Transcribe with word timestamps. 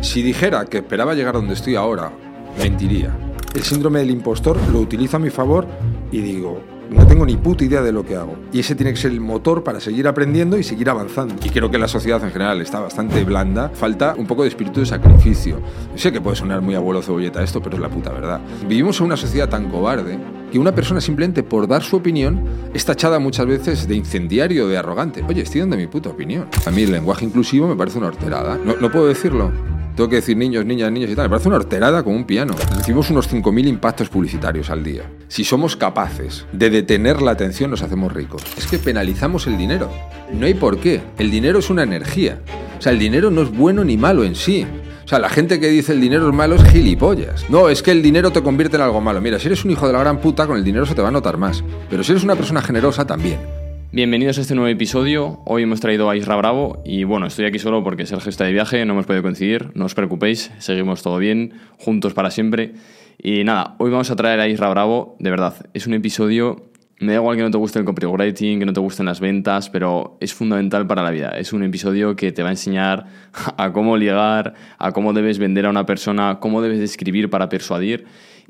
Si 0.00 0.22
dijera 0.22 0.64
que 0.64 0.78
esperaba 0.78 1.14
llegar 1.14 1.34
donde 1.34 1.52
estoy 1.52 1.76
ahora, 1.76 2.10
mentiría. 2.58 3.14
El 3.54 3.62
síndrome 3.62 3.98
del 3.98 4.10
impostor 4.10 4.56
lo 4.72 4.80
utilizo 4.80 5.18
a 5.18 5.20
mi 5.20 5.28
favor 5.28 5.66
y 6.10 6.20
digo, 6.20 6.62
no 6.88 7.06
tengo 7.06 7.26
ni 7.26 7.36
puta 7.36 7.64
idea 7.64 7.82
de 7.82 7.92
lo 7.92 8.04
que 8.04 8.16
hago. 8.16 8.34
Y 8.50 8.60
ese 8.60 8.74
tiene 8.74 8.92
que 8.92 8.96
ser 8.98 9.12
el 9.12 9.20
motor 9.20 9.62
para 9.62 9.78
seguir 9.78 10.08
aprendiendo 10.08 10.56
y 10.56 10.62
seguir 10.62 10.88
avanzando. 10.88 11.34
Y 11.44 11.50
creo 11.50 11.70
que 11.70 11.76
la 11.76 11.86
sociedad 11.86 12.24
en 12.24 12.30
general 12.30 12.62
está 12.62 12.80
bastante 12.80 13.22
blanda. 13.24 13.70
Falta 13.74 14.14
un 14.16 14.26
poco 14.26 14.42
de 14.42 14.48
espíritu 14.48 14.80
de 14.80 14.86
sacrificio. 14.86 15.60
Sé 15.96 16.10
que 16.12 16.20
puede 16.20 16.36
sonar 16.36 16.62
muy 16.62 16.74
abuelo 16.74 17.02
cebolleta 17.02 17.42
esto, 17.42 17.60
pero 17.60 17.76
es 17.76 17.82
la 17.82 17.90
puta 17.90 18.10
verdad. 18.10 18.40
Vivimos 18.66 18.98
en 19.00 19.06
una 19.06 19.18
sociedad 19.18 19.50
tan 19.50 19.70
cobarde 19.70 20.18
que 20.50 20.58
una 20.58 20.74
persona 20.74 21.02
simplemente 21.02 21.42
por 21.42 21.68
dar 21.68 21.82
su 21.82 21.96
opinión 21.96 22.42
es 22.72 22.86
tachada 22.86 23.18
muchas 23.18 23.46
veces 23.46 23.86
de 23.86 23.96
incendiario, 23.96 24.66
de 24.66 24.78
arrogante. 24.78 25.22
Oye, 25.28 25.42
estoy 25.42 25.60
dando 25.60 25.76
mi 25.76 25.86
puta 25.86 26.08
opinión. 26.08 26.48
A 26.64 26.70
mí 26.70 26.82
el 26.82 26.90
lenguaje 26.90 27.26
inclusivo 27.26 27.68
me 27.68 27.76
parece 27.76 27.98
una 27.98 28.08
horterada. 28.08 28.58
¿No, 28.64 28.76
no 28.80 28.90
puedo 28.90 29.06
decirlo? 29.06 29.52
Tengo 29.96 30.08
que 30.08 30.16
decir 30.16 30.36
niños, 30.36 30.64
niñas, 30.64 30.90
niños 30.90 31.10
y 31.10 31.16
tal. 31.16 31.26
Me 31.26 31.30
parece 31.30 31.48
una 31.48 31.58
horterada 31.58 32.02
como 32.02 32.16
un 32.16 32.24
piano. 32.24 32.54
Recibimos 32.76 33.10
unos 33.10 33.30
5.000 33.32 33.66
impactos 33.68 34.08
publicitarios 34.08 34.70
al 34.70 34.82
día. 34.82 35.02
Si 35.28 35.44
somos 35.44 35.76
capaces 35.76 36.46
de 36.52 36.70
detener 36.70 37.20
la 37.22 37.32
atención, 37.32 37.70
nos 37.70 37.82
hacemos 37.82 38.12
ricos. 38.12 38.42
Es 38.56 38.66
que 38.66 38.78
penalizamos 38.78 39.46
el 39.46 39.58
dinero. 39.58 39.90
No 40.32 40.46
hay 40.46 40.54
por 40.54 40.78
qué. 40.78 41.02
El 41.18 41.30
dinero 41.30 41.58
es 41.58 41.70
una 41.70 41.82
energía. 41.82 42.40
O 42.78 42.82
sea, 42.82 42.92
el 42.92 42.98
dinero 42.98 43.30
no 43.30 43.42
es 43.42 43.50
bueno 43.50 43.84
ni 43.84 43.96
malo 43.96 44.24
en 44.24 44.34
sí. 44.34 44.66
O 45.04 45.08
sea, 45.08 45.18
la 45.18 45.28
gente 45.28 45.58
que 45.58 45.68
dice 45.68 45.92
el 45.92 46.00
dinero 46.00 46.28
es 46.28 46.34
malo 46.34 46.54
es 46.54 46.64
gilipollas. 46.70 47.50
No, 47.50 47.68
es 47.68 47.82
que 47.82 47.90
el 47.90 48.00
dinero 48.00 48.30
te 48.30 48.42
convierte 48.42 48.76
en 48.76 48.82
algo 48.82 49.00
malo. 49.00 49.20
Mira, 49.20 49.38
si 49.38 49.48
eres 49.48 49.64
un 49.64 49.72
hijo 49.72 49.86
de 49.86 49.92
la 49.92 49.98
gran 49.98 50.20
puta, 50.20 50.46
con 50.46 50.56
el 50.56 50.64
dinero 50.64 50.86
se 50.86 50.94
te 50.94 51.02
va 51.02 51.08
a 51.08 51.10
notar 51.12 51.36
más. 51.36 51.64
Pero 51.90 52.04
si 52.04 52.12
eres 52.12 52.24
una 52.24 52.36
persona 52.36 52.62
generosa, 52.62 53.04
también. 53.06 53.59
Bienvenidos 53.92 54.38
a 54.38 54.42
este 54.42 54.54
nuevo 54.54 54.68
episodio. 54.68 55.42
Hoy 55.46 55.64
hemos 55.64 55.80
traído 55.80 56.08
a 56.08 56.14
Isra 56.14 56.36
Bravo 56.36 56.80
y 56.84 57.02
bueno, 57.02 57.26
estoy 57.26 57.46
aquí 57.46 57.58
solo 57.58 57.82
porque 57.82 58.06
Sergio 58.06 58.30
está 58.30 58.44
de 58.44 58.52
viaje, 58.52 58.86
no 58.86 58.92
hemos 58.92 59.04
podido 59.04 59.24
coincidir, 59.24 59.72
no 59.74 59.86
os 59.86 59.96
preocupéis, 59.96 60.52
seguimos 60.58 61.02
todo 61.02 61.18
bien, 61.18 61.54
juntos 61.76 62.14
para 62.14 62.30
siempre. 62.30 62.74
Y 63.20 63.42
nada, 63.42 63.74
hoy 63.80 63.90
vamos 63.90 64.08
a 64.12 64.14
traer 64.14 64.38
a 64.38 64.46
Isra 64.46 64.68
Bravo, 64.68 65.16
de 65.18 65.30
verdad, 65.30 65.66
es 65.74 65.88
un 65.88 65.94
episodio, 65.94 66.70
me 67.00 67.14
da 67.14 67.18
igual 67.18 67.36
que 67.36 67.42
no 67.42 67.50
te 67.50 67.58
guste 67.58 67.80
el 67.80 67.84
copywriting, 67.84 68.60
que 68.60 68.64
no 68.64 68.72
te 68.72 68.78
gusten 68.78 69.06
las 69.06 69.18
ventas, 69.18 69.70
pero 69.70 70.18
es 70.20 70.34
fundamental 70.34 70.86
para 70.86 71.02
la 71.02 71.10
vida. 71.10 71.30
Es 71.30 71.52
un 71.52 71.64
episodio 71.64 72.14
que 72.14 72.30
te 72.30 72.44
va 72.44 72.50
a 72.50 72.52
enseñar 72.52 73.06
a 73.56 73.72
cómo 73.72 73.96
ligar, 73.96 74.54
a 74.78 74.92
cómo 74.92 75.12
debes 75.12 75.40
vender 75.40 75.66
a 75.66 75.70
una 75.70 75.84
persona, 75.84 76.38
cómo 76.38 76.62
debes 76.62 76.78
escribir 76.78 77.28
para 77.28 77.48
persuadir 77.48 78.04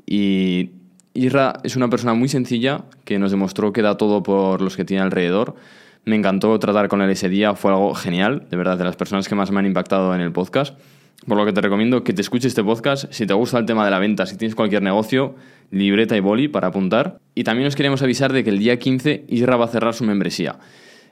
y 0.05 0.80
Isra 1.13 1.59
es 1.63 1.75
una 1.75 1.89
persona 1.89 2.13
muy 2.13 2.29
sencilla 2.29 2.85
que 3.03 3.19
nos 3.19 3.31
demostró 3.31 3.73
que 3.73 3.81
da 3.81 3.97
todo 3.97 4.23
por 4.23 4.61
los 4.61 4.77
que 4.77 4.85
tiene 4.85 5.03
alrededor. 5.03 5.55
Me 6.05 6.15
encantó 6.15 6.57
tratar 6.59 6.87
con 6.87 7.01
él 7.01 7.09
ese 7.09 7.29
día, 7.29 7.53
fue 7.53 7.71
algo 7.71 7.93
genial, 7.93 8.47
de 8.49 8.57
verdad, 8.57 8.77
de 8.77 8.85
las 8.85 8.95
personas 8.95 9.27
que 9.27 9.35
más 9.35 9.51
me 9.51 9.59
han 9.59 9.65
impactado 9.65 10.15
en 10.15 10.21
el 10.21 10.31
podcast. 10.31 10.79
Por 11.27 11.37
lo 11.37 11.45
que 11.45 11.53
te 11.53 11.61
recomiendo 11.61 12.03
que 12.03 12.13
te 12.13 12.21
escuches 12.21 12.47
este 12.47 12.63
podcast. 12.63 13.11
Si 13.11 13.27
te 13.27 13.33
gusta 13.33 13.59
el 13.59 13.65
tema 13.65 13.85
de 13.85 13.91
la 13.91 13.99
venta, 13.99 14.25
si 14.25 14.37
tienes 14.37 14.55
cualquier 14.55 14.81
negocio, 14.81 15.35
libreta 15.69 16.17
y 16.17 16.19
boli 16.19 16.47
para 16.47 16.69
apuntar. 16.69 17.19
Y 17.35 17.43
también 17.43 17.67
os 17.67 17.75
queremos 17.75 18.01
avisar 18.01 18.33
de 18.33 18.43
que 18.43 18.49
el 18.49 18.57
día 18.57 18.79
15 18.79 19.25
Isra 19.27 19.57
va 19.57 19.65
a 19.65 19.67
cerrar 19.67 19.93
su 19.93 20.03
membresía. 20.03 20.55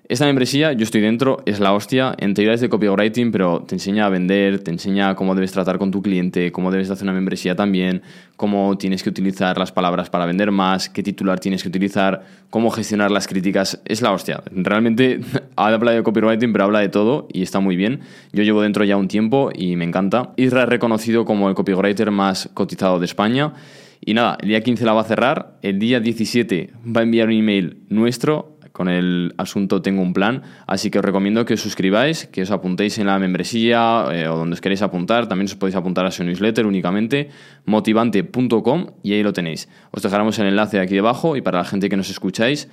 Esta 0.09 0.25
membresía, 0.25 0.73
yo 0.73 0.85
estoy 0.85 1.01
dentro, 1.01 1.43
es 1.45 1.59
la 1.59 1.71
hostia. 1.71 2.15
En 2.17 2.33
teoría 2.33 2.55
es 2.55 2.61
de 2.61 2.67
copywriting, 2.67 3.31
pero 3.31 3.61
te 3.61 3.75
enseña 3.75 4.07
a 4.07 4.09
vender, 4.09 4.57
te 4.57 4.71
enseña 4.71 5.13
cómo 5.13 5.35
debes 5.35 5.51
tratar 5.51 5.77
con 5.77 5.91
tu 5.91 6.01
cliente, 6.01 6.51
cómo 6.51 6.71
debes 6.71 6.89
hacer 6.89 7.03
una 7.03 7.13
membresía 7.13 7.55
también, 7.55 8.01
cómo 8.35 8.75
tienes 8.75 9.03
que 9.03 9.09
utilizar 9.09 9.59
las 9.59 9.71
palabras 9.71 10.09
para 10.09 10.25
vender 10.25 10.49
más, 10.49 10.89
qué 10.89 11.03
titular 11.03 11.39
tienes 11.39 11.61
que 11.61 11.69
utilizar, 11.69 12.23
cómo 12.49 12.71
gestionar 12.71 13.11
las 13.11 13.27
críticas. 13.27 13.83
Es 13.85 14.01
la 14.01 14.11
hostia. 14.11 14.41
Realmente 14.51 15.19
habla 15.55 15.91
de 15.91 16.01
copywriting, 16.01 16.53
pero 16.53 16.63
habla 16.63 16.79
de 16.79 16.89
todo 16.89 17.27
y 17.31 17.43
está 17.43 17.59
muy 17.59 17.75
bien. 17.75 17.99
Yo 18.33 18.41
llevo 18.41 18.63
dentro 18.63 18.83
ya 18.85 18.97
un 18.97 19.09
tiempo 19.09 19.51
y 19.53 19.75
me 19.75 19.85
encanta. 19.85 20.33
Isra 20.37 20.63
es 20.63 20.69
reconocido 20.69 21.23
como 21.23 21.49
el 21.49 21.53
copywriter 21.53 22.09
más 22.09 22.49
cotizado 22.55 22.97
de 22.97 23.05
España. 23.05 23.53
Y 24.03 24.15
nada, 24.15 24.39
el 24.41 24.47
día 24.47 24.61
15 24.63 24.85
la 24.85 24.93
va 24.93 25.01
a 25.01 25.03
cerrar, 25.03 25.59
el 25.61 25.77
día 25.77 25.99
17 25.99 26.71
va 26.83 27.01
a 27.01 27.03
enviar 27.03 27.27
un 27.27 27.33
email 27.35 27.83
nuestro 27.89 28.48
con 28.71 28.87
el 28.89 29.33
asunto 29.37 29.81
Tengo 29.81 30.01
un 30.01 30.13
plan, 30.13 30.43
así 30.67 30.91
que 30.91 30.99
os 30.99 31.05
recomiendo 31.05 31.45
que 31.45 31.55
os 31.55 31.61
suscribáis, 31.61 32.27
que 32.27 32.41
os 32.41 32.51
apuntéis 32.51 32.97
en 32.97 33.07
la 33.07 33.19
membresía 33.19 34.05
eh, 34.11 34.27
o 34.27 34.37
donde 34.37 34.53
os 34.53 34.61
queréis 34.61 34.81
apuntar, 34.81 35.27
también 35.27 35.47
os 35.47 35.55
podéis 35.55 35.75
apuntar 35.75 36.05
a 36.05 36.11
su 36.11 36.23
newsletter 36.23 36.65
únicamente, 36.65 37.29
motivante.com 37.65 38.87
y 39.03 39.11
ahí 39.13 39.23
lo 39.23 39.33
tenéis. 39.33 39.67
Os 39.91 40.03
dejaremos 40.03 40.39
el 40.39 40.47
enlace 40.47 40.79
aquí 40.79 40.95
debajo 40.95 41.35
y 41.35 41.41
para 41.41 41.57
la 41.59 41.65
gente 41.65 41.89
que 41.89 41.97
nos 41.97 42.09
escucháis, 42.09 42.69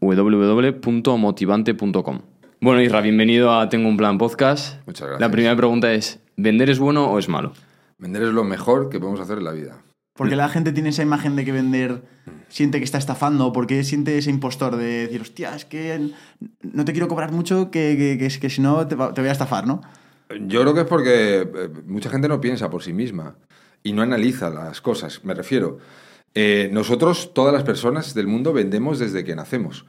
www.motivante.com. 0.00 2.20
Bueno, 2.60 2.82
Isra, 2.82 3.00
bienvenido 3.00 3.52
a 3.52 3.68
Tengo 3.68 3.88
un 3.88 3.96
plan 3.96 4.18
podcast. 4.18 4.84
Muchas 4.86 5.06
gracias. 5.06 5.20
La 5.20 5.30
primera 5.30 5.54
pregunta 5.54 5.92
es, 5.92 6.18
¿vender 6.36 6.70
es 6.70 6.80
bueno 6.80 7.08
o 7.10 7.18
es 7.18 7.28
malo? 7.28 7.52
Vender 7.98 8.22
es 8.22 8.30
lo 8.30 8.42
mejor 8.44 8.90
que 8.90 8.98
podemos 8.98 9.20
hacer 9.20 9.38
en 9.38 9.44
la 9.44 9.52
vida. 9.52 9.78
Porque 10.18 10.34
la 10.34 10.48
gente 10.48 10.72
tiene 10.72 10.88
esa 10.88 11.04
imagen 11.04 11.36
de 11.36 11.44
que 11.44 11.52
vender 11.52 12.02
siente 12.48 12.78
que 12.78 12.84
está 12.84 12.98
estafando, 12.98 13.52
porque 13.52 13.84
siente 13.84 14.18
ese 14.18 14.30
impostor 14.30 14.74
de 14.74 15.06
decir, 15.06 15.20
hostia, 15.20 15.54
es 15.54 15.64
que 15.64 16.10
no 16.60 16.84
te 16.84 16.90
quiero 16.90 17.06
cobrar 17.06 17.30
mucho, 17.30 17.70
que, 17.70 17.96
que, 17.96 18.18
que, 18.18 18.40
que 18.40 18.50
si 18.50 18.60
no 18.60 18.84
te, 18.88 18.96
te 18.96 19.20
voy 19.20 19.28
a 19.28 19.32
estafar, 19.32 19.68
¿no? 19.68 19.80
Yo 20.48 20.62
creo 20.62 20.74
que 20.74 20.80
es 20.80 20.86
porque 20.86 21.42
eh, 21.42 21.68
mucha 21.86 22.10
gente 22.10 22.26
no 22.26 22.40
piensa 22.40 22.68
por 22.68 22.82
sí 22.82 22.92
misma 22.92 23.36
y 23.84 23.92
no 23.92 24.02
analiza 24.02 24.50
las 24.50 24.80
cosas. 24.80 25.24
Me 25.24 25.34
refiero, 25.34 25.78
eh, 26.34 26.68
nosotros, 26.72 27.32
todas 27.32 27.54
las 27.54 27.62
personas 27.62 28.12
del 28.12 28.26
mundo, 28.26 28.52
vendemos 28.52 28.98
desde 28.98 29.24
que 29.24 29.36
nacemos. 29.36 29.86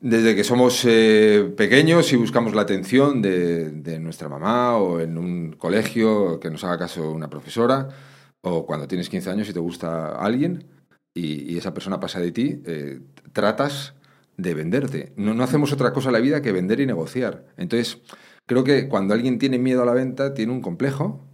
Desde 0.00 0.34
que 0.34 0.42
somos 0.42 0.84
eh, 0.88 1.54
pequeños 1.56 2.12
y 2.12 2.16
buscamos 2.16 2.52
la 2.52 2.62
atención 2.62 3.22
de, 3.22 3.70
de 3.70 4.00
nuestra 4.00 4.28
mamá 4.28 4.76
o 4.76 4.98
en 4.98 5.16
un 5.18 5.52
colegio 5.52 6.40
que 6.40 6.50
nos 6.50 6.64
haga 6.64 6.78
caso 6.78 7.12
una 7.12 7.30
profesora, 7.30 7.90
o 8.42 8.66
cuando 8.66 8.88
tienes 8.88 9.08
15 9.08 9.30
años 9.30 9.48
y 9.48 9.52
te 9.52 9.60
gusta 9.60 10.16
alguien 10.16 10.64
y, 11.14 11.52
y 11.52 11.58
esa 11.58 11.74
persona 11.74 12.00
pasa 12.00 12.20
de 12.20 12.32
ti, 12.32 12.62
eh, 12.66 13.00
tratas 13.32 13.94
de 14.36 14.54
venderte. 14.54 15.12
No, 15.16 15.34
no 15.34 15.44
hacemos 15.44 15.72
otra 15.72 15.92
cosa 15.92 16.08
en 16.08 16.14
la 16.14 16.20
vida 16.20 16.42
que 16.42 16.52
vender 16.52 16.80
y 16.80 16.86
negociar. 16.86 17.46
Entonces, 17.56 17.98
creo 18.46 18.64
que 18.64 18.88
cuando 18.88 19.14
alguien 19.14 19.38
tiene 19.38 19.58
miedo 19.58 19.82
a 19.82 19.86
la 19.86 19.92
venta, 19.92 20.34
tiene 20.34 20.52
un 20.52 20.60
complejo 20.60 21.24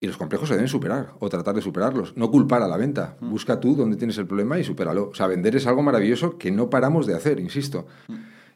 y 0.00 0.06
los 0.06 0.16
complejos 0.16 0.48
se 0.48 0.54
deben 0.54 0.68
superar 0.68 1.14
o 1.18 1.28
tratar 1.28 1.54
de 1.54 1.62
superarlos. 1.62 2.16
No 2.16 2.30
culpar 2.30 2.62
a 2.62 2.68
la 2.68 2.76
venta. 2.76 3.16
Busca 3.20 3.58
tú 3.58 3.74
dónde 3.74 3.96
tienes 3.96 4.18
el 4.18 4.26
problema 4.26 4.58
y 4.58 4.64
supéralo. 4.64 5.08
O 5.08 5.14
sea, 5.14 5.26
vender 5.26 5.56
es 5.56 5.66
algo 5.66 5.82
maravilloso 5.82 6.36
que 6.36 6.50
no 6.50 6.68
paramos 6.70 7.06
de 7.06 7.14
hacer, 7.14 7.40
insisto. 7.40 7.86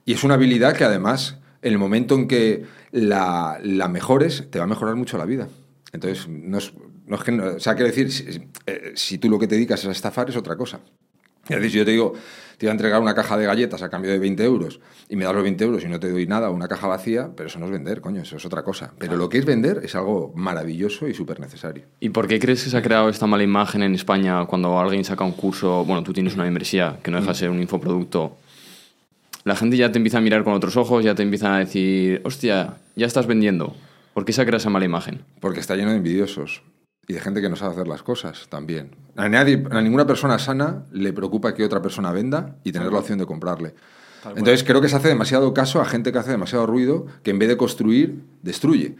Y 0.04 0.12
es 0.12 0.24
una 0.24 0.34
habilidad 0.34 0.76
que 0.76 0.84
además, 0.84 1.38
en 1.62 1.72
el 1.72 1.78
momento 1.78 2.14
en 2.14 2.28
que 2.28 2.66
la, 2.92 3.58
la 3.62 3.88
mejores, 3.88 4.48
te 4.50 4.58
va 4.58 4.66
a 4.66 4.68
mejorar 4.68 4.94
mucho 4.94 5.16
la 5.16 5.24
vida. 5.24 5.48
Entonces, 5.92 6.28
no 6.28 6.58
es, 6.58 6.72
no 7.08 7.16
es 7.16 7.22
que... 7.24 7.32
no- 7.32 7.56
o 7.56 7.60
sea, 7.60 7.74
quiero 7.74 7.88
decir, 7.88 8.10
si, 8.12 8.40
eh, 8.66 8.92
si 8.94 9.18
tú 9.18 9.28
lo 9.28 9.38
que 9.38 9.46
te 9.46 9.54
dedicas 9.56 9.80
es 9.80 9.86
a 9.86 9.92
estafar, 9.92 10.28
es 10.30 10.36
otra 10.36 10.56
cosa. 10.56 10.80
Es 11.48 11.56
decir, 11.56 11.70
si 11.70 11.78
yo 11.78 11.84
te 11.86 11.92
digo, 11.92 12.12
te 12.58 12.66
voy 12.66 12.68
a 12.68 12.72
entregar 12.72 13.00
una 13.00 13.14
caja 13.14 13.38
de 13.38 13.46
galletas 13.46 13.80
a 13.82 13.88
cambio 13.88 14.10
de 14.10 14.18
20 14.18 14.44
euros 14.44 14.80
y 15.08 15.16
me 15.16 15.24
das 15.24 15.32
los 15.32 15.42
20 15.42 15.64
euros 15.64 15.82
y 15.82 15.88
no 15.88 15.98
te 15.98 16.10
doy 16.10 16.26
nada, 16.26 16.50
una 16.50 16.68
caja 16.68 16.86
vacía, 16.88 17.30
pero 17.34 17.46
eso 17.48 17.58
no 17.58 17.64
es 17.66 17.72
vender, 17.72 18.02
coño, 18.02 18.20
eso 18.20 18.36
es 18.36 18.44
otra 18.44 18.62
cosa. 18.62 18.92
Pero 18.98 19.16
lo 19.16 19.30
que 19.30 19.38
es 19.38 19.46
vender 19.46 19.80
es 19.82 19.94
algo 19.94 20.30
maravilloso 20.34 21.08
y 21.08 21.14
súper 21.14 21.40
necesario. 21.40 21.84
¿Y 22.00 22.10
por 22.10 22.28
qué 22.28 22.38
crees 22.38 22.64
que 22.64 22.68
se 22.70 22.76
ha 22.76 22.82
creado 22.82 23.08
esta 23.08 23.26
mala 23.26 23.44
imagen 23.44 23.82
en 23.82 23.94
España 23.94 24.44
cuando 24.44 24.78
alguien 24.78 25.04
saca 25.04 25.24
un 25.24 25.32
curso, 25.32 25.84
bueno, 25.86 26.02
tú 26.02 26.12
tienes 26.12 26.34
una 26.34 26.44
membresía 26.44 26.98
que 27.02 27.10
no 27.10 27.16
deja 27.18 27.32
de 27.32 27.38
ser 27.38 27.48
un 27.50 27.62
infoproducto? 27.62 28.36
La 29.44 29.56
gente 29.56 29.78
ya 29.78 29.90
te 29.90 29.96
empieza 29.98 30.18
a 30.18 30.20
mirar 30.20 30.44
con 30.44 30.52
otros 30.52 30.76
ojos, 30.76 31.02
ya 31.02 31.14
te 31.14 31.22
empiezan 31.22 31.52
a 31.52 31.58
decir, 31.60 32.20
hostia, 32.24 32.74
ya 32.96 33.06
estás 33.06 33.26
vendiendo. 33.26 33.74
¿Por 34.12 34.26
qué 34.26 34.34
se 34.34 34.42
ha 34.42 34.44
creado 34.44 34.58
esa 34.58 34.68
mala 34.68 34.84
imagen? 34.84 35.22
Porque 35.40 35.60
está 35.60 35.76
lleno 35.76 35.90
de 35.92 35.96
envidiosos 35.96 36.60
y 37.08 37.14
de 37.14 37.20
gente 37.20 37.40
que 37.40 37.48
no 37.48 37.56
sabe 37.56 37.72
hacer 37.72 37.88
las 37.88 38.02
cosas 38.02 38.46
también. 38.50 38.90
A, 39.16 39.28
nadie, 39.30 39.64
a 39.70 39.80
ninguna 39.80 40.06
persona 40.06 40.38
sana 40.38 40.84
le 40.92 41.14
preocupa 41.14 41.54
que 41.54 41.64
otra 41.64 41.80
persona 41.80 42.12
venda 42.12 42.56
y 42.64 42.70
tener 42.70 42.92
la 42.92 42.98
opción 42.98 43.18
de 43.18 43.24
comprarle. 43.24 43.74
Entonces 44.36 44.62
creo 44.62 44.82
que 44.82 44.90
se 44.90 44.96
hace 44.96 45.08
demasiado 45.08 45.54
caso 45.54 45.80
a 45.80 45.86
gente 45.86 46.12
que 46.12 46.18
hace 46.18 46.30
demasiado 46.30 46.66
ruido, 46.66 47.06
que 47.22 47.30
en 47.30 47.38
vez 47.38 47.48
de 47.48 47.56
construir, 47.56 48.24
destruye. 48.42 48.96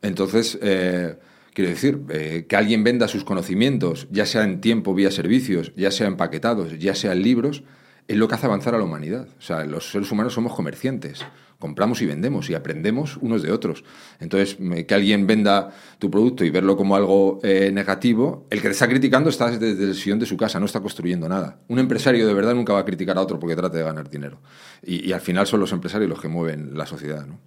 Entonces, 0.00 0.58
eh, 0.62 1.18
quiero 1.52 1.70
decir, 1.70 2.00
eh, 2.08 2.46
que 2.48 2.56
alguien 2.56 2.82
venda 2.82 3.08
sus 3.08 3.24
conocimientos, 3.24 4.08
ya 4.10 4.24
sea 4.24 4.44
en 4.44 4.62
tiempo 4.62 4.94
vía 4.94 5.10
servicios, 5.10 5.72
ya 5.76 5.90
sea 5.90 6.06
empaquetados, 6.06 6.78
ya 6.78 6.94
sea 6.94 7.12
en 7.12 7.22
libros, 7.22 7.62
es 8.08 8.16
lo 8.16 8.26
que 8.26 8.36
hace 8.36 8.46
avanzar 8.46 8.74
a 8.74 8.78
la 8.78 8.84
humanidad. 8.84 9.28
O 9.38 9.42
sea, 9.42 9.64
los 9.64 9.90
seres 9.90 10.10
humanos 10.10 10.32
somos 10.32 10.54
comerciantes. 10.54 11.24
Compramos 11.64 12.02
y 12.02 12.06
vendemos 12.06 12.50
y 12.50 12.54
aprendemos 12.54 13.16
unos 13.22 13.40
de 13.42 13.50
otros. 13.50 13.84
Entonces, 14.20 14.58
que 14.86 14.94
alguien 14.94 15.26
venda 15.26 15.70
tu 15.98 16.10
producto 16.10 16.44
y 16.44 16.50
verlo 16.50 16.76
como 16.76 16.94
algo 16.94 17.40
eh, 17.42 17.70
negativo, 17.72 18.46
el 18.50 18.60
que 18.60 18.68
te 18.68 18.72
está 18.72 18.86
criticando 18.86 19.30
está 19.30 19.50
desde 19.50 19.82
el 19.82 19.94
sillón 19.94 20.18
de 20.18 20.26
su 20.26 20.36
casa, 20.36 20.60
no 20.60 20.66
está 20.66 20.80
construyendo 20.80 21.26
nada. 21.26 21.60
Un 21.68 21.78
empresario 21.78 22.26
de 22.26 22.34
verdad 22.34 22.54
nunca 22.54 22.74
va 22.74 22.80
a 22.80 22.84
criticar 22.84 23.16
a 23.16 23.22
otro 23.22 23.38
porque 23.40 23.56
trate 23.56 23.78
de 23.78 23.82
ganar 23.84 24.10
dinero. 24.10 24.42
Y, 24.84 25.08
y 25.08 25.12
al 25.14 25.22
final 25.22 25.46
son 25.46 25.58
los 25.60 25.72
empresarios 25.72 26.10
los 26.10 26.20
que 26.20 26.28
mueven 26.28 26.76
la 26.76 26.84
sociedad. 26.84 27.24
¿no? 27.26 27.38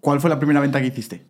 ¿Cuál 0.00 0.18
fue 0.22 0.30
la 0.30 0.38
primera 0.38 0.60
venta 0.60 0.80
que 0.80 0.86
hiciste? 0.86 1.26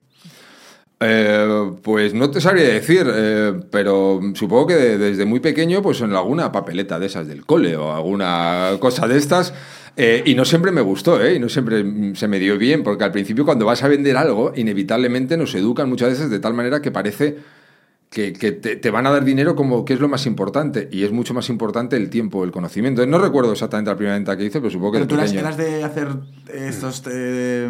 Eh, 1.00 1.72
pues 1.82 2.14
no 2.14 2.30
te 2.30 2.40
sabría 2.40 2.68
decir, 2.68 3.04
eh, 3.12 3.52
pero 3.70 4.20
supongo 4.34 4.68
que 4.68 4.74
de- 4.76 4.96
desde 4.98 5.24
muy 5.26 5.40
pequeño, 5.40 5.82
pues 5.82 6.00
en 6.00 6.12
alguna 6.12 6.52
papeleta 6.52 6.98
de 7.00 7.06
esas 7.06 7.26
del 7.26 7.44
cole 7.44 7.76
o 7.76 7.92
alguna 7.92 8.70
cosa 8.78 9.06
de 9.08 9.18
estas. 9.18 9.52
Eh, 9.96 10.22
y 10.26 10.34
no 10.34 10.44
siempre 10.44 10.72
me 10.72 10.80
gustó, 10.80 11.22
¿eh? 11.22 11.34
Y 11.34 11.38
no 11.38 11.48
siempre 11.48 11.84
mm, 11.84 12.16
se 12.16 12.28
me 12.28 12.38
dio 12.38 12.58
bien, 12.58 12.82
porque 12.82 13.04
al 13.04 13.12
principio 13.12 13.44
cuando 13.44 13.66
vas 13.66 13.82
a 13.82 13.88
vender 13.88 14.16
algo, 14.16 14.52
inevitablemente 14.56 15.36
nos 15.36 15.54
educan 15.54 15.88
muchas 15.88 16.10
veces 16.10 16.30
de 16.30 16.40
tal 16.40 16.54
manera 16.54 16.82
que 16.82 16.90
parece 16.90 17.36
que, 18.10 18.32
que 18.32 18.52
te, 18.52 18.76
te 18.76 18.90
van 18.90 19.06
a 19.06 19.10
dar 19.10 19.24
dinero 19.24 19.54
como 19.56 19.84
que 19.84 19.94
es 19.94 20.00
lo 20.00 20.08
más 20.08 20.26
importante. 20.26 20.88
Y 20.90 21.04
es 21.04 21.12
mucho 21.12 21.34
más 21.34 21.48
importante 21.48 21.96
el 21.96 22.10
tiempo, 22.10 22.44
el 22.44 22.52
conocimiento. 22.52 23.06
No 23.06 23.18
recuerdo 23.18 23.52
exactamente 23.52 23.90
la 23.90 23.96
primera 23.96 24.16
venta 24.16 24.36
que 24.36 24.44
hice, 24.44 24.60
pero 24.60 24.70
supongo 24.70 24.92
que 24.92 24.98
Pero 24.98 25.08
tú 25.08 25.38
eras 25.38 25.56
de 25.56 25.84
hacer 25.84 26.08
estos 26.52 27.02
eh, 27.10 27.68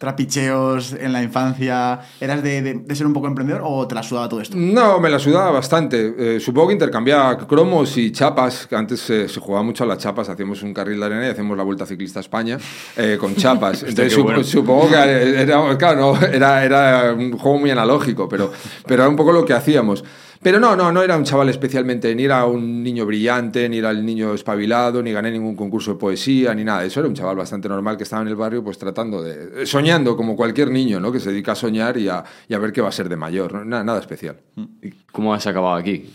trapicheos 0.00 0.94
en 0.98 1.12
la 1.12 1.22
infancia, 1.22 2.00
¿eras 2.20 2.42
de, 2.42 2.62
de- 2.62 2.74
de 2.74 2.94
ser 2.96 3.06
un 3.06 3.12
poco 3.12 3.26
emprendedor 3.26 3.60
o 3.64 3.86
te 3.86 3.94
la 3.94 4.02
sudaba 4.02 4.28
todo 4.28 4.40
esto? 4.40 4.56
No, 4.56 4.98
me 4.98 5.10
la 5.10 5.18
sudaba 5.18 5.50
bastante. 5.50 6.14
Eh, 6.18 6.40
supongo 6.40 6.68
que 6.68 6.72
intercambiaba 6.72 7.36
cromos 7.46 7.96
y 7.98 8.10
chapas, 8.10 8.66
que 8.66 8.74
antes 8.76 9.08
eh, 9.10 9.28
se 9.28 9.38
jugaba 9.40 9.62
mucho 9.62 9.84
a 9.84 9.86
las 9.86 9.98
chapas, 9.98 10.28
hacíamos 10.30 10.62
un 10.62 10.72
carril 10.72 10.98
de 10.98 11.06
arena 11.06 11.26
y 11.26 11.30
hacíamos 11.30 11.56
la 11.56 11.62
Vuelta 11.64 11.84
Ciclista 11.84 12.18
a 12.20 12.22
España 12.22 12.58
eh, 12.96 13.18
con 13.20 13.36
chapas. 13.36 13.82
Entonces 13.86 14.16
sup- 14.16 14.22
bueno. 14.24 14.42
supongo 14.42 14.88
que 14.88 14.96
era, 14.96 15.76
claro, 15.76 16.00
no, 16.18 16.26
era, 16.26 16.64
era 16.64 17.12
un 17.12 17.32
juego 17.38 17.58
muy 17.58 17.70
analógico, 17.70 18.28
pero, 18.28 18.50
pero 18.86 19.02
era 19.02 19.08
un 19.10 19.16
poco 19.16 19.32
lo 19.32 19.44
que 19.44 19.52
hacíamos. 19.52 20.02
Pero 20.42 20.58
no, 20.58 20.74
no, 20.74 20.90
no 20.90 21.02
era 21.02 21.18
un 21.18 21.24
chaval 21.24 21.50
especialmente, 21.50 22.14
ni 22.14 22.24
era 22.24 22.46
un 22.46 22.82
niño 22.82 23.04
brillante, 23.04 23.68
ni 23.68 23.76
era 23.76 23.90
el 23.90 24.06
niño 24.06 24.32
espabilado, 24.32 25.02
ni 25.02 25.12
gané 25.12 25.30
ningún 25.30 25.54
concurso 25.54 25.92
de 25.92 25.98
poesía, 25.98 26.54
ni 26.54 26.64
nada. 26.64 26.82
Eso 26.82 27.00
era 27.00 27.08
un 27.10 27.14
chaval 27.14 27.36
bastante 27.36 27.68
normal 27.68 27.98
que 27.98 28.04
estaba 28.04 28.22
en 28.22 28.28
el 28.28 28.36
barrio, 28.36 28.64
pues 28.64 28.78
tratando 28.78 29.22
de. 29.22 29.66
soñando, 29.66 30.16
como 30.16 30.34
cualquier 30.36 30.70
niño, 30.70 30.98
¿no? 30.98 31.12
Que 31.12 31.20
se 31.20 31.30
dedica 31.30 31.52
a 31.52 31.54
soñar 31.54 31.98
y 31.98 32.08
a, 32.08 32.24
y 32.48 32.54
a 32.54 32.58
ver 32.58 32.72
qué 32.72 32.80
va 32.80 32.88
a 32.88 32.92
ser 32.92 33.10
de 33.10 33.16
mayor. 33.16 33.52
¿no? 33.52 33.64
Nada, 33.66 33.84
nada 33.84 34.00
especial. 34.00 34.36
¿Y 34.80 34.90
¿Cómo 35.12 35.34
has 35.34 35.46
acabado 35.46 35.74
aquí? 35.74 36.10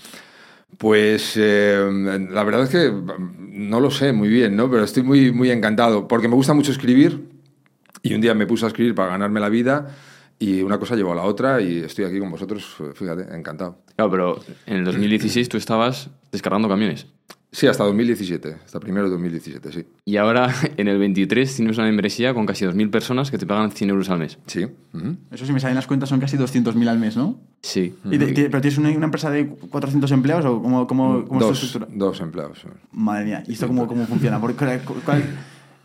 Pues 0.80 1.34
eh, 1.38 2.28
la 2.32 2.44
verdad 2.44 2.64
es 2.64 2.70
que 2.70 2.90
mm, 2.90 3.70
no 3.70 3.80
lo 3.80 3.92
sé 3.92 4.12
muy 4.12 4.30
bien, 4.30 4.56
¿no? 4.56 4.72
Pero 4.72 4.86
estoy 4.86 5.04
muy, 5.04 5.32
muy 5.32 5.52
encantado, 5.52 6.08
porque 6.08 6.28
me 6.28 6.36
gusta 6.36 6.56
mucho 6.56 6.72
escribir 6.72 7.30
y 8.02 8.16
un 8.16 8.22
día 8.22 8.34
me 8.34 8.48
puse 8.48 8.66
a 8.66 8.70
escribir 8.70 8.96
para 8.96 9.12
ganarme 9.12 9.40
la 9.40 9.50
vida 9.50 9.96
y 10.40 10.62
una 10.62 10.78
cosa 10.80 10.96
llevó 10.96 11.14
a 11.14 11.16
la 11.16 11.24
otra 11.24 11.62
y 11.62 11.80
estoy 11.80 12.06
aquí 12.06 12.20
con 12.20 12.32
vosotros, 12.32 12.76
fíjate, 12.96 13.36
encantado. 13.36 13.80
Claro, 13.96 14.12
pero 14.12 14.40
en 14.66 14.78
el 14.78 14.86
2016 14.86 15.48
tú 15.50 15.58
estabas 15.58 16.10
descargando 16.32 16.68
camiones. 16.68 17.08
Sí, 17.52 17.68
hasta 17.68 17.86
2017, 17.86 18.54
hasta 18.66 18.82
primero 18.82 19.06
de 19.06 19.12
2017, 19.12 19.72
sí. 19.72 19.86
Y 20.04 20.18
ahora, 20.18 20.54
en 20.78 20.90
el 20.90 20.98
23, 21.00 21.56
tienes 21.56 21.78
una 21.78 21.88
membresía 21.88 22.34
con 22.34 22.46
casi 22.46 22.66
2.000 22.66 22.90
personas 22.90 23.32
que 23.32 23.38
te 23.38 23.46
pagan 23.46 23.72
100 23.72 23.90
euros 23.92 24.10
al 24.10 24.20
mes. 24.20 24.38
Sí. 24.46 24.68
Eso 25.32 25.46
si 25.46 25.54
me 25.54 25.62
salen 25.62 25.76
las 25.76 25.88
cuentas 25.88 26.10
son 26.10 26.20
casi 26.20 26.36
200.000 26.36 26.86
al 26.90 27.00
mes, 27.00 27.16
¿no? 27.16 27.40
Sí. 27.62 27.96
¿Y 28.12 28.18
te- 28.18 28.34
te- 28.34 28.50
¿Pero 28.50 28.60
tienes 28.60 28.78
una, 28.78 28.90
una 28.90 29.06
empresa 29.06 29.30
de 29.32 29.48
400 29.48 30.12
empleados 30.12 30.44
o 30.46 30.62
cómo, 30.62 30.86
cómo, 30.86 31.24
cómo 31.26 31.40
es 31.40 31.46
tu 31.46 31.48
dos, 31.54 31.64
estructura? 31.64 31.98
dos 31.98 32.20
empleados. 32.20 32.60
Madre 32.92 33.24
mía, 33.24 33.44
¿y 33.48 33.54
esto 33.54 33.68
cómo, 33.68 33.88
cómo 33.88 34.06
funciona? 34.06 34.42
¿Por 34.42 34.54
cuál- 34.58 34.82
cuál- 35.06 35.24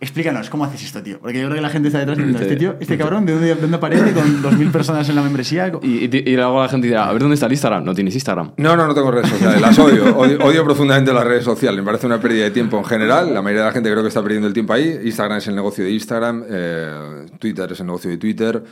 Explícanos, 0.03 0.49
¿cómo 0.49 0.65
haces 0.65 0.83
esto, 0.83 1.03
tío? 1.03 1.19
Porque 1.21 1.39
yo 1.39 1.45
creo 1.45 1.57
que 1.57 1.61
la 1.61 1.69
gente 1.69 1.89
está 1.89 1.99
detrás 1.99 2.17
diciendo, 2.17 2.39
este 2.43 2.57
tío, 2.57 2.75
este 2.81 2.97
cabrón, 2.97 3.27
¿de 3.27 3.33
dónde, 3.35 3.49
de 3.49 3.55
dónde 3.61 3.77
aparece 3.77 4.13
con 4.13 4.43
2.000 4.43 4.73
personas 4.73 5.07
en 5.11 5.15
la 5.15 5.23
membresía? 5.23 5.71
Y, 5.83 6.07
y- 6.07 6.23
y 6.31 6.37
luego 6.37 6.63
la 6.63 6.69
gente 6.71 6.87
dirá, 6.87 7.07
a 7.09 7.13
ver, 7.13 7.21
¿dónde 7.21 7.35
está 7.35 7.45
el 7.47 7.53
Instagram? 7.53 7.85
No 7.85 7.95
tienes 7.95 8.15
Instagram. 8.15 8.53
No, 8.57 8.77
no, 8.77 8.87
no 8.87 8.95
tengo 8.95 9.11
redes 9.11 9.29
sociales, 9.29 9.61
las 9.61 9.79
odio. 9.79 10.17
odio. 10.17 10.39
odio 10.43 10.65
profundamente 10.65 11.13
las 11.13 11.25
redes 11.25 11.45
sociales, 11.45 11.79
me 11.81 11.85
parece 11.85 12.07
una 12.07 12.19
pérdida 12.19 12.45
de 12.45 12.51
tiempo 12.51 12.79
en 12.79 12.85
general. 12.87 13.35
La 13.35 13.43
mayoría 13.43 13.63
de 13.63 13.67
la 13.69 13.73
gente 13.73 13.91
creo 13.91 14.03
que 14.03 14.09
está 14.09 14.23
perdiendo 14.23 14.49
el 14.49 14.55
tiempo 14.55 14.73
ahí. 14.73 15.01
Instagram 15.05 15.37
es 15.39 15.47
el 15.49 15.55
negocio 15.55 15.85
de 15.85 15.91
Instagram, 15.91 16.45
eh, 16.49 17.27
Twitter 17.39 17.71
es 17.73 17.81
el 17.81 17.87
negocio 17.87 18.11
de 18.11 18.17
Twitter, 18.17 18.63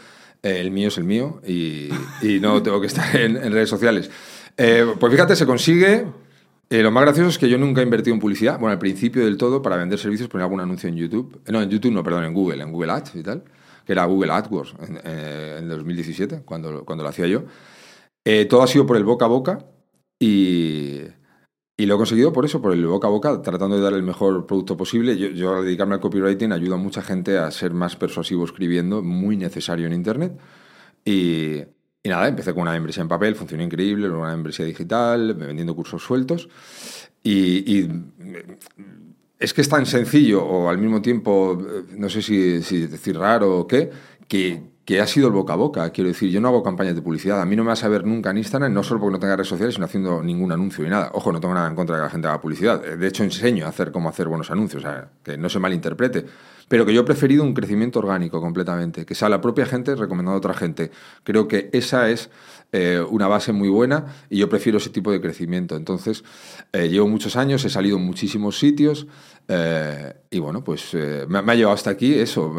eh, 0.42 0.56
el 0.60 0.70
mío 0.70 0.88
es 0.88 0.96
el 0.96 1.04
mío 1.04 1.42
y, 1.46 1.90
y 2.22 2.38
no 2.40 2.62
tengo 2.62 2.80
que 2.80 2.86
estar 2.86 3.14
en, 3.16 3.36
en 3.36 3.52
redes 3.52 3.68
sociales. 3.68 4.10
Eh, 4.56 4.86
pues 4.98 5.12
fíjate, 5.12 5.36
se 5.36 5.44
consigue. 5.44 6.06
Eh, 6.70 6.82
lo 6.82 6.90
más 6.90 7.02
gracioso 7.04 7.30
es 7.30 7.38
que 7.38 7.48
yo 7.48 7.56
nunca 7.56 7.80
he 7.80 7.84
invertido 7.84 8.14
en 8.14 8.20
publicidad. 8.20 8.58
Bueno, 8.58 8.72
al 8.72 8.78
principio 8.78 9.24
del 9.24 9.36
todo, 9.38 9.62
para 9.62 9.76
vender 9.76 9.98
servicios, 9.98 10.28
ponía 10.28 10.44
algún 10.44 10.60
anuncio 10.60 10.88
en 10.88 10.96
YouTube. 10.96 11.40
Eh, 11.46 11.52
No, 11.52 11.62
en 11.62 11.70
YouTube 11.70 11.92
no, 11.92 12.02
perdón, 12.02 12.24
en 12.24 12.34
Google, 12.34 12.62
en 12.62 12.72
Google 12.72 12.92
Ads 12.92 13.14
y 13.16 13.22
tal, 13.22 13.44
que 13.86 13.92
era 13.92 14.04
Google 14.04 14.32
AdWords 14.32 14.74
en, 14.86 15.00
eh, 15.04 15.56
en 15.60 15.68
2017, 15.68 16.42
cuando, 16.44 16.84
cuando 16.84 17.04
lo 17.04 17.10
hacía 17.10 17.26
yo. 17.26 17.44
Eh, 18.24 18.44
todo 18.46 18.62
ha 18.62 18.66
sido 18.66 18.86
por 18.86 18.96
el 18.96 19.04
boca 19.04 19.24
a 19.24 19.28
boca 19.28 19.66
y, 20.18 21.00
y 21.78 21.86
lo 21.86 21.94
he 21.94 21.96
conseguido 21.98 22.32
por 22.32 22.44
eso, 22.44 22.60
por 22.60 22.72
el 22.72 22.86
boca 22.86 23.08
a 23.08 23.10
boca, 23.10 23.40
tratando 23.42 23.76
de 23.76 23.82
dar 23.82 23.94
el 23.94 24.02
mejor 24.02 24.46
producto 24.46 24.76
posible. 24.76 25.16
Yo, 25.16 25.28
yo 25.28 25.56
al 25.56 25.64
dedicarme 25.64 25.94
al 25.94 26.00
copywriting 26.00 26.52
ayudo 26.52 26.74
a 26.74 26.78
mucha 26.78 27.00
gente 27.02 27.38
a 27.38 27.50
ser 27.50 27.72
más 27.72 27.96
persuasivo 27.96 28.44
escribiendo, 28.44 29.02
muy 29.02 29.36
necesario 29.38 29.86
en 29.86 29.94
Internet. 29.94 30.38
Y, 31.04 31.62
y 32.08 32.10
nada, 32.10 32.26
empecé 32.26 32.52
con 32.52 32.62
una 32.62 32.72
membresía 32.72 33.02
en 33.02 33.08
papel, 33.08 33.34
funcionó 33.34 33.62
increíble, 33.62 34.08
luego 34.08 34.22
una 34.22 34.32
membresía 34.32 34.64
digital, 34.64 35.34
vendiendo 35.34 35.74
cursos 35.76 36.02
sueltos. 36.02 36.48
Y, 37.22 37.78
y 37.78 37.88
es 39.38 39.52
que 39.52 39.60
es 39.60 39.68
tan 39.68 39.86
sencillo, 39.86 40.44
o 40.44 40.68
al 40.68 40.78
mismo 40.78 41.00
tiempo, 41.02 41.58
eh, 41.60 41.84
no 41.96 42.08
sé 42.08 42.22
si, 42.22 42.62
si 42.62 42.86
decir 42.86 43.16
raro 43.18 43.58
o 43.58 43.66
qué, 43.66 43.90
que, 44.26 44.62
que 44.84 45.00
ha 45.00 45.06
sido 45.06 45.26
el 45.28 45.34
boca 45.34 45.52
a 45.52 45.56
boca. 45.56 45.90
Quiero 45.90 46.08
decir, 46.08 46.30
yo 46.30 46.40
no 46.40 46.48
hago 46.48 46.62
campañas 46.62 46.94
de 46.94 47.02
publicidad. 47.02 47.40
A 47.40 47.44
mí 47.44 47.54
no 47.54 47.62
me 47.62 47.68
vas 47.68 47.84
a 47.84 47.88
ver 47.88 48.04
nunca 48.04 48.30
en 48.30 48.38
Instagram, 48.38 48.72
no 48.72 48.82
solo 48.82 49.00
porque 49.00 49.12
no 49.12 49.18
tenga 49.20 49.36
redes 49.36 49.48
sociales, 49.48 49.74
sino 49.74 49.84
haciendo 49.84 50.22
ningún 50.22 50.50
anuncio 50.50 50.84
y 50.86 50.88
nada. 50.88 51.10
Ojo, 51.12 51.30
no 51.30 51.40
tengo 51.40 51.54
nada 51.54 51.68
en 51.68 51.74
contra 51.74 51.96
de 51.96 52.00
que 52.00 52.04
la 52.04 52.10
gente 52.10 52.28
haga 52.28 52.40
publicidad. 52.40 52.84
Eh, 52.84 52.96
De 52.96 53.06
hecho, 53.06 53.22
enseño 53.22 53.66
a 53.66 53.68
hacer 53.68 53.92
cómo 53.92 54.08
hacer 54.08 54.28
buenos 54.28 54.50
anuncios, 54.50 54.82
o 54.82 54.86
sea, 54.86 55.08
que 55.22 55.36
no 55.36 55.48
se 55.48 55.58
malinterprete. 55.58 56.24
Pero 56.68 56.84
que 56.84 56.92
yo 56.92 57.00
he 57.00 57.04
preferido 57.04 57.42
un 57.42 57.54
crecimiento 57.54 57.98
orgánico 57.98 58.40
completamente, 58.40 59.06
que 59.06 59.14
sea 59.14 59.28
la 59.28 59.40
propia 59.40 59.64
gente 59.66 59.94
recomendando 59.96 60.34
a 60.34 60.38
otra 60.38 60.54
gente. 60.54 60.90
Creo 61.24 61.48
que 61.48 61.70
esa 61.72 62.10
es 62.10 62.28
eh, 62.72 63.02
una 63.08 63.26
base 63.26 63.52
muy 63.52 63.68
buena 63.70 64.04
y 64.28 64.36
yo 64.38 64.48
prefiero 64.50 64.76
ese 64.78 64.90
tipo 64.90 65.10
de 65.10 65.20
crecimiento. 65.20 65.76
Entonces, 65.76 66.24
eh, 66.72 66.88
llevo 66.88 67.08
muchos 67.08 67.36
años, 67.36 67.64
he 67.64 67.70
salido 67.70 67.96
en 67.96 68.04
muchísimos 68.04 68.58
sitios 68.58 69.06
eh, 69.48 70.12
y 70.30 70.38
bueno, 70.40 70.62
pues 70.62 70.92
me, 70.94 71.40
me 71.42 71.52
ha 71.52 71.54
llevado 71.54 71.74
hasta 71.74 71.90
aquí 71.90 72.14
eso, 72.14 72.56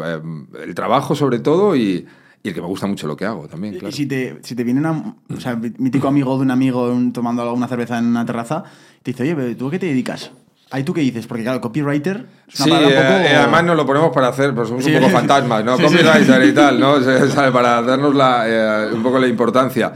el 0.64 0.74
trabajo 0.74 1.14
sobre 1.14 1.38
todo 1.38 1.76
y, 1.76 2.04
y 2.42 2.48
el 2.48 2.54
que 2.54 2.60
me 2.60 2.66
gusta 2.66 2.88
mucho 2.88 3.06
lo 3.06 3.16
que 3.16 3.26
hago 3.26 3.46
también, 3.46 3.74
claro. 3.74 3.90
Y 3.90 3.92
si 3.96 4.06
te, 4.06 4.38
si 4.42 4.56
te 4.56 4.64
viene 4.64 4.80
una, 4.80 5.14
o 5.32 5.40
sea, 5.40 5.54
mítico 5.54 6.08
amigo 6.08 6.36
de 6.36 6.42
un 6.42 6.50
amigo 6.50 6.90
un- 6.90 7.12
tomando 7.12 7.42
alguna 7.42 7.68
cerveza 7.68 7.98
en 7.98 8.06
una 8.06 8.26
terraza, 8.26 8.64
te 9.04 9.12
dice, 9.12 9.32
oye, 9.34 9.54
¿tú 9.54 9.68
a 9.68 9.70
qué 9.70 9.78
te 9.78 9.86
dedicas? 9.86 10.32
Ahí 10.72 10.84
tú 10.84 10.94
qué 10.94 11.00
dices, 11.00 11.26
porque 11.26 11.42
claro, 11.42 11.60
copywriter 11.60 12.26
es 12.48 12.60
una 12.60 12.64
Sí, 12.64 12.70
palabra 12.70 12.88
un 12.88 12.94
poco... 13.06 13.18
eh, 13.18 13.32
eh, 13.32 13.36
además 13.36 13.64
nos 13.64 13.76
lo 13.76 13.86
ponemos 13.86 14.12
para 14.12 14.28
hacer, 14.28 14.54
pues 14.54 14.68
somos 14.68 14.84
Sí. 14.84 14.94
un 14.94 15.00
poco 15.00 15.12
fantasmas, 15.12 15.64
¿no? 15.64 15.76
Sí. 15.76 15.82
Copywriter 15.82 16.44
y 16.44 16.52
tal, 16.52 16.78
¿no? 16.78 16.94
Para 17.52 17.82
darnos 17.82 18.14
la, 18.14 18.44
eh, 18.46 18.92
un 18.92 19.02
poco 19.02 19.18
la 19.18 19.26
importancia. 19.26 19.92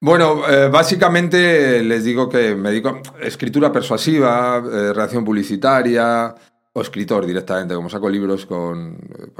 Bueno, 0.00 0.48
eh, 0.48 0.68
básicamente 0.70 1.82
les 1.82 2.04
digo 2.04 2.28
que 2.28 2.54
me 2.54 2.70
dedico 2.70 3.00
a 3.20 3.26
escritura 3.26 3.72
persuasiva, 3.72 4.58
eh, 4.64 4.92
redacción 4.94 5.24
publicitaria 5.24 6.32
o 6.72 6.80
escritor 6.80 7.26
directamente, 7.26 7.74
como 7.74 7.88
saco 7.88 8.08
libros 8.08 8.46
con... 8.46 8.96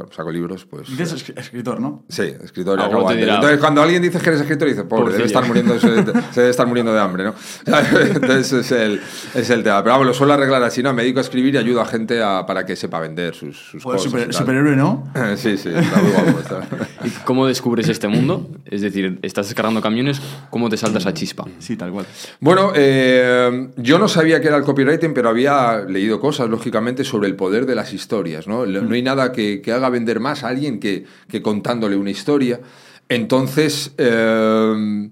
bueno, 0.08 0.14
saco 0.16 0.30
libros, 0.32 0.64
pues... 0.64 0.88
Dices 0.88 1.12
eh, 1.28 1.32
es- 1.36 1.44
escritor, 1.46 1.80
¿no? 1.80 2.04
Sí, 2.08 2.22
escritor 2.42 2.78
te 2.78 3.16
dirá- 3.16 3.36
Entonces, 3.36 3.58
cuando 3.58 3.82
alguien 3.82 4.02
dice 4.02 4.18
que 4.18 4.28
eres 4.30 4.40
escritor, 4.40 4.68
dice, 4.68 4.84
pobre, 4.84 5.12
debe 5.12 5.24
estar 5.26 5.46
muriendo, 5.46 5.78
se, 5.78 5.88
se 6.32 6.40
debe 6.40 6.50
estar 6.50 6.66
muriendo 6.66 6.92
de 6.92 7.00
hambre, 7.00 7.24
¿no? 7.24 7.34
Entonces, 7.66 8.52
es 8.52 8.72
el, 8.72 9.00
es 9.34 9.50
el 9.50 9.62
tema. 9.62 9.82
Pero 9.82 9.92
vamos, 9.94 10.06
lo 10.06 10.14
suelo 10.14 10.32
arreglar 10.34 10.62
así, 10.62 10.82
¿no? 10.82 10.92
Me 10.92 11.02
dedico 11.02 11.18
a 11.18 11.22
escribir 11.22 11.54
y 11.54 11.58
ayudo 11.58 11.80
a 11.80 11.86
gente 11.86 12.22
a, 12.22 12.44
para 12.46 12.64
que 12.66 12.76
sepa 12.76 13.00
vender 13.00 13.34
sus, 13.34 13.56
sus 13.58 13.82
Joder, 13.82 13.98
cosas. 13.98 14.10
super- 14.12 14.34
superhéroe, 14.34 14.76
¿no? 14.76 15.04
Sí, 15.36 15.56
sí, 15.56 15.68
está 15.74 16.00
muy 16.02 16.10
guapo. 16.12 16.40
está. 16.40 16.60
¿Y 17.04 17.10
cómo 17.24 17.46
descubres 17.46 17.88
este 17.88 18.08
mundo? 18.08 18.48
Es 18.64 18.80
decir, 18.82 19.18
estás 19.22 19.46
descargando 19.48 19.80
camiones, 19.80 20.20
¿cómo 20.50 20.68
te 20.68 20.76
saltas 20.76 21.06
a 21.06 21.14
chispa? 21.14 21.44
Sí, 21.58 21.76
tal 21.76 21.90
cual. 21.92 22.06
Bueno, 22.40 22.72
eh, 22.74 23.68
yo 23.76 23.98
no 23.98 24.08
sabía 24.08 24.40
que 24.40 24.48
era 24.48 24.56
el 24.56 24.62
copywriting, 24.64 25.14
pero 25.14 25.28
había 25.28 25.80
leído 25.80 26.20
cosas, 26.20 26.48
lógicamente, 26.48 27.04
sobre 27.04 27.28
el 27.28 27.36
poder 27.36 27.66
de 27.66 27.74
las 27.74 27.92
historias. 27.92 28.46
No, 28.48 28.66
no 28.66 28.94
hay 28.94 29.02
nada 29.02 29.32
que, 29.32 29.60
que 29.62 29.72
haga 29.72 29.88
vender 29.98 30.20
más 30.20 30.44
a 30.44 30.48
alguien 30.48 30.80
que, 30.80 31.04
que 31.28 31.42
contándole 31.42 31.96
una 31.96 32.10
historia. 32.10 32.60
Entonces, 33.08 33.92
eh, 33.96 35.10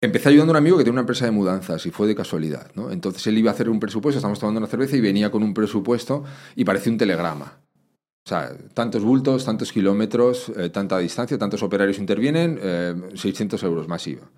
empecé 0.00 0.28
ayudando 0.28 0.52
a 0.52 0.54
un 0.54 0.58
amigo 0.58 0.76
que 0.76 0.84
tiene 0.84 0.94
una 0.94 1.00
empresa 1.00 1.24
de 1.24 1.30
mudanzas 1.30 1.84
y 1.86 1.90
fue 1.90 2.06
de 2.06 2.14
casualidad. 2.14 2.70
¿no? 2.74 2.90
Entonces, 2.90 3.26
él 3.26 3.38
iba 3.38 3.50
a 3.50 3.54
hacer 3.54 3.68
un 3.68 3.80
presupuesto, 3.80 4.18
estábamos 4.18 4.38
tomando 4.38 4.58
una 4.58 4.68
cerveza 4.68 4.96
y 4.96 5.00
venía 5.00 5.30
con 5.30 5.42
un 5.42 5.54
presupuesto 5.54 6.24
y 6.54 6.64
parecía 6.64 6.92
un 6.92 6.98
telegrama. 6.98 7.60
O 8.24 8.28
sea, 8.28 8.52
tantos 8.74 9.02
bultos, 9.02 9.46
tantos 9.46 9.72
kilómetros, 9.72 10.52
eh, 10.54 10.68
tanta 10.68 10.98
distancia, 10.98 11.38
tantos 11.38 11.62
operarios 11.62 11.98
intervienen, 11.98 12.58
eh, 12.60 12.94
600 13.14 13.62
euros 13.62 13.88
más 13.88 14.06
IVA. 14.06 14.30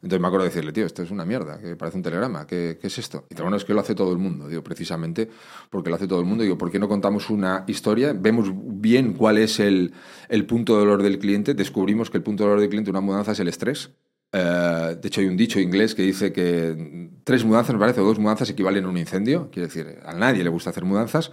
Entonces 0.00 0.20
me 0.20 0.28
acuerdo 0.28 0.44
de 0.44 0.50
decirle, 0.50 0.72
tío, 0.72 0.86
esto 0.86 1.02
es 1.02 1.10
una 1.10 1.24
mierda, 1.24 1.58
que 1.58 1.74
parece 1.74 1.96
un 1.96 2.04
telegrama, 2.04 2.46
¿qué, 2.46 2.78
qué 2.80 2.86
es 2.86 2.98
esto? 2.98 3.24
Y 3.28 3.34
dice, 3.34 3.42
bueno, 3.42 3.56
es 3.56 3.64
que 3.64 3.74
lo 3.74 3.80
hace 3.80 3.96
todo 3.96 4.12
el 4.12 4.18
mundo, 4.18 4.46
digo, 4.46 4.62
precisamente 4.62 5.28
porque 5.70 5.90
lo 5.90 5.96
hace 5.96 6.06
todo 6.06 6.20
el 6.20 6.26
mundo. 6.26 6.44
Digo, 6.44 6.56
¿por 6.56 6.70
qué 6.70 6.78
no 6.78 6.88
contamos 6.88 7.30
una 7.30 7.64
historia? 7.66 8.12
Vemos 8.12 8.52
bien 8.54 9.14
cuál 9.14 9.38
es 9.38 9.58
el, 9.58 9.92
el 10.28 10.46
punto 10.46 10.74
de 10.74 10.80
dolor 10.80 11.02
del 11.02 11.18
cliente, 11.18 11.54
descubrimos 11.54 12.10
que 12.10 12.18
el 12.18 12.22
punto 12.22 12.44
de 12.44 12.48
dolor 12.50 12.60
del 12.60 12.68
cliente 12.68 12.88
de 12.88 12.92
una 12.92 13.00
mudanza 13.00 13.32
es 13.32 13.40
el 13.40 13.48
estrés. 13.48 13.90
Eh, 14.30 14.96
de 15.00 15.08
hecho, 15.08 15.20
hay 15.20 15.26
un 15.26 15.36
dicho 15.36 15.58
inglés 15.58 15.94
que 15.94 16.02
dice 16.02 16.32
que 16.32 17.10
tres 17.24 17.44
mudanzas, 17.44 17.74
me 17.74 17.80
parece, 17.80 18.00
o 18.00 18.04
dos 18.04 18.18
mudanzas 18.18 18.48
equivalen 18.50 18.84
a 18.84 18.88
un 18.88 18.98
incendio. 18.98 19.50
Quiere 19.50 19.66
decir, 19.66 19.98
a 20.04 20.12
nadie 20.14 20.44
le 20.44 20.50
gusta 20.50 20.70
hacer 20.70 20.84
mudanzas. 20.84 21.32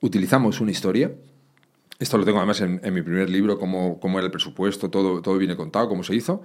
Utilizamos 0.00 0.60
una 0.60 0.70
historia, 0.70 1.10
esto 1.98 2.18
lo 2.18 2.24
tengo 2.24 2.38
además 2.38 2.60
en, 2.60 2.80
en 2.84 2.94
mi 2.94 3.02
primer 3.02 3.30
libro, 3.30 3.58
cómo, 3.58 3.98
cómo 3.98 4.18
era 4.18 4.26
el 4.26 4.30
presupuesto, 4.30 4.90
todo, 4.90 5.22
todo 5.22 5.38
viene 5.38 5.56
contado, 5.56 5.88
cómo 5.88 6.04
se 6.04 6.14
hizo. 6.14 6.42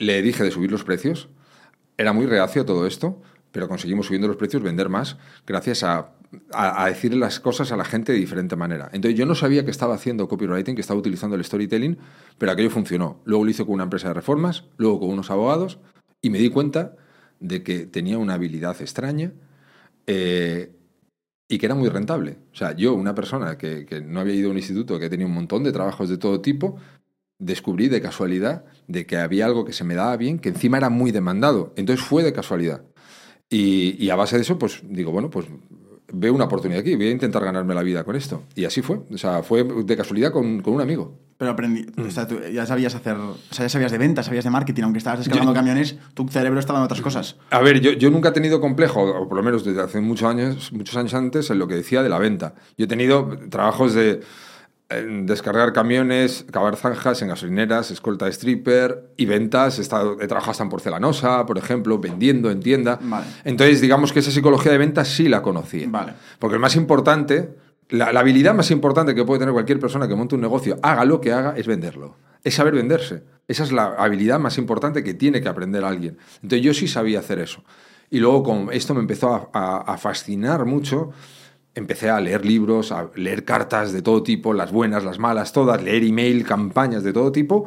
Le 0.00 0.22
dije 0.22 0.42
de 0.42 0.50
subir 0.50 0.72
los 0.72 0.82
precios. 0.82 1.28
Era 1.96 2.12
muy 2.12 2.26
reacio 2.26 2.64
todo 2.64 2.86
esto, 2.86 3.22
pero 3.52 3.68
conseguimos 3.68 4.06
subiendo 4.06 4.26
los 4.26 4.36
precios 4.36 4.62
vender 4.62 4.88
más 4.88 5.18
gracias 5.46 5.82
a, 5.82 6.12
a, 6.52 6.84
a 6.86 6.90
las 7.10 7.38
cosas 7.38 7.70
a 7.70 7.76
la 7.76 7.84
gente 7.84 8.12
de 8.12 8.18
diferente 8.18 8.56
manera. 8.56 8.88
Entonces 8.92 9.18
yo 9.18 9.26
no 9.26 9.34
sabía 9.34 9.64
que 9.64 9.70
estaba 9.70 9.94
haciendo 9.94 10.26
copywriting, 10.26 10.74
que 10.74 10.80
estaba 10.80 10.98
utilizando 10.98 11.36
el 11.36 11.44
storytelling, 11.44 11.98
pero 12.38 12.50
aquello 12.50 12.70
funcionó. 12.70 13.20
Luego 13.24 13.44
lo 13.44 13.50
hice 13.50 13.64
con 13.64 13.74
una 13.74 13.84
empresa 13.84 14.08
de 14.08 14.14
reformas, 14.14 14.64
luego 14.78 15.00
con 15.00 15.10
unos 15.10 15.30
abogados 15.30 15.78
y 16.22 16.30
me 16.30 16.38
di 16.38 16.48
cuenta 16.48 16.96
de 17.38 17.62
que 17.62 17.86
tenía 17.86 18.16
una 18.16 18.34
habilidad 18.34 18.80
extraña 18.80 19.32
eh, 20.06 20.72
y 21.46 21.58
que 21.58 21.66
era 21.66 21.74
muy 21.74 21.90
rentable. 21.90 22.38
O 22.52 22.56
sea, 22.56 22.74
yo, 22.74 22.94
una 22.94 23.14
persona 23.14 23.58
que, 23.58 23.84
que 23.84 24.00
no 24.00 24.20
había 24.20 24.34
ido 24.34 24.48
a 24.48 24.52
un 24.52 24.56
instituto, 24.56 24.98
que 24.98 25.10
tenía 25.10 25.26
un 25.26 25.34
montón 25.34 25.62
de 25.62 25.72
trabajos 25.72 26.08
de 26.08 26.16
todo 26.16 26.40
tipo, 26.40 26.78
descubrí 27.40 27.88
de 27.88 28.00
casualidad 28.00 28.64
de 28.86 29.06
que 29.06 29.16
había 29.16 29.46
algo 29.46 29.64
que 29.64 29.72
se 29.72 29.82
me 29.82 29.94
daba 29.94 30.16
bien, 30.16 30.38
que 30.38 30.50
encima 30.50 30.76
era 30.76 30.90
muy 30.90 31.10
demandado. 31.10 31.72
Entonces 31.76 32.04
fue 32.04 32.22
de 32.22 32.32
casualidad. 32.32 32.82
Y, 33.48 33.96
y 33.98 34.10
a 34.10 34.14
base 34.16 34.36
de 34.36 34.42
eso, 34.42 34.58
pues 34.58 34.80
digo, 34.84 35.10
bueno, 35.10 35.28
pues 35.30 35.46
veo 36.12 36.34
una 36.34 36.44
oportunidad 36.44 36.80
aquí, 36.80 36.94
voy 36.96 37.08
a 37.08 37.10
intentar 37.10 37.44
ganarme 37.44 37.74
la 37.74 37.82
vida 37.82 38.04
con 38.04 38.16
esto. 38.16 38.44
Y 38.54 38.64
así 38.64 38.82
fue. 38.82 39.00
O 39.12 39.18
sea, 39.18 39.42
fue 39.42 39.64
de 39.64 39.96
casualidad 39.96 40.32
con, 40.32 40.60
con 40.60 40.74
un 40.74 40.80
amigo. 40.80 41.18
Pero 41.36 41.52
aprendí, 41.52 41.86
o 41.96 42.10
sea, 42.10 42.26
tú 42.26 42.38
ya 42.52 42.66
sabías 42.66 42.94
hacer, 42.94 43.16
o 43.16 43.38
sea, 43.50 43.64
ya 43.64 43.70
sabías 43.70 43.90
de 43.90 43.96
ventas, 43.96 44.26
sabías 44.26 44.44
de 44.44 44.50
marketing, 44.50 44.82
aunque 44.82 44.98
estabas 44.98 45.20
escalando 45.20 45.54
camiones, 45.54 45.96
tu 46.12 46.28
cerebro 46.28 46.60
estaba 46.60 46.80
en 46.80 46.84
otras 46.84 47.00
cosas. 47.00 47.36
A 47.48 47.60
ver, 47.60 47.80
yo, 47.80 47.92
yo 47.92 48.10
nunca 48.10 48.28
he 48.28 48.32
tenido 48.32 48.60
complejo, 48.60 49.00
o 49.00 49.26
por 49.26 49.38
lo 49.38 49.42
menos 49.42 49.64
desde 49.64 49.80
hace 49.80 50.02
muchos 50.02 50.28
años, 50.28 50.70
muchos 50.70 50.96
años 50.96 51.14
antes, 51.14 51.48
en 51.48 51.58
lo 51.58 51.66
que 51.66 51.76
decía 51.76 52.02
de 52.02 52.10
la 52.10 52.18
venta. 52.18 52.54
Yo 52.76 52.84
he 52.84 52.88
tenido 52.88 53.38
trabajos 53.48 53.94
de 53.94 54.20
descargar 54.90 55.72
camiones, 55.72 56.44
cavar 56.50 56.76
zanjas 56.76 57.22
en 57.22 57.28
gasolineras, 57.28 57.90
escolta 57.90 58.24
de 58.26 58.32
stripper 58.32 59.12
y 59.16 59.26
ventas. 59.26 59.78
He, 59.78 59.82
estado, 59.82 60.16
he 60.20 60.26
trabajado 60.26 60.50
hasta 60.52 60.64
en 60.64 60.68
porcelanosa, 60.70 61.46
por 61.46 61.58
ejemplo, 61.58 61.98
vendiendo 61.98 62.50
en 62.50 62.60
tienda. 62.60 62.98
Vale. 63.02 63.26
Entonces, 63.44 63.80
digamos 63.80 64.12
que 64.12 64.18
esa 64.18 64.30
psicología 64.30 64.72
de 64.72 64.78
ventas 64.78 65.08
sí 65.08 65.28
la 65.28 65.42
conocía. 65.42 65.86
Vale. 65.88 66.14
Porque 66.38 66.54
el 66.56 66.60
más 66.60 66.76
importante, 66.76 67.56
la, 67.88 68.12
la 68.12 68.20
habilidad 68.20 68.54
más 68.54 68.70
importante 68.70 69.14
que 69.14 69.24
puede 69.24 69.38
tener 69.40 69.52
cualquier 69.52 69.78
persona 69.78 70.08
que 70.08 70.14
monte 70.16 70.34
un 70.34 70.40
negocio, 70.40 70.78
haga 70.82 71.04
lo 71.04 71.20
que 71.20 71.32
haga, 71.32 71.54
es 71.56 71.66
venderlo. 71.66 72.16
Es 72.42 72.54
saber 72.54 72.74
venderse. 72.74 73.22
Esa 73.48 73.64
es 73.64 73.72
la 73.72 73.94
habilidad 73.98 74.38
más 74.40 74.56
importante 74.58 75.04
que 75.04 75.14
tiene 75.14 75.40
que 75.40 75.48
aprender 75.48 75.84
alguien. 75.84 76.18
Entonces 76.42 76.62
yo 76.62 76.72
sí 76.74 76.88
sabía 76.88 77.18
hacer 77.20 77.38
eso. 77.38 77.62
Y 78.10 78.18
luego 78.18 78.42
con 78.42 78.72
esto 78.72 78.92
me 78.94 79.00
empezó 79.00 79.32
a, 79.34 79.50
a- 79.52 79.92
a 79.94 79.98
fascinar 79.98 80.64
mucho. 80.64 81.10
Empecé 81.74 82.10
a 82.10 82.20
leer 82.20 82.44
libros, 82.44 82.90
a 82.92 83.10
leer 83.14 83.44
cartas 83.44 83.92
de 83.92 84.02
todo 84.02 84.22
tipo, 84.22 84.52
las 84.54 84.72
buenas, 84.72 85.04
las 85.04 85.18
malas, 85.18 85.52
todas, 85.52 85.82
leer 85.82 86.02
email, 86.04 86.44
campañas 86.44 87.02
de 87.04 87.12
todo 87.12 87.30
tipo. 87.30 87.66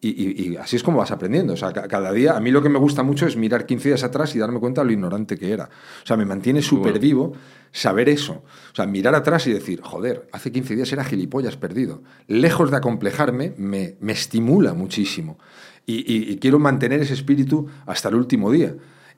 Y, 0.00 0.08
y- 0.10 0.48
y 0.52 0.56
así 0.56 0.76
es 0.76 0.82
como 0.82 0.98
vas 0.98 1.10
aprendiendo. 1.12 1.52
O 1.52 1.56
sea, 1.56 1.72
ca- 1.72 1.86
cada 1.88 2.12
día, 2.12 2.36
a 2.36 2.40
mí 2.40 2.50
lo 2.50 2.60
que 2.62 2.68
me 2.68 2.78
gusta 2.78 3.02
mucho 3.04 3.26
es 3.26 3.36
mirar 3.36 3.66
15 3.66 3.88
días 3.90 4.02
atrás 4.02 4.34
y 4.34 4.38
darme 4.38 4.58
cuenta 4.58 4.80
de 4.80 4.86
lo 4.86 4.92
ignorante 4.92 5.36
que 5.38 5.52
era. 5.52 5.64
O 6.02 6.06
sea, 6.06 6.16
me 6.16 6.24
mantiene 6.24 6.60
súper 6.62 6.98
vivo 6.98 7.32
saber 7.70 8.08
eso. 8.08 8.42
O 8.72 8.74
sea, 8.74 8.86
mirar 8.86 9.14
atrás 9.14 9.46
y 9.46 9.52
decir, 9.52 9.80
joder, 9.80 10.28
hace 10.32 10.50
15 10.50 10.74
días 10.74 10.92
era 10.92 11.04
gilipollas 11.04 11.56
perdido. 11.56 12.02
Lejos 12.26 12.70
de 12.72 12.76
acomplejarme, 12.78 13.54
me, 13.56 13.96
me 14.00 14.12
estimula 14.12 14.74
muchísimo. 14.74 15.38
Y- 15.86 16.32
y 16.32 16.36
quiero 16.38 16.58
mantener 16.60 17.00
ese 17.00 17.14
espíritu 17.14 17.68
hasta 17.86 18.08
el 18.08 18.14
último 18.16 18.50
día. 18.52 18.74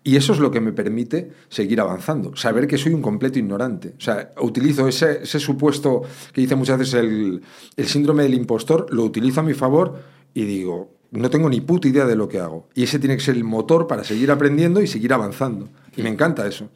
Y 0.07 0.17
eso 0.17 0.35
es 0.35 0.39
lo 0.39 0.51
que 0.51 0.61
me 0.61 0.73
permite 0.73 1.31
seguir 1.49 1.81
avanzando, 1.81 2.37
saber 2.37 2.67
que 2.67 2.77
soy 2.77 2.93
un 2.93 3.01
completo 3.01 3.39
ignorante. 3.39 3.95
O 3.97 4.01
sea, 4.01 4.35
utilizo 4.39 4.87
ese, 4.87 5.25
supuesto 5.25 6.03
que 6.35 6.43
dice 6.43 6.55
muchas 6.57 6.79
veces 6.79 6.95
el, 6.95 7.41
el 7.75 7.87
síndrome 7.87 8.25
del 8.25 8.35
impostor, 8.35 8.87
lo 8.93 9.03
utilizo 9.03 9.41
a 9.41 9.43
mi 9.43 9.55
favor 9.55 10.03
y 10.35 10.45
digo, 10.45 10.93
no 11.11 11.31
tengo 11.31 11.49
ni 11.49 11.63
puta 11.63 11.89
idea 11.89 12.05
de 12.05 12.17
lo 12.17 12.29
que 12.29 12.39
hago. 12.39 12.69
Y 12.75 12.83
ese 12.83 12.99
tiene 12.99 13.17
que 13.17 13.23
ser 13.23 13.37
el 13.37 13.45
motor 13.45 13.87
para 13.87 14.05
seguir 14.05 14.31
aprendiendo 14.31 14.83
y 14.83 14.87
seguir 14.87 15.15
avanzando. 15.15 15.71
Y 15.97 16.03
me 16.03 16.11
encanta 16.11 16.47
eso. 16.47 16.69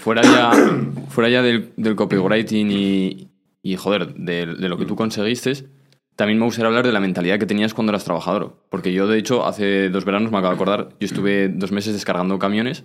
Fuera 0.00 0.22
ya, 0.22 0.50
fuera 1.08 1.30
ya 1.30 1.42
del, 1.42 1.72
del 1.76 1.94
copywriting 1.94 2.70
y, 2.70 3.28
y, 3.62 3.76
joder, 3.76 4.12
de, 4.14 4.46
de 4.46 4.68
lo 4.68 4.76
que 4.76 4.86
tú 4.86 4.96
conseguiste, 4.96 5.68
también 6.16 6.38
me 6.38 6.46
gustaría 6.46 6.68
hablar 6.68 6.86
de 6.86 6.92
la 6.92 7.00
mentalidad 7.00 7.38
que 7.38 7.46
tenías 7.46 7.74
cuando 7.74 7.92
eras 7.92 8.04
trabajador. 8.04 8.56
Porque 8.70 8.92
yo, 8.92 9.06
de 9.06 9.18
hecho, 9.18 9.46
hace 9.46 9.90
dos 9.90 10.04
veranos, 10.04 10.32
me 10.32 10.38
acabo 10.38 10.52
de 10.52 10.56
acordar, 10.56 10.88
yo 10.98 11.06
estuve 11.06 11.48
dos 11.48 11.72
meses 11.72 11.92
descargando 11.92 12.38
camiones 12.38 12.84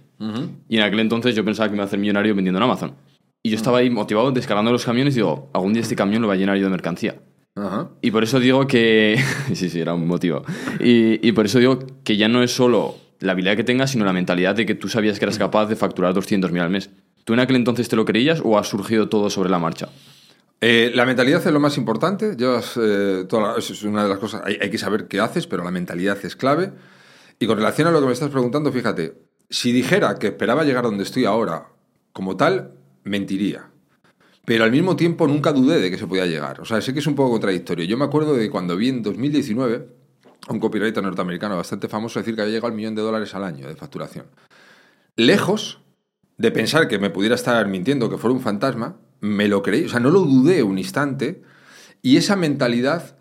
y 0.68 0.78
en 0.78 0.84
aquel 0.84 1.00
entonces 1.00 1.34
yo 1.34 1.44
pensaba 1.44 1.68
que 1.68 1.72
me 1.72 1.78
iba 1.78 1.84
a 1.84 1.88
hacer 1.88 2.00
millonario 2.00 2.36
vendiendo 2.36 2.60
en 2.60 2.64
Amazon. 2.64 2.96
Y 3.42 3.50
yo 3.50 3.56
estaba 3.56 3.80
ahí 3.80 3.90
motivado 3.90 4.32
descargando 4.32 4.72
los 4.72 4.86
camiones 4.86 5.16
y 5.16 5.18
digo, 5.18 5.50
algún 5.54 5.74
día 5.74 5.82
este 5.82 5.96
camión 5.96 6.22
lo 6.22 6.28
va 6.28 6.36
a 6.36 6.38
llenar 6.38 6.58
yo 6.58 6.66
de 6.66 6.70
mercancía. 6.70 7.16
Ajá. 7.56 7.90
Y 8.02 8.12
por 8.12 8.24
eso 8.24 8.40
digo 8.40 8.68
que. 8.68 9.20
sí, 9.54 9.70
sí, 9.70 9.80
era 9.80 9.94
un 9.94 10.08
motivo. 10.08 10.44
Y, 10.80 11.26
y 11.28 11.32
por 11.32 11.46
eso 11.46 11.60
digo 11.60 11.80
que 12.04 12.18
ya 12.18 12.28
no 12.28 12.44
es 12.44 12.52
solo 12.52 12.96
la 13.20 13.32
habilidad 13.32 13.56
que 13.56 13.64
tengas, 13.64 13.92
sino 13.92 14.06
la 14.06 14.14
mentalidad 14.14 14.56
de 14.56 14.66
que 14.66 14.76
tú 14.76 14.90
sabías 14.90 15.20
que 15.20 15.26
eras 15.26 15.38
capaz 15.38 15.68
de 15.68 15.76
facturar 15.76 16.14
200.000 16.14 16.60
al 16.60 16.70
mes. 16.70 16.90
¿Tú 17.24 17.34
en 17.34 17.40
aquel 17.40 17.56
entonces 17.56 17.88
te 17.88 17.96
lo 17.96 18.06
creías 18.06 18.42
o 18.44 18.58
ha 18.58 18.64
surgido 18.64 19.10
todo 19.10 19.30
sobre 19.30 19.50
la 19.50 19.60
marcha? 19.60 19.90
Eh, 20.64 20.92
la 20.94 21.06
mentalidad 21.06 21.46
es 21.46 21.52
lo 21.52 21.60
más 21.60 21.78
importante. 21.78 22.36
Llevas, 22.36 22.78
eh, 22.78 23.26
eso 23.58 23.74
es 23.74 23.84
una 23.84 24.04
de 24.04 24.10
las 24.10 24.20
cosas. 24.20 24.44
Hay, 24.46 24.58
hay 24.62 24.70
que 24.70 24.78
saber 24.78 25.08
qué 25.08 25.20
haces, 25.20 25.48
pero 25.48 25.64
la 25.64 25.72
mentalidad 25.72 26.24
es 26.24 26.36
clave. 26.36 26.72
Y 27.40 27.48
con 27.48 27.58
relación 27.58 27.88
a 27.88 27.92
lo 27.92 28.00
que 28.00 28.06
me 28.06 28.14
estás 28.14 28.30
preguntando, 28.30 28.72
fíjate, 28.72 29.16
si 29.50 29.72
dijera 29.72 30.16
que 30.16 30.28
esperaba 30.28 30.64
llegar 30.64 30.84
donde 30.84 31.04
estoy 31.04 31.26
ahora 31.26 31.70
como 32.14 32.38
tal, 32.38 32.76
mentiría. 33.04 33.72
Pero 34.46 34.64
al 34.64 34.72
mismo 34.72 34.96
tiempo 34.96 35.28
nunca 35.28 35.52
dudé 35.52 35.80
de 35.80 35.90
que 35.90 35.98
se 35.98 36.08
podía 36.08 36.26
llegar. 36.26 36.62
O 36.62 36.66
sea, 36.66 36.82
sé 36.82 36.94
que 36.94 37.00
es 37.00 37.08
un 37.08 37.16
poco 37.16 37.32
contradictorio. 37.32 37.86
Yo 37.86 37.98
me 37.98 38.06
acuerdo 38.06 38.36
de 38.36 38.50
cuando 38.50 38.76
vi 38.76 38.90
en 38.90 39.02
2019 39.02 39.88
a 40.48 40.54
un 40.54 40.60
copywriter 40.60 41.04
norteamericano 41.04 41.58
bastante 41.58 41.88
famoso 41.88 42.20
decir 42.20 42.36
que 42.36 42.42
había 42.42 42.54
llegado 42.54 42.68
al 42.68 42.74
millón 42.74 42.96
de 42.96 43.02
dólares 43.02 43.34
al 43.36 43.44
año 43.44 43.68
de 43.68 43.76
facturación. 43.76 44.26
Lejos 45.16 45.80
de 46.38 46.52
pensar 46.52 46.88
que 46.88 46.98
me 46.98 47.10
pudiera 47.10 47.36
estar 47.36 47.68
mintiendo, 47.68 48.10
que 48.10 48.18
fuera 48.18 48.34
un 48.34 48.42
fantasma, 48.42 48.98
me 49.22 49.48
lo 49.48 49.62
creí, 49.62 49.86
o 49.86 49.90
sea, 49.90 50.00
no 50.00 50.10
lo 50.10 50.22
dudé 50.22 50.64
un 50.64 50.78
instante 50.78 51.42
y 52.02 52.18
esa 52.18 52.36
mentalidad 52.36 53.18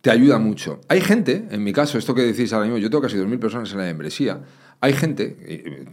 te 0.00 0.10
ayuda 0.10 0.38
mucho. 0.38 0.80
Hay 0.88 1.00
gente, 1.00 1.48
en 1.50 1.64
mi 1.64 1.72
caso, 1.72 1.98
esto 1.98 2.14
que 2.14 2.22
decís 2.22 2.52
ahora 2.52 2.66
mismo, 2.66 2.78
yo 2.78 2.88
tengo 2.88 3.02
casi 3.02 3.16
2.000 3.16 3.38
personas 3.38 3.72
en 3.72 3.78
la 3.78 3.84
membresía, 3.84 4.42
hay 4.80 4.92
gente, 4.92 5.36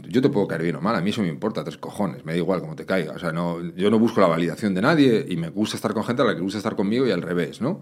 y 0.05 0.12
yo 0.12 0.21
te 0.21 0.29
puedo 0.29 0.47
caer 0.47 0.62
bien 0.62 0.75
o 0.75 0.81
mal, 0.81 0.95
a 0.95 1.01
mí 1.01 1.09
eso 1.09 1.21
me 1.21 1.27
importa 1.27 1.63
tres 1.63 1.77
cojones, 1.77 2.24
me 2.24 2.33
da 2.33 2.38
igual 2.38 2.59
cómo 2.59 2.75
te 2.75 2.85
caiga, 2.85 3.13
o 3.13 3.19
sea, 3.19 3.31
no, 3.31 3.62
yo 3.75 3.89
no 3.89 3.97
busco 3.97 4.21
la 4.21 4.27
validación 4.27 4.75
de 4.75 4.81
nadie 4.81 5.25
y 5.27 5.38
me 5.38 5.50
gusta 5.50 5.75
estar 5.75 5.93
con 5.93 6.03
gente 6.03 6.21
a 6.21 6.25
la 6.25 6.35
que 6.35 6.41
gusta 6.41 6.59
estar 6.59 6.75
conmigo 6.75 7.07
y 7.07 7.12
al 7.12 7.24
revés, 7.24 7.62
¿no? 7.62 7.81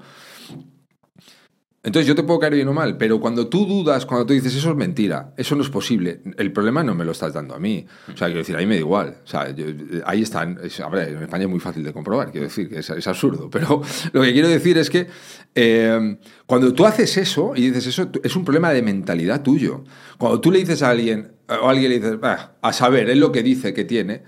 Entonces 1.85 2.07
yo 2.07 2.15
te 2.15 2.23
puedo 2.23 2.39
caer 2.39 2.53
bien 2.53 2.67
o 2.69 2.73
mal, 2.73 2.95
pero 2.95 3.19
cuando 3.19 3.47
tú 3.47 3.65
dudas, 3.65 4.05
cuando 4.05 4.25
tú 4.25 4.31
dices 4.31 4.55
eso 4.55 4.69
es 4.69 4.75
mentira, 4.77 5.33
eso 5.35 5.53
no 5.53 5.63
es 5.63 5.69
posible, 5.69 6.21
el 6.37 6.53
problema 6.53 6.81
no 6.81 6.95
me 6.95 7.03
lo 7.03 7.11
estás 7.11 7.33
dando 7.33 7.53
a 7.53 7.59
mí. 7.59 7.85
O 8.07 8.15
sea, 8.15 8.27
quiero 8.27 8.39
decir, 8.39 8.55
ahí 8.55 8.65
me 8.65 8.75
da 8.75 8.79
igual. 8.79 9.17
O 9.21 9.27
sea, 9.27 9.53
ahí 10.05 10.21
están. 10.21 10.57
a 10.59 11.03
en 11.03 11.23
España 11.23 11.43
es 11.43 11.49
muy 11.49 11.59
fácil 11.59 11.83
de 11.83 11.91
comprobar, 11.91 12.31
quiero 12.31 12.47
decir, 12.47 12.69
que 12.69 12.79
es, 12.79 13.07
absurdo. 13.07 13.49
Pero 13.49 13.81
lo 14.13 14.21
que 14.21 14.31
quiero 14.31 14.47
decir 14.47 14.77
es 14.77 14.89
que 14.89 15.07
eh, 15.55 16.17
cuando 16.45 16.73
tú 16.73 16.85
haces 16.85 17.17
eso 17.17 17.51
y 17.53 17.67
dices 17.67 17.87
eso, 17.87 18.09
es 18.23 18.33
un 18.37 18.45
problema 18.45 18.71
de 18.71 18.81
mentalidad 18.81 19.43
tuyo. 19.43 19.83
Cuando 20.17 20.39
tú 20.39 20.53
le 20.53 20.59
dices 20.59 20.83
a 20.83 20.89
alguien, 20.89 21.33
o 21.49 21.67
a 21.67 21.71
alguien 21.71 21.89
le 21.89 21.99
dices, 21.99 22.17
"Ah, 22.23 22.53
a 22.61 22.71
saber, 22.71 23.09
es 23.09 23.17
lo 23.17 23.33
que 23.33 23.43
dice 23.43 23.73
que 23.73 23.83
tiene. 23.83 24.23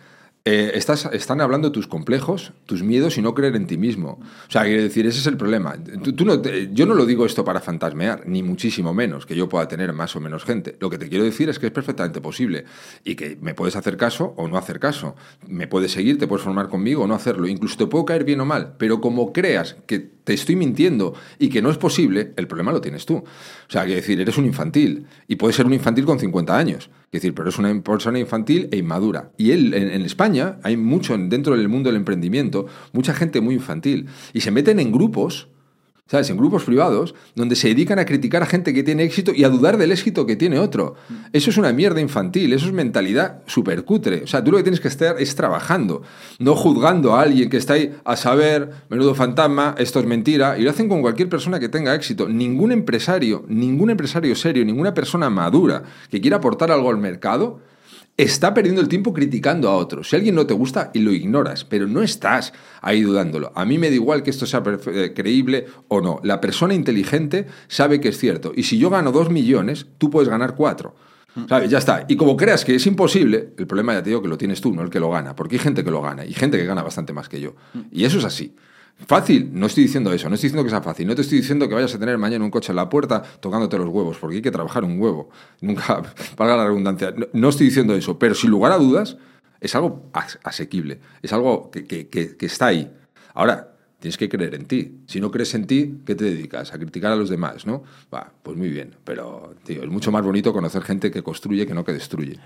Eh, 0.48 0.74
estás, 0.76 1.10
están 1.12 1.42
hablando 1.42 1.72
tus 1.72 1.88
complejos, 1.88 2.54
tus 2.68 2.84
miedos 2.84 3.18
y 3.18 3.22
no 3.24 3.34
creer 3.34 3.56
en 3.56 3.66
ti 3.66 3.78
mismo. 3.78 4.20
O 4.48 4.52
sea, 4.52 4.62
quiero 4.64 4.84
decir, 4.84 5.08
ese 5.08 5.18
es 5.20 5.26
el 5.26 5.38
problema. 5.38 5.76
Tú, 6.16 6.24
no 6.24 6.40
yo 6.72 6.86
no 6.86 6.94
lo 6.94 7.08
digo 7.08 7.26
esto 7.26 7.44
para 7.44 7.62
fantasmear, 7.62 8.28
ni 8.28 8.44
muchísimo 8.44 8.94
menos, 8.94 9.26
que 9.26 9.36
yo 9.36 9.50
pueda 9.50 9.68
tener 9.68 9.92
más 9.94 10.16
o 10.16 10.20
menos 10.20 10.46
gente. 10.46 10.78
Lo 10.80 10.92
que 10.92 11.00
te 11.00 11.10
quiero 11.10 11.24
decir 11.24 11.50
es 11.50 11.58
que 11.58 11.66
es 11.66 11.72
perfectamente 11.72 12.22
posible 12.22 12.66
y 13.04 13.16
que 13.16 13.40
me 13.42 13.56
puedes 13.56 13.76
hacer 13.76 13.98
caso 13.98 14.36
o 14.38 14.48
no 14.48 14.58
hacer 14.58 14.80
caso. 14.80 15.16
Me 15.48 15.68
puedes 15.68 15.92
seguir, 15.92 16.20
te 16.20 16.28
puedes 16.28 16.44
formar 16.44 16.70
conmigo 16.70 17.06
o 17.06 17.08
no 17.08 17.16
hacerlo. 17.16 17.48
Incluso 17.48 17.78
te 17.78 17.88
puedo 17.88 18.06
caer 18.06 18.24
bien 18.24 18.40
o 18.40 18.46
mal, 18.46 18.76
pero 18.78 19.02
como 19.02 19.34
creas 19.34 19.78
que 19.88 20.15
te 20.26 20.34
estoy 20.34 20.58
mintiendo 20.58 21.14
y 21.40 21.48
que 21.48 21.62
no 21.62 21.70
es 21.70 21.78
posible, 21.78 22.34
el 22.36 22.48
problema 22.48 22.74
lo 22.74 22.82
tienes 22.82 23.06
tú. 23.06 23.18
O 23.18 23.70
sea, 23.70 23.84
quiero 23.84 24.02
decir, 24.02 24.20
eres 24.20 24.38
un 24.38 24.46
infantil 24.46 25.06
y 25.28 25.38
puedes 25.38 25.56
ser 25.56 25.66
un 25.66 25.74
infantil 25.74 26.04
con 26.04 26.20
50 26.20 26.58
años. 26.58 26.90
Quiero 27.10 27.22
decir, 27.22 27.34
pero 27.34 27.50
es 27.50 27.58
una 27.58 27.82
persona 27.82 28.20
infantil 28.20 28.68
e 28.72 28.78
inmadura. 28.78 29.32
Y 29.38 29.52
él, 29.52 29.74
en, 29.74 29.90
en 29.90 30.02
España, 30.02 30.58
hay 30.64 30.76
mucho 30.76 31.18
dentro 31.18 31.56
del 31.56 31.70
mundo 31.70 31.90
del 31.90 31.98
emprendimiento, 31.98 32.66
mucha 32.92 33.14
gente 33.14 33.40
muy 33.40 33.56
infantil. 33.56 34.08
Y 34.34 34.42
se 34.42 34.52
meten 34.52 34.80
en 34.80 34.92
grupos, 34.92 35.48
¿sabes? 36.08 36.30
En 36.30 36.38
grupos 36.38 36.64
privados, 36.64 37.16
donde 37.34 37.56
se 37.56 37.70
dedican 37.70 37.98
a 37.98 38.06
criticar 38.06 38.44
a 38.44 38.46
gente 38.46 38.74
que 38.76 38.84
tiene 38.84 39.04
éxito 39.04 39.32
y 39.34 39.44
a 39.44 39.50
dudar 39.50 39.78
del 39.78 39.92
éxito 39.92 40.28
que 40.28 40.36
tiene 40.36 40.60
otro. 40.60 40.96
Eso 41.34 41.50
es 41.50 41.58
una 41.58 41.74
mierda 41.74 42.00
infantil, 42.00 42.54
eso 42.54 42.68
es 42.68 42.74
mentalidad 42.74 43.42
súper 43.48 43.84
cutre. 43.86 44.22
O 44.24 44.28
sea, 44.28 44.44
tú 44.44 44.52
lo 44.52 44.58
que 44.58 44.64
tienes 44.64 44.80
que 44.80 44.88
estar 44.88 45.20
es 45.20 45.34
trabajando, 45.34 46.04
no 46.38 46.56
juzgando 46.56 47.16
a 47.16 47.22
alguien 47.22 47.50
que 47.50 47.58
está 47.58 47.74
ahí 47.74 47.96
a 48.04 48.16
saber, 48.16 48.70
menudo 48.90 49.16
fantasma, 49.16 49.74
esto 49.80 50.00
es 50.00 50.06
mentira. 50.06 50.60
Y 50.60 50.62
lo 50.62 50.70
hacen 50.70 50.88
con 50.88 51.02
cualquier 51.02 51.28
persona 51.28 51.60
que 51.60 51.70
tenga 51.70 51.96
éxito. 51.96 52.30
Ningún 52.30 52.72
empresario, 52.72 53.44
ningún 53.48 53.90
empresario 53.90 54.36
serio, 54.36 54.64
ninguna 54.64 54.94
persona 54.94 55.32
madura 55.32 55.84
que 56.12 56.22
quiera 56.22 56.38
aportar 56.38 56.72
algo 56.72 56.92
al 56.92 56.98
mercado, 56.98 57.62
está 58.18 58.54
perdiendo 58.54 58.82
el 58.82 58.88
tiempo 58.88 59.14
criticando 59.14 59.70
a 59.70 59.76
otros. 59.76 60.10
Si 60.10 60.16
alguien 60.16 60.36
no 60.36 60.48
te 60.48 60.54
gusta 60.54 60.92
y 60.94 61.00
lo 61.00 61.12
ignoras, 61.12 61.66
pero 61.66 61.88
no 61.88 62.02
estás 62.02 62.54
ahí 62.82 63.02
dudándolo. 63.02 63.52
A 63.56 63.66
mí 63.66 63.78
me 63.78 63.90
da 63.90 63.96
igual 63.96 64.24
que 64.24 64.30
esto 64.30 64.46
sea 64.46 64.64
eh, 64.66 65.14
creíble 65.16 65.66
o 65.88 66.02
no. 66.02 66.20
La 66.24 66.40
persona 66.40 66.74
inteligente 66.74 67.48
sabe 67.68 68.00
que 68.00 68.10
es 68.10 68.18
cierto. 68.18 68.54
Y 68.56 68.64
si 68.64 68.78
yo 68.78 68.90
gano 68.90 69.12
dos 69.12 69.30
millones, 69.30 69.88
tú 69.98 70.10
puedes 70.10 70.30
ganar 70.30 70.56
cuatro. 70.56 70.96
¿Sabes? 71.50 71.70
Ya 71.70 71.80
está. 71.80 72.06
Y 72.08 72.16
como 72.16 72.38
creas 72.38 72.64
que 72.64 72.76
es 72.76 72.88
imposible, 72.88 73.50
el 73.58 73.68
problema 73.68 73.94
ya 73.94 74.02
te 74.02 74.10
digo 74.10 74.22
que 74.22 74.30
lo 74.30 74.38
tienes 74.38 74.62
tú, 74.62 74.74
no 74.74 74.82
el 74.84 74.90
que 74.90 75.02
lo 75.02 75.10
gana. 75.10 75.36
Porque 75.36 75.56
hay 75.56 75.60
gente 75.60 75.84
que 75.84 75.92
lo 75.92 76.02
gana 76.02 76.26
y 76.26 76.34
gente 76.34 76.58
que 76.58 76.66
gana 76.66 76.82
bastante 76.82 77.12
más 77.12 77.28
que 77.28 77.42
yo. 77.42 77.56
Y 77.92 78.06
eso 78.06 78.20
es 78.20 78.24
así. 78.24 78.56
Fácil, 79.08 79.50
no 79.54 79.66
estoy 79.66 79.84
diciendo 79.84 80.14
eso, 80.14 80.30
no 80.30 80.36
estoy 80.36 80.48
diciendo 80.48 80.64
que 80.64 80.70
sea 80.70 80.82
fácil, 80.82 81.06
no 81.06 81.16
te 81.16 81.22
estoy 81.22 81.40
diciendo 81.40 81.68
que 81.68 81.76
vayas 81.76 81.94
a 81.94 82.00
tener 82.00 82.18
mañana 82.18 82.46
un 82.46 82.52
coche 82.52 82.72
en 82.72 82.78
la 82.78 82.90
puerta 82.90 83.22
tocándote 83.22 83.78
los 83.78 83.90
huevos, 83.90 84.18
porque 84.18 84.38
hay 84.38 84.42
que 84.42 84.52
trabajar 84.52 84.86
un 84.86 85.00
huevo, 85.00 85.30
nunca, 85.62 86.02
valga 86.38 86.56
la 86.56 86.66
redundancia, 86.66 87.14
no, 87.34 87.50
estoy 87.50 87.68
diciendo 87.68 87.94
eso, 87.94 88.18
pero 88.18 88.34
sin 88.36 88.52
lugar 88.52 88.72
a 88.72 88.78
dudas 88.78 89.18
es 89.60 89.76
algo 89.76 90.10
asequible, 90.44 91.00
es 91.22 91.34
algo 91.34 91.72
que, 91.72 92.08
que 92.08 92.46
está 92.46 92.68
ahí. 92.68 92.92
Ahora, 93.34 93.76
tienes 94.06 94.18
que 94.18 94.30
creer 94.30 94.54
en 94.54 94.66
ti. 94.66 95.00
Si 95.08 95.20
no 95.20 95.32
crees 95.32 95.56
en 95.56 95.66
ti, 95.66 96.02
¿qué 96.06 96.14
te 96.14 96.26
dedicas? 96.26 96.72
A 96.74 96.78
criticar 96.78 97.12
a 97.12 97.16
los 97.16 97.28
demás, 97.28 97.66
¿no? 97.66 97.84
Va, 98.14 98.32
pues 98.44 98.56
muy 98.56 98.70
bien, 98.70 98.96
pero 99.04 99.56
tío, 99.64 99.82
es 99.82 99.90
mucho 99.90 100.12
más 100.12 100.24
bonito 100.24 100.54
conocer 100.54 100.84
gente 100.84 101.10
que 101.10 101.24
construye 101.24 101.66
que 101.66 101.74
no 101.74 101.84
que 101.84 101.94
destruye. 101.94 102.40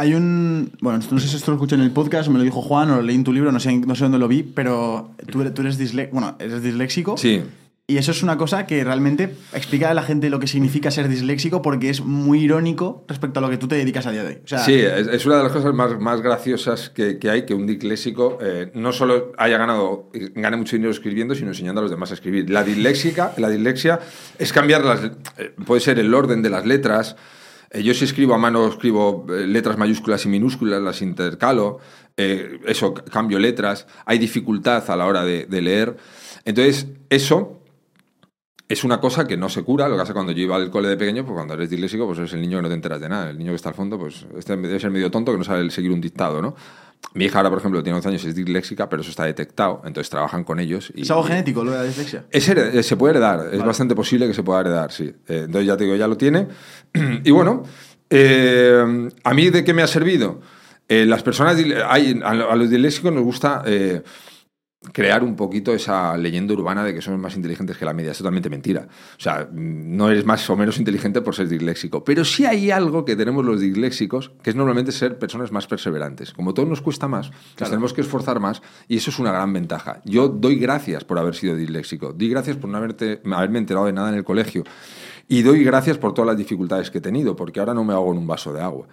Hay 0.00 0.14
un. 0.14 0.72
Bueno, 0.80 0.98
no 1.10 1.18
sé 1.18 1.28
si 1.28 1.36
esto 1.36 1.50
lo 1.50 1.58
escuché 1.58 1.74
en 1.74 1.82
el 1.82 1.90
podcast, 1.90 2.30
me 2.30 2.38
lo 2.38 2.44
dijo 2.44 2.62
Juan 2.62 2.90
o 2.90 2.96
lo 2.96 3.02
leí 3.02 3.16
en 3.16 3.22
tu 3.22 3.34
libro, 3.34 3.52
no 3.52 3.60
sé, 3.60 3.76
no 3.76 3.94
sé 3.94 4.04
dónde 4.04 4.18
lo 4.18 4.28
vi, 4.28 4.42
pero 4.42 5.10
tú, 5.30 5.44
tú 5.50 5.60
eres, 5.60 6.10
bueno, 6.10 6.36
eres 6.38 6.62
disléxico. 6.62 7.18
Sí. 7.18 7.42
Y 7.86 7.98
eso 7.98 8.12
es 8.12 8.22
una 8.22 8.38
cosa 8.38 8.66
que 8.66 8.82
realmente 8.82 9.34
explica 9.52 9.90
a 9.90 9.94
la 9.94 10.02
gente 10.02 10.30
lo 10.30 10.38
que 10.38 10.46
significa 10.46 10.90
ser 10.90 11.06
disléxico 11.08 11.60
porque 11.60 11.90
es 11.90 12.02
muy 12.02 12.44
irónico 12.44 13.04
respecto 13.08 13.40
a 13.40 13.42
lo 13.42 13.50
que 13.50 13.58
tú 13.58 13.68
te 13.68 13.74
dedicas 13.74 14.06
a 14.06 14.12
día 14.12 14.22
de 14.22 14.28
hoy. 14.28 14.38
sí, 14.46 14.74
es, 14.74 15.26
una 15.26 15.36
de 15.36 15.42
las 15.42 15.52
cosas 15.52 15.74
más, 15.74 16.00
más 16.00 16.22
graciosas 16.22 16.88
que, 16.88 17.18
que, 17.18 17.28
hay 17.28 17.44
que 17.44 17.52
un 17.52 17.66
disléxico 17.66 18.38
eh, 18.40 18.70
no 18.72 18.92
solo 18.92 19.32
haya 19.36 19.58
ganado, 19.58 20.08
gane 20.34 20.56
mucho 20.56 20.76
dinero 20.76 20.92
escribiendo, 20.92 21.34
sino 21.34 21.48
enseñando 21.48 21.80
a 21.80 21.82
los 21.82 21.90
demás 21.90 22.10
a 22.12 22.14
escribir. 22.14 22.48
La 22.48 22.64
disléxica, 22.64 23.34
la 23.36 23.50
dislexia 23.50 24.00
es 24.38 24.50
cambiar 24.50 24.82
las... 24.82 25.04
Eh, 25.36 25.52
puede 25.66 25.82
ser 25.82 25.98
el 25.98 26.14
orden 26.14 26.40
de 26.40 26.48
las 26.48 26.64
letras, 26.64 27.16
eh, 27.70 27.82
yo 27.82 27.94
si 27.94 28.04
escribo 28.04 28.34
a 28.34 28.38
mano, 28.38 28.66
escribo 28.66 29.26
eh, 29.28 29.46
letras 29.46 29.78
mayúsculas 29.78 30.24
y 30.26 30.28
minúsculas, 30.28 30.82
las 30.82 31.02
intercalo, 31.02 31.78
eh, 32.16 32.58
eso, 32.66 32.92
cambio 32.92 33.38
letras, 33.38 33.86
hay 34.04 34.18
dificultad 34.18 34.90
a 34.90 34.96
la 34.96 35.06
hora 35.06 35.24
de, 35.24 35.46
leer. 35.62 35.96
Entonces, 36.44 36.88
eso 37.08 37.62
es 38.68 38.82
una 38.82 39.00
cosa 39.00 39.26
que 39.26 39.36
no 39.36 39.48
se 39.48 39.62
cura. 39.62 39.88
Lo 39.88 39.94
que 39.94 40.00
pasa 40.00 40.12
cuando 40.12 40.32
yo 40.32 40.42
iba 40.42 40.56
al 40.56 40.70
cole 40.70 40.88
de 40.88 40.96
pequeño, 40.96 41.24
pues 41.24 41.34
cuando 41.34 41.54
eres 41.54 41.70
disléxico, 41.70 42.06
pues 42.06 42.18
eres 42.18 42.32
el 42.32 42.40
niño 42.40 42.58
que 42.58 42.62
no 42.62 42.68
te 42.68 42.74
enteras 42.74 43.00
de 43.00 43.08
nada. 43.08 43.30
El 43.30 43.38
niño 43.38 43.52
que 43.52 43.56
está 43.56 43.68
al 43.68 43.74
fondo, 43.76 43.98
pues 43.98 44.26
este 44.36 44.56
debe 44.56 44.80
ser 44.80 44.90
medio 44.90 45.10
tonto 45.10 45.30
que 45.30 45.38
no 45.38 45.44
sabe 45.44 45.70
seguir 45.70 45.92
un 45.92 46.00
dictado, 46.00 46.42
¿no? 46.42 46.56
Mi 47.12 47.24
hija 47.24 47.38
ahora, 47.38 47.50
por 47.50 47.58
ejemplo, 47.58 47.82
tiene 47.82 47.96
11 47.96 48.08
años, 48.08 48.24
es 48.24 48.34
disléxica, 48.36 48.88
pero 48.88 49.02
eso 49.02 49.10
está 49.10 49.24
detectado, 49.24 49.82
entonces 49.84 50.08
trabajan 50.08 50.44
con 50.44 50.60
ellos. 50.60 50.92
Y, 50.94 51.02
¿Es 51.02 51.10
algo 51.10 51.24
genético 51.24 51.64
lo 51.64 51.72
de 51.72 51.78
la 51.78 51.84
dislexia? 51.84 52.24
se 52.30 52.96
puede 52.96 53.14
heredar, 53.14 53.50
es 53.52 53.64
bastante 53.64 53.96
posible 53.96 54.28
que 54.28 54.34
se 54.34 54.44
pueda 54.44 54.60
heredar, 54.60 54.92
sí. 54.92 55.04
Eh, 55.26 55.42
entonces 55.46 55.66
ya 55.66 55.76
te 55.76 55.84
digo, 55.84 55.96
ya 55.96 56.06
lo 56.06 56.16
tiene. 56.16 56.46
y 57.24 57.30
bueno, 57.32 57.64
eh, 58.08 59.08
¿a 59.24 59.34
mí 59.34 59.50
de 59.50 59.64
qué 59.64 59.74
me 59.74 59.82
ha 59.82 59.88
servido? 59.88 60.40
Eh, 60.88 61.04
las 61.04 61.22
personas, 61.22 61.56
hay, 61.88 62.20
a 62.24 62.34
los 62.34 62.70
disléxicos 62.70 63.12
nos 63.12 63.24
gusta 63.24 63.64
crear 64.92 65.22
un 65.22 65.36
poquito 65.36 65.74
esa 65.74 66.16
leyenda 66.16 66.54
urbana 66.54 66.82
de 66.82 66.94
que 66.94 67.02
somos 67.02 67.20
más 67.20 67.36
inteligentes 67.36 67.76
que 67.76 67.84
la 67.84 67.92
media. 67.92 68.12
Es 68.12 68.18
totalmente 68.18 68.48
mentira. 68.48 68.88
O 69.18 69.20
sea, 69.20 69.46
no 69.52 70.10
eres 70.10 70.24
más 70.24 70.48
o 70.48 70.56
menos 70.56 70.78
inteligente 70.78 71.20
por 71.20 71.34
ser 71.34 71.48
disléxico. 71.48 72.02
Pero 72.02 72.24
sí 72.24 72.46
hay 72.46 72.70
algo 72.70 73.04
que 73.04 73.14
tenemos 73.14 73.44
los 73.44 73.60
disléxicos, 73.60 74.32
que 74.42 74.50
es 74.50 74.56
normalmente 74.56 74.92
ser 74.92 75.18
personas 75.18 75.52
más 75.52 75.66
perseverantes. 75.66 76.32
Como 76.32 76.54
todo 76.54 76.64
nos 76.64 76.80
cuesta 76.80 77.08
más, 77.08 77.30
nos 77.58 77.68
tenemos 77.68 77.92
que 77.92 78.00
esforzar 78.00 78.40
más 78.40 78.62
y 78.88 78.96
eso 78.96 79.10
es 79.10 79.18
una 79.18 79.32
gran 79.32 79.52
ventaja. 79.52 80.00
Yo 80.04 80.28
doy 80.28 80.56
gracias 80.56 81.04
por 81.04 81.18
haber 81.18 81.34
sido 81.34 81.54
disléxico. 81.56 82.14
Doy 82.14 82.30
gracias 82.30 82.56
por 82.56 82.70
no 82.70 82.78
haberte, 82.78 83.20
haberme 83.32 83.58
enterado 83.58 83.86
de 83.86 83.92
nada 83.92 84.08
en 84.08 84.14
el 84.14 84.24
colegio. 84.24 84.64
Y 85.28 85.42
doy 85.42 85.62
gracias 85.62 85.98
por 85.98 86.14
todas 86.14 86.26
las 86.26 86.38
dificultades 86.38 86.90
que 86.90 86.98
he 86.98 87.02
tenido, 87.02 87.36
porque 87.36 87.60
ahora 87.60 87.74
no 87.74 87.84
me 87.84 87.92
hago 87.92 88.10
en 88.12 88.18
un 88.18 88.26
vaso 88.26 88.52
de 88.52 88.62
agua. 88.62 88.86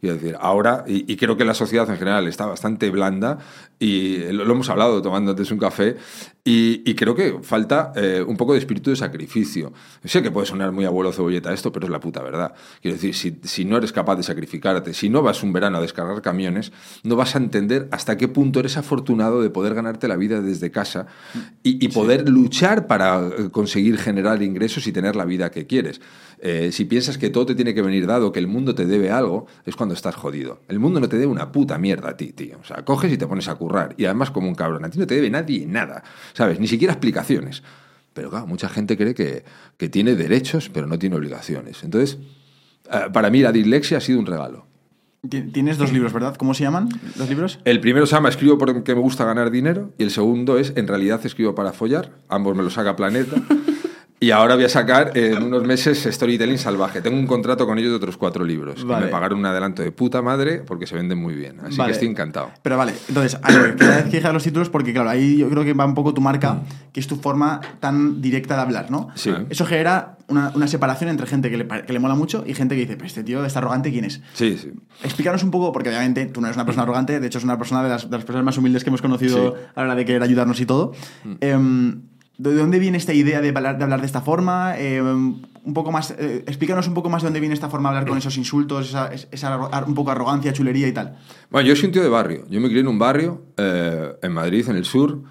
Quiero 0.00 0.16
decir, 0.16 0.36
ahora, 0.40 0.84
y, 0.86 1.14
creo 1.16 1.36
que 1.36 1.44
la 1.44 1.52
sociedad 1.52 1.88
en 1.90 1.98
general 1.98 2.26
está 2.26 2.46
bastante 2.46 2.88
blanda, 2.88 3.38
y 3.78 4.18
lo, 4.32 4.44
hemos 4.44 4.70
hablado 4.70 5.02
tomando 5.02 5.32
antes 5.32 5.50
un 5.50 5.58
café, 5.58 5.96
y, 6.42 6.94
creo 6.94 7.14
que 7.14 7.38
falta 7.42 7.92
eh, 7.94 8.24
un 8.26 8.36
poco 8.36 8.54
de 8.54 8.60
espíritu 8.60 8.90
de 8.90 8.96
sacrificio. 8.96 9.74
Sé 10.04 10.22
que 10.22 10.30
puede 10.30 10.46
sonar 10.46 10.72
muy 10.72 10.86
abuelo 10.86 11.12
cebolleta 11.12 11.52
esto, 11.52 11.70
pero 11.70 11.86
es 11.86 11.92
la 11.92 12.00
puta 12.00 12.22
verdad. 12.22 12.54
Quiero 12.80 12.96
decir, 12.96 13.14
si, 13.14 13.40
si 13.42 13.66
no 13.66 13.76
eres 13.76 13.92
capaz 13.92 14.16
de 14.16 14.22
sacrificarte, 14.22 14.94
si 14.94 15.10
no 15.10 15.22
vas 15.22 15.42
un 15.42 15.52
verano 15.52 15.78
a 15.78 15.80
descargar 15.82 16.22
camiones, 16.22 16.72
no 17.02 17.16
vas 17.16 17.34
a 17.34 17.38
entender 17.38 17.88
hasta 17.90 18.16
qué 18.16 18.26
punto 18.26 18.60
eres 18.60 18.78
afortunado 18.78 19.42
de 19.42 19.50
poder 19.50 19.74
ganarte 19.74 20.08
la 20.08 20.16
vida 20.16 20.40
desde 20.40 20.70
casa 20.70 21.06
y, 21.62 21.88
poder 21.88 22.28
luchar 22.28 22.86
para 22.86 23.26
eh, 23.26 23.50
conseguir 23.50 23.98
generar 23.98 24.42
ingresos 24.42 24.86
y 24.86 24.92
tener 24.92 25.16
la 25.16 25.24
vida 25.24 25.50
que 25.50 25.66
quieres. 25.66 26.00
Eh, 26.42 26.70
si 26.72 26.86
piensas 26.86 27.18
que 27.18 27.28
todo 27.28 27.46
te 27.46 27.54
tiene 27.54 27.74
que 27.74 27.82
venir 27.82 28.06
dado, 28.06 28.32
que 28.32 28.38
el 28.38 28.46
mundo 28.46 28.74
te 28.74 28.86
debe 28.86 29.10
algo, 29.10 29.46
es 29.66 29.76
cuando 29.76 29.94
estás 29.94 30.14
jodido. 30.14 30.60
El 30.68 30.78
mundo 30.78 30.98
no 30.98 31.08
te 31.08 31.16
debe 31.16 31.30
una 31.30 31.52
puta 31.52 31.76
mierda 31.76 32.10
a 32.10 32.16
ti, 32.16 32.32
tío. 32.32 32.58
O 32.60 32.64
sea, 32.64 32.84
coges 32.84 33.12
y 33.12 33.18
te 33.18 33.26
pones 33.26 33.48
a 33.48 33.54
currar. 33.56 33.94
Y 33.98 34.06
además 34.06 34.30
como 34.30 34.48
un 34.48 34.54
cabrón. 34.54 34.84
A 34.84 34.90
ti 34.90 34.98
no 34.98 35.06
te 35.06 35.14
debe 35.14 35.28
nadie 35.28 35.66
nada. 35.66 36.02
¿Sabes? 36.32 36.58
Ni 36.58 36.66
siquiera 36.66 36.94
explicaciones. 36.94 37.62
Pero 38.14 38.30
claro, 38.30 38.46
mucha 38.46 38.68
gente 38.68 38.96
cree 38.96 39.14
que, 39.14 39.44
que 39.76 39.88
tiene 39.88 40.16
derechos, 40.16 40.70
pero 40.70 40.86
no 40.86 40.98
tiene 40.98 41.16
obligaciones. 41.16 41.84
Entonces, 41.84 42.18
eh, 42.90 43.10
para 43.12 43.30
mí 43.30 43.40
la 43.40 43.52
dislexia 43.52 43.98
ha 43.98 44.00
sido 44.00 44.18
un 44.18 44.26
regalo. 44.26 44.66
Tienes 45.28 45.76
dos 45.76 45.92
libros, 45.92 46.14
¿verdad? 46.14 46.34
¿Cómo 46.36 46.54
se 46.54 46.64
llaman 46.64 46.88
los 47.18 47.28
libros? 47.28 47.58
El 47.66 47.80
primero 47.80 48.06
se 48.06 48.14
llama 48.14 48.30
Escribo 48.30 48.56
porque 48.56 48.94
me 48.94 49.02
gusta 49.02 49.26
ganar 49.26 49.50
dinero 49.50 49.92
y 49.98 50.04
el 50.04 50.10
segundo 50.10 50.56
es 50.56 50.72
En 50.76 50.88
realidad 50.88 51.20
escribo 51.24 51.54
para 51.54 51.74
follar. 51.74 52.12
Ambos 52.28 52.56
me 52.56 52.62
los 52.62 52.78
haga 52.78 52.96
Planeta. 52.96 53.36
Y 54.22 54.32
ahora 54.32 54.54
voy 54.54 54.64
a 54.64 54.68
sacar 54.68 55.16
en 55.16 55.42
unos 55.42 55.64
meses 55.64 56.06
Storytelling 56.06 56.58
Salvaje. 56.58 57.00
Tengo 57.00 57.16
un 57.16 57.26
contrato 57.26 57.66
con 57.66 57.78
ellos 57.78 57.88
de 57.88 57.96
otros 57.96 58.18
cuatro 58.18 58.44
libros. 58.44 58.84
me 58.84 59.06
pagaron 59.06 59.38
un 59.38 59.46
adelanto 59.46 59.82
de 59.82 59.92
puta 59.92 60.20
madre 60.20 60.58
porque 60.58 60.86
se 60.86 60.94
venden 60.94 61.16
muy 61.16 61.34
bien. 61.34 61.58
Así 61.60 61.82
que 61.82 61.90
estoy 61.90 62.08
encantado. 62.08 62.50
Pero 62.60 62.76
vale, 62.76 62.92
entonces, 63.08 63.40
hay 63.42 64.10
que 64.10 64.16
dejar 64.18 64.34
los 64.34 64.44
títulos 64.44 64.68
porque, 64.68 64.92
claro, 64.92 65.08
ahí 65.08 65.38
yo 65.38 65.48
creo 65.48 65.64
que 65.64 65.72
va 65.72 65.86
un 65.86 65.94
poco 65.94 66.12
tu 66.12 66.20
marca, 66.20 66.52
mm. 66.52 66.92
que 66.92 67.00
es 67.00 67.06
tu 67.06 67.16
forma 67.16 67.62
tan 67.80 68.20
directa 68.20 68.56
de 68.56 68.60
hablar, 68.60 68.90
¿no? 68.90 69.08
Sí. 69.14 69.32
Eso 69.48 69.64
genera 69.64 70.18
una, 70.28 70.52
una 70.54 70.68
separación 70.68 71.08
entre 71.08 71.26
gente 71.26 71.50
que 71.50 71.56
le, 71.56 71.66
que 71.66 71.92
le, 71.92 71.98
mola 71.98 72.14
mucho 72.14 72.44
y 72.46 72.52
gente 72.52 72.74
que 72.74 72.82
dice, 72.82 72.98
pues 72.98 73.12
este 73.12 73.24
tío 73.24 73.42
está 73.42 73.60
arrogante, 73.60 73.90
¿quién 73.90 74.04
es? 74.04 74.20
Sí, 74.34 74.58
sí. 74.58 74.70
Explícanos 75.02 75.42
un 75.44 75.50
poco, 75.50 75.72
porque 75.72 75.88
obviamente 75.88 76.26
tú 76.26 76.42
no 76.42 76.46
eres 76.46 76.58
una 76.58 76.66
persona 76.66 76.82
arrogante, 76.82 77.20
de 77.20 77.26
hecho 77.26 77.38
es 77.38 77.44
una 77.44 77.56
persona 77.56 77.82
de 77.82 77.88
las, 77.88 78.10
de 78.10 78.16
las 78.18 78.26
personas 78.26 78.44
más 78.44 78.58
humildes 78.58 78.84
que 78.84 78.90
hemos 78.90 79.00
conocido 79.00 79.56
a 79.74 79.80
la 79.80 79.86
hora 79.86 79.94
de 79.94 80.04
querer 80.04 80.22
ayudarnos 80.22 80.60
y 80.60 80.66
todo. 80.66 80.92
Mm. 81.24 81.32
Em, 81.40 82.02
¿De 82.40 82.54
dónde 82.54 82.78
viene 82.78 82.96
esta 82.96 83.12
idea 83.12 83.42
de 83.42 83.50
hablar 83.50 83.76
de, 83.76 83.84
hablar 83.84 84.00
de 84.00 84.06
esta 84.06 84.22
forma? 84.22 84.74
Eh, 84.78 85.02
un 85.02 85.74
poco 85.74 85.92
más, 85.92 86.12
eh, 86.12 86.42
explícanos 86.46 86.88
un 86.88 86.94
poco 86.94 87.10
más 87.10 87.20
de 87.20 87.26
dónde 87.26 87.38
viene 87.38 87.52
esta 87.52 87.68
forma 87.68 87.90
de 87.90 87.98
hablar 87.98 88.08
con 88.08 88.16
esos 88.16 88.38
insultos, 88.38 88.88
esa, 88.88 89.10
esa, 89.12 89.84
un 89.86 89.94
poco 89.94 90.10
arrogancia, 90.10 90.50
chulería 90.50 90.88
y 90.88 90.92
tal. 90.92 91.18
Bueno, 91.50 91.68
yo 91.68 91.76
soy 91.76 91.88
un 91.88 91.92
tío 91.92 92.02
de 92.02 92.08
barrio. 92.08 92.46
Yo 92.48 92.58
me 92.62 92.68
crié 92.68 92.80
en 92.80 92.88
un 92.88 92.98
barrio, 92.98 93.42
eh, 93.58 94.14
en 94.22 94.32
Madrid, 94.32 94.66
en 94.70 94.76
el 94.76 94.86
sur, 94.86 95.22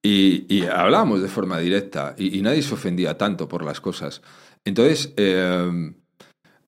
y, 0.00 0.46
y 0.48 0.64
hablábamos 0.66 1.22
de 1.22 1.28
forma 1.28 1.58
directa 1.58 2.14
y, 2.16 2.38
y, 2.38 2.42
nadie 2.42 2.62
se 2.62 2.72
ofendía 2.72 3.18
tanto 3.18 3.48
por 3.48 3.64
las 3.64 3.80
cosas. 3.80 4.22
Entonces, 4.64 5.12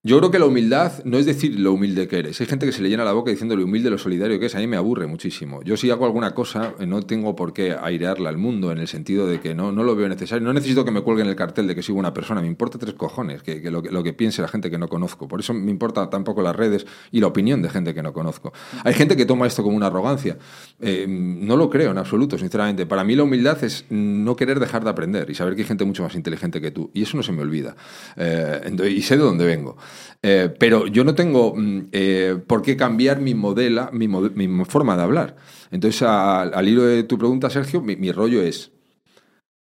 yo 0.07 0.17
creo 0.19 0.31
que 0.31 0.39
la 0.39 0.45
humildad 0.45 1.03
no 1.03 1.17
es 1.17 1.25
decir 1.25 1.59
lo 1.59 1.73
humilde 1.73 2.07
que 2.07 2.19
eres. 2.19 2.39
Hay 2.39 2.47
gente 2.47 2.65
que 2.65 2.71
se 2.71 2.81
le 2.81 2.87
llena 2.87 3.03
la 3.03 3.11
boca 3.11 3.29
diciendo 3.29 3.57
lo 3.57 3.65
humilde, 3.65 3.89
lo 3.89 3.97
solidario 3.97 4.39
que 4.39 4.45
es. 4.45 4.55
A 4.55 4.59
mí 4.59 4.65
me 4.65 4.77
aburre 4.77 5.05
muchísimo. 5.05 5.61
Yo 5.63 5.75
si 5.75 5.91
hago 5.91 6.05
alguna 6.05 6.33
cosa, 6.33 6.75
eh, 6.79 6.85
no 6.85 7.01
tengo 7.01 7.35
por 7.35 7.51
qué 7.51 7.73
airearla 7.73 8.29
al 8.29 8.37
mundo 8.37 8.71
en 8.71 8.77
el 8.77 8.87
sentido 8.87 9.27
de 9.27 9.41
que 9.41 9.53
no, 9.53 9.73
no 9.73 9.83
lo 9.83 9.97
veo 9.97 10.07
necesario. 10.07 10.47
No 10.47 10.53
necesito 10.53 10.85
que 10.85 10.91
me 10.91 11.01
cuelguen 11.01 11.27
el 11.27 11.35
cartel 11.35 11.67
de 11.67 11.75
que 11.75 11.83
sigo 11.83 11.99
una 11.99 12.13
persona. 12.13 12.39
Me 12.39 12.47
importa 12.47 12.77
tres 12.77 12.93
cojones 12.93 13.43
que, 13.43 13.61
que, 13.61 13.69
lo 13.69 13.81
que 13.81 14.13
piense 14.13 14.41
la 14.41 14.47
gente 14.47 14.71
que 14.71 14.77
no 14.77 14.87
conozco. 14.87 15.27
Por 15.27 15.41
eso 15.41 15.53
me 15.53 15.71
importa 15.71 16.09
tampoco 16.09 16.41
las 16.41 16.55
redes 16.55 16.87
y 17.11 17.19
la 17.19 17.27
opinión 17.27 17.61
de 17.61 17.67
gente 17.67 17.93
que 17.93 18.01
no 18.01 18.13
conozco. 18.13 18.53
Hay 18.85 18.93
gente 18.93 19.17
que 19.17 19.25
toma 19.25 19.45
esto 19.45 19.61
como 19.61 19.75
una 19.75 19.87
arrogancia. 19.87 20.37
Eh, 20.79 21.05
no 21.09 21.57
lo 21.57 21.69
creo 21.69 21.91
en 21.91 21.97
absoluto, 21.97 22.37
sinceramente. 22.37 22.85
Para 22.85 23.03
mí 23.03 23.13
la 23.13 23.23
humildad 23.23 23.61
es 23.61 23.83
no 23.89 24.37
querer 24.37 24.61
dejar 24.61 24.85
de 24.85 24.89
aprender 24.89 25.29
y 25.29 25.35
saber 25.35 25.55
que 25.55 25.63
hay 25.63 25.67
gente 25.67 25.83
mucho 25.83 26.03
más 26.03 26.15
inteligente 26.15 26.61
que 26.61 26.71
tú. 26.71 26.91
Y 26.93 27.01
eso 27.01 27.17
no 27.17 27.23
se 27.23 27.33
me 27.33 27.41
olvida. 27.41 27.75
Eh, 28.15 28.71
y 28.89 29.01
sé 29.01 29.17
de 29.17 29.23
dónde 29.23 29.45
vengo. 29.45 29.75
Eh, 30.23 30.53
pero 30.59 30.87
yo 30.87 31.03
no 31.03 31.15
tengo 31.15 31.53
mm, 31.55 31.87
eh, 31.91 32.37
por 32.47 32.61
qué 32.61 32.75
cambiar 32.75 33.21
mi, 33.21 33.35
modela, 33.35 33.89
mi, 33.93 34.07
forma 34.65 34.97
de 34.97 35.03
hablar. 35.03 35.35
Entonces, 35.71 36.01
al 36.01 36.67
hilo 36.67 36.83
de 36.83 37.03
tu 37.03 37.17
pregunta, 37.17 37.49
Sergio, 37.49 37.81
mi, 37.81 38.11
rollo 38.11 38.41
es, 38.41 38.71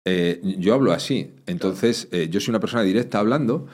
eh, 0.06 0.42
yo 0.60 0.74
hablo 0.74 0.92
así. 0.92 1.32
Entonces, 1.48 2.10
yo 2.30 2.40
soy 2.40 2.52
una 2.52 2.60
persona 2.60 2.84
directa 2.84 3.20
hablando, 3.20 3.68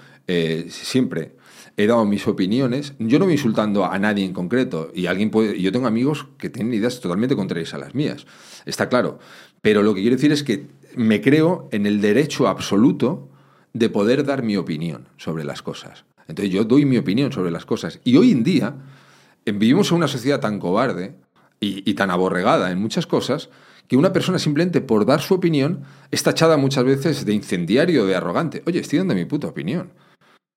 siempre 0.67 1.35
he 1.75 1.87
dado 1.87 2.05
mis 2.05 2.27
opiniones, 2.27 2.93
yo 2.99 3.19
no 3.19 3.25
voy 3.25 3.35
insultando 3.35 3.85
a 3.85 3.97
nadie 3.99 4.25
en 4.25 4.33
concreto, 4.33 4.91
y 4.93 5.05
alguien 5.05 5.31
puede, 5.31 5.59
yo 5.61 5.71
tengo 5.71 5.87
amigos 5.87 6.27
que 6.37 6.49
tienen 6.49 6.73
ideas 6.73 6.99
totalmente 6.99 7.37
contrarias 7.37 7.73
a 7.73 7.77
las 7.77 7.95
mías, 7.95 8.27
está 8.65 8.89
claro, 8.89 9.19
pero 9.61 9.81
lo 9.81 9.95
que 9.95 10.01
quiero 10.01 10.17
decir 10.17 10.33
es 10.33 10.43
que 10.43 10.67
me 10.95 11.21
creo 11.21 11.69
en 11.71 11.85
el 11.85 12.01
derecho 12.01 12.49
absoluto 12.49 13.29
de 13.73 13.89
poder 13.89 14.25
dar 14.25 14.43
mi 14.43 14.57
opinión 14.57 15.07
sobre 15.15 15.45
las 15.45 15.61
cosas. 15.61 16.03
Entonces 16.29 16.53
yo 16.53 16.63
doy 16.63 16.85
mi 16.85 16.97
opinión 16.97 17.31
sobre 17.31 17.51
las 17.51 17.65
cosas. 17.65 17.99
Y 18.03 18.15
hoy 18.15 18.31
en 18.31 18.43
día 18.43 18.75
eh, 19.45 19.51
vivimos 19.51 19.91
en 19.91 19.97
una 19.97 20.07
sociedad 20.07 20.39
tan 20.39 20.59
cobarde 20.59 21.15
y, 21.59 21.93
tan 21.95 22.09
aborregada 22.09 22.71
en 22.71 22.79
muchas 22.79 23.05
cosas 23.05 23.49
que 23.87 23.97
una 23.97 24.13
persona 24.13 24.39
simplemente 24.39 24.79
por 24.79 25.05
dar 25.05 25.19
su 25.19 25.33
opinión 25.33 25.83
es 26.11 26.23
tachada 26.23 26.55
muchas 26.55 26.85
veces 26.85 27.25
de 27.25 27.33
incendiario, 27.33 28.05
de 28.05 28.15
arrogante. 28.15 28.63
Oye, 28.65 28.79
estoy 28.79 28.99
dando 28.99 29.15
mi 29.15 29.25
puta 29.25 29.47
opinión. 29.47 29.91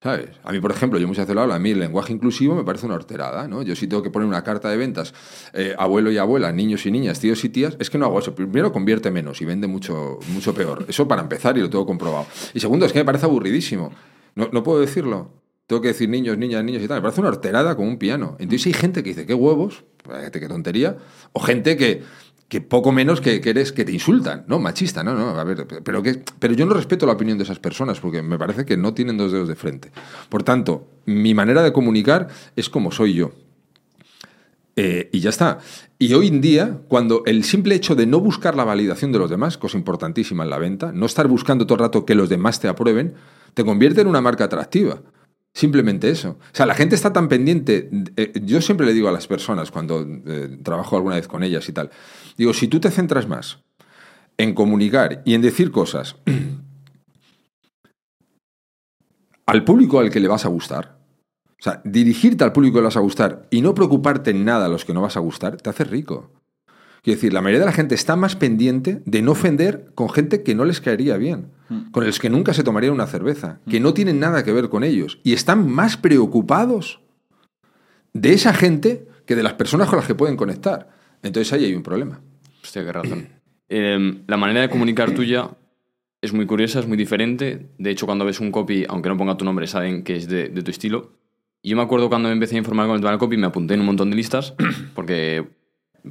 ¿Sabes? 0.03 0.31
A 0.45 0.53
mí, 0.53 0.61
por 0.61 0.73
ejemplo, 0.73 0.99
yo 0.99 1.07
muchas 1.07 1.27
veces 1.27 1.37
lo 1.37 1.43
hablo, 1.43 1.55
a 1.55 1.59
mí 1.59 1.71
el 1.71 1.79
lenguaje 1.79 2.13
inclusivo 2.13 2.57
me 2.57 2.65
parece 2.65 2.87
una 2.87 2.97
horterada, 2.97 3.47
¿no? 3.47 3.63
Yo 3.63 3.77
si 3.77 3.87
tengo 3.87 4.03
que 4.03 4.11
poner 4.11 4.29
una 4.29 4.43
carta 4.43 4.69
de 4.69 4.77
ventas, 4.77 5.15
eh, 5.53 5.75
abuelo 5.79 6.11
y 6.11 6.19
abuela, 6.19 6.53
niños 6.53 6.85
y 6.87 6.91
niñas, 6.91 7.21
tíos 7.21 7.43
y 7.45 7.49
tías, 7.49 7.77
es 7.79 7.89
que 7.89 7.99
no 7.99 8.07
hago 8.07 8.19
eso. 8.19 8.35
Primero, 8.35 8.73
convierte 8.73 9.11
menos 9.13 9.41
y 9.41 9.45
vende 9.45 9.69
mucho, 9.69 10.19
mucho 10.29 10.55
peor. 10.55 10.85
Eso 10.89 11.07
para 11.07 11.23
empezar 11.23 11.57
y 11.57 11.61
lo 11.61 11.71
tengo 11.71 11.87
comprobado. 11.87 12.27
Y 12.53 12.61
segundo, 12.61 12.85
es 12.85 12.93
que 12.93 12.99
me 12.99 13.05
parece 13.05 13.27
aburridísimo. 13.27 13.93
No, 14.35 14.49
no 14.53 14.63
puedo 14.63 14.81
decirlo. 14.81 15.42
Tengo 15.73 15.81
que 15.81 15.89
decir 15.89 16.11
niños, 16.11 16.37
niñas, 16.37 16.63
niños 16.63 16.83
y 16.83 16.87
tal. 16.87 16.99
Me 16.99 17.03
parece 17.05 17.23
una 17.23 17.31
horterada 17.31 17.75
como 17.77 17.89
un 17.89 17.97
piano. 17.97 18.37
Entonces 18.39 18.67
hay 18.67 18.73
gente 18.75 19.03
que 19.03 19.09
dice, 19.09 19.25
qué 19.25 19.33
huevos, 19.33 19.85
qué 20.31 20.47
tontería, 20.47 20.99
o 21.33 21.41
gente 21.41 21.79
que 21.79 22.03
que 22.51 22.61
poco 22.61 22.93
menos 22.93 23.23
que, 23.23 23.41
que, 23.41 23.49
eres 23.49 23.73
que 23.73 23.87
te 23.87 23.93
insultan, 23.93 24.45
¿no? 24.47 24.59
Machista, 24.59 25.03
no, 25.03 25.15
no, 25.15 25.31
a 25.31 25.45
ver, 25.45 25.67
pero 25.83 26.03
que 26.03 26.23
pero 26.39 26.53
yo 26.53 26.67
no 26.67 26.75
respeto 26.75 27.07
la 27.07 27.15
opinión 27.15 27.39
de 27.39 27.45
esas 27.45 27.59
personas 27.59 28.01
porque 28.01 28.21
me 28.21 28.37
parece 28.37 28.67
que 28.67 28.77
no 28.77 28.93
tienen 28.93 29.17
dos 29.17 29.33
dedos 29.33 29.49
de 29.49 29.55
frente. 29.55 29.91
Por 30.29 30.43
tanto, 30.43 30.87
mi 31.07 31.33
manera 31.33 31.63
de 31.63 31.73
comunicar 31.73 32.29
es 32.55 32.69
como 32.69 32.93
soy 32.93 33.15
yo. 33.15 33.33
Eh, 34.77 35.09
y 35.11 35.21
ya 35.21 35.31
está. 35.31 35.61
Y 35.99 36.13
hoy 36.13 36.29
en 36.29 36.43
día, 36.43 36.81
cuando 36.89 37.23
el 37.25 37.45
simple 37.45 37.75
hecho 37.75 37.95
de 37.95 38.05
no 38.05 38.21
buscar 38.21 38.55
la 38.55 38.65
validación 38.65 39.13
de 39.13 39.21
los 39.21 39.31
demás, 39.31 39.57
cosa 39.57 39.79
importantísima 39.79 40.45
en 40.45 40.51
la 40.51 40.59
venta, 40.59 40.93
no 40.93 41.07
estar 41.07 41.29
buscando 41.29 41.65
todo 41.65 41.77
el 41.77 41.81
rato 41.81 42.05
que 42.05 42.15
los 42.15 42.29
demás 42.29 42.61
te 42.61 42.69
aprueben, 42.69 43.15
te 43.55 43.65
convierte 43.65 44.03
en 44.03 44.09
una 44.09 44.21
marca 44.21 44.45
atractiva. 44.45 45.01
Simplemente 45.55 46.09
eso. 46.09 46.39
O 46.41 46.55
sea, 46.55 46.65
la 46.65 46.75
gente 46.75 46.95
está 46.95 47.13
tan 47.13 47.29
pendiente. 47.29 47.91
Eh, 48.17 48.33
yo 48.43 48.63
siempre 48.63 48.87
le 48.87 48.95
digo 48.95 49.09
a 49.09 49.13
las 49.13 49.27
personas 49.27 49.71
cuando 49.71 50.07
eh, 50.27 50.59
trabajo 50.63 50.97
alguna 50.97 51.17
vez 51.17 51.29
con 51.29 51.43
ellas 51.43 51.69
y 51.69 51.73
tal, 51.73 51.91
digo, 52.39 52.55
si 52.55 52.69
tú 52.69 52.81
te 52.81 52.91
centras 52.91 53.29
más 53.29 53.59
en 54.39 54.55
comunicar 54.55 55.21
y 55.27 55.35
en 55.35 55.43
decir 55.43 55.71
cosas 55.71 56.17
al 59.47 59.65
público 59.65 60.01
al 60.01 60.11
que 60.11 60.21
le 60.21 60.29
vas 60.29 60.47
a 60.47 60.49
gustar, 60.49 60.99
o 61.61 61.63
sea, 61.63 61.83
dirigirte 61.85 62.45
al 62.45 62.53
público 62.53 62.75
que 62.75 62.81
le 62.81 62.87
vas 62.87 62.97
a 62.97 63.01
gustar 63.01 63.47
y 63.51 63.61
no 63.61 63.75
preocuparte 63.75 64.31
en 64.31 64.47
nada 64.47 64.67
a 64.67 64.69
los 64.69 64.87
que 64.87 64.95
no 64.95 65.03
vas 65.03 65.19
a 65.19 65.21
gustar, 65.21 65.59
te 65.59 65.69
hace 65.69 65.85
rico. 65.85 66.31
Quiero 67.03 67.17
decir, 67.17 67.33
la 67.33 67.43
mayoría 67.43 67.61
de 67.61 67.67
la 67.67 67.73
gente 67.73 67.95
está 67.95 68.17
más 68.17 68.37
pendiente 68.37 69.03
de 69.05 69.23
no 69.23 69.33
ofender 69.33 69.91
con 69.95 70.09
gente 70.09 70.43
que 70.43 70.55
no 70.55 70.65
les 70.65 70.81
caería 70.81 71.19
bien. 71.19 71.51
Con 71.91 72.07
los 72.07 72.19
que 72.19 72.31
nunca 72.31 72.55
se 72.55 72.65
tomaría 72.65 72.93
una 72.93 73.07
cerveza, 73.07 73.61
que 73.69 73.81
no 73.81 73.95
tienen 73.95 74.21
nada 74.21 74.45
que 74.45 74.53
ver 74.53 74.69
con 74.69 74.85
ellos. 74.85 75.19
Y 75.23 75.33
están 75.33 75.71
más 75.71 75.97
preocupados 75.97 77.01
de 78.13 78.33
esa 78.33 78.53
gente 78.55 79.07
que 79.27 79.37
de 79.37 79.43
las 79.43 79.55
personas 79.55 79.89
con 79.89 79.99
las 79.99 80.07
que 80.07 80.15
pueden 80.15 80.37
conectar. 80.37 80.89
Entonces 81.23 81.53
ahí 81.53 81.65
hay 81.65 81.75
un 81.75 81.83
problema. 81.83 82.21
Hostia, 82.63 82.85
qué 82.85 82.93
razón. 82.93 83.29
Em, 83.69 84.23
la 84.27 84.37
manera 84.37 84.61
de 84.61 84.69
comunicar 84.69 85.13
tuya 85.15 85.51
es 86.21 86.33
muy 86.33 86.47
curiosa, 86.47 86.81
es 86.81 86.87
muy 86.87 86.97
diferente. 86.97 87.69
De 87.79 87.91
hecho, 87.91 88.07
cuando 88.07 88.25
ves 88.25 88.41
un 88.41 88.53
copy, 88.53 88.85
aunque 88.89 89.09
no 89.09 89.17
ponga 89.17 89.37
tu 89.37 89.45
nombre, 89.45 89.67
saben 89.67 90.05
que 90.05 90.17
es 90.17 90.29
de, 90.29 90.49
tu 90.49 90.71
estilo. 90.71 91.13
Yo 91.63 91.77
me 91.77 91.83
acuerdo 91.83 92.09
cuando 92.09 92.29
me 92.29 92.35
empecé 92.35 92.57
a 92.57 92.59
informar 92.59 92.87
con 92.87 92.97
el 92.97 93.01
tema 93.01 93.11
del 93.11 93.19
copy, 93.19 93.37
me 93.37 93.47
apunté 93.47 93.75
en 93.75 93.81
un 93.81 93.87
montón 93.87 94.11
de 94.11 94.17
listas, 94.17 94.55
porque 94.95 95.47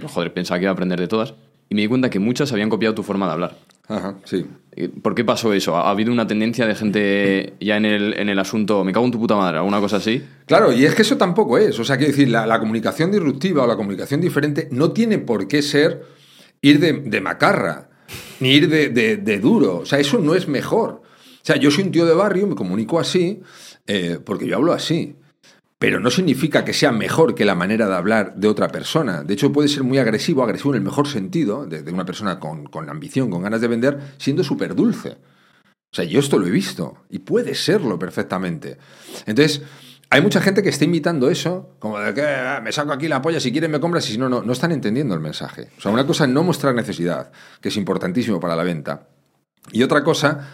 joder, 0.02 0.34
pensaba 0.34 0.60
que 0.60 0.64
iba 0.64 0.72
a 0.72 0.74
aprender 0.74 1.00
de 1.00 1.08
todas. 1.08 1.34
Y 1.72 1.74
me 1.74 1.84
di 1.84 1.88
cuenta 1.88 2.10
que 2.10 2.20
muchas 2.20 2.52
habían 2.52 2.70
copiado 2.70 2.94
tu 2.94 3.02
forma 3.02 3.28
de 3.28 3.32
hablar. 3.32 3.58
Ajá, 3.88 4.18
sí. 4.26 4.46
¿Por 5.02 5.16
qué 5.16 5.24
pasó 5.24 5.54
eso? 5.54 5.78
¿Ha 5.78 5.90
habido 5.90 6.12
una 6.12 6.28
tendencia 6.28 6.68
de 6.68 6.76
gente 6.76 7.54
ya 7.62 7.78
en 7.78 7.86
el, 7.86 8.14
en 8.20 8.28
el 8.28 8.38
asunto, 8.40 8.84
me 8.84 8.92
cago 8.92 9.06
en 9.06 9.14
tu 9.14 9.20
puta 9.20 9.38
madre, 9.38 9.60
alguna 9.60 9.80
cosa 9.80 9.96
así? 9.96 10.22
Claro, 10.48 10.74
y 10.74 10.84
es 10.84 10.94
que 10.94 11.04
eso 11.04 11.16
tampoco 11.16 11.58
es. 11.58 11.80
O 11.80 11.86
sea, 11.86 11.96
quiero 11.96 12.12
decir, 12.12 12.28
la, 12.28 12.60
comunicación 12.60 13.10
disruptiva 13.10 13.64
o 13.64 13.68
la 13.68 13.78
comunicación 13.78 14.20
diferente 14.20 14.68
no 14.70 14.92
tiene 14.92 15.18
por 15.18 15.48
qué 15.48 15.62
ser 15.62 16.04
ir 16.60 16.82
de, 16.82 17.22
macarra, 17.22 17.88
ni 18.42 18.50
ir 18.50 18.68
de, 18.68 18.90
de, 18.90 19.40
duro. 19.40 19.78
O 19.78 19.86
sea, 19.86 19.98
eso 19.98 20.20
no 20.20 20.36
es 20.36 20.50
mejor. 20.50 21.02
O 21.02 21.44
sea, 21.46 21.56
yo 21.56 21.72
soy 21.72 21.86
un 21.86 21.92
tío 21.92 22.06
de 22.06 22.14
barrio, 22.14 22.48
me 22.48 22.56
comunico 22.56 23.00
así, 23.00 23.40
eh, 23.88 24.20
porque 24.22 24.46
yo 24.46 24.58
hablo 24.58 24.74
así 24.74 25.16
pero 25.82 26.00
no 26.00 26.12
significa 26.12 26.64
que 26.64 26.74
sea 26.74 26.92
mejor 26.92 27.34
que 27.34 27.44
la 27.44 27.56
manera 27.56 27.88
de 27.88 27.96
hablar 27.96 28.36
de 28.36 28.48
otra 28.48 28.68
persona. 28.68 29.24
De 29.24 29.34
hecho, 29.34 29.52
puede 29.52 29.68
ser 29.68 29.82
muy 29.82 29.98
agresivo, 29.98 30.44
agresivo 30.44 30.76
en 30.76 30.78
el 30.78 30.84
mejor 30.84 31.08
sentido, 31.08 31.66
de, 31.66 31.92
una 31.92 32.06
persona 32.06 32.40
con, 32.40 32.68
con, 32.68 32.88
ambición, 32.88 33.32
con 33.32 33.42
ganas 33.42 33.62
de 33.62 33.68
vender, 33.68 34.00
siendo 34.20 34.44
súper 34.44 34.76
dulce. 34.76 35.18
O 35.64 35.96
sea, 35.96 36.06
yo 36.06 36.20
esto 36.20 36.38
lo 36.38 36.46
he 36.46 36.52
visto 36.52 36.98
y 37.10 37.18
puede 37.18 37.56
serlo 37.56 37.98
perfectamente. 37.98 38.78
Entonces, 39.26 39.64
hay 40.12 40.22
mucha 40.22 40.40
gente 40.40 40.62
que 40.62 40.70
está 40.70 40.86
imitando 40.86 41.32
eso, 41.32 41.76
como 41.80 41.98
de 41.98 42.14
que 42.14 42.22
ah, 42.22 42.62
me 42.64 42.72
saco 42.72 42.94
aquí 42.94 43.08
la 43.08 43.24
polla, 43.24 43.40
si 43.40 43.52
quieres 43.52 43.72
me 43.72 43.80
compras 43.80 44.08
y 44.08 44.12
si 44.12 44.18
no, 44.20 44.30
no, 44.30 44.44
no 44.44 44.54
están 44.54 44.72
entendiendo 44.72 45.16
el 45.16 45.20
mensaje. 45.20 45.70
O 45.80 45.82
sea, 45.82 45.92
una 45.92 46.06
cosa 46.06 46.26
es 46.26 46.30
no 46.30 46.44
mostrar 46.44 46.76
necesidad, 46.76 47.32
que 47.60 47.70
es 47.70 47.78
importantísimo 47.78 48.40
para 48.40 48.56
la 48.56 48.62
venta, 48.62 49.08
y 49.72 49.82
otra 49.82 50.04
cosa 50.04 50.48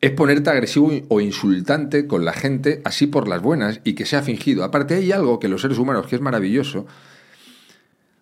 es 0.00 0.10
ponerte 0.12 0.50
agresivo 0.50 0.90
o 1.08 1.20
insultante 1.20 2.06
con 2.06 2.24
la 2.24 2.32
gente 2.32 2.80
así 2.84 3.06
por 3.06 3.28
las 3.28 3.42
buenas 3.42 3.80
y 3.84 3.94
que 3.94 4.06
sea 4.06 4.22
fingido. 4.22 4.64
Aparte 4.64 4.94
hay 4.94 5.12
algo 5.12 5.38
que 5.38 5.48
los 5.48 5.60
seres 5.60 5.78
humanos, 5.78 6.06
que 6.06 6.16
es 6.16 6.22
maravilloso, 6.22 6.86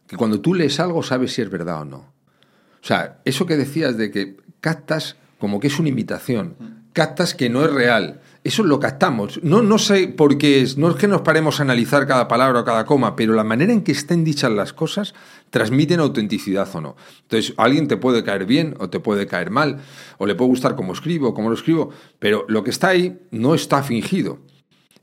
que 0.06 0.16
cuando 0.16 0.40
tú 0.40 0.54
lees 0.54 0.80
algo 0.80 1.02
sabes 1.02 1.32
si 1.32 1.42
es 1.42 1.50
verdad 1.50 1.82
o 1.82 1.84
no. 1.84 1.98
O 1.98 2.86
sea, 2.86 3.20
eso 3.24 3.46
que 3.46 3.56
decías 3.56 3.96
de 3.96 4.10
que 4.10 4.36
captas 4.60 5.16
como 5.38 5.60
que 5.60 5.68
es 5.68 5.78
una 5.78 5.88
imitación, 5.88 6.77
captas 6.98 7.32
que 7.32 7.48
no 7.48 7.64
es 7.64 7.72
real. 7.72 8.20
Eso 8.42 8.64
lo 8.64 8.80
captamos. 8.80 9.38
No, 9.44 9.62
no 9.62 9.78
sé 9.78 10.08
por 10.08 10.36
qué 10.36 10.62
es, 10.62 10.76
no 10.78 10.90
es 10.90 10.96
que 10.96 11.06
nos 11.06 11.20
paremos 11.20 11.60
a 11.60 11.62
analizar 11.62 12.08
cada 12.08 12.26
palabra 12.26 12.58
o 12.58 12.64
cada 12.64 12.86
coma, 12.86 13.14
pero 13.14 13.34
la 13.34 13.44
manera 13.44 13.72
en 13.72 13.84
que 13.84 13.92
estén 13.92 14.24
dichas 14.24 14.50
las 14.50 14.72
cosas 14.72 15.14
transmiten 15.50 16.00
autenticidad 16.00 16.68
o 16.74 16.80
no. 16.80 16.96
Entonces, 17.22 17.54
alguien 17.56 17.86
te 17.86 17.98
puede 17.98 18.24
caer 18.24 18.46
bien 18.46 18.74
o 18.80 18.90
te 18.90 18.98
puede 18.98 19.28
caer 19.28 19.50
mal, 19.52 19.78
o 20.18 20.26
le 20.26 20.34
puede 20.34 20.48
gustar 20.48 20.74
cómo 20.74 20.92
escribo, 20.92 21.34
cómo 21.34 21.50
lo 21.50 21.54
escribo, 21.54 21.90
pero 22.18 22.44
lo 22.48 22.64
que 22.64 22.70
está 22.70 22.88
ahí 22.88 23.20
no 23.30 23.54
está 23.54 23.84
fingido. 23.84 24.40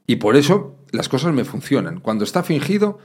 Y 0.06 0.18
por 0.18 0.36
eso 0.36 0.76
las 0.92 1.08
cosas 1.08 1.34
me 1.34 1.46
funcionan. 1.46 2.02
Cuando 2.02 2.26
está 2.26 2.44
fingido, 2.44 3.00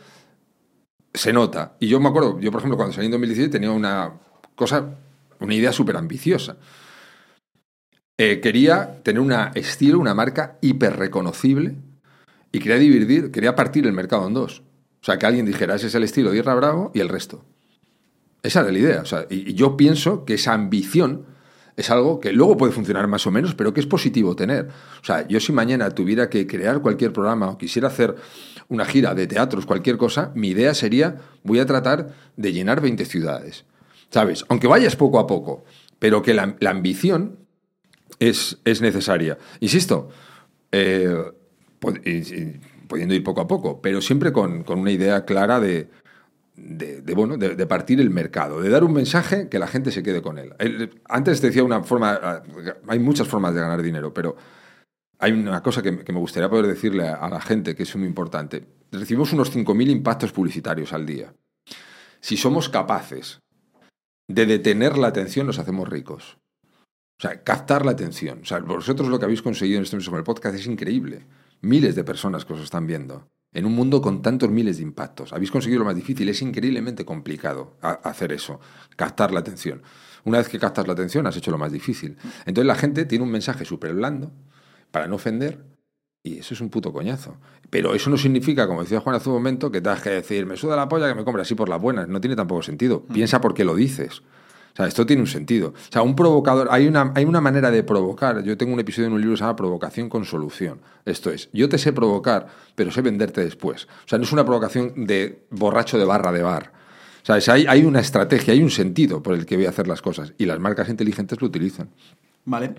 se 1.15 1.33
nota. 1.33 1.77
Y 1.79 1.87
yo 1.87 2.01
me 2.01 2.09
acuerdo, 2.09 2.41
yo 2.41 2.51
por 2.51 2.61
ejemplo, 2.61 2.77
cuando 2.77 2.93
salí 2.93 3.07
en 3.07 3.13
2017 3.13 3.53
tenía 3.53 3.71
una 3.71 4.15
cosa, 4.57 4.97
una 5.39 5.55
idea 5.55 5.73
súper 5.73 5.97
ambiciosa. 5.97 6.57
Eh, 8.23 8.39
quería 8.41 9.01
tener 9.03 9.19
un 9.19 9.33
estilo, 9.55 9.99
una 9.99 10.13
marca 10.13 10.59
hiper 10.61 10.99
reconocible 10.99 11.77
y 12.53 12.59
quería 12.59 12.77
dividir, 12.77 13.31
quería 13.31 13.55
partir 13.55 13.87
el 13.87 13.95
mercado 13.95 14.27
en 14.27 14.35
dos. 14.35 14.61
O 15.01 15.05
sea, 15.07 15.19
que 15.19 15.25
alguien 15.25 15.47
dijera, 15.47 15.75
ese 15.75 15.87
es 15.87 15.95
el 15.95 16.03
estilo 16.03 16.31
de 16.31 16.37
Irra 16.37 16.55
Bravo 16.55 16.91
y 16.93 17.01
el 17.01 17.09
resto. 17.09 17.43
Esa 18.43 18.61
era 18.61 18.73
la 18.73 18.79
idea. 18.79 19.01
O 19.01 19.07
sea, 19.07 19.25
y, 19.31 19.55
yo 19.55 19.75
pienso 19.75 20.27
que 20.27 20.35
esa 20.35 20.53
ambición 20.53 21.25
es 21.79 21.89
algo 21.89 22.21
que 22.21 22.35
luego 22.35 22.59
puede 22.59 22.75
funcionar 22.75 23.07
más 23.07 23.27
o 23.27 23.31
menos, 23.31 23.55
pero 23.55 23.73
que 23.73 23.81
es 23.81 23.87
positivo 23.87 24.37
tener. 24.37 24.69
O 25.01 25.05
sea, 25.05 25.27
yo 25.27 25.41
si 25.41 25.55
mañana 25.55 25.89
tuviera 25.89 26.29
que 26.29 26.47
crear 26.47 26.83
cualquier 26.83 27.15
programa 27.15 27.49
o 27.49 27.57
quisiera 27.57 27.89
hacer 27.89 28.17
una 28.69 28.85
gira 28.85 29.15
de 29.15 29.29
teatros, 29.29 29.65
cualquier 29.65 29.97
cosa, 29.97 30.31
mi 30.35 30.49
idea 30.49 30.75
sería, 30.75 31.17
voy 31.43 31.59
a 31.59 31.65
tratar 31.65 32.09
de 32.37 32.53
llenar 32.53 32.83
20 32.83 33.03
ciudades. 33.07 33.65
¿Sabes? 34.11 34.45
Aunque 34.51 34.67
vayas 34.67 34.95
poco 34.95 35.19
a 35.19 35.27
poco, 35.27 35.65
pero 35.99 36.21
que 36.21 36.35
la 36.35 36.55
ambición 36.69 37.40
es, 38.19 38.59
es 38.65 38.81
necesaria. 38.81 39.39
Insisto, 39.61 40.11
eh, 40.73 41.17
pudiendo 42.89 43.15
ir 43.15 43.25
poco 43.25 43.41
a 43.41 43.49
poco, 43.49 43.81
pero 43.81 44.01
siempre 44.01 44.33
con, 44.33 44.65
con 44.65 44.79
una 44.81 44.91
idea 44.91 45.25
clara 45.25 45.61
de, 45.61 45.89
de, 46.57 47.15
bueno, 47.15 47.37
de, 47.37 47.67
partir 47.67 48.01
el 48.01 48.11
mercado, 48.11 48.61
de 48.61 48.69
dar 48.69 48.85
un 48.85 48.93
mensaje 48.93 49.49
que 49.49 49.59
la 49.59 49.67
gente 49.67 49.91
se 49.91 50.03
quede 50.03 50.21
con 50.21 50.39
él. 50.39 50.53
antes 51.09 51.41
decía 51.41 51.65
una 51.65 51.83
forma, 51.83 52.43
hay 52.87 52.99
muchas 52.99 53.29
formas 53.29 53.55
de 53.55 53.61
ganar 53.61 53.83
dinero, 53.83 54.13
pero 54.13 54.37
hay 55.19 55.33
una 55.33 55.63
cosa 55.63 55.83
que, 55.83 55.93
me 55.93 56.19
gustaría 56.19 56.51
poder 56.51 56.67
decirle 56.67 57.09
a, 57.09 57.15
a, 57.15 57.31
la 57.31 57.41
gente 57.41 57.75
que 57.75 57.85
es 57.85 57.97
muy 57.97 58.07
importante. 58.07 58.65
Recibimos 58.91 59.33
unos 59.33 59.55
5.000 59.55 59.91
impactos 59.91 60.33
publicitarios 60.33 60.93
al 60.93 61.07
día. 61.07 61.33
Si 62.21 62.37
somos 62.37 62.69
capaces 62.69 63.41
de 64.29 64.47
detener 64.47 64.99
la 64.99 65.09
atención, 65.09 65.47
nos 65.47 65.59
hacemos 65.59 65.89
ricos. 65.89 66.40
O 67.21 67.23
sea, 67.23 67.43
captar 67.43 67.85
la 67.85 67.93
atención. 67.93 68.41
O 68.43 68.47
sea, 68.47 68.61
vosotros 68.61 69.11
lo 69.11 69.19
que 69.19 69.27
habéis 69.27 69.43
conseguido 69.43 69.77
en 69.77 69.85
este 69.85 70.01
sobre 70.01 70.21
el 70.21 70.25
podcast 70.25 70.55
es 70.55 70.67
increíble. 70.67 71.27
Miles 71.61 71.95
de 71.95 72.03
personas 72.03 72.47
que 72.47 72.55
os 72.55 72.63
están 72.63 72.87
viendo. 72.87 73.29
En 73.53 73.67
un 73.67 73.75
mundo 73.75 74.01
con 74.01 74.23
tantos 74.23 74.49
miles 74.49 74.79
de 74.79 74.85
impactos. 74.85 75.35
Habéis 75.35 75.51
conseguido 75.51 75.81
lo 75.81 75.85
más 75.85 75.97
difícil. 75.97 76.31
Es 76.31 76.41
increíblemente 76.41 77.05
complicado 77.05 77.77
hacer 77.83 78.33
eso. 78.33 78.59
Captar 78.97 79.35
la 79.35 79.41
atención. 79.41 79.83
Una 80.25 80.39
vez 80.39 80.49
que 80.49 80.59
captas 80.59 80.87
la 80.87 80.95
atención, 80.95 81.27
has 81.27 81.37
hecho 81.37 81.51
lo 81.51 81.59
más 81.59 81.73
difícil. 81.73 82.17
Entonces 82.47 82.67
la 82.67 82.75
gente 82.75 83.05
tiene 83.05 83.23
un 83.23 83.31
mensaje 83.31 83.67
súper 83.67 83.93
blando 83.93 84.33
para 84.91 85.07
no 85.07 85.17
ofender. 85.17 85.63
Y 86.23 86.39
eso 86.39 86.55
es 86.55 86.63
un 86.63 86.71
puto 86.71 86.91
coñazo. 86.91 87.37
Pero 87.69 87.95
eso 87.95 88.09
no 88.09 88.17
significa, 88.17 88.67
como 88.67 88.81
decía 88.81 89.01
Juan 89.01 89.17
hace 89.17 89.29
un 89.29 89.35
momento, 89.35 89.71
que 89.71 89.83
te 89.83 89.91
has 89.91 90.01
que 90.01 90.09
decir, 90.09 90.47
me 90.47 90.57
suda 90.57 90.75
la 90.75 90.89
polla 90.89 91.07
que 91.07 91.15
me 91.15 91.25
compre 91.25 91.43
así 91.43 91.55
por 91.55 91.69
las 91.69 91.83
buenas. 91.83 92.09
No 92.09 92.19
tiene 92.19 92.35
tampoco 92.35 92.63
sentido. 92.63 93.05
Piensa 93.05 93.43
por 93.43 93.53
qué 93.53 93.67
lo 93.67 93.75
dices. 93.75 94.23
O 94.73 94.77
sea, 94.77 94.87
esto 94.87 95.05
tiene 95.05 95.23
un 95.23 95.29
sentido. 95.29 95.69
O 95.69 95.93
sea, 95.93 96.03
un 96.03 96.15
provocador, 96.15 96.69
hay 96.71 96.87
una, 96.87 97.13
hay 97.15 97.25
una 97.25 97.41
manera 97.41 97.71
de 97.71 97.83
provocar. 97.83 98.43
Yo 98.43 98.57
tengo 98.57 98.73
un 98.73 98.81
episodio 98.81 99.09
en 99.09 99.15
un 99.15 99.21
libro 99.21 99.35
que 99.35 99.39
se 99.39 99.45
llama 99.45 99.57
Provocación 99.57 100.09
con 100.09 100.25
solución. 100.25 100.81
Esto 101.05 101.31
es, 101.31 101.49
yo 101.53 101.69
te 101.69 101.79
sé 101.79 101.93
provocar, 101.93 102.47
pero 102.75 102.91
sé 102.91 103.03
venderte 103.03 103.43
después. 103.45 103.85
O 104.05 104.09
sea, 104.09 104.19
no 104.19 104.25
es 104.25 104.33
una 104.33 104.45
provocación 104.45 105.07
de 105.07 105.45
borracho 105.51 105.99
de 105.99 106.05
barra 106.05 106.33
de 106.33 106.43
bar. 106.43 106.73
O 107.23 107.41
sea, 107.41 107.55
hay, 107.55 107.67
hay 107.69 107.85
una 107.85 108.01
estrategia, 108.01 108.55
hay 108.55 108.63
un 108.63 108.71
sentido 108.71 109.23
por 109.23 109.35
el 109.35 109.45
que 109.45 109.57
voy 109.57 109.67
a 109.67 109.71
hacer 109.71 109.87
las 109.87 110.01
cosas. 110.01 110.33
Y 110.39 110.47
las 110.47 110.59
marcas 110.59 110.89
inteligentes 110.89 111.41
lo 111.41 111.49
utilizan. 111.49 111.91
Vale. 112.45 112.75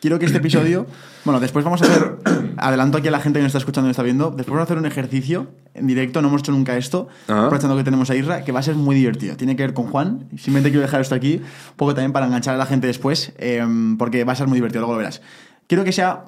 Quiero 0.00 0.18
que 0.18 0.26
este 0.26 0.38
episodio. 0.38 0.86
Bueno, 1.26 1.40
después 1.40 1.64
vamos 1.64 1.82
a 1.82 1.86
hacer. 1.86 2.18
Adelanto 2.56 2.98
aquí 2.98 3.08
a 3.08 3.10
la 3.10 3.18
gente 3.18 3.40
que 3.40 3.42
nos 3.42 3.48
está 3.50 3.58
escuchando 3.58 3.88
y 3.88 3.90
está 3.90 4.04
viendo. 4.04 4.26
Después 4.30 4.50
vamos 4.50 4.60
a 4.60 4.62
hacer 4.62 4.78
un 4.78 4.86
ejercicio 4.86 5.48
en 5.74 5.88
directo. 5.88 6.22
No 6.22 6.28
hemos 6.28 6.42
hecho 6.42 6.52
nunca 6.52 6.76
esto. 6.76 7.08
Ajá. 7.26 7.46
Aprovechando 7.46 7.76
que 7.76 7.82
tenemos 7.82 8.08
a 8.10 8.14
Isra, 8.14 8.44
que 8.44 8.52
va 8.52 8.60
a 8.60 8.62
ser 8.62 8.76
muy 8.76 8.94
divertido. 8.94 9.36
Tiene 9.36 9.56
que 9.56 9.64
ver 9.64 9.74
con 9.74 9.88
Juan. 9.88 10.28
Simplemente 10.36 10.70
quiero 10.70 10.82
dejar 10.82 11.00
esto 11.00 11.16
aquí. 11.16 11.38
Un 11.38 11.76
poco 11.76 11.94
también 11.94 12.12
para 12.12 12.26
enganchar 12.26 12.54
a 12.54 12.58
la 12.58 12.66
gente 12.66 12.86
después. 12.86 13.32
eh, 13.38 13.66
porque 13.98 14.22
va 14.22 14.34
a 14.34 14.36
ser 14.36 14.46
muy 14.46 14.58
divertido. 14.58 14.82
Luego 14.82 14.92
lo 14.92 14.98
verás. 14.98 15.20
Quiero 15.66 15.82
que 15.82 15.90
sea 15.90 16.26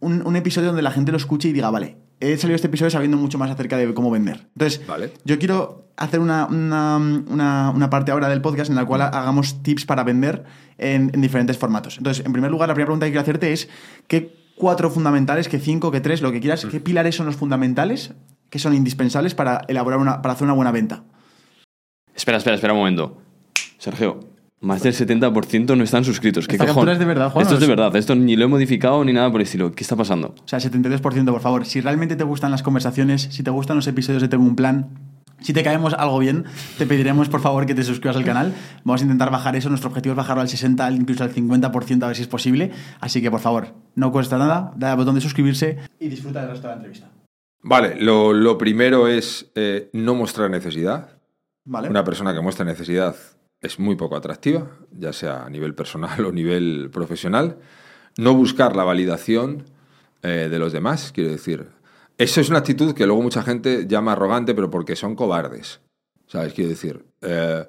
un, 0.00 0.26
un 0.26 0.34
episodio 0.36 0.68
donde 0.68 0.80
la 0.80 0.92
gente 0.92 1.12
lo 1.12 1.18
escuche 1.18 1.48
y 1.48 1.52
diga, 1.52 1.68
vale, 1.70 1.98
he 2.22 2.36
salido 2.38 2.54
este 2.56 2.68
episodio 2.68 2.90
sabiendo 2.90 3.16
mucho 3.16 3.36
más 3.38 3.50
acerca 3.50 3.76
de 3.76 3.92
cómo 3.94 4.10
vender. 4.10 4.46
Entonces, 4.54 4.86
Vale. 4.86 5.12
yo 5.24 5.38
quiero 5.38 5.88
hacer 5.96 6.20
una, 6.20 6.46
una- 6.46 6.96
una- 6.96 7.70
una 7.74 7.90
parte 7.90 8.12
ahora 8.12 8.28
del 8.28 8.40
podcast 8.40 8.70
en 8.70 8.76
la 8.76 8.84
cual 8.86 9.02
hagamos 9.02 9.62
tips 9.62 9.84
para 9.84 10.04
vender 10.04 10.44
en, 10.78 11.10
en 11.12 11.20
diferentes 11.20 11.58
formatos. 11.58 11.98
Entonces, 11.98 12.24
en 12.24 12.32
primer 12.32 12.50
lugar, 12.50 12.68
la 12.68 12.74
primera 12.74 12.86
pregunta 12.86 13.06
que 13.06 13.12
quiero 13.12 13.22
hacerte 13.22 13.52
es, 13.52 13.68
¿qué 14.06 14.34
cuatro 14.56 14.88
fundamentales, 14.90 15.48
qué 15.48 15.58
cinco, 15.58 15.90
qué 15.90 16.00
tres, 16.00 16.22
lo 16.22 16.30
que 16.32 16.40
quieras, 16.40 16.64
qué 16.70 16.80
pilares 16.80 17.16
son 17.16 17.26
los 17.26 17.36
fundamentales 17.36 18.12
que 18.50 18.58
son 18.58 18.74
indispensables 18.74 19.34
para 19.34 19.62
elaborar 19.68 19.98
una, 19.98 20.22
para 20.22 20.34
hacer 20.34 20.44
una 20.44 20.54
buena 20.54 20.70
venta? 20.72 21.04
Espera, 22.14 22.38
espera, 22.38 22.54
espera 22.56 22.72
un 22.72 22.78
momento. 22.80 23.18
Sergio, 23.78 24.20
más 24.62 24.82
del 24.82 24.94
70% 24.94 25.76
no 25.76 25.84
están 25.84 26.04
suscritos. 26.04 26.46
¿Qué 26.46 26.54
¿Esta 26.54 26.66
captura 26.66 26.92
es 26.92 26.98
de 26.98 27.04
verdad, 27.04 27.30
Juan, 27.30 27.42
Esto 27.42 27.54
es 27.54 27.60
de 27.60 27.66
verdad. 27.66 27.94
Esto 27.96 28.14
ni 28.14 28.36
lo 28.36 28.44
he 28.44 28.48
modificado 28.48 29.04
ni 29.04 29.12
nada 29.12 29.30
por 29.30 29.40
el 29.40 29.44
estilo. 29.44 29.72
¿Qué 29.72 29.82
está 29.82 29.96
pasando? 29.96 30.34
O 30.44 30.48
sea, 30.48 30.60
72%, 30.60 31.24
por 31.26 31.40
favor. 31.40 31.66
Si 31.66 31.80
realmente 31.80 32.14
te 32.14 32.24
gustan 32.24 32.52
las 32.52 32.62
conversaciones, 32.62 33.22
si 33.22 33.42
te 33.42 33.50
gustan 33.50 33.76
los 33.76 33.86
episodios 33.88 34.22
de 34.22 34.28
Tengo 34.28 34.44
un 34.44 34.54
Plan, 34.54 34.90
si 35.40 35.52
te 35.52 35.64
caemos 35.64 35.94
algo 35.94 36.20
bien, 36.20 36.44
te 36.78 36.86
pediremos, 36.86 37.28
por 37.28 37.40
favor, 37.40 37.66
que 37.66 37.74
te 37.74 37.82
suscribas 37.82 38.16
al 38.16 38.24
canal. 38.24 38.54
Vamos 38.84 39.00
a 39.00 39.04
intentar 39.04 39.32
bajar 39.32 39.56
eso. 39.56 39.68
Nuestro 39.68 39.90
objetivo 39.90 40.12
es 40.12 40.16
bajarlo 40.16 40.42
al 40.42 40.48
60, 40.48 40.88
incluso 40.92 41.24
al 41.24 41.34
50%, 41.34 42.04
a 42.04 42.06
ver 42.06 42.16
si 42.16 42.22
es 42.22 42.28
posible. 42.28 42.70
Así 43.00 43.20
que, 43.20 43.32
por 43.32 43.40
favor, 43.40 43.74
no 43.96 44.12
cuesta 44.12 44.38
nada. 44.38 44.72
Dale 44.76 44.92
al 44.92 44.96
botón 44.96 45.16
de 45.16 45.20
suscribirse 45.20 45.78
y 45.98 46.08
disfruta 46.08 46.40
del 46.40 46.50
resto 46.50 46.68
de 46.68 46.74
la 46.74 46.76
entrevista. 46.76 47.10
Vale, 47.64 47.96
lo, 48.00 48.32
lo 48.32 48.58
primero 48.58 49.08
es 49.08 49.50
eh, 49.56 49.90
no 49.92 50.14
mostrar 50.14 50.50
necesidad. 50.50 51.18
¿Vale? 51.64 51.88
Una 51.88 52.04
persona 52.04 52.32
que 52.32 52.40
muestra 52.40 52.64
necesidad 52.64 53.16
es 53.62 53.78
muy 53.78 53.96
poco 53.96 54.16
atractiva, 54.16 54.70
ya 54.90 55.12
sea 55.12 55.44
a 55.44 55.50
nivel 55.50 55.74
personal 55.74 56.24
o 56.24 56.28
a 56.28 56.32
nivel 56.32 56.90
profesional. 56.92 57.58
No 58.18 58.34
buscar 58.34 58.76
la 58.76 58.84
validación 58.84 59.64
eh, 60.22 60.48
de 60.50 60.58
los 60.58 60.72
demás, 60.72 61.12
quiero 61.14 61.30
decir. 61.30 61.68
Eso 62.18 62.40
es 62.40 62.50
una 62.50 62.58
actitud 62.58 62.94
que 62.94 63.06
luego 63.06 63.22
mucha 63.22 63.42
gente 63.42 63.86
llama 63.86 64.12
arrogante, 64.12 64.54
pero 64.54 64.68
porque 64.68 64.96
son 64.96 65.16
cobardes. 65.16 65.80
¿Sabes? 66.26 66.52
Quiero 66.52 66.70
decir, 66.70 67.04
eh, 67.22 67.66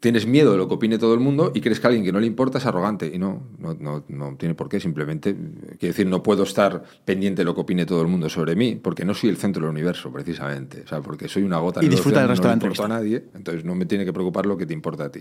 tienes 0.00 0.26
miedo 0.26 0.52
de 0.52 0.58
lo 0.58 0.68
que 0.68 0.74
opine 0.74 0.98
todo 0.98 1.14
el 1.14 1.20
mundo 1.20 1.52
y 1.54 1.60
crees 1.60 1.80
que 1.80 1.86
a 1.86 1.88
alguien 1.88 2.04
que 2.04 2.12
no 2.12 2.20
le 2.20 2.26
importa 2.26 2.58
es 2.58 2.66
arrogante. 2.66 3.10
Y 3.12 3.18
no, 3.18 3.42
no, 3.58 3.74
no, 3.78 4.04
no 4.08 4.36
tiene 4.36 4.54
por 4.54 4.68
qué. 4.68 4.80
Simplemente, 4.80 5.30
eh, 5.30 5.34
quiero 5.78 5.92
decir, 5.92 6.06
no 6.06 6.22
puedo 6.22 6.42
estar 6.42 6.82
pendiente 7.04 7.40
de 7.40 7.44
lo 7.44 7.54
que 7.54 7.62
opine 7.62 7.86
todo 7.86 8.02
el 8.02 8.08
mundo 8.08 8.28
sobre 8.28 8.56
mí, 8.56 8.76
porque 8.76 9.04
no 9.04 9.14
soy 9.14 9.30
el 9.30 9.36
centro 9.36 9.62
del 9.62 9.70
universo, 9.70 10.12
precisamente. 10.12 10.82
O 10.84 10.88
sea, 10.88 11.00
porque 11.00 11.28
soy 11.28 11.42
una 11.42 11.58
gota 11.58 11.80
en 11.80 11.84
Y 11.84 11.86
el 11.86 11.92
disfruta 11.92 12.18
océano, 12.18 12.28
resto 12.28 12.48
no 12.48 12.56
de 12.56 12.68
le 12.68 12.84
a 12.84 12.88
nadie, 12.88 13.24
entonces 13.34 13.64
no 13.64 13.74
me 13.74 13.86
tiene 13.86 14.04
que 14.04 14.12
preocupar 14.12 14.46
lo 14.46 14.56
que 14.56 14.66
te 14.66 14.74
importa 14.74 15.04
a 15.04 15.10
ti. 15.10 15.20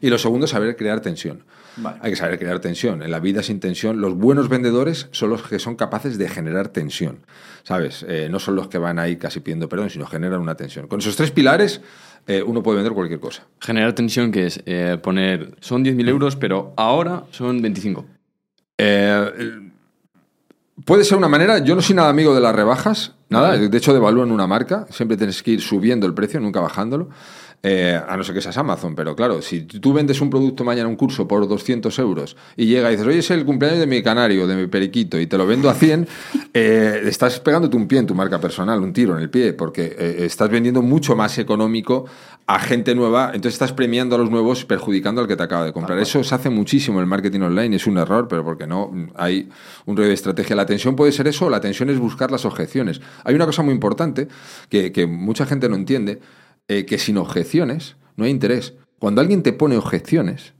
Y 0.00 0.10
lo 0.10 0.18
segundo, 0.18 0.46
saber 0.46 0.76
crear 0.76 1.00
tensión. 1.00 1.44
Vale. 1.76 1.98
Hay 2.02 2.10
que 2.10 2.16
saber 2.16 2.38
crear 2.38 2.60
tensión. 2.60 3.02
En 3.02 3.10
la 3.10 3.20
vida 3.20 3.42
sin 3.42 3.60
tensión, 3.60 4.00
los 4.00 4.14
buenos 4.14 4.48
vendedores 4.48 5.08
son 5.12 5.30
los 5.30 5.42
que 5.42 5.58
son 5.58 5.76
capaces 5.76 6.18
de 6.18 6.28
generar 6.28 6.68
tensión. 6.68 7.20
¿Sabes? 7.62 8.04
Eh, 8.08 8.28
no 8.30 8.40
son 8.40 8.56
los 8.56 8.68
que 8.68 8.78
van 8.78 8.98
ahí 8.98 9.16
casi 9.16 9.40
pidiendo 9.40 9.68
perdón, 9.68 9.88
sino 9.88 10.06
generan 10.06 10.40
una 10.40 10.56
tensión. 10.56 10.88
Con 10.88 11.00
esos 11.00 11.16
tres 11.16 11.30
pilares, 11.30 11.80
eh, 12.26 12.42
uno 12.42 12.62
puede 12.62 12.76
vender 12.76 12.92
cualquier 12.92 13.20
cosa. 13.20 13.44
Generar 13.60 13.94
tensión, 13.94 14.30
que 14.30 14.46
es 14.46 14.62
eh, 14.66 14.98
poner. 15.02 15.56
Son 15.60 15.84
10.000 15.84 16.08
euros, 16.08 16.36
pero 16.36 16.72
ahora 16.76 17.24
son 17.30 17.60
25. 17.60 18.04
Eh, 18.78 19.70
puede 20.84 21.04
ser 21.04 21.18
una 21.18 21.28
manera, 21.28 21.58
yo 21.58 21.74
no 21.74 21.82
soy 21.82 21.96
nada 21.96 22.08
amigo 22.08 22.34
de 22.34 22.40
las 22.40 22.54
rebajas, 22.54 23.14
nada, 23.28 23.56
de 23.56 23.78
hecho 23.78 23.92
devalúan 23.92 24.30
una 24.30 24.46
marca, 24.46 24.86
siempre 24.90 25.16
tienes 25.16 25.42
que 25.42 25.52
ir 25.52 25.60
subiendo 25.60 26.06
el 26.06 26.14
precio, 26.14 26.40
nunca 26.40 26.60
bajándolo, 26.60 27.10
eh, 27.64 28.00
a 28.08 28.16
no 28.16 28.24
ser 28.24 28.34
que 28.34 28.40
seas 28.40 28.58
Amazon, 28.58 28.96
pero 28.96 29.14
claro, 29.14 29.40
si 29.40 29.62
tú 29.62 29.92
vendes 29.92 30.20
un 30.20 30.30
producto 30.30 30.64
mañana, 30.64 30.88
un 30.88 30.96
curso 30.96 31.28
por 31.28 31.46
200 31.46 31.96
euros 32.00 32.36
y 32.56 32.66
llega 32.66 32.88
y 32.88 32.92
dices, 32.92 33.06
oye, 33.06 33.18
es 33.18 33.30
el 33.30 33.44
cumpleaños 33.44 33.78
de 33.78 33.86
mi 33.86 34.02
canario, 34.02 34.48
de 34.48 34.56
mi 34.56 34.66
periquito, 34.66 35.20
y 35.20 35.28
te 35.28 35.38
lo 35.38 35.46
vendo 35.46 35.70
a 35.70 35.74
100, 35.74 36.08
eh, 36.54 37.02
estás 37.04 37.38
pegándote 37.38 37.76
un 37.76 37.86
pie 37.86 38.00
en 38.00 38.06
tu 38.08 38.16
marca 38.16 38.40
personal, 38.40 38.80
un 38.80 38.92
tiro 38.92 39.16
en 39.16 39.22
el 39.22 39.30
pie, 39.30 39.52
porque 39.52 39.94
eh, 39.96 40.16
estás 40.20 40.50
vendiendo 40.50 40.82
mucho 40.82 41.14
más 41.14 41.38
económico 41.38 42.06
a 42.46 42.58
gente 42.58 42.96
nueva, 42.96 43.26
entonces 43.26 43.54
estás 43.54 43.72
premiando 43.72 44.16
a 44.16 44.18
los 44.18 44.28
nuevos 44.28 44.62
y 44.62 44.64
perjudicando 44.64 45.20
al 45.20 45.28
que 45.28 45.36
te 45.36 45.44
acaba 45.44 45.64
de 45.64 45.72
comprar. 45.72 45.98
Eso 46.00 46.24
se 46.24 46.34
hace 46.34 46.50
muchísimo 46.50 46.98
en 46.98 47.02
el 47.02 47.06
marketing 47.06 47.40
online, 47.40 47.76
es 47.76 47.86
un 47.86 47.96
error, 47.96 48.26
pero 48.26 48.44
porque 48.44 48.66
no 48.66 48.90
hay 49.14 49.48
un 49.86 49.96
rollo 49.96 50.08
de 50.08 50.14
estrategia. 50.14 50.56
La 50.56 50.66
tensión 50.66 50.96
puede 50.96 51.12
ser 51.12 51.28
eso, 51.28 51.48
la 51.48 51.60
tensión 51.60 51.88
es 51.90 51.98
buscar 52.00 52.32
las 52.32 52.44
objeciones. 52.44 53.00
Hay 53.22 53.36
una 53.36 53.46
cosa 53.46 53.62
muy 53.62 53.72
importante 53.72 54.26
que, 54.68 54.90
que 54.90 55.06
mucha 55.06 55.46
gente 55.46 55.68
no 55.68 55.76
entiende, 55.76 56.20
eh, 56.68 56.86
que 56.86 56.98
sin 56.98 57.18
objeciones 57.18 57.96
no 58.16 58.24
hay 58.24 58.30
interés. 58.30 58.74
Cuando 58.98 59.20
alguien 59.20 59.42
te 59.42 59.52
pone 59.52 59.76
objeciones, 59.76 60.54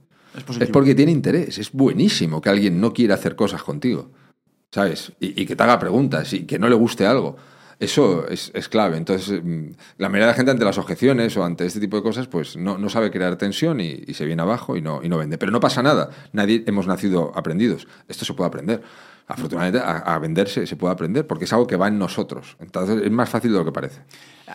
Es 0.59 0.69
porque 0.69 0.95
tiene 0.95 1.11
interés. 1.11 1.57
Es 1.57 1.71
buenísimo 1.71 2.41
que 2.41 2.49
alguien 2.49 2.81
no 2.81 2.93
quiera 2.93 3.15
hacer 3.15 3.35
cosas 3.35 3.63
contigo, 3.63 4.11
¿sabes? 4.71 5.13
Y, 5.19 5.41
y 5.41 5.45
que 5.45 5.55
te 5.55 5.63
haga 5.63 5.79
preguntas 5.79 6.33
y 6.33 6.45
que 6.45 6.59
no 6.59 6.67
le 6.69 6.75
guste 6.75 7.05
algo. 7.05 7.37
Eso 7.79 8.27
es, 8.27 8.51
es 8.53 8.69
clave. 8.69 8.97
Entonces, 8.97 9.41
mm, 9.43 9.71
la 9.97 10.09
mayoría 10.09 10.27
de 10.27 10.31
la 10.31 10.35
gente 10.35 10.51
ante 10.51 10.65
las 10.65 10.77
objeciones 10.77 11.35
o 11.37 11.43
ante 11.43 11.65
este 11.65 11.79
tipo 11.79 11.97
de 11.97 12.03
cosas, 12.03 12.27
pues 12.27 12.55
no, 12.55 12.77
no 12.77 12.89
sabe 12.89 13.11
crear 13.11 13.35
tensión 13.37 13.79
y, 13.79 14.03
y 14.07 14.13
se 14.13 14.25
viene 14.25 14.41
abajo 14.41 14.77
y 14.77 14.81
no, 14.81 15.01
y 15.03 15.09
no 15.09 15.17
vende. 15.17 15.37
Pero 15.37 15.51
no 15.51 15.59
pasa 15.59 15.83
nada. 15.83 16.09
Nadie 16.31 16.63
hemos 16.65 16.87
nacido 16.87 17.31
aprendidos. 17.35 17.87
Esto 18.07 18.25
se 18.25 18.33
puede 18.33 18.47
aprender. 18.47 18.81
Afortunadamente, 19.27 19.79
a, 19.79 19.97
a 19.97 20.19
venderse 20.19 20.67
se 20.67 20.75
puede 20.75 20.93
aprender 20.93 21.25
porque 21.25 21.45
es 21.45 21.53
algo 21.53 21.67
que 21.67 21.75
va 21.75 21.87
en 21.87 21.97
nosotros. 21.97 22.57
Entonces, 22.59 23.01
es 23.03 23.11
más 23.11 23.29
fácil 23.29 23.51
de 23.51 23.57
lo 23.57 23.65
que 23.65 23.71
parece. 23.71 24.01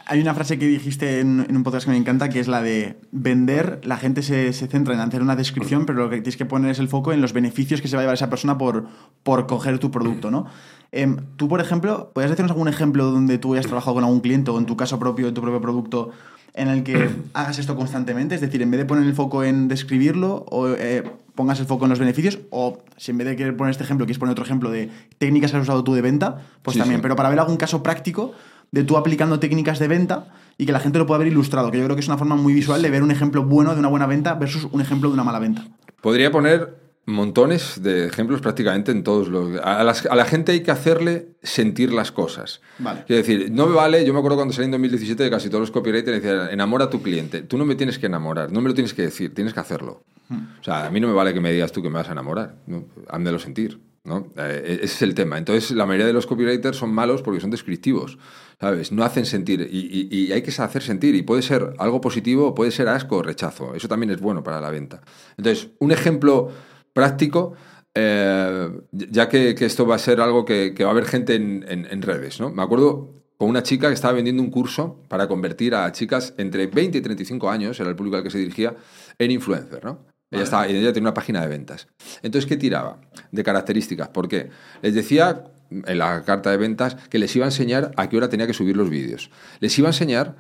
Hay 0.07 0.21
una 0.21 0.35
frase 0.35 0.59
que 0.59 0.67
dijiste 0.67 1.21
en, 1.21 1.47
un 1.49 1.63
podcast 1.63 1.87
que 1.87 1.93
me 1.93 1.97
encanta, 1.97 2.29
que 2.29 2.41
es 2.41 2.49
la 2.49 2.63
de 2.63 3.01
vender, 3.11 3.81
la 3.85 3.97
gente 3.97 4.23
se, 4.23 4.53
se 4.53 4.67
centra 4.67 4.93
en 4.93 5.01
hacer 5.01 5.23
una 5.23 5.35
descripción, 5.35 5.87
pero 5.87 5.99
lo 5.99 6.11
que 6.11 6.17
tienes 6.17 6.37
que 6.37 6.45
poner 6.45 6.71
es 6.71 6.79
el 6.79 6.89
foco 6.89 7.13
en 7.13 7.23
los 7.23 7.33
beneficios 7.33 7.81
que 7.81 7.89
se 7.89 7.97
va 7.97 8.03
a 8.03 8.05
llevar 8.05 8.15
esa 8.15 8.29
persona 8.29 8.59
por, 8.59 8.87
por 9.23 9.47
coger 9.47 9.79
tu 9.79 9.91
producto, 9.91 10.31
¿no? 10.31 10.47
Em, 10.93 11.17
tú, 11.37 11.49
por 11.49 11.61
ejemplo, 11.61 12.11
¿podrías 12.13 12.31
decirnos 12.31 12.51
algún 12.51 12.69
ejemplo 12.69 13.11
donde 13.11 13.39
tú 13.39 13.55
hayas 13.55 13.67
trabajado 13.67 13.95
con 13.95 14.05
algún 14.05 14.21
cliente 14.21 14.51
o 14.51 14.59
en 14.59 14.67
tu 14.67 14.77
caso 14.77 14.99
propio, 14.99 15.29
en 15.29 15.35
tu 15.35 15.41
propio 15.41 15.61
producto, 15.61 16.11
en 16.59 16.69
el 16.69 16.83
que 16.85 17.09
hagas 17.35 17.59
esto 17.59 17.77
constantemente? 17.77 18.35
Es 18.35 18.41
decir, 18.41 18.61
en 18.63 18.71
vez 18.71 18.79
de 18.79 18.85
poner 18.87 19.05
el 19.05 19.15
foco 19.15 19.45
en 19.45 19.69
describirlo, 19.69 20.45
o 20.51 20.69
eh, 20.69 21.05
pongas 21.35 21.61
el 21.61 21.67
foco 21.67 21.85
en 21.85 21.91
los 21.91 21.99
beneficios, 21.99 22.39
o 22.51 22.83
si 22.97 23.13
en 23.13 23.19
vez 23.19 23.27
de 23.29 23.37
querer 23.37 23.57
poner 23.57 23.71
este 23.71 23.85
ejemplo, 23.85 24.05
quieres 24.07 24.19
poner 24.19 24.33
otro 24.33 24.45
ejemplo 24.45 24.71
de 24.71 24.91
técnicas 25.19 25.51
que 25.53 25.57
has 25.57 25.63
usado 25.63 25.85
tú 25.85 25.95
de 25.95 26.03
venta, 26.03 26.39
pues 26.63 26.75
Sí, 26.75 26.81
también. 26.81 26.99
sí. 26.99 27.03
Pero 27.03 27.17
para 27.17 27.29
ver 27.31 27.39
algún 27.39 27.57
caso 27.57 27.83
práctico 27.83 28.33
de 28.71 28.85
tú 28.85 28.97
aplicando 28.97 29.39
técnicas 29.41 29.79
de 29.79 29.89
venta 29.89 30.29
y 30.59 30.67
que 30.67 30.73
la 30.73 30.81
gente 30.81 30.99
lo 30.99 31.07
pueda 31.07 31.19
ver 31.19 31.29
ilustrado, 31.29 31.71
que 31.71 31.79
yo 31.79 31.85
creo 31.85 31.97
que 31.97 32.01
es 32.01 32.09
una 32.09 32.19
forma 32.19 32.35
muy 32.37 32.53
visual 32.53 32.83
de 32.83 32.91
ver 32.91 33.03
un 33.03 33.11
ejemplo 33.11 33.45
bueno 33.45 33.73
de 33.75 33.79
una 33.81 33.89
buena 33.89 34.07
venta 34.07 34.35
versus 34.35 34.69
un 34.73 34.81
ejemplo 34.81 35.09
de 35.09 35.15
una 35.15 35.25
mala 35.25 35.39
venta. 35.39 35.65
Podría 36.03 36.31
poner 36.31 36.88
montones 37.09 37.83
de 37.83 38.07
ejemplos 38.07 38.41
prácticamente 38.41 38.93
en 38.93 39.03
todos 39.03 39.29
los... 39.29 39.59
A, 39.63 39.83
las- 39.83 40.07
a 40.07 40.15
la 40.15 40.25
gente 40.25 40.53
hay 40.53 40.61
que 40.63 40.71
hacerle 40.71 41.31
sentir 41.43 41.93
las 41.93 42.13
cosas. 42.13 42.61
Vale. 42.79 43.05
Quiero 43.07 43.23
decir, 43.23 43.51
no 43.51 43.67
me 43.67 43.75
vale, 43.75 44.05
yo 44.05 44.13
me 44.13 44.19
acuerdo 44.19 44.37
cuando 44.37 44.53
salí 44.55 44.67
en 44.67 44.73
2017 44.73 45.23
de 45.23 45.31
casi 45.31 45.49
todos 45.49 45.61
los 45.63 45.71
copywriters 45.71 46.23
decían, 46.23 46.49
enamora 46.51 46.85
a 46.87 46.91
tu 46.91 47.03
cliente. 47.03 47.43
Tú 47.43 47.57
no 47.59 47.65
me 47.65 47.75
tienes 47.75 47.99
que 47.99 48.07
enamorar, 48.07 48.53
no 48.53 48.61
me 48.61 48.69
lo 48.69 48.75
tienes 48.75 48.95
que 48.95 49.03
decir, 49.03 49.35
tienes 49.35 49.55
que 49.55 49.61
hacerlo. 49.61 50.03
O 50.31 50.63
sea, 50.63 50.87
a 50.87 50.91
mí 50.91 51.01
no 51.01 51.09
me 51.09 51.15
vale 51.15 51.33
que 51.33 51.41
me 51.41 51.51
digas 51.51 51.73
tú 51.73 51.83
que 51.83 51.89
me 51.89 51.95
vas 51.95 52.09
a 52.11 52.13
enamorar, 52.13 52.57
¿no? 52.67 52.85
házmelo 53.09 53.39
sentir. 53.39 53.81
¿no? 54.05 54.33
Eh, 54.39 54.81
ese 54.83 54.95
es 54.95 55.03
el 55.03 55.15
tema. 55.15 55.37
Entonces, 55.37 55.71
la 55.73 55.85
mayoría 55.85 56.07
de 56.07 56.15
los 56.15 56.27
copywriters 56.27 56.79
son 56.79 56.91
malos 56.95 57.21
porque 57.21 57.41
son 57.41 57.51
descriptivos, 57.51 58.17
¿sabes? 58.59 58.91
No 58.91 59.05
hacen 59.05 59.27
sentir 59.27 59.69
y, 59.71 59.81
y- 59.81 60.09
y 60.29 60.33
hay 60.33 60.41
que 60.41 60.51
hacer 60.51 60.83
sentir 60.83 61.15
y 61.15 61.21
puede 61.23 61.43
ser 61.43 61.75
algo 61.79 62.01
positivo, 62.01 62.55
puede 62.55 62.71
ser 62.71 62.89
asco 62.89 63.17
o 63.19 63.23
rechazo. 63.23 63.75
Eso 63.75 63.87
también 63.87 64.11
es 64.11 64.21
bueno 64.21 64.43
para 64.43 64.63
la 64.63 64.71
venta. 64.71 65.03
Entonces, 65.37 65.69
un 65.79 65.93
ejemplo 65.93 66.51
práctico, 66.99 67.55
eh, 67.95 68.71
ya 68.93 69.29
que, 69.29 69.55
que 69.55 69.65
esto 69.67 69.87
va 69.87 69.95
a 69.95 69.99
ser 69.99 70.21
algo 70.21 70.45
que, 70.45 70.75
que 70.75 70.83
va 70.85 70.91
a 70.91 70.93
haber 70.93 71.07
gente 71.07 71.35
en, 71.37 71.65
en- 71.69 71.87
en 71.91 72.03
redes, 72.03 72.41
¿no? 72.41 72.51
Me 72.51 72.63
acuerdo 72.63 73.15
con 73.37 73.49
una 73.49 73.63
chica 73.63 73.87
que 73.89 73.95
estaba 73.95 74.15
vendiendo 74.15 74.43
un 74.43 74.51
curso 74.51 74.83
para 75.09 75.29
convertir 75.29 75.75
a 75.77 75.91
chicas 75.93 76.35
entre 76.39 76.67
20 76.67 76.99
y 76.99 77.01
35 77.01 77.49
años, 77.51 77.79
era 77.79 77.89
el 77.89 77.95
público 77.97 78.17
al 78.17 78.23
que 78.25 78.31
se 78.31 78.39
dirigía, 78.39 78.75
en 79.19 79.31
influencer, 79.31 79.85
¿no? 79.85 80.07
Ella, 80.31 80.43
estaba, 80.43 80.67
ella 80.67 80.93
tenía 80.93 81.09
una 81.09 81.15
página 81.15 81.41
de 81.41 81.47
ventas. 81.49 81.87
Entonces, 82.23 82.49
¿qué 82.49 82.57
tiraba 82.57 83.01
de 83.31 83.43
características? 83.45 84.09
¿Por 84.09 84.29
qué? 84.29 84.51
Les 84.83 84.93
decía 84.95 85.45
en 85.71 85.99
la 85.99 86.25
carta 86.25 86.51
de 86.51 86.57
ventas 86.57 86.97
que 87.11 87.19
les 87.19 87.35
iba 87.37 87.45
a 87.47 87.49
enseñar 87.49 87.93
a 87.97 88.09
qué 88.09 88.17
hora 88.17 88.29
tenía 88.29 88.47
que 88.47 88.53
subir 88.55 88.77
los 88.77 88.91
vídeos. 88.91 89.31
Les 89.61 89.79
iba 89.79 89.89
a 89.89 89.93
enseñar 89.93 90.35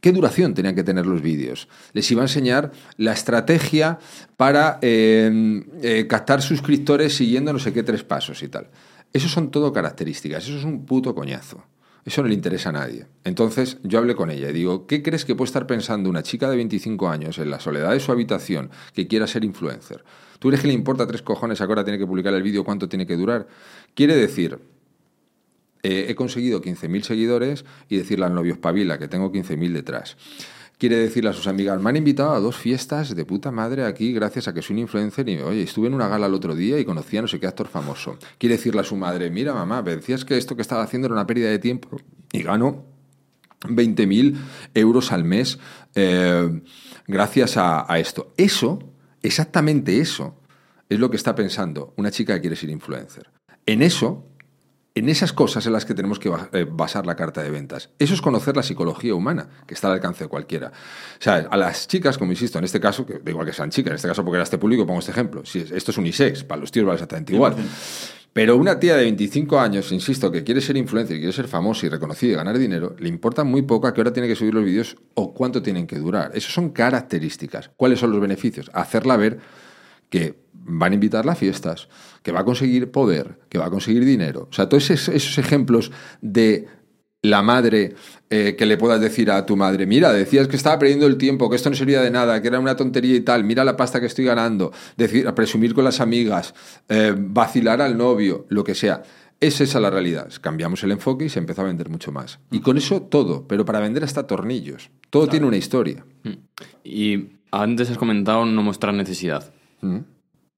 ¿Qué 0.00 0.12
duración 0.12 0.54
tenían 0.54 0.74
que 0.74 0.82
tener 0.82 1.06
los 1.06 1.20
vídeos? 1.20 1.68
Les 1.92 2.10
iba 2.10 2.22
a 2.22 2.24
enseñar 2.24 2.72
la 2.96 3.12
estrategia 3.12 3.98
para 4.36 4.78
eh, 4.80 5.62
eh, 5.82 6.06
captar 6.08 6.40
suscriptores 6.40 7.14
siguiendo 7.14 7.52
no 7.52 7.58
sé 7.58 7.72
qué 7.72 7.82
tres 7.82 8.02
pasos 8.02 8.42
y 8.42 8.48
tal. 8.48 8.68
Eso 9.12 9.28
son 9.28 9.50
todo 9.50 9.72
características, 9.72 10.44
eso 10.44 10.56
es 10.56 10.64
un 10.64 10.86
puto 10.86 11.14
coñazo. 11.14 11.64
Eso 12.04 12.22
no 12.22 12.28
le 12.28 12.34
interesa 12.34 12.70
a 12.70 12.72
nadie. 12.72 13.06
Entonces 13.24 13.78
yo 13.82 13.98
hablé 13.98 14.14
con 14.14 14.30
ella 14.30 14.48
y 14.48 14.52
digo, 14.54 14.86
¿qué 14.86 15.02
crees 15.02 15.26
que 15.26 15.34
puede 15.34 15.48
estar 15.48 15.66
pensando 15.66 16.08
una 16.08 16.22
chica 16.22 16.48
de 16.48 16.56
25 16.56 17.08
años 17.08 17.38
en 17.38 17.50
la 17.50 17.60
soledad 17.60 17.92
de 17.92 18.00
su 18.00 18.10
habitación 18.10 18.70
que 18.94 19.06
quiera 19.06 19.26
ser 19.26 19.44
influencer? 19.44 20.02
¿Tú 20.38 20.48
crees 20.48 20.62
que 20.62 20.68
le 20.68 20.74
importa 20.74 21.06
tres 21.06 21.20
cojones 21.20 21.60
a 21.60 21.66
qué 21.66 21.72
hora 21.72 21.84
tiene 21.84 21.98
que 21.98 22.06
publicar 22.06 22.32
el 22.32 22.42
vídeo, 22.42 22.64
cuánto 22.64 22.88
tiene 22.88 23.06
que 23.06 23.16
durar? 23.16 23.46
Quiere 23.94 24.16
decir, 24.16 24.58
eh, 25.82 26.06
he 26.08 26.14
conseguido 26.14 26.60
15.000 26.60 27.02
seguidores 27.02 27.64
y 27.88 27.96
decirle 27.96 28.26
al 28.26 28.34
novio 28.34 28.54
espabila 28.54 28.98
que 28.98 29.08
tengo 29.08 29.32
15.000 29.32 29.72
detrás. 29.72 30.16
Quiere 30.78 30.96
decirle 30.96 31.28
a 31.28 31.32
sus 31.34 31.46
amigas, 31.46 31.78
me 31.80 31.90
han 31.90 31.96
invitado 31.96 32.32
a 32.32 32.40
dos 32.40 32.56
fiestas 32.56 33.14
de 33.14 33.24
puta 33.26 33.50
madre 33.50 33.84
aquí 33.84 34.14
gracias 34.14 34.48
a 34.48 34.54
que 34.54 34.62
soy 34.62 34.76
un 34.76 34.80
influencer 34.80 35.28
y, 35.28 35.38
oye, 35.38 35.62
estuve 35.62 35.88
en 35.88 35.94
una 35.94 36.08
gala 36.08 36.26
el 36.26 36.32
otro 36.32 36.54
día 36.54 36.78
y 36.78 36.86
conocí 36.86 37.18
a 37.18 37.22
no 37.22 37.28
sé 37.28 37.38
qué 37.38 37.46
actor 37.46 37.68
famoso. 37.68 38.16
Quiere 38.38 38.56
decirle 38.56 38.80
a 38.80 38.84
su 38.84 38.96
madre, 38.96 39.28
mira 39.28 39.52
mamá, 39.52 39.82
me 39.82 39.96
decías 39.96 40.24
que 40.24 40.38
esto 40.38 40.56
que 40.56 40.62
estaba 40.62 40.82
haciendo 40.82 41.06
era 41.06 41.14
una 41.14 41.26
pérdida 41.26 41.50
de 41.50 41.58
tiempo 41.58 42.00
y 42.32 42.42
gano 42.42 42.86
20.000 43.60 44.36
euros 44.72 45.12
al 45.12 45.24
mes 45.24 45.58
eh, 45.94 46.62
gracias 47.06 47.58
a, 47.58 47.92
a 47.92 47.98
esto. 47.98 48.32
Eso, 48.38 48.78
exactamente 49.22 49.98
eso, 49.98 50.40
es 50.88 50.98
lo 50.98 51.10
que 51.10 51.16
está 51.16 51.34
pensando 51.34 51.92
una 51.98 52.10
chica 52.10 52.34
que 52.36 52.40
quiere 52.40 52.56
ser 52.56 52.70
influencer. 52.70 53.30
En 53.66 53.82
eso 53.82 54.29
en 54.94 55.08
esas 55.08 55.32
cosas 55.32 55.66
en 55.66 55.72
las 55.72 55.84
que 55.84 55.94
tenemos 55.94 56.18
que 56.18 56.32
eh, 56.52 56.66
basar 56.68 57.06
la 57.06 57.14
carta 57.14 57.42
de 57.42 57.50
ventas. 57.50 57.90
Eso 57.98 58.14
es 58.14 58.20
conocer 58.20 58.56
la 58.56 58.62
psicología 58.62 59.14
humana, 59.14 59.48
que 59.66 59.74
está 59.74 59.86
al 59.88 59.94
alcance 59.94 60.24
de 60.24 60.28
cualquiera. 60.28 60.68
O 60.68 61.22
sea, 61.22 61.46
a 61.50 61.56
las 61.56 61.86
chicas, 61.86 62.18
como 62.18 62.32
insisto, 62.32 62.58
en 62.58 62.64
este 62.64 62.80
caso, 62.80 63.06
que 63.06 63.18
da 63.18 63.30
igual 63.30 63.46
que 63.46 63.52
sean 63.52 63.70
chicas, 63.70 63.90
en 63.92 63.96
este 63.96 64.08
caso 64.08 64.24
porque 64.24 64.36
era 64.36 64.44
este 64.44 64.58
público, 64.58 64.86
pongo 64.86 64.98
este 64.98 65.12
ejemplo. 65.12 65.44
Si 65.44 65.60
esto 65.60 65.90
es 65.90 65.98
unisex, 65.98 66.44
para 66.44 66.60
los 66.60 66.72
tíos 66.72 66.86
vale 66.86 66.96
exactamente 66.96 67.34
igual. 67.34 67.56
Pero 68.32 68.56
una 68.56 68.78
tía 68.78 68.96
de 68.96 69.02
25 69.02 69.58
años, 69.58 69.90
insisto, 69.90 70.30
que 70.30 70.44
quiere 70.44 70.60
ser 70.60 70.76
influencer, 70.76 71.16
quiere 71.16 71.32
ser 71.32 71.48
famosa 71.48 71.86
y 71.86 71.88
reconocida 71.88 72.32
y 72.32 72.36
ganar 72.36 72.58
dinero, 72.58 72.94
le 72.98 73.08
importa 73.08 73.42
muy 73.42 73.62
poco 73.62 73.88
a 73.88 73.94
qué 73.94 74.00
hora 74.00 74.12
tiene 74.12 74.28
que 74.28 74.36
subir 74.36 74.54
los 74.54 74.64
vídeos 74.64 74.96
o 75.14 75.34
cuánto 75.34 75.62
tienen 75.62 75.86
que 75.88 75.98
durar. 75.98 76.30
Esas 76.34 76.52
son 76.52 76.70
características. 76.70 77.70
¿Cuáles 77.76 77.98
son 77.98 78.12
los 78.12 78.20
beneficios? 78.20 78.70
Hacerla 78.72 79.16
ver 79.16 79.40
que 80.10 80.40
van 80.52 80.92
a 80.92 80.94
invitarla 80.94 81.32
a 81.32 81.36
fiestas, 81.36 81.88
que 82.22 82.32
va 82.32 82.40
a 82.40 82.44
conseguir 82.44 82.90
poder, 82.90 83.38
que 83.48 83.58
va 83.58 83.66
a 83.66 83.70
conseguir 83.70 84.04
dinero. 84.04 84.48
O 84.50 84.52
sea, 84.52 84.68
todos 84.68 84.90
esos, 84.90 85.38
ejemplos 85.38 85.90
de 86.20 86.68
la 87.22 87.42
madre 87.42 87.94
eh, 88.30 88.54
que 88.56 88.66
le 88.66 88.78
puedas 88.78 89.00
decir 89.00 89.30
a 89.30 89.44
tu 89.44 89.56
madre, 89.56 89.86
mira, 89.86 90.12
decías 90.12 90.48
que 90.48 90.56
estaba 90.56 90.78
perdiendo 90.78 91.06
el 91.06 91.16
tiempo, 91.16 91.50
que 91.50 91.56
esto 91.56 91.70
no 91.70 91.76
servía 91.76 92.00
de 92.00 92.10
nada, 92.10 92.40
que 92.40 92.48
era 92.48 92.58
una 92.60 92.76
tontería 92.76 93.14
y 93.14 93.20
tal, 93.20 93.44
mira 93.44 93.64
la 93.64 93.76
pasta 93.76 94.00
que 94.00 94.06
estoy 94.06 94.24
ganando, 94.24 94.72
decir, 94.96 95.30
presumir 95.34 95.74
con 95.74 95.84
las 95.84 96.00
amigas, 96.00 96.54
eh, 96.88 97.14
vacilar 97.16 97.82
al 97.82 97.96
novio, 97.96 98.46
lo 98.48 98.64
que 98.64 98.74
sea. 98.74 99.02
Es 99.38 99.60
esa 99.62 99.80
la 99.80 99.88
realidad. 99.88 100.30
Cambiamos 100.42 100.82
el 100.84 100.92
enfoque 100.92 101.24
y 101.24 101.28
se 101.30 101.38
empezó 101.38 101.62
a 101.62 101.64
vender 101.64 101.88
mucho 101.88 102.12
más. 102.12 102.40
Y 102.50 102.60
con 102.60 102.76
eso 102.76 103.00
todo, 103.00 103.48
pero 103.48 103.64
para 103.64 103.80
vender 103.80 104.04
hasta 104.04 104.26
tornillos. 104.26 104.90
Todo 105.08 105.28
tiene 105.28 105.46
una 105.46 105.56
historia. 105.56 106.04
Mm. 106.24 106.32
Y 106.84 107.28
antes 107.50 107.90
has 107.90 107.96
comentado 107.96 108.44
no 108.44 108.62
mostrar 108.62 108.92
necesidad. 108.92 109.50
Mm. 109.80 109.98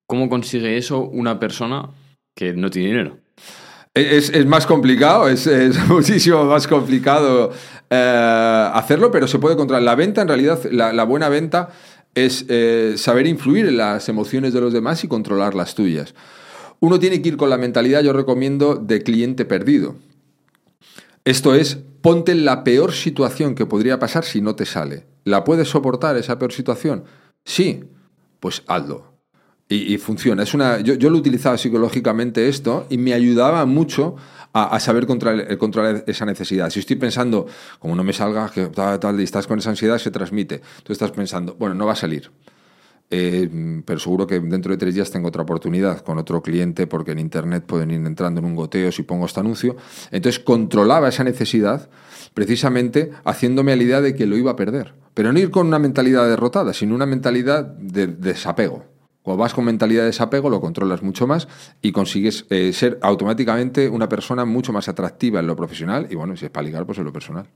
¿Cómo 0.07 0.29
consigue 0.29 0.77
eso 0.77 1.01
una 1.01 1.39
persona 1.39 1.91
que 2.35 2.53
no 2.53 2.71
tiene 2.71 2.89
dinero? 2.89 3.19
Es, 3.95 4.47
más 4.47 4.67
complicado, 4.67 5.29
es, 5.29 5.47
muchísimo 5.89 6.45
más 6.45 6.67
complicado 6.67 7.53
eh, 7.91 8.71
hacerlo, 8.75 9.11
pero 9.11 9.27
se 9.27 9.39
puede 9.39 9.57
controlar. 9.57 9.83
La 9.83 9.95
venta, 9.95 10.23
en 10.23 10.29
realidad, 10.29 10.63
la, 10.71 11.05
buena 11.05 11.29
venta 11.29 11.71
es 12.15 12.47
eh, 12.49 12.95
saber 12.97 13.27
influir 13.27 13.67
en 13.67 13.77
las 13.77 14.09
emociones 14.09 14.55
de 14.55 14.61
los 14.63 14.73
demás 14.73 15.05
y 15.05 15.09
controlar 15.09 15.55
las 15.55 15.75
tuyas. 15.75 16.15
Uno 16.81 16.99
tiene 16.99 17.21
que 17.21 17.29
ir 17.29 17.37
con 17.37 17.51
la 17.51 17.59
mentalidad, 17.59 18.03
yo 18.03 18.13
recomiendo, 18.13 18.77
de 18.77 19.03
cliente 19.03 19.45
perdido. 19.45 19.97
Esto 21.25 21.55
es, 21.55 21.79
ponte 22.01 22.33
en 22.33 22.45
la 22.45 22.65
peor 22.65 22.93
situación 22.93 23.55
que 23.55 23.67
podría 23.67 23.99
pasar 23.99 24.25
si 24.25 24.41
no 24.41 24.57
te 24.57 24.67
sale. 24.67 25.07
¿La 25.25 25.45
puedes 25.45 25.69
soportar 25.69 26.17
esa 26.17 26.39
peor 26.39 26.53
situación? 26.53 27.05
Sí, 27.45 27.85
pues 28.41 28.63
hazlo. 28.67 29.12
Y, 29.73 29.97
funciona. 29.99 30.43
Es 30.43 30.55
una, 30.55 30.81
yo, 30.81 31.11
lo 31.11 31.17
utilizaba 31.17 31.57
psicológicamente 31.57 32.49
esto 32.49 32.87
y 32.91 32.99
me 32.99 33.15
ayudaba 33.15 33.65
mucho 33.65 34.17
a, 34.53 34.79
saber 34.81 35.07
controlar, 35.07 36.05
esa 36.07 36.27
necesidad. 36.27 36.69
Si 36.69 36.81
estoy 36.81 36.97
pensando, 36.97 37.47
como 37.79 37.95
no 37.95 38.05
me 38.05 38.13
salga, 38.13 38.51
que 38.51 38.67
tal, 38.67 39.01
tal, 39.01 39.21
y 39.21 39.25
estás 39.25 39.47
con 39.47 39.59
esa 39.59 39.71
ansiedad, 39.71 39.99
se 39.99 40.11
transmite. 40.11 40.61
Tú 40.83 40.93
estás 40.93 41.11
pensando, 41.11 41.55
bueno, 41.59 41.75
no 41.75 41.87
va 41.87 41.93
a 41.93 41.97
salir. 41.97 42.31
Eh, 43.15 43.83
pero 43.85 44.01
seguro 44.01 44.27
que 44.27 44.41
dentro 44.41 44.73
de 44.73 44.79
tres 44.79 44.95
días 44.95 45.11
tengo 45.11 45.29
otra 45.29 45.43
oportunidad 45.43 46.01
con 46.01 46.17
otro 46.17 46.41
cliente 46.41 46.87
porque 46.87 47.13
en 47.13 47.19
Internet 47.19 47.65
pueden 47.67 47.91
ir 47.91 48.07
entrando 48.07 48.41
en 48.41 48.47
un 48.47 48.57
goteo 48.57 48.91
si 48.91 49.03
pongo 49.03 49.27
este 49.27 49.41
anuncio. 49.41 49.77
Entonces 50.11 50.43
controlaba 50.43 51.09
esa 51.09 51.23
necesidad 51.23 51.91
precisamente 52.33 53.11
haciéndome 53.25 53.77
la 53.77 53.83
idea 53.83 54.01
de 54.01 54.15
que 54.15 54.27
lo 54.27 54.37
iba 54.37 54.53
a 54.53 54.57
perder. 54.57 54.95
Pero 55.13 55.31
no 55.33 55.39
ir 55.39 55.51
con 55.51 55.67
una 55.67 55.79
mentalidad 55.79 56.27
derrotada, 56.27 56.73
sino 56.73 56.95
una 56.95 57.05
mentalidad 57.05 57.65
de 57.65 58.07
desapego. 58.07 58.92
Cuando 59.23 59.41
vas 59.41 59.55
con 59.55 59.65
mentalidad 59.65 60.03
de 60.03 60.07
desapego, 60.07 60.51
lo 60.51 60.61
controlas 60.61 61.03
mucho 61.03 61.27
más 61.27 61.47
y 61.81 61.93
consigues 61.93 62.45
eh, 62.51 62.73
ser 62.73 62.99
automáticamente 63.03 63.89
una 63.89 64.09
persona 64.09 64.45
mucho 64.45 64.73
más 64.73 64.89
atractiva 64.89 65.39
en 65.41 65.47
lo 65.47 65.55
profesional 65.55 66.09
y, 66.11 66.17
bueno, 66.17 66.37
si 66.37 66.47
es 66.47 66.51
para 66.51 66.67
ligar, 66.67 66.87
pues 66.87 66.99
en 66.99 67.05
lo 67.05 67.13
personal. 67.13 67.47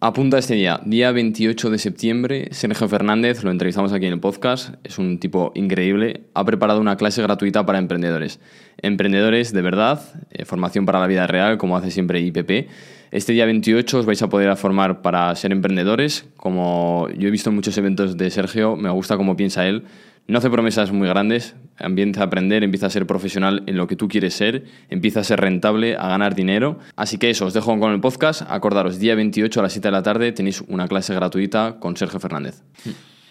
Apunta 0.00 0.36
este 0.36 0.54
día, 0.54 0.80
día 0.84 1.12
28 1.12 1.70
de 1.70 1.78
septiembre, 1.78 2.48
Sergio 2.50 2.86
Fernández, 2.88 3.42
lo 3.42 3.50
entrevistamos 3.50 3.90
aquí 3.94 4.04
en 4.04 4.12
el 4.12 4.20
podcast, 4.20 4.74
es 4.84 4.98
un 4.98 5.18
tipo 5.18 5.50
increíble, 5.54 6.24
ha 6.34 6.44
preparado 6.44 6.80
una 6.80 6.98
clase 6.98 7.22
gratuita 7.22 7.64
para 7.64 7.78
emprendedores. 7.78 8.38
Emprendedores 8.82 9.54
de 9.54 9.62
verdad, 9.62 10.02
eh, 10.30 10.44
formación 10.44 10.84
para 10.84 11.00
la 11.00 11.06
vida 11.06 11.26
real, 11.26 11.56
como 11.56 11.78
hace 11.78 11.90
siempre 11.90 12.20
IPP. 12.20 12.68
Este 13.14 13.32
día 13.32 13.46
28 13.46 14.00
os 14.00 14.06
vais 14.06 14.20
a 14.22 14.28
poder 14.28 14.50
formar 14.56 15.00
para 15.00 15.32
ser 15.36 15.52
emprendedores. 15.52 16.26
Como 16.36 17.06
yo 17.16 17.28
he 17.28 17.30
visto 17.30 17.48
en 17.48 17.54
muchos 17.54 17.78
eventos 17.78 18.16
de 18.16 18.28
Sergio, 18.28 18.74
me 18.74 18.90
gusta 18.90 19.16
cómo 19.16 19.36
piensa 19.36 19.68
él. 19.68 19.84
No 20.26 20.38
hace 20.38 20.50
promesas 20.50 20.90
muy 20.90 21.06
grandes, 21.06 21.54
empieza 21.78 22.22
a 22.22 22.24
aprender, 22.24 22.64
empieza 22.64 22.86
a 22.86 22.90
ser 22.90 23.06
profesional 23.06 23.62
en 23.68 23.76
lo 23.76 23.86
que 23.86 23.94
tú 23.94 24.08
quieres 24.08 24.34
ser, 24.34 24.64
empieza 24.88 25.20
a 25.20 25.22
ser 25.22 25.40
rentable, 25.40 25.94
a 25.94 26.08
ganar 26.08 26.34
dinero. 26.34 26.80
Así 26.96 27.16
que 27.16 27.30
eso, 27.30 27.46
os 27.46 27.54
dejo 27.54 27.78
con 27.78 27.92
el 27.92 28.00
podcast. 28.00 28.42
Acordaros, 28.48 28.98
día 28.98 29.14
28 29.14 29.60
a 29.60 29.62
las 29.62 29.72
7 29.74 29.86
de 29.86 29.92
la 29.92 30.02
tarde 30.02 30.32
tenéis 30.32 30.64
una 30.66 30.88
clase 30.88 31.14
gratuita 31.14 31.76
con 31.78 31.96
Sergio 31.96 32.18
Fernández. 32.18 32.64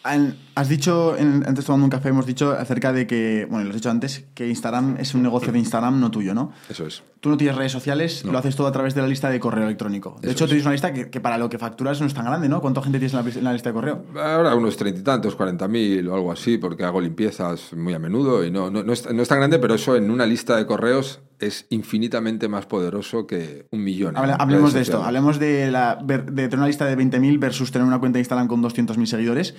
Has 0.04 0.70
dicho, 0.70 1.16
antes 1.18 1.66
tomando 1.66 1.86
un 1.86 1.90
café, 1.90 2.10
hemos 2.10 2.26
dicho 2.26 2.52
acerca 2.52 2.92
de 2.92 3.08
que, 3.08 3.48
bueno, 3.50 3.64
lo 3.64 3.70
has 3.70 3.76
dicho 3.76 3.90
antes, 3.90 4.26
que 4.36 4.48
Instagram 4.50 4.98
es 5.00 5.16
un 5.16 5.24
negocio 5.24 5.54
de 5.54 5.60
Instagram, 5.60 6.00
no 6.00 6.12
tuyo, 6.12 6.34
¿no? 6.34 6.52
Eso 6.70 6.86
es. 6.86 7.04
Tú 7.22 7.30
no 7.30 7.38
tienes 7.38 7.56
redes 7.56 7.72
sociales, 7.72 8.26
lo 8.26 8.38
haces 8.38 8.56
todo 8.58 8.68
a 8.68 8.72
través 8.74 8.94
de 8.96 9.02
la 9.02 9.08
lista 9.08 9.30
de 9.30 9.40
correo 9.40 9.64
electrónico. 9.64 10.18
De 10.22 10.32
hecho, 10.32 10.46
tienes 10.46 10.66
una 10.66 10.74
lista 10.74 10.92
que, 10.94 11.22
para 11.22 11.38
lo 11.38 11.50
que 11.50 11.58
facturas 11.58 12.02
no 12.02 12.08
es 12.08 12.14
tan 12.14 12.26
grande, 12.26 12.50
¿no? 12.50 12.60
¿Cuánta 12.60 12.82
gente 12.82 13.00
tienes 13.00 13.14
en 13.14 13.44
la, 13.46 13.54
lista 13.54 13.70
de 13.70 13.74
correo? 13.74 14.04
Ahora 14.16 14.54
unos 14.56 14.76
treinta 14.76 15.00
y 15.00 15.04
tantos, 15.04 15.36
cuarenta 15.36 15.70
mil 15.70 16.06
o 16.10 16.16
algo 16.16 16.34
así, 16.34 16.58
porque 16.58 16.84
hago 16.84 17.00
limpiezas 17.00 17.72
muy 17.74 17.94
a 17.94 18.00
menudo 18.00 18.46
y 18.46 18.52
no, 18.52 18.70
no, 18.70 18.92
es, 18.92 19.10
no 19.10 19.22
es 19.22 19.30
tan 19.30 19.40
grande, 19.40 19.58
pero 19.58 19.76
eso 19.76 19.96
en 19.96 20.12
una 20.12 20.26
lista 20.26 20.58
de 20.58 20.66
correos 20.66 21.22
es 21.40 21.66
infinitamente 21.70 22.48
más 22.48 22.66
poderoso 22.66 23.26
que 23.26 23.68
un 23.72 23.84
millón. 23.84 24.16
hablemos 24.18 24.74
de 24.74 24.82
esto, 24.82 25.04
hablemos 25.04 25.40
de, 25.40 25.72
la, 25.72 25.96
de 26.04 26.20
tener 26.20 26.58
una 26.58 26.68
lista 26.68 26.86
de 26.86 26.98
20.000 26.98 27.40
versus 27.40 27.72
tener 27.72 27.88
una 27.88 28.00
cuenta 28.00 28.18
de 28.18 28.22
Instagram 28.22 28.48
con 28.48 28.62
200.000 28.62 29.06
seguidores. 29.06 29.56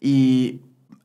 Y 0.00 0.60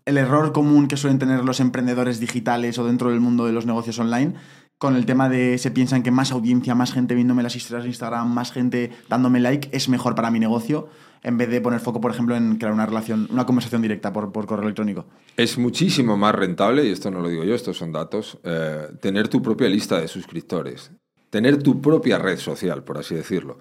el 0.06 0.18
error 0.18 0.52
común 0.52 0.88
que 0.88 0.98
suelen 0.98 1.20
tener 1.20 1.44
los 1.44 1.60
emprendedores 1.60 2.20
digitales 2.20 2.78
o 2.78 2.86
dentro 2.86 3.10
del 3.10 3.20
mundo 3.20 3.46
de 3.46 3.54
los 3.54 3.66
negocios 3.66 4.00
online 4.00 4.34
con 4.78 4.96
el 4.96 5.06
tema 5.06 5.30
de 5.30 5.58
se 5.58 5.72
piensan 5.72 6.04
que 6.04 6.12
más 6.12 6.32
audiencia, 6.32 6.76
más 6.76 6.92
gente 6.92 7.16
viéndome 7.16 7.42
las 7.42 7.56
historias 7.56 7.84
de 7.84 7.90
Instagram, 7.90 8.34
más 8.34 8.52
gente 8.52 8.92
dándome 9.08 9.40
like 9.40 9.70
es 9.72 9.88
mejor 9.88 10.14
para 10.14 10.30
mi 10.30 10.40
negocio 10.40 10.90
en 11.24 11.38
vez 11.38 11.50
de 11.50 11.62
poner 11.62 11.80
foco, 11.80 12.02
por 12.02 12.12
ejemplo, 12.12 12.36
en 12.36 12.58
crear 12.58 12.74
una 12.74 12.86
relación, 12.86 13.30
una 13.32 13.46
conversación 13.46 13.82
directa 13.82 14.12
por, 14.12 14.30
correo 14.46 14.64
electrónico. 14.64 15.06
Es 15.38 15.58
muchísimo 15.58 16.18
más 16.18 16.36
rentable, 16.36 16.86
y 16.86 16.92
esto 16.92 17.10
no 17.12 17.22
lo 17.22 17.30
digo 17.30 17.46
yo, 17.46 17.56
estos 17.56 17.78
son 17.78 17.94
datos, 17.94 18.40
eh, 18.44 18.90
tener 19.00 19.30
tu 19.30 19.42
propia 19.42 19.70
lista 19.70 20.02
de 20.02 20.10
suscriptores 20.10 20.92
tener 21.34 21.58
tu 21.64 21.82
propia 21.82 22.20
red 22.20 22.38
social, 22.38 22.84
por 22.84 23.00
así 23.00 23.16
decirlo. 23.16 23.58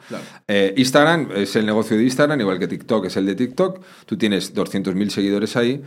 Eh, 0.47 0.75
Instagram 0.77 1.31
es 1.35 1.57
el 1.57 1.65
negocio 1.65 1.97
de 1.97 2.03
Instagram, 2.03 2.39
igual 2.39 2.59
que 2.59 2.69
TikTok 2.69 3.07
es 3.07 3.17
el 3.17 3.25
de 3.25 3.35
TikTok. 3.35 3.83
Tú 4.05 4.19
tienes 4.19 4.55
200.000 4.55 5.09
seguidores 5.09 5.57
ahí. 5.57 5.83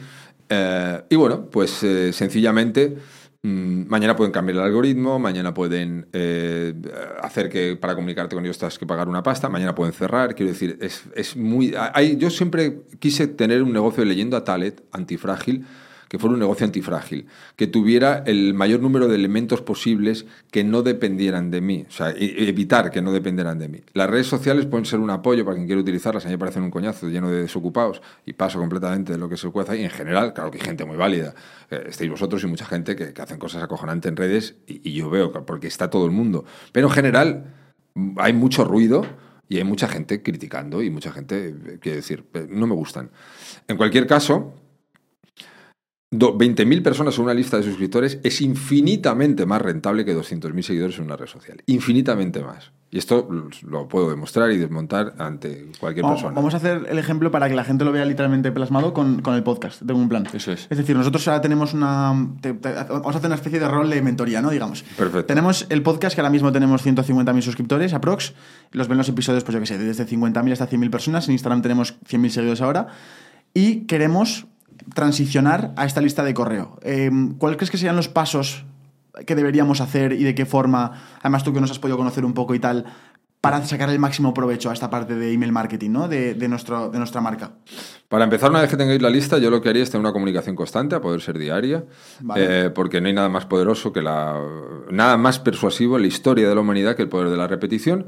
Eh, 0.50 1.04
y 1.12 1.16
bueno, 1.16 1.46
pues 1.46 1.84
eh, 1.84 2.12
sencillamente 2.12 2.98
mm, 3.44 3.84
mañana 3.88 4.16
pueden 4.16 4.32
cambiar 4.32 4.58
el 4.58 4.64
algoritmo, 4.64 5.20
mañana 5.20 5.54
pueden 5.54 6.08
hacer 7.22 7.50
que 7.50 7.76
para 7.76 7.94
comunicarte 7.94 8.36
con 8.36 8.44
ellos 8.44 8.58
tengas 8.58 8.80
que 8.80 8.88
pagar 8.88 9.08
una 9.08 9.22
pasta, 9.22 9.48
mañana 9.48 9.76
pueden 9.76 9.94
cerrar. 9.94 10.34
Quiero 10.34 10.54
decir, 10.54 10.80
es, 10.82 11.04
es 11.14 11.38
muy. 11.38 11.76
Hay, 11.94 12.18
yo 12.18 12.32
siempre 12.32 12.82
quise 12.98 13.28
tener 13.28 13.62
un 13.62 13.72
negocio 13.72 14.02
de 14.02 14.10
leyendo 14.10 14.38
a 14.38 14.44
Talet, 14.44 14.84
antifrágil, 14.92 15.68
que 16.08 16.20
fuera 16.20 16.34
un 16.34 16.40
negocio 16.40 16.66
antifrágil, 16.66 17.28
que 17.56 17.68
tuviera 17.68 18.24
el 18.26 18.54
mayor 18.54 18.80
número 18.82 19.08
de 19.08 19.16
elementos 19.16 19.62
posibles 19.62 20.26
que 20.52 20.64
no 20.64 20.82
dependieran 20.82 21.52
de 21.52 21.62
mí, 21.62 21.86
o 21.88 21.92
sea, 21.92 22.12
e- 22.12 22.48
evitar 22.48 22.92
que 22.92 23.02
no 23.02 23.12
dependieran 23.12 23.58
de 23.60 23.68
mí. 23.70 23.82
Las 23.94 24.10
redes 24.10 24.28
sociales 24.28 24.66
pueden 24.66 24.86
ser 24.86 25.00
un 25.00 25.10
apoyo 25.10 25.44
para 25.46 25.56
quien 25.56 25.68
quiera 25.68 25.82
utilizarlas, 25.82 26.26
a 26.26 26.28
mí 26.28 26.34
me 26.34 26.38
parecen 26.40 26.64
un 26.64 26.72
coñazo 26.72 27.08
lleno 27.10 27.30
de 27.30 27.42
desocupados 27.42 28.02
y 28.26 28.34
paso 28.34 28.60
completamente 28.60 29.14
de 29.14 29.18
lo 29.18 29.28
que 29.30 29.38
se 29.38 29.50
cuece 29.50 29.72
ahí. 29.74 29.84
En 29.84 29.90
general, 29.90 30.34
claro 30.34 30.52
que 30.52 30.58
hay 30.60 30.64
gente 30.66 30.86
muy 30.86 30.98
válida, 30.98 31.34
eh, 31.72 31.86
estáis 31.90 32.10
vosotros 32.10 32.44
y 32.44 32.48
mucha 32.48 32.66
gente 32.66 32.96
que, 32.96 33.14
hacen 33.22 33.40
cosas 33.40 33.64
acojonantes 33.64 34.10
en 34.10 34.16
redes 34.18 34.56
y, 34.68 34.90
y 34.90 34.94
yo 34.94 35.10
veo, 35.10 35.32
que- 35.32 35.40
porque 35.42 35.68
está 35.68 35.90
todo 35.90 36.06
el 36.06 36.12
mundo. 36.12 36.46
Pero 36.72 36.88
en 36.88 36.94
general 36.94 37.54
mm, 37.96 38.18
hay 38.20 38.34
mucho 38.34 38.64
ruido 38.66 39.06
y 39.48 39.58
hay 39.58 39.64
mucha 39.64 39.88
gente 39.88 40.22
criticando 40.24 40.82
y 40.82 40.90
mucha 40.90 41.12
gente, 41.12 41.50
eh, 41.50 41.78
quiero 41.80 41.96
decir, 41.98 42.24
eh, 42.34 42.48
no 42.50 42.68
me 42.68 42.74
gustan. 42.76 43.10
En 43.68 43.78
cualquier 43.78 44.08
caso, 44.08 44.54
20.000 46.20 46.82
personas 46.84 47.18
en 47.18 47.24
una 47.24 47.34
lista 47.34 47.58
de 47.58 47.64
suscriptores 47.64 48.20
es 48.24 48.42
infinitamente 48.42 49.46
más 49.46 49.62
rentable 49.62 50.06
que 50.06 50.16
200.000 50.16 50.62
seguidores 50.62 50.98
en 50.98 51.06
una 51.06 51.16
red 51.16 51.28
social. 51.28 51.62
Infinitamente 51.66 52.42
más. 52.44 52.72
Y 52.92 52.98
esto 52.98 53.28
lo 53.68 53.88
puedo 53.90 54.10
demostrar 54.10 54.52
y 54.52 54.58
desmontar 54.58 55.16
ante 55.18 55.70
cualquier 55.80 56.04
Vamos, 56.04 56.20
persona. 56.22 56.36
vamos 56.36 56.54
a 56.54 56.58
hacer 56.58 56.86
el 56.90 56.98
ejemplo 56.98 57.30
para 57.30 57.50
que 57.50 57.56
la 57.56 57.66
gente 57.66 57.84
lo 57.84 57.92
vea 57.92 58.06
literalmente 58.06 58.52
plasmado 58.54 58.94
con, 58.94 59.22
con 59.22 59.36
el 59.36 59.44
podcast. 59.44 59.82
Tengo 59.86 60.00
un 60.00 60.08
plan. 60.08 60.26
Eso 60.34 60.52
es. 60.54 60.68
Es 60.70 60.78
decir, 60.78 60.96
nosotros 60.96 61.28
ahora 61.28 61.42
tenemos 61.42 61.74
una. 61.74 62.30
te- 62.40 62.54
te- 62.54 62.72
vamos 62.74 63.14
a 63.16 63.18
hacer 63.18 63.26
una 63.26 63.36
especie 63.36 63.60
de 63.60 63.68
rol 63.68 63.90
de 63.90 64.02
mentoría, 64.02 64.42
¿no? 64.42 64.50
Digamos. 64.52 64.84
Perfecto. 64.84 65.26
Tenemos 65.26 65.66
el 65.70 65.82
podcast 65.82 66.16
que 66.16 66.22
ahora 66.22 66.30
mismo 66.30 66.52
tenemos 66.54 66.86
150.000 66.86 67.42
suscriptores, 67.42 67.94
aprox. 67.94 68.34
Los 68.72 68.88
ven 68.88 68.98
los 68.98 69.10
episodios, 69.10 69.44
pues 69.44 69.54
yo 69.56 69.60
qué 69.60 69.66
sé, 69.66 69.78
desde 69.78 70.06
50.000 70.08 70.52
hasta 70.54 70.70
100.000 70.70 70.90
personas. 70.90 71.28
En 71.28 71.34
Instagram 71.34 71.62
tenemos 71.64 72.00
100.000 72.08 72.30
seguidores 72.30 72.62
ahora. 72.62 72.88
Y 73.54 73.82
queremos 73.88 74.46
transicionar 74.94 75.72
a 75.76 75.86
esta 75.86 76.02
lista 76.02 76.24
de 76.24 76.34
correo. 76.34 76.80
Eh, 76.84 77.10
¿Cuál 77.38 77.58
crees 77.58 77.72
que 77.72 77.78
serían 77.78 77.96
los 77.96 78.08
pasos 78.08 78.66
que 79.26 79.36
deberíamos 79.36 79.82
hacer 79.82 80.14
y 80.14 80.24
de 80.24 80.36
qué 80.36 80.46
forma? 80.46 80.92
Además, 81.22 81.44
tú 81.44 81.54
que 81.54 81.62
nos 81.62 81.72
has 81.72 81.80
podido 81.80 81.98
conocer 81.98 82.26
un 82.26 82.34
poco 82.34 82.56
y 82.56 82.60
tal. 82.60 82.86
Para 83.42 83.64
sacar 83.64 83.92
el 83.92 84.00
máximo 84.00 84.34
provecho 84.34 84.72
a 84.72 84.74
esta 84.74 84.90
parte 84.90 85.14
de 85.14 85.32
email 85.32 85.52
marketing, 85.52 85.92
¿no? 85.92 86.08
De, 86.08 86.34
de 86.34 86.48
nuestro, 86.48 86.90
de 86.90 86.98
nuestra 86.98 87.22
marca. 87.22 87.52
Para 88.10 88.24
empezar, 88.24 88.50
una 88.50 88.62
vez 88.62 88.72
que 88.72 88.76
tengáis 88.76 89.00
la 89.04 89.12
lista, 89.12 89.38
yo 89.38 89.52
lo 89.52 89.62
que 89.62 89.70
haría 89.70 89.84
es 89.84 89.92
tener 89.92 90.02
una 90.02 90.14
comunicación 90.14 90.56
constante, 90.56 90.96
a 90.96 91.00
poder 91.02 91.22
ser 91.22 91.38
diaria, 91.38 91.86
Vale. 92.22 92.66
eh, 92.66 92.70
porque 92.72 93.02
no 93.02 93.08
hay 93.08 93.14
nada 93.14 93.30
más 93.30 93.46
poderoso 93.46 93.94
que 93.94 94.02
la. 94.02 94.42
nada 94.90 95.18
más 95.18 95.38
persuasivo 95.38 95.98
en 95.98 96.02
la 96.02 96.08
historia 96.08 96.50
de 96.50 96.56
la 96.56 96.62
humanidad 96.62 96.96
que 96.96 97.04
el 97.04 97.10
poder 97.10 97.30
de 97.30 97.38
la 97.38 97.46
repetición. 97.46 98.08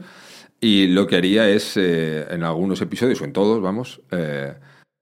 Y 0.59 0.87
lo 0.87 1.05
que 1.05 1.17
haría 1.17 1.47
es, 1.47 1.77
eh, 1.77 2.25
en 2.31 2.41
algunos 2.41 2.81
episodios, 2.81 3.21
o 3.21 3.25
en 3.25 3.31
todos, 3.31 3.61
vamos, 3.61 4.01
eh, 4.09 4.55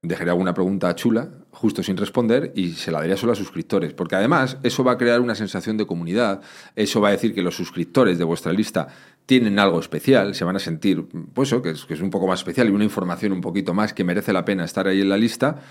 dejaría 0.08 0.32
alguna 0.32 0.54
pregunta 0.54 0.94
chula, 0.96 1.30
justo 1.52 1.84
sin 1.84 1.98
responder, 1.98 2.52
y 2.56 2.72
se 2.72 2.92
la 2.92 3.00
daría 3.00 3.18
solo 3.18 3.34
a 3.34 3.36
suscriptores. 3.36 3.94
Porque 3.94 4.16
además, 4.16 4.58
eso 4.64 4.84
va 4.84 4.94
a 4.94 4.98
crear 4.98 5.22
una 5.22 5.36
sensación 5.36 5.78
de 5.78 5.86
comunidad, 5.86 6.42
eso 6.76 7.02
va 7.02 7.10
a 7.10 7.12
decir 7.12 7.34
que 7.34 7.42
los 7.42 7.56
suscriptores 7.56 8.18
de 8.18 8.24
vuestra 8.24 8.54
lista 8.54 8.88
tienen 9.26 9.58
algo 9.60 9.80
especial, 9.80 10.36
se 10.36 10.44
van 10.46 10.56
a 10.56 10.60
sentir, 10.60 11.06
pues 11.34 11.50
eso, 11.50 11.62
que 11.62 11.72
es, 11.72 11.86
que 11.86 11.96
es 11.96 12.02
un 12.02 12.10
poco 12.10 12.28
más 12.28 12.40
especial 12.40 12.68
y 12.68 12.72
una 12.72 12.84
información 12.84 13.32
un 13.32 13.42
poquito 13.42 13.74
más 13.74 13.94
que 13.94 14.04
merece 14.04 14.34
la 14.34 14.46
pena 14.46 14.64
estar 14.66 14.88
ahí 14.88 15.02
en 15.02 15.10
la 15.10 15.18
lista. 15.18 15.62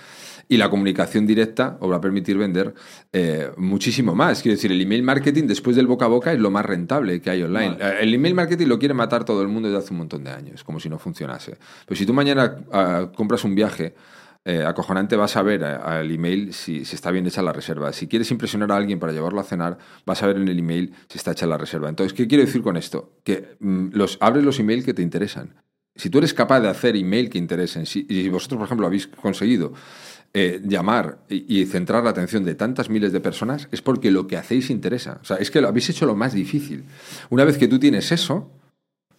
Y 0.47 0.59
la 0.59 0.69
comunicación 0.69 1.27
directa 1.27 1.79
os 1.81 1.91
va 1.91 1.97
a 1.97 2.01
permitir 2.03 2.37
vender 2.37 2.75
eh, 3.15 3.51
muchísimo 3.57 4.15
más. 4.15 4.43
Quiero 4.43 4.57
decir, 4.57 4.71
el 4.71 4.81
email 4.81 5.03
marketing 5.03 5.45
después 5.47 5.75
del 5.75 5.87
boca 5.87 6.05
a 6.05 6.09
boca 6.09 6.35
es 6.35 6.39
lo 6.39 6.51
más 6.51 6.67
rentable 6.67 7.23
que 7.23 7.31
hay 7.31 7.43
online. 7.43 7.79
Eh, 7.81 7.99
El 8.03 8.13
email 8.13 8.35
marketing 8.35 8.67
lo 8.67 8.79
quiere 8.79 8.93
matar 8.93 9.25
todo 9.25 9.41
el 9.41 9.49
mundo 9.49 9.71
desde 9.71 9.83
hace 9.83 9.95
un 9.95 9.99
montón 10.01 10.23
de 10.23 10.31
años, 10.31 10.63
como 10.63 10.81
si 10.81 10.91
no 10.91 10.99
funcionase. 10.99 11.57
Pero 11.87 11.99
si 11.99 12.05
tú 12.05 12.13
mañana 12.13 12.57
ah, 12.73 13.11
compras 13.17 13.43
un 13.45 13.55
viaje 13.55 13.95
eh, 14.47 14.63
acojonante 14.63 15.17
vas 15.17 15.37
a 15.37 15.43
ver 15.43 15.63
eh, 15.63 15.67
al 15.67 16.11
email 16.11 16.53
si, 16.53 16.85
si 16.85 16.95
está 16.95 17.11
bien 17.11 17.27
hecha 17.27 17.41
la 17.43 17.53
reserva. 17.53 17.93
Si 17.93 18.07
quieres 18.07 18.31
impresionar 18.31 18.73
a 18.73 18.77
alguien 18.77 18.99
para 18.99 19.13
llevarlo 19.13 19.41
a 19.41 19.45
cenar, 19.45 19.79
vas 20.05 20.23
a 20.23 20.27
ver 20.27 20.37
en 20.37 20.49
el 20.49 20.59
email 20.59 20.95
si 21.09 21.17
está 21.17 21.33
hecha 21.33 21.47
la 21.47 21.57
reserva. 21.57 21.89
Entonces, 21.89 22.13
¿qué 22.13 22.29
quiero 22.29 22.45
decir 22.45 22.63
con 22.63 22.77
esto? 22.77 23.13
Que 23.25 23.57
mm, 23.61 23.89
los, 23.93 24.19
abres 24.21 24.45
los 24.45 24.61
emails 24.61 24.85
que 24.85 24.93
te 24.93 25.01
interesan. 25.01 25.55
Si 25.97 26.11
tú 26.11 26.19
eres 26.19 26.35
capaz 26.35 26.61
de 26.61 26.69
hacer 26.69 26.97
email 26.97 27.31
que 27.31 27.39
interesen, 27.39 27.87
si, 27.87 28.29
vosotros, 28.29 28.59
por 28.59 28.67
ejemplo, 28.67 28.87
habéis 28.87 29.07
conseguido 29.07 29.73
eh, 30.35 30.61
llamar 30.65 31.21
y, 31.29 31.61
y 31.61 31.65
centrar 31.67 32.05
la 32.05 32.11
atención 32.11 32.45
de 32.45 32.55
tantas 32.55 32.91
miles 32.91 33.13
de 33.13 33.21
personas, 33.21 33.69
es 33.71 33.81
porque 33.81 34.11
lo 34.11 34.27
que 34.27 34.37
hacéis 34.37 34.69
interesa. 34.69 35.21
O 35.23 35.25
sea, 35.25 35.37
es 35.37 35.51
que 35.51 35.61
lo 35.61 35.69
habéis 35.69 35.89
hecho 35.89 36.05
lo 36.05 36.17
más 36.17 36.35
difícil. 36.35 36.85
Una 37.31 37.45
vez 37.45 37.57
que 37.57 37.69
tú 37.69 37.79
tienes 37.79 38.13
eso, 38.13 38.51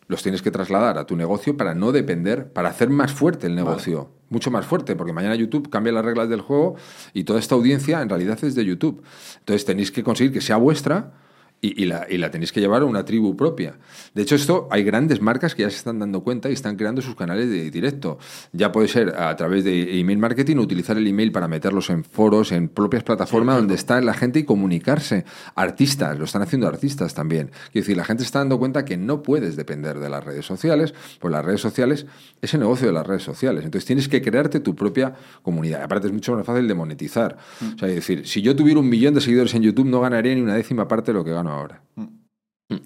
los 0.07 0.21
tienes 0.21 0.41
que 0.41 0.51
trasladar 0.51 0.97
a 0.97 1.05
tu 1.05 1.15
negocio 1.15 1.57
para 1.57 1.73
no 1.73 1.91
depender, 1.91 2.51
para 2.51 2.69
hacer 2.69 2.89
más 2.89 3.11
fuerte 3.11 3.47
el 3.47 3.55
negocio. 3.55 4.11
Mucho 4.29 4.51
más 4.51 4.65
fuerte, 4.65 4.95
porque 4.95 5.13
mañana 5.13 5.35
YouTube 5.35 5.69
cambia 5.69 5.93
las 5.93 6.05
reglas 6.05 6.29
del 6.29 6.41
juego 6.41 6.75
y 7.13 7.23
toda 7.23 7.39
esta 7.39 7.55
audiencia 7.55 8.01
en 8.01 8.09
realidad 8.09 8.43
es 8.43 8.55
de 8.55 8.65
YouTube. 8.65 9.03
Entonces 9.39 9.65
tenéis 9.65 9.91
que 9.91 10.03
conseguir 10.03 10.33
que 10.33 10.41
sea 10.41 10.57
vuestra 10.57 11.13
y, 11.61 11.83
y 11.83 11.85
la, 11.85 12.05
y 12.09 12.17
la 12.17 12.31
tenéis 12.31 12.51
que 12.51 12.59
llevar 12.59 12.81
a 12.81 12.85
una 12.85 13.05
tribu 13.05 13.35
propia. 13.35 13.77
De 14.13 14.21
hecho, 14.21 14.35
esto 14.35 14.67
hay 14.71 14.83
grandes 14.83 15.21
marcas 15.21 15.55
que 15.55 15.63
ya 15.63 15.69
se 15.69 15.77
están 15.77 15.99
dando 15.99 16.23
cuenta 16.23 16.49
y 16.49 16.53
están 16.53 16.75
creando 16.75 17.01
sus 17.01 17.15
canales 17.15 17.49
de 17.49 17.71
directo. 17.71 18.17
Ya 18.51 18.71
puede 18.71 18.87
ser 18.87 19.15
a 19.17 19.35
través 19.35 19.63
de 19.63 19.99
email 19.99 20.17
marketing, 20.19 20.57
utilizar 20.57 20.97
el 20.97 21.07
email 21.07 21.31
para 21.31 21.47
meterlos 21.47 21.89
en 21.89 22.03
foros, 22.03 22.51
en 22.51 22.69
propias 22.69 23.03
plataformas 23.03 23.57
donde 23.57 23.75
está 23.75 23.99
la 24.01 24.13
gente 24.13 24.39
y 24.39 24.43
comunicarse. 24.43 25.25
Artistas, 25.55 26.17
lo 26.17 26.25
están 26.25 26.41
haciendo 26.41 26.67
artistas 26.67 27.13
también. 27.13 27.51
Quiero 27.71 27.85
decir, 27.85 27.97
la 27.97 28.05
gente 28.05 28.23
se 28.23 28.27
está 28.27 28.39
dando 28.39 28.59
cuenta 28.59 28.85
que 28.85 28.97
no 28.97 29.23
puedes 29.23 29.55
depender 29.55 29.99
de 29.99 30.09
las 30.09 30.23
redes 30.23 30.45
sociales, 30.45 30.93
pues 31.19 31.31
las 31.31 31.43
redes 31.43 31.61
sociales 31.61 32.05
es 32.41 32.53
el 32.53 32.59
negocio 32.59 32.87
de 32.87 32.93
las 32.93 33.05
redes 33.05 33.23
sociales. 33.23 33.65
Entonces 33.65 33.85
tienes 33.85 34.07
que 34.07 34.21
crearte 34.21 34.59
tu 34.59 34.75
propia 34.75 35.15
comunidad. 35.41 35.83
Aparte 35.83 36.07
es 36.07 36.13
mucho 36.13 36.35
más 36.35 36.45
fácil 36.45 36.67
de 36.67 36.73
monetizar. 36.73 37.37
O 37.75 37.77
sea, 37.77 37.89
es 37.89 37.95
decir, 37.95 38.27
si 38.27 38.41
yo 38.41 38.55
tuviera 38.55 38.79
un 38.79 38.89
millón 38.89 39.13
de 39.13 39.21
seguidores 39.21 39.53
en 39.55 39.63
YouTube, 39.63 39.87
no 39.87 40.01
ganaría 40.01 40.35
ni 40.35 40.41
una 40.41 40.55
décima 40.55 40.87
parte 40.87 41.11
de 41.11 41.17
lo 41.17 41.23
que 41.23 41.31
gano 41.31 41.44
ahora. 41.51 41.81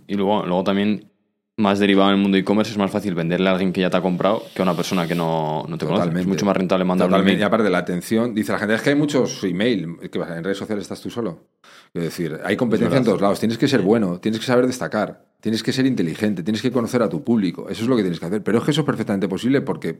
Y 0.08 0.16
luego, 0.16 0.46
luego 0.46 0.64
también, 0.64 1.10
más 1.58 1.80
derivado 1.80 2.10
en 2.10 2.16
el 2.16 2.22
mundo 2.22 2.38
e-commerce, 2.38 2.72
es 2.72 2.78
más 2.78 2.92
fácil 2.92 3.16
venderle 3.16 3.50
a 3.50 3.52
alguien 3.52 3.74
que 3.74 3.82
ya 3.82 3.90
te 3.90 3.98
ha 3.98 4.02
comprado 4.02 4.44
que 4.54 4.62
a 4.62 4.64
una 4.64 4.76
persona 4.76 5.08
que 5.08 5.16
no, 5.16 5.66
no 5.68 5.78
te 5.78 5.86
conoce. 5.86 6.20
Es 6.20 6.28
mucho 6.28 6.46
más 6.46 6.56
rentable 6.56 6.86
mandar 6.86 7.08
un 7.08 7.12
Totalmente. 7.12 7.34
Y 7.34 7.36
email. 7.36 7.48
aparte, 7.48 7.70
la 7.70 7.78
atención, 7.80 8.34
dice 8.34 8.52
la 8.52 8.60
gente, 8.60 8.76
es 8.76 8.82
que 8.82 8.90
hay 8.92 8.96
muchos 8.96 9.44
email, 9.44 9.98
que 10.10 10.20
en 10.20 10.44
redes 10.44 10.58
sociales 10.58 10.84
estás 10.84 11.02
tú 11.02 11.10
solo. 11.10 11.48
Es 11.94 12.04
decir, 12.04 12.40
hay 12.44 12.56
competencia 12.56 12.98
en 12.98 13.04
todos 13.04 13.22
lados, 13.22 13.40
tienes 13.40 13.58
que 13.58 13.68
ser 13.68 13.82
bueno, 13.82 14.20
tienes 14.20 14.40
que 14.40 14.46
saber 14.46 14.68
destacar, 14.68 15.26
tienes 15.42 15.64
que 15.64 15.74
ser 15.74 15.86
inteligente, 15.86 16.44
tienes 16.44 16.62
que 16.62 16.72
conocer 16.72 17.02
a 17.02 17.10
tu 17.10 17.24
público, 17.24 17.68
eso 17.70 17.84
es 17.84 17.90
lo 17.90 17.96
que 17.96 18.04
tienes 18.04 18.20
que 18.20 18.26
hacer. 18.28 18.44
Pero 18.44 18.60
es 18.60 18.64
que 18.64 18.72
eso 18.72 18.82
es 18.82 18.86
perfectamente 18.86 19.28
posible 19.28 19.62
porque 19.62 20.00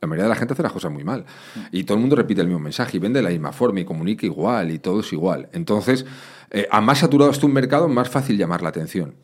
la 0.00 0.08
mayoría 0.08 0.24
de 0.24 0.30
la 0.30 0.36
gente 0.36 0.54
hace 0.54 0.62
las 0.62 0.72
cosas 0.72 0.92
muy 0.92 1.04
mal. 1.04 1.24
Y 1.72 1.84
todo 1.84 1.96
el 1.96 2.00
mundo 2.00 2.16
repite 2.16 2.40
el 2.40 2.48
mismo 2.48 2.60
mensaje 2.60 2.96
y 2.96 3.00
vende 3.00 3.18
de 3.18 3.24
la 3.24 3.30
misma 3.30 3.52
forma 3.52 3.80
y 3.80 3.84
comunica 3.84 4.26
igual 4.26 4.70
y 4.70 4.78
todo 4.78 5.00
es 5.00 5.12
igual. 5.12 5.48
Entonces, 5.52 6.04
eh, 6.50 6.68
a 6.70 6.80
más 6.80 6.98
saturado 6.98 7.30
esté 7.30 7.46
un 7.46 7.52
mercado, 7.52 7.88
más 7.88 8.08
fácil 8.08 8.36
llamar 8.36 8.62
la 8.62 8.68
atención 8.68 9.14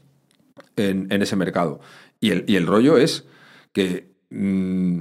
en, 0.77 1.11
ese 1.11 1.37
mercado. 1.37 1.81
Y 2.21 2.31
el, 2.31 2.45
y 2.47 2.57
el 2.57 2.67
rollo 2.67 2.97
es 2.97 3.27
que 3.73 4.13
mm, 4.31 5.01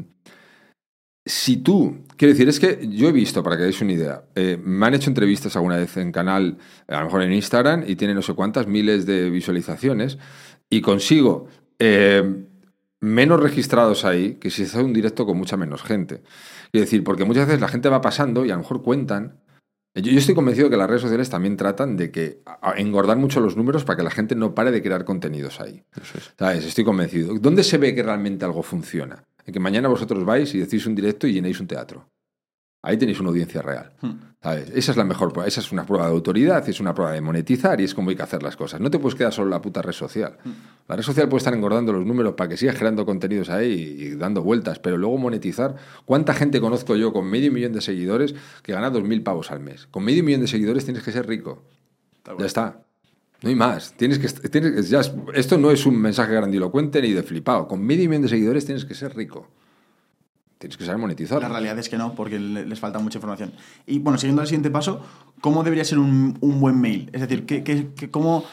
si 1.25 1.57
tú, 1.57 2.03
quiero 2.17 2.33
decir, 2.33 2.49
es 2.49 2.59
que 2.59 2.87
yo 2.89 3.07
he 3.07 3.11
visto, 3.11 3.43
para 3.43 3.57
que 3.57 3.63
deis 3.63 3.81
una 3.81 3.93
idea, 3.93 4.23
eh, 4.35 4.57
me 4.61 4.87
han 4.87 4.95
hecho 4.95 5.09
entrevistas 5.09 5.55
alguna 5.55 5.77
vez 5.77 5.95
en 5.97 6.11
canal, 6.11 6.57
a 6.87 6.99
lo 6.99 7.05
mejor 7.05 7.21
en 7.21 7.33
Instagram, 7.33 7.83
y 7.87 7.95
tiene 7.95 8.13
no 8.13 8.21
sé 8.21 8.33
cuántas 8.33 8.67
miles 8.67 9.05
de 9.05 9.29
visualizaciones, 9.29 10.17
y 10.69 10.81
consigo 10.81 11.47
eh, 11.77 12.45
menos 12.99 13.39
registrados 13.39 14.05
ahí 14.05 14.35
que 14.35 14.49
si 14.49 14.65
se 14.65 14.77
hace 14.77 14.85
un 14.85 14.93
directo 14.93 15.25
con 15.25 15.37
mucha 15.37 15.57
menos 15.57 15.83
gente. 15.83 16.23
Quiero 16.71 16.85
decir, 16.85 17.03
porque 17.03 17.25
muchas 17.25 17.47
veces 17.47 17.61
la 17.61 17.67
gente 17.67 17.89
va 17.89 18.01
pasando 18.01 18.45
y 18.45 18.49
a 18.49 18.53
lo 18.53 18.59
mejor 18.59 18.81
cuentan. 18.81 19.39
Yo, 19.95 20.11
yo 20.11 20.19
estoy 20.19 20.35
convencido 20.35 20.69
que 20.69 20.77
las 20.77 20.87
redes 20.87 21.01
sociales 21.01 21.29
también 21.29 21.57
tratan 21.57 21.97
de 21.97 22.11
que 22.11 22.41
a- 22.45 22.71
a 22.71 22.73
engordar 22.77 23.17
mucho 23.17 23.39
los 23.41 23.57
números 23.57 23.83
para 23.83 23.97
que 23.97 24.03
la 24.03 24.11
gente 24.11 24.35
no 24.35 24.55
pare 24.55 24.71
de 24.71 24.81
crear 24.81 25.03
contenidos 25.03 25.59
ahí. 25.59 25.83
Eso 26.01 26.17
es. 26.17 26.31
¿Sabes? 26.37 26.65
Estoy 26.65 26.83
convencido. 26.85 27.33
¿Dónde 27.39 27.63
se 27.63 27.77
ve 27.77 27.93
que 27.93 28.03
realmente 28.03 28.45
algo 28.45 28.63
funciona? 28.63 29.23
En 29.45 29.53
que 29.53 29.59
mañana 29.59 29.87
vosotros 29.89 30.23
vais 30.23 30.53
y 30.55 30.59
decís 30.59 30.85
un 30.85 30.95
directo 30.95 31.27
y 31.27 31.33
llenéis 31.33 31.59
un 31.59 31.67
teatro. 31.67 32.07
Ahí 32.83 32.97
tenéis 32.97 33.19
una 33.19 33.29
audiencia 33.29 33.61
real. 33.61 33.91
¿Sabes? 34.41 34.71
Esa 34.73 34.91
es 34.91 34.97
la 34.97 35.03
mejor 35.03 35.31
prueba. 35.31 35.47
Esa 35.47 35.59
es 35.61 35.71
una 35.71 35.85
prueba 35.85 36.07
de 36.07 36.13
autoridad, 36.13 36.67
es 36.67 36.79
una 36.79 36.95
prueba 36.95 37.11
de 37.11 37.21
monetizar 37.21 37.79
y 37.79 37.83
es 37.83 37.93
como 37.93 38.09
hay 38.09 38.15
que 38.15 38.23
hacer 38.23 38.41
las 38.41 38.55
cosas. 38.57 38.81
No 38.81 38.89
te 38.89 38.97
puedes 38.97 39.15
quedar 39.15 39.31
solo 39.31 39.45
en 39.47 39.51
la 39.51 39.61
puta 39.61 39.83
red 39.83 39.91
social. 39.91 40.37
La 40.87 40.95
red 40.95 41.03
social 41.03 41.29
puede 41.29 41.37
estar 41.39 41.53
engordando 41.53 41.93
los 41.93 42.03
números 42.07 42.33
para 42.33 42.49
que 42.49 42.57
sigas 42.57 42.75
creando 42.75 43.05
contenidos 43.05 43.51
ahí 43.51 43.97
y 43.99 44.15
dando 44.15 44.41
vueltas, 44.41 44.79
pero 44.79 44.97
luego 44.97 45.19
monetizar. 45.19 45.75
¿Cuánta 46.05 46.33
gente 46.33 46.59
conozco 46.59 46.95
yo 46.95 47.13
con 47.13 47.27
medio 47.29 47.51
millón 47.51 47.73
de 47.73 47.81
seguidores 47.81 48.33
que 48.63 48.73
gana 48.73 48.89
dos 48.89 49.03
mil 49.03 49.21
pavos 49.21 49.51
al 49.51 49.59
mes? 49.59 49.85
Con 49.91 50.03
medio 50.03 50.23
millón 50.23 50.41
de 50.41 50.47
seguidores 50.47 50.83
tienes 50.85 51.03
que 51.03 51.11
ser 51.11 51.27
rico. 51.27 51.63
Ya 52.39 52.47
está. 52.47 52.81
No 53.43 53.49
hay 53.49 53.55
más. 53.55 53.93
Tienes 53.93 54.17
que, 54.17 54.27
tienes, 54.49 54.89
ya 54.89 55.01
es- 55.01 55.11
esto 55.35 55.59
no 55.59 55.69
es 55.69 55.85
un 55.85 56.01
mensaje 56.01 56.33
grandilocuente 56.33 56.99
ni 57.01 57.11
de 57.11 57.21
flipado. 57.21 57.67
Con 57.67 57.83
medio 57.85 58.09
millón 58.09 58.23
de 58.23 58.29
seguidores 58.29 58.65
tienes 58.65 58.85
que 58.85 58.95
ser 58.95 59.15
rico. 59.15 59.49
Tienes 60.61 60.77
que 60.77 60.85
saber 60.85 60.99
monetizar. 61.01 61.41
La 61.41 61.49
realidad 61.49 61.77
es 61.79 61.89
que 61.89 61.97
no, 61.97 62.13
porque 62.13 62.39
le- 62.39 62.65
les 62.67 62.79
falta 62.79 62.99
mucha 62.99 63.17
información. 63.17 63.51
Y 63.87 63.97
bueno, 63.99 64.17
siguiendo 64.19 64.41
al 64.43 64.47
siguiente 64.47 64.69
paso, 64.69 65.01
¿cómo 65.41 65.63
debería 65.63 65.83
ser 65.83 65.97
un, 65.97 66.37
un 66.39 66.59
buen 66.61 66.79
mail? 66.79 67.09
Es 67.13 67.21
decir, 67.21 67.47
¿qué, 67.47 67.63
qué- 67.63 67.87
qué- 67.97 68.11
cómo, 68.11 68.45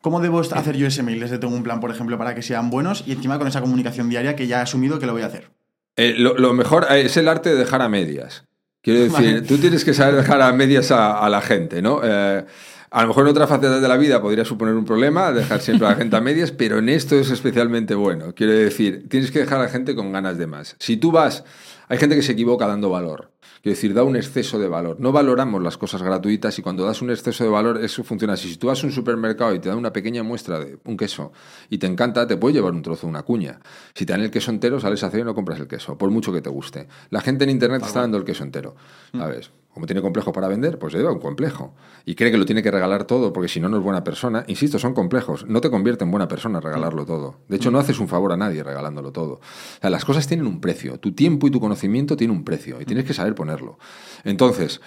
¿cómo 0.00 0.20
debo 0.20 0.38
hacer 0.40 0.76
yo 0.76 0.86
ese 0.86 1.02
mail? 1.02 1.18
Desde 1.18 1.38
tengo 1.38 1.54
un 1.56 1.64
plan, 1.64 1.80
por 1.80 1.90
ejemplo, 1.90 2.16
para 2.16 2.34
que 2.36 2.42
sean 2.42 2.70
buenos 2.70 3.02
y 3.04 3.12
encima 3.12 3.36
con 3.38 3.48
esa 3.48 3.60
comunicación 3.60 4.08
diaria 4.08 4.36
que 4.36 4.46
ya 4.46 4.60
he 4.60 4.62
asumido 4.62 4.98
que 5.00 5.06
lo 5.06 5.12
voy 5.12 5.22
a 5.22 5.26
hacer. 5.26 5.50
Eh, 5.96 6.14
lo, 6.16 6.38
lo 6.38 6.54
mejor 6.54 6.86
eh, 6.88 7.02
es 7.06 7.16
el 7.16 7.26
arte 7.26 7.50
de 7.50 7.56
dejar 7.56 7.82
a 7.82 7.88
medias. 7.88 8.44
Quiero 8.80 9.00
decir, 9.00 9.44
tú 9.48 9.58
tienes 9.58 9.84
que 9.84 9.92
saber 9.92 10.14
dejar 10.14 10.40
a 10.40 10.52
medias 10.52 10.90
a, 10.92 11.28
la 11.28 11.40
gente, 11.40 11.82
¿no? 11.82 12.00
Eh, 12.02 12.44
a 12.90 13.02
lo 13.02 13.08
mejor 13.08 13.24
en 13.24 13.30
otras 13.30 13.48
facetas 13.48 13.80
de 13.80 13.88
la 13.88 13.96
vida 13.96 14.20
podría 14.20 14.44
suponer 14.44 14.74
un 14.74 14.84
problema 14.84 15.32
dejar 15.32 15.60
siempre 15.60 15.86
a 15.86 15.90
la 15.90 15.96
gente 15.96 16.16
a 16.16 16.20
medias, 16.20 16.50
pero 16.50 16.78
en 16.78 16.88
esto 16.88 17.16
es 17.16 17.30
especialmente 17.30 17.94
bueno. 17.94 18.34
Quiero 18.34 18.52
decir, 18.52 19.08
tienes 19.08 19.30
que 19.30 19.40
dejar 19.40 19.60
a 19.60 19.64
la 19.64 19.68
gente 19.68 19.94
con 19.94 20.12
ganas 20.12 20.38
de 20.38 20.46
más. 20.46 20.76
Si 20.78 20.96
tú 20.96 21.12
vas, 21.12 21.44
hay 21.88 21.98
gente 21.98 22.16
que 22.16 22.22
se 22.22 22.32
equivoca 22.32 22.66
dando 22.66 22.90
valor. 22.90 23.30
Quiero 23.62 23.76
decir, 23.76 23.92
da 23.92 24.04
un 24.04 24.16
exceso 24.16 24.58
de 24.58 24.68
valor. 24.68 24.98
No 25.00 25.12
valoramos 25.12 25.62
las 25.62 25.76
cosas 25.76 26.02
gratuitas 26.02 26.58
y 26.58 26.62
cuando 26.62 26.84
das 26.84 27.02
un 27.02 27.10
exceso 27.10 27.44
de 27.44 27.50
valor, 27.50 27.84
eso 27.84 28.02
funciona 28.02 28.32
así. 28.32 28.48
Si 28.48 28.56
tú 28.56 28.68
vas 28.68 28.82
a 28.82 28.86
un 28.86 28.92
supermercado 28.92 29.54
y 29.54 29.60
te 29.60 29.68
dan 29.68 29.76
una 29.76 29.92
pequeña 29.92 30.22
muestra 30.22 30.58
de 30.58 30.78
un 30.84 30.96
queso 30.96 31.30
y 31.68 31.76
te 31.76 31.86
encanta, 31.86 32.26
te 32.26 32.38
puede 32.38 32.54
llevar 32.54 32.72
un 32.72 32.82
trozo, 32.82 33.06
una 33.06 33.22
cuña. 33.22 33.60
Si 33.94 34.06
te 34.06 34.14
dan 34.14 34.22
el 34.22 34.30
queso 34.30 34.50
entero, 34.50 34.80
sales 34.80 35.04
a 35.04 35.08
hacer 35.08 35.20
y 35.20 35.24
no 35.24 35.34
compras 35.34 35.60
el 35.60 35.68
queso, 35.68 35.98
por 35.98 36.10
mucho 36.10 36.32
que 36.32 36.40
te 36.40 36.48
guste. 36.48 36.88
La 37.10 37.20
gente 37.20 37.44
en 37.44 37.50
Internet 37.50 37.82
está 37.84 38.00
dando 38.00 38.16
el 38.16 38.24
queso 38.24 38.44
entero, 38.44 38.74
¿sabes? 39.12 39.50
Como 39.72 39.86
tiene 39.86 40.02
complejo 40.02 40.32
para 40.32 40.48
vender, 40.48 40.78
pues 40.78 40.94
lleva 40.94 41.12
un 41.12 41.20
complejo. 41.20 41.74
Y 42.04 42.16
cree 42.16 42.32
que 42.32 42.38
lo 42.38 42.44
tiene 42.44 42.62
que 42.62 42.72
regalar 42.72 43.04
todo, 43.04 43.32
porque 43.32 43.48
si 43.48 43.60
no, 43.60 43.68
no 43.68 43.76
es 43.76 43.82
buena 43.82 44.02
persona. 44.02 44.44
Insisto, 44.48 44.80
son 44.80 44.94
complejos. 44.94 45.46
No 45.46 45.60
te 45.60 45.70
convierte 45.70 46.02
en 46.02 46.10
buena 46.10 46.26
persona 46.26 46.60
regalarlo 46.60 47.06
todo. 47.06 47.36
De 47.48 47.56
hecho, 47.56 47.70
no 47.70 47.78
haces 47.78 48.00
un 48.00 48.08
favor 48.08 48.32
a 48.32 48.36
nadie 48.36 48.64
regalándolo 48.64 49.12
todo. 49.12 49.34
O 49.34 49.40
sea, 49.80 49.90
las 49.90 50.04
cosas 50.04 50.26
tienen 50.26 50.46
un 50.46 50.60
precio. 50.60 50.98
Tu 50.98 51.12
tiempo 51.12 51.46
y 51.46 51.50
tu 51.52 51.60
conocimiento 51.60 52.16
tienen 52.16 52.36
un 52.36 52.44
precio. 52.44 52.80
Y 52.80 52.84
tienes 52.84 53.04
que 53.04 53.14
saber 53.14 53.36
ponerlo. 53.36 53.78
Entonces, 54.24 54.80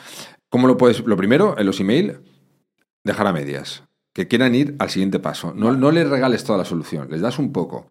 ¿cómo 0.50 0.68
lo 0.68 0.78
puedes? 0.78 1.00
Lo 1.06 1.16
primero, 1.16 1.58
en 1.58 1.66
los 1.66 1.80
email, 1.80 2.20
dejar 3.06 3.28
a 3.28 3.34
medias. 3.34 3.84
Que 4.12 4.28
quieran 4.28 4.54
ir 4.54 4.76
al 4.80 4.90
siguiente 4.90 5.20
paso. 5.20 5.54
No, 5.56 5.72
no 5.72 5.92
les 5.92 6.10
regales 6.10 6.44
toda 6.44 6.58
la 6.58 6.66
solución. 6.66 7.08
Les 7.10 7.22
das 7.22 7.40
un 7.40 7.54
poco. 7.54 7.90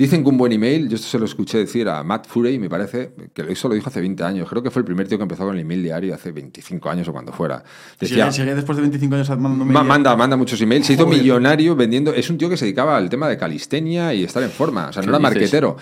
Dicen 0.00 0.22
que 0.22 0.30
un 0.30 0.38
buen 0.38 0.50
email, 0.50 0.88
yo 0.88 0.94
esto 0.94 1.08
se 1.08 1.18
lo 1.18 1.26
escuché 1.26 1.58
decir 1.58 1.86
a 1.86 2.02
Matt 2.02 2.26
Furey, 2.26 2.58
me 2.58 2.70
parece, 2.70 3.12
que 3.34 3.42
eso 3.52 3.68
lo 3.68 3.74
dijo 3.74 3.90
hace 3.90 4.00
20 4.00 4.24
años. 4.24 4.48
Creo 4.48 4.62
que 4.62 4.70
fue 4.70 4.80
el 4.80 4.86
primer 4.86 5.06
tío 5.06 5.18
que 5.18 5.24
empezó 5.24 5.44
con 5.44 5.54
el 5.54 5.60
email 5.60 5.82
diario 5.82 6.14
hace 6.14 6.32
25 6.32 6.88
años 6.88 7.06
o 7.08 7.12
cuando 7.12 7.34
fuera. 7.34 7.62
Decía, 7.98 8.32
¿Sigue, 8.32 8.54
después 8.54 8.76
de 8.76 8.80
25 8.80 9.14
años 9.14 9.28
mandando? 9.28 9.66
Manda, 9.66 10.16
manda 10.16 10.38
muchos 10.38 10.58
emails. 10.62 10.86
Se 10.86 10.94
hizo 10.94 11.06
millonario 11.06 11.76
vendiendo. 11.76 12.14
Es 12.14 12.30
un 12.30 12.38
tío 12.38 12.48
que 12.48 12.56
se 12.56 12.64
dedicaba 12.64 12.96
al 12.96 13.10
tema 13.10 13.28
de 13.28 13.36
calistenia 13.36 14.14
y 14.14 14.24
estar 14.24 14.42
en 14.42 14.48
forma. 14.48 14.88
O 14.88 14.92
sea, 14.94 15.02
no 15.02 15.10
era 15.10 15.18
marquetero. 15.18 15.76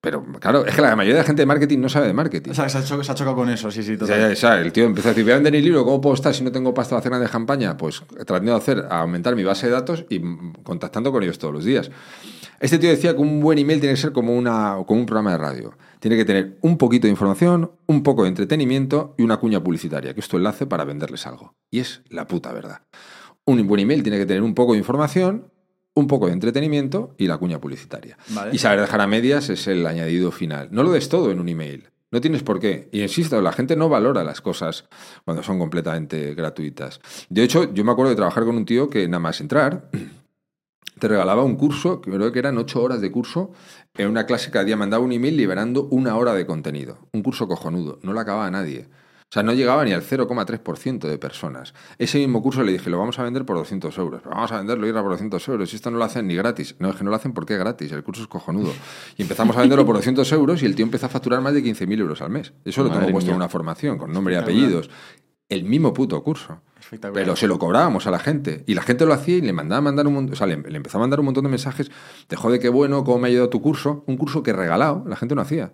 Pero 0.00 0.22
claro, 0.40 0.66
es 0.66 0.74
que 0.74 0.82
la 0.82 0.96
mayoría 0.96 1.14
de 1.14 1.20
la 1.20 1.26
gente 1.26 1.42
de 1.42 1.46
marketing 1.46 1.78
no 1.78 1.88
sabe 1.88 2.08
de 2.08 2.12
marketing. 2.12 2.50
O 2.50 2.54
sea, 2.54 2.68
se 2.68 2.78
ha, 2.78 2.84
chocado, 2.84 3.36
con 3.36 3.48
eso, 3.50 3.70
sí, 3.70 3.84
sí, 3.84 3.96
total. 3.96 4.32
O 4.32 4.36
sea, 4.36 4.60
el 4.60 4.72
tío 4.72 4.84
empezó 4.84 5.08
a 5.08 5.10
decir, 5.12 5.22
voy 5.22 5.32
a 5.32 5.36
vender 5.36 5.54
el 5.54 5.64
libro, 5.64 5.82
¿cómo 5.84 6.00
puedo 6.00 6.14
estar 6.14 6.34
si 6.34 6.42
no 6.42 6.50
tengo 6.50 6.74
pasta 6.74 6.96
de 6.96 7.02
cena 7.02 7.20
de 7.20 7.26
campaña? 7.28 7.76
Pues 7.76 8.02
tratando 8.26 8.50
de 8.50 8.58
hacer, 8.58 8.84
aumentar 8.90 9.34
mi 9.36 9.44
base 9.44 9.66
de 9.66 9.72
datos 9.72 10.04
y 10.10 10.20
contactando 10.62 11.10
con 11.10 11.22
ellos 11.22 11.38
todos 11.38 11.54
los 11.54 11.64
días. 11.64 11.90
Este 12.64 12.78
tío 12.78 12.88
decía 12.88 13.14
que 13.14 13.20
un 13.20 13.40
buen 13.40 13.58
email 13.58 13.78
tiene 13.78 13.94
que 13.94 14.00
ser 14.00 14.12
como, 14.12 14.34
una, 14.34 14.78
como 14.86 14.98
un 14.98 15.04
programa 15.04 15.32
de 15.32 15.36
radio. 15.36 15.76
Tiene 16.00 16.16
que 16.16 16.24
tener 16.24 16.56
un 16.62 16.78
poquito 16.78 17.06
de 17.06 17.10
información, 17.10 17.72
un 17.84 18.02
poco 18.02 18.22
de 18.22 18.30
entretenimiento 18.30 19.14
y 19.18 19.22
una 19.22 19.36
cuña 19.36 19.62
publicitaria, 19.62 20.14
que 20.14 20.20
esto 20.20 20.38
enlace 20.38 20.64
para 20.64 20.84
venderles 20.84 21.26
algo. 21.26 21.54
Y 21.70 21.80
es 21.80 22.00
la 22.08 22.26
puta 22.26 22.54
verdad. 22.54 22.80
Un 23.44 23.66
buen 23.66 23.80
email 23.80 24.02
tiene 24.02 24.16
que 24.16 24.24
tener 24.24 24.42
un 24.42 24.54
poco 24.54 24.72
de 24.72 24.78
información, 24.78 25.52
un 25.92 26.06
poco 26.06 26.28
de 26.28 26.32
entretenimiento 26.32 27.14
y 27.18 27.26
la 27.26 27.36
cuña 27.36 27.60
publicitaria. 27.60 28.16
Y 28.50 28.56
saber 28.56 28.80
dejar 28.80 29.02
a 29.02 29.06
medias 29.06 29.50
es 29.50 29.66
el 29.66 29.86
añadido 29.86 30.32
final. 30.32 30.68
No 30.70 30.84
lo 30.84 30.92
des 30.92 31.10
todo 31.10 31.30
en 31.30 31.40
un 31.40 31.50
email. 31.50 31.90
No 32.10 32.22
tienes 32.22 32.42
por 32.42 32.60
qué. 32.60 32.88
Y 32.92 33.02
insisto, 33.02 33.42
la 33.42 33.52
gente 33.52 33.76
no 33.76 33.90
valora 33.90 34.24
las 34.24 34.40
cosas 34.40 34.86
cuando 35.26 35.42
son 35.42 35.58
completamente 35.58 36.34
gratuitas. 36.34 36.98
De 37.28 37.42
hecho, 37.42 37.74
yo 37.74 37.84
me 37.84 37.92
acuerdo 37.92 38.08
de 38.08 38.16
trabajar 38.16 38.46
con 38.46 38.56
un 38.56 38.64
tío 38.64 38.88
que 38.88 39.06
nada 39.06 39.20
más 39.20 39.42
entrar 39.42 39.90
te 40.98 41.08
regalaba 41.08 41.42
un 41.42 41.56
curso, 41.56 42.00
que 42.00 42.10
creo 42.10 42.32
que 42.32 42.38
eran 42.38 42.58
ocho 42.58 42.82
horas 42.82 43.00
de 43.00 43.10
curso, 43.10 43.52
en 43.94 44.08
una 44.08 44.26
clase 44.26 44.50
cada 44.50 44.64
día 44.64 44.76
mandaba 44.76 45.04
un 45.04 45.12
email 45.12 45.36
liberando 45.36 45.88
una 45.90 46.16
hora 46.16 46.34
de 46.34 46.46
contenido. 46.46 46.98
Un 47.12 47.22
curso 47.22 47.48
cojonudo, 47.48 47.98
no 48.02 48.12
lo 48.12 48.20
acababa 48.20 48.50
nadie. 48.50 48.88
O 49.24 49.34
sea, 49.34 49.42
no 49.42 49.52
llegaba 49.52 49.84
ni 49.84 49.92
al 49.92 50.02
0,3% 50.02 51.08
de 51.08 51.18
personas. 51.18 51.74
Ese 51.98 52.18
mismo 52.18 52.40
curso 52.40 52.62
le 52.62 52.70
dije, 52.70 52.88
lo 52.88 52.98
vamos 52.98 53.18
a 53.18 53.24
vender 53.24 53.44
por 53.44 53.56
200 53.56 53.98
euros. 53.98 54.22
vamos 54.24 54.52
a 54.52 54.58
venderlo 54.58 54.86
y 54.86 54.90
ir 54.90 54.96
a 54.96 55.02
por 55.02 55.10
200 55.10 55.48
euros. 55.48 55.72
Y 55.72 55.76
esto 55.76 55.90
no 55.90 55.98
lo 55.98 56.04
hacen 56.04 56.28
ni 56.28 56.36
gratis. 56.36 56.76
No, 56.78 56.90
es 56.90 56.94
que 56.94 57.02
no 57.02 57.10
lo 57.10 57.16
hacen 57.16 57.32
porque 57.32 57.54
es 57.54 57.58
gratis. 57.58 57.90
El 57.90 58.04
curso 58.04 58.22
es 58.22 58.28
cojonudo. 58.28 58.72
Y 59.16 59.22
empezamos 59.22 59.56
a 59.56 59.60
venderlo 59.62 59.84
por 59.84 59.96
200 59.96 60.30
euros 60.30 60.62
y 60.62 60.66
el 60.66 60.76
tío 60.76 60.84
empezó 60.84 61.06
a 61.06 61.08
facturar 61.08 61.40
más 61.40 61.52
de 61.52 61.64
15.000 61.64 61.98
euros 61.98 62.22
al 62.22 62.30
mes. 62.30 62.52
Eso 62.64 62.84
lo 62.84 62.90
tengo 62.92 63.10
puesto 63.10 63.30
en 63.32 63.36
una 63.36 63.48
formación 63.48 63.98
con 63.98 64.12
nombre 64.12 64.34
y 64.34 64.36
apellidos. 64.36 64.88
El 65.48 65.64
mismo 65.64 65.92
puto 65.92 66.22
curso. 66.22 66.60
Pero 66.90 67.36
se 67.36 67.46
lo 67.46 67.58
cobrábamos 67.58 68.06
a 68.06 68.10
la 68.10 68.18
gente. 68.18 68.64
Y 68.66 68.74
la 68.74 68.82
gente 68.82 69.06
lo 69.06 69.12
hacía 69.12 69.36
y 69.36 69.40
le 69.40 69.52
mandaba 69.52 69.78
a 69.78 69.82
mandar 69.82 70.06
un 70.06 70.14
montón, 70.14 70.32
o 70.32 70.36
sea, 70.36 70.46
le, 70.46 70.54
empezaba 70.54 71.02
a 71.02 71.04
mandar 71.04 71.20
un 71.20 71.26
montón 71.26 71.44
de 71.44 71.50
mensajes 71.50 71.90
de 72.28 72.36
joder, 72.36 72.60
qué 72.60 72.68
bueno, 72.68 73.04
cómo 73.04 73.18
me 73.18 73.28
ha 73.28 73.30
ayudado 73.30 73.50
tu 73.50 73.60
curso. 73.60 74.04
Un 74.06 74.16
curso 74.16 74.42
que 74.42 74.52
regalado, 74.52 75.04
la 75.06 75.16
gente 75.16 75.34
no 75.34 75.40
hacía. 75.40 75.72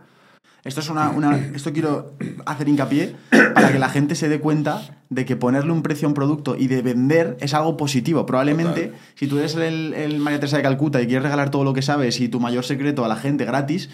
Esto 0.63 0.81
es 0.81 0.91
una, 0.91 1.37
esto 1.55 1.73
quiero 1.73 2.13
hacer 2.45 2.69
hincapié 2.69 3.17
para 3.55 3.73
que 3.73 3.79
la 3.79 3.89
gente 3.89 4.15
se 4.15 4.29
dé 4.29 4.41
cuenta 4.41 4.83
de 5.09 5.25
que 5.25 5.35
ponerle 5.35 5.73
un 5.73 5.83
precio 5.83 6.07
a 6.07 6.11
un 6.11 6.15
producto 6.15 6.55
y 6.55 6.67
de 6.67 6.83
vender 6.83 7.39
es 7.41 7.55
algo 7.55 7.79
positivo. 7.79 8.27
Probablemente, 8.27 8.93
si 9.15 9.27
tú 9.27 9.39
eres 9.39 9.55
el, 9.55 9.95
el 9.95 10.19
María 10.19 10.39
Teresa 10.39 10.59
de 10.59 10.63
Calcuta 10.63 11.01
y 11.01 11.07
quieres 11.07 11.23
regalar 11.23 11.51
todo 11.51 11.65
lo 11.65 11.73
que 11.73 11.81
sabes 11.81 12.21
y 12.21 12.29
tu 12.29 12.41
mayor 12.41 12.65
secreto 12.65 13.07
a 13.07 13.09
la 13.09 13.17
gente 13.17 13.47
gratis, 13.47 13.89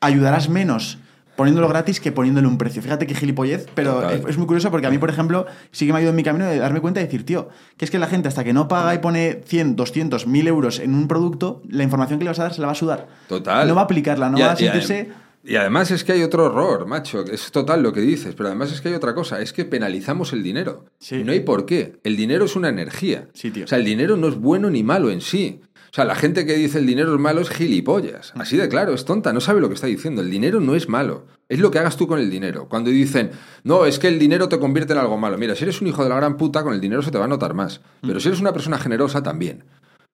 ayudarás 0.00 0.48
menos 0.48 0.98
poniéndolo 1.36 1.68
gratis 1.68 2.00
que 2.00 2.12
poniéndole 2.12 2.46
un 2.46 2.58
precio. 2.58 2.82
Fíjate 2.82 3.06
qué 3.06 3.14
gilipollez, 3.14 3.66
pero 3.74 4.08
es, 4.10 4.36
muy 4.36 4.46
curioso 4.46 4.70
porque 4.70 4.86
a 4.86 4.90
mí, 4.90 4.98
por 4.98 5.10
ejemplo, 5.10 5.46
sí 5.70 5.86
que 5.86 5.92
me 5.92 5.98
ha 5.98 6.02
ido 6.02 6.10
en 6.10 6.16
mi 6.16 6.22
camino 6.22 6.46
de 6.46 6.58
darme 6.58 6.80
cuenta 6.80 7.00
y 7.00 7.04
decir, 7.04 7.26
tío, 7.26 7.48
que 7.76 7.84
es 7.84 7.90
que 7.90 7.98
la 7.98 8.06
gente 8.06 8.28
hasta 8.28 8.44
que 8.44 8.52
no 8.52 8.68
paga 8.68 8.94
y 8.94 8.98
pone 8.98 9.42
100, 9.44 9.76
200, 9.76 10.26
1000 10.26 10.48
euros 10.48 10.78
en 10.78 10.94
un 10.94 11.08
producto, 11.08 11.62
la 11.68 11.82
información 11.82 12.18
que 12.18 12.24
le 12.24 12.30
vas 12.30 12.38
a 12.38 12.44
dar 12.44 12.54
se 12.54 12.60
la 12.60 12.68
va 12.68 12.72
a 12.72 12.76
sudar. 12.76 13.08
Total. 13.28 13.66
No 13.68 13.74
va 13.74 13.82
a 13.82 13.84
aplicarla, 13.84 14.30
no 14.30 14.38
va 14.38 14.52
a 14.52 14.56
sentirse... 14.56 15.24
Y 15.46 15.56
además 15.56 15.90
es 15.90 16.04
que 16.04 16.12
hay 16.12 16.22
otro 16.22 16.46
error, 16.46 16.86
macho. 16.86 17.22
Es 17.22 17.52
total 17.52 17.82
lo 17.82 17.92
que 17.92 18.00
dices, 18.00 18.34
pero 18.34 18.48
además 18.48 18.72
es 18.72 18.80
que 18.80 18.88
hay 18.88 18.94
otra 18.94 19.14
cosa. 19.14 19.42
Es 19.42 19.52
que 19.52 19.66
penalizamos 19.66 20.32
el 20.32 20.42
dinero. 20.42 20.86
Sí. 20.98 21.22
no 21.22 21.32
hay 21.32 21.40
por 21.40 21.66
qué. 21.66 21.98
El 22.02 22.16
dinero 22.16 22.46
es 22.46 22.56
una 22.56 22.70
energía. 22.70 23.28
Sí, 23.34 23.50
tío. 23.50 23.64
O 23.64 23.66
sea, 23.66 23.76
el 23.76 23.84
dinero 23.84 24.16
no 24.16 24.28
es 24.28 24.36
bueno 24.36 24.70
ni 24.70 24.82
malo 24.82 25.10
en 25.10 25.20
sí. 25.20 25.60
O 25.94 25.96
sea, 25.96 26.04
la 26.04 26.16
gente 26.16 26.44
que 26.44 26.54
dice 26.54 26.78
el 26.78 26.86
dinero 26.86 27.14
es 27.14 27.20
malo 27.20 27.40
es 27.40 27.50
gilipollas. 27.50 28.32
Así 28.34 28.56
de 28.56 28.68
claro, 28.68 28.94
es 28.94 29.04
tonta, 29.04 29.32
no 29.32 29.40
sabe 29.40 29.60
lo 29.60 29.68
que 29.68 29.76
está 29.76 29.86
diciendo. 29.86 30.22
El 30.22 30.30
dinero 30.32 30.58
no 30.58 30.74
es 30.74 30.88
malo. 30.88 31.26
Es 31.48 31.60
lo 31.60 31.70
que 31.70 31.78
hagas 31.78 31.96
tú 31.96 32.08
con 32.08 32.18
el 32.18 32.28
dinero. 32.30 32.68
Cuando 32.68 32.90
dicen, 32.90 33.30
no, 33.62 33.86
es 33.86 34.00
que 34.00 34.08
el 34.08 34.18
dinero 34.18 34.48
te 34.48 34.58
convierte 34.58 34.92
en 34.92 34.98
algo 34.98 35.16
malo. 35.18 35.38
Mira, 35.38 35.54
si 35.54 35.62
eres 35.62 35.80
un 35.80 35.86
hijo 35.86 36.02
de 36.02 36.08
la 36.08 36.16
gran 36.16 36.36
puta, 36.36 36.64
con 36.64 36.74
el 36.74 36.80
dinero 36.80 37.00
se 37.00 37.12
te 37.12 37.18
va 37.18 37.26
a 37.26 37.28
notar 37.28 37.54
más. 37.54 37.80
Pero 38.00 38.18
si 38.18 38.26
eres 38.26 38.40
una 38.40 38.52
persona 38.52 38.76
generosa, 38.76 39.22
también. 39.22 39.62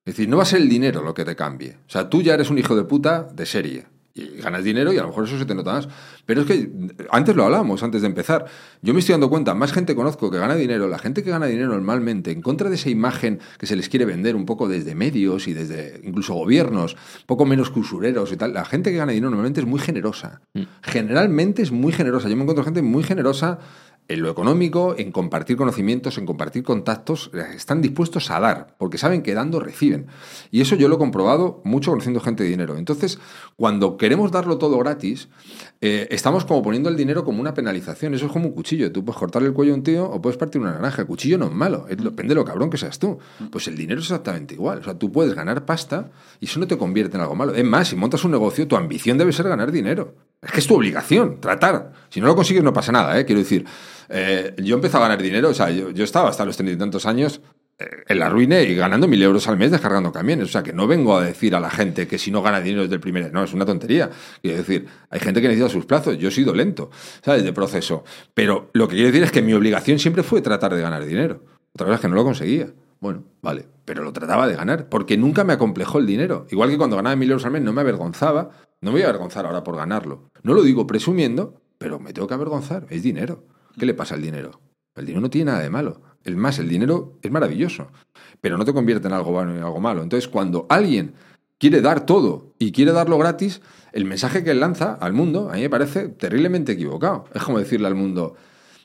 Es 0.04 0.16
decir, 0.16 0.28
no 0.28 0.36
va 0.36 0.42
a 0.42 0.46
ser 0.46 0.60
el 0.60 0.68
dinero 0.68 1.02
lo 1.02 1.14
que 1.14 1.24
te 1.24 1.34
cambie. 1.34 1.78
O 1.86 1.90
sea, 1.90 2.10
tú 2.10 2.20
ya 2.20 2.34
eres 2.34 2.50
un 2.50 2.58
hijo 2.58 2.76
de 2.76 2.84
puta 2.84 3.26
de 3.32 3.46
serie 3.46 3.86
ganas 4.42 4.64
dinero 4.64 4.92
y 4.92 4.98
a 4.98 5.02
lo 5.02 5.08
mejor 5.08 5.24
eso 5.24 5.38
se 5.38 5.46
te 5.46 5.54
nota 5.54 5.72
más. 5.72 5.88
Pero 6.26 6.42
es 6.42 6.46
que 6.46 6.70
antes 7.10 7.34
lo 7.34 7.44
hablábamos, 7.44 7.82
antes 7.82 8.02
de 8.02 8.08
empezar. 8.08 8.46
Yo 8.82 8.94
me 8.94 9.00
estoy 9.00 9.14
dando 9.14 9.30
cuenta, 9.30 9.54
más 9.54 9.72
gente 9.72 9.94
conozco 9.94 10.30
que 10.30 10.38
gana 10.38 10.54
dinero, 10.54 10.88
la 10.88 10.98
gente 10.98 11.22
que 11.22 11.30
gana 11.30 11.46
dinero 11.46 11.68
normalmente, 11.68 12.30
en 12.30 12.42
contra 12.42 12.68
de 12.68 12.76
esa 12.76 12.90
imagen 12.90 13.40
que 13.58 13.66
se 13.66 13.76
les 13.76 13.88
quiere 13.88 14.04
vender 14.04 14.36
un 14.36 14.46
poco 14.46 14.68
desde 14.68 14.94
medios 14.94 15.48
y 15.48 15.52
desde 15.52 16.00
incluso 16.04 16.34
gobiernos, 16.34 16.96
poco 17.26 17.46
menos 17.46 17.70
que 17.70 17.80
usureros 17.80 18.32
y 18.32 18.36
tal, 18.36 18.54
la 18.54 18.64
gente 18.64 18.90
que 18.90 18.98
gana 18.98 19.12
dinero 19.12 19.30
normalmente 19.30 19.60
es 19.60 19.66
muy 19.66 19.80
generosa. 19.80 20.40
Mm. 20.54 20.62
Generalmente 20.82 21.62
es 21.62 21.72
muy 21.72 21.92
generosa. 21.92 22.28
Yo 22.28 22.36
me 22.36 22.42
encuentro 22.42 22.64
gente 22.64 22.82
muy 22.82 23.02
generosa 23.02 23.58
en 24.11 24.22
lo 24.22 24.30
económico, 24.30 24.96
en 24.98 25.12
compartir 25.12 25.56
conocimientos, 25.56 26.18
en 26.18 26.26
compartir 26.26 26.64
contactos, 26.64 27.30
eh, 27.32 27.44
están 27.54 27.80
dispuestos 27.80 28.28
a 28.32 28.40
dar, 28.40 28.74
porque 28.76 28.98
saben 28.98 29.22
que 29.22 29.34
dando 29.34 29.61
reciben. 29.61 30.08
Y 30.50 30.61
eso 30.61 30.74
yo 30.74 30.88
lo 30.88 30.96
he 30.96 30.98
comprobado 30.98 31.62
mucho 31.64 31.92
conociendo 31.92 32.18
gente 32.18 32.42
de 32.42 32.50
dinero. 32.50 32.76
Entonces, 32.76 33.20
cuando 33.54 33.96
queremos 33.96 34.32
darlo 34.32 34.58
todo 34.58 34.76
gratis, 34.78 35.28
eh, 35.80 36.08
estamos 36.11 36.44
como 36.44 36.61
poniendo 36.61 36.88
el 36.88 36.96
dinero 36.96 37.24
como 37.24 37.40
una 37.40 37.54
penalización. 37.54 38.12
Eso 38.14 38.26
es 38.26 38.32
como 38.32 38.48
un 38.48 38.52
cuchillo. 38.52 38.90
Tú 38.90 39.04
puedes 39.04 39.18
cortarle 39.18 39.48
el 39.48 39.54
cuello 39.54 39.74
a 39.74 39.76
un 39.76 39.84
tío 39.84 40.11
o 40.11 40.20
puedes 40.20 40.36
partir 40.36 40.61
una 40.61 40.72
naranja. 40.72 41.02
El 41.02 41.06
cuchillo 41.08 41.38
no 41.38 41.46
es 41.46 41.52
malo, 41.52 41.86
depende 41.88 42.30
de 42.30 42.34
lo 42.34 42.44
cabrón 42.44 42.68
que 42.68 42.78
seas 42.78 42.98
tú. 42.98 43.18
Pues 43.52 43.68
el 43.68 43.76
dinero 43.76 44.00
es 44.00 44.06
exactamente 44.06 44.54
igual. 44.54 44.80
O 44.80 44.82
sea, 44.82 44.98
tú 44.98 45.12
puedes 45.12 45.34
ganar 45.34 45.64
pasta 45.64 46.11
y 46.40 46.46
eso 46.46 46.58
no 46.58 46.66
te 46.66 46.76
convierte 46.76 47.16
en 47.16 47.22
algo 47.22 47.36
malo. 47.36 47.54
Es 47.54 47.64
más, 47.64 47.86
si 47.86 47.94
montas 47.94 48.24
un 48.24 48.32
negocio, 48.32 48.66
tu 48.66 48.74
ambición 48.74 49.18
debe 49.18 49.32
ser 49.32 49.48
ganar 49.48 49.70
dinero. 49.70 50.14
Es 50.42 50.52
que 50.52 50.61
es 50.61 50.66
tu 50.66 50.74
obligación, 50.74 51.38
tratar. 51.40 51.92
Si 52.08 52.20
no 52.20 52.26
lo 52.26 52.34
consigues 52.34 52.64
no 52.64 52.72
pasa 52.72 52.92
nada, 52.92 53.18
¿eh? 53.18 53.26
Quiero 53.26 53.40
decir, 53.40 53.66
eh, 54.12 54.54
yo 54.58 54.74
empecé 54.74 54.96
a 54.96 55.00
ganar 55.00 55.22
dinero, 55.22 55.50
o 55.50 55.54
sea, 55.54 55.70
yo, 55.70 56.04
estaba 56.04 56.28
hasta 56.28 56.44
los 56.44 56.56
treinta 56.56 56.74
y 56.74 56.78
tantos 56.78 57.06
años 57.06 57.40
eh, 57.78 57.84
en 58.08 58.18
la 58.18 58.28
ruina 58.28 58.61
y 58.61 58.74
ganando 58.74 59.06
mil 59.06 59.22
euros 59.22 59.46
al 59.46 59.56
mes 59.56 59.70
descargando 59.70 60.11
camiones. 60.11 60.48
O 60.48 60.50
sea, 60.50 60.64
que 60.64 60.72
no 60.72 60.88
vengo 60.88 61.16
a 61.16 61.24
decir 61.24 61.54
a 61.54 61.61
la 61.61 61.70
gente 61.70 62.08
que 62.08 62.18
si 62.18 62.32
no 62.32 62.42
gana 62.42 62.61
dinero 62.61 62.82
desde 62.82 62.96
el 62.96 63.00
primer... 63.00 63.32
No, 63.32 63.44
es 63.44 63.54
una 63.54 63.64
tontería. 63.64 64.11
Quiero 64.42 64.58
decir, 64.58 64.86
hay 65.11 65.20
gente 65.20 65.40
que 65.40 65.46
necesita 65.46 65.70
sus 65.70 65.86
plazos. 65.86 66.18
Yo 66.18 66.28
he 66.28 66.32
sido 66.32 66.52
lento, 66.52 66.90
¿sabes? 67.24 67.44
De 67.44 67.52
proceso. 67.52 68.02
Pero 68.34 68.70
lo 68.72 68.88
que 68.88 68.96
quiero 68.96 69.12
decir 69.12 69.22
es 69.22 69.30
que 69.30 69.42
mi 69.42 69.52
obligación 69.52 70.00
siempre 70.00 70.24
fue 70.24 70.42
tratar 70.42 70.74
de 70.74 70.82
ganar 70.82 71.04
dinero. 71.04 71.44
Otra 71.72 71.88
vez 71.88 72.00
que 72.00 72.08
no 72.08 72.16
lo 72.16 72.24
conseguía. 72.24 72.66
Bueno, 72.98 73.22
vale, 73.40 73.66
pero 73.84 74.02
lo 74.02 74.12
trataba 74.12 74.46
de 74.46 74.56
ganar, 74.56 74.88
porque 74.88 75.16
nunca 75.16 75.44
me 75.44 75.52
acomplejó 75.52 75.98
el 75.98 76.06
dinero. 76.06 76.46
Igual 76.50 76.68
que 76.68 76.76
cuando 76.76 76.96
ganaba 76.96 77.16
mil 77.16 77.30
euros 77.30 77.46
al 77.46 77.52
mes 77.52 77.62
no 77.62 77.72
me 77.72 77.80
avergonzaba, 77.80 78.50
no 78.80 78.90
me 78.90 78.98
voy 78.98 79.02
a 79.02 79.08
avergonzar 79.08 79.46
ahora 79.46 79.64
por 79.64 79.76
ganarlo. 79.76 80.30
No 80.42 80.52
lo 80.52 80.62
digo 80.62 80.86
presumiendo, 80.86 81.62
pero 81.78 81.98
me 81.98 82.12
tengo 82.12 82.28
que 82.28 82.34
avergonzar, 82.34 82.86
es 82.90 83.02
dinero. 83.02 83.44
¿Qué 83.78 83.86
le 83.86 83.94
pasa 83.94 84.14
al 84.14 84.22
dinero? 84.22 84.60
El 84.96 85.06
dinero 85.06 85.20
no 85.22 85.30
tiene 85.30 85.50
nada 85.50 85.62
de 85.62 85.70
malo. 85.70 86.02
El 86.24 86.36
más, 86.36 86.58
el 86.58 86.68
dinero 86.68 87.18
es 87.22 87.30
maravilloso, 87.30 87.88
pero 88.40 88.58
no 88.58 88.64
te 88.64 88.72
convierte 88.72 89.06
en 89.08 89.14
algo 89.14 89.32
bueno 89.32 89.56
en 89.56 89.62
algo 89.62 89.80
malo. 89.80 90.02
Entonces, 90.02 90.28
cuando 90.28 90.66
alguien 90.68 91.14
quiere 91.58 91.80
dar 91.80 92.04
todo 92.04 92.52
y 92.58 92.72
quiere 92.72 92.92
darlo 92.92 93.16
gratis, 93.18 93.62
el 93.92 94.04
mensaje 94.04 94.44
que 94.44 94.50
él 94.50 94.60
lanza 94.60 94.94
al 94.94 95.12
mundo 95.12 95.50
a 95.50 95.54
mí 95.54 95.62
me 95.62 95.70
parece 95.70 96.08
terriblemente 96.08 96.72
equivocado. 96.72 97.24
Es 97.34 97.42
como 97.42 97.58
decirle 97.58 97.86
al 97.86 97.94
mundo, 97.94 98.36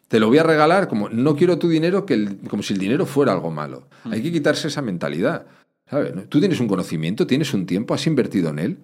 Te 0.08 0.20
lo 0.20 0.28
voy 0.28 0.38
a 0.38 0.44
regalar 0.44 0.88
como 0.88 1.10
no 1.10 1.36
quiero 1.36 1.58
tu 1.58 1.68
dinero, 1.68 2.06
que 2.06 2.14
el- 2.14 2.38
como 2.48 2.62
si 2.62 2.74
el 2.76 2.80
dinero 2.80 3.08
fuera 3.08 3.32
algo 3.34 3.50
malo. 3.50 3.88
Hay 4.04 4.22
que 4.22 4.32
quitarse 4.32 4.68
esa 4.68 4.84
mentalidad. 4.84 5.48
¿sabes? 5.90 6.14
Tú 6.30 6.40
tienes 6.40 6.60
un 6.60 6.68
conocimiento, 6.68 7.26
tienes 7.28 7.54
un 7.56 7.66
tiempo, 7.66 7.94
has 7.96 8.06
invertido 8.08 8.50
en 8.50 8.60
él, 8.60 8.78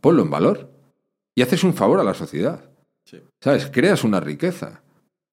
ponlo 0.00 0.22
en 0.22 0.30
valor 0.30 0.70
y 1.34 1.42
haces 1.42 1.62
un 1.64 1.74
favor 1.74 2.00
a 2.00 2.04
la 2.04 2.14
sociedad. 2.14 2.70
¿Sabes? 3.40 3.68
Creas 3.70 4.02
una 4.04 4.20
riqueza. 4.20 4.81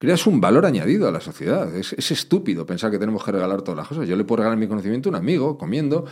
Creas 0.00 0.26
un 0.26 0.40
valor 0.40 0.64
añadido 0.64 1.06
a 1.06 1.10
la 1.10 1.20
sociedad. 1.20 1.76
Es, 1.76 1.92
es 1.92 2.10
estúpido 2.10 2.64
pensar 2.64 2.90
que 2.90 2.98
tenemos 2.98 3.22
que 3.22 3.32
regalar 3.32 3.60
todas 3.60 3.76
las 3.76 3.86
cosas. 3.86 4.08
Yo 4.08 4.16
le 4.16 4.24
puedo 4.24 4.38
regalar 4.38 4.56
mi 4.56 4.66
conocimiento 4.66 5.10
a 5.10 5.10
un 5.10 5.16
amigo, 5.16 5.58
comiendo, 5.58 6.06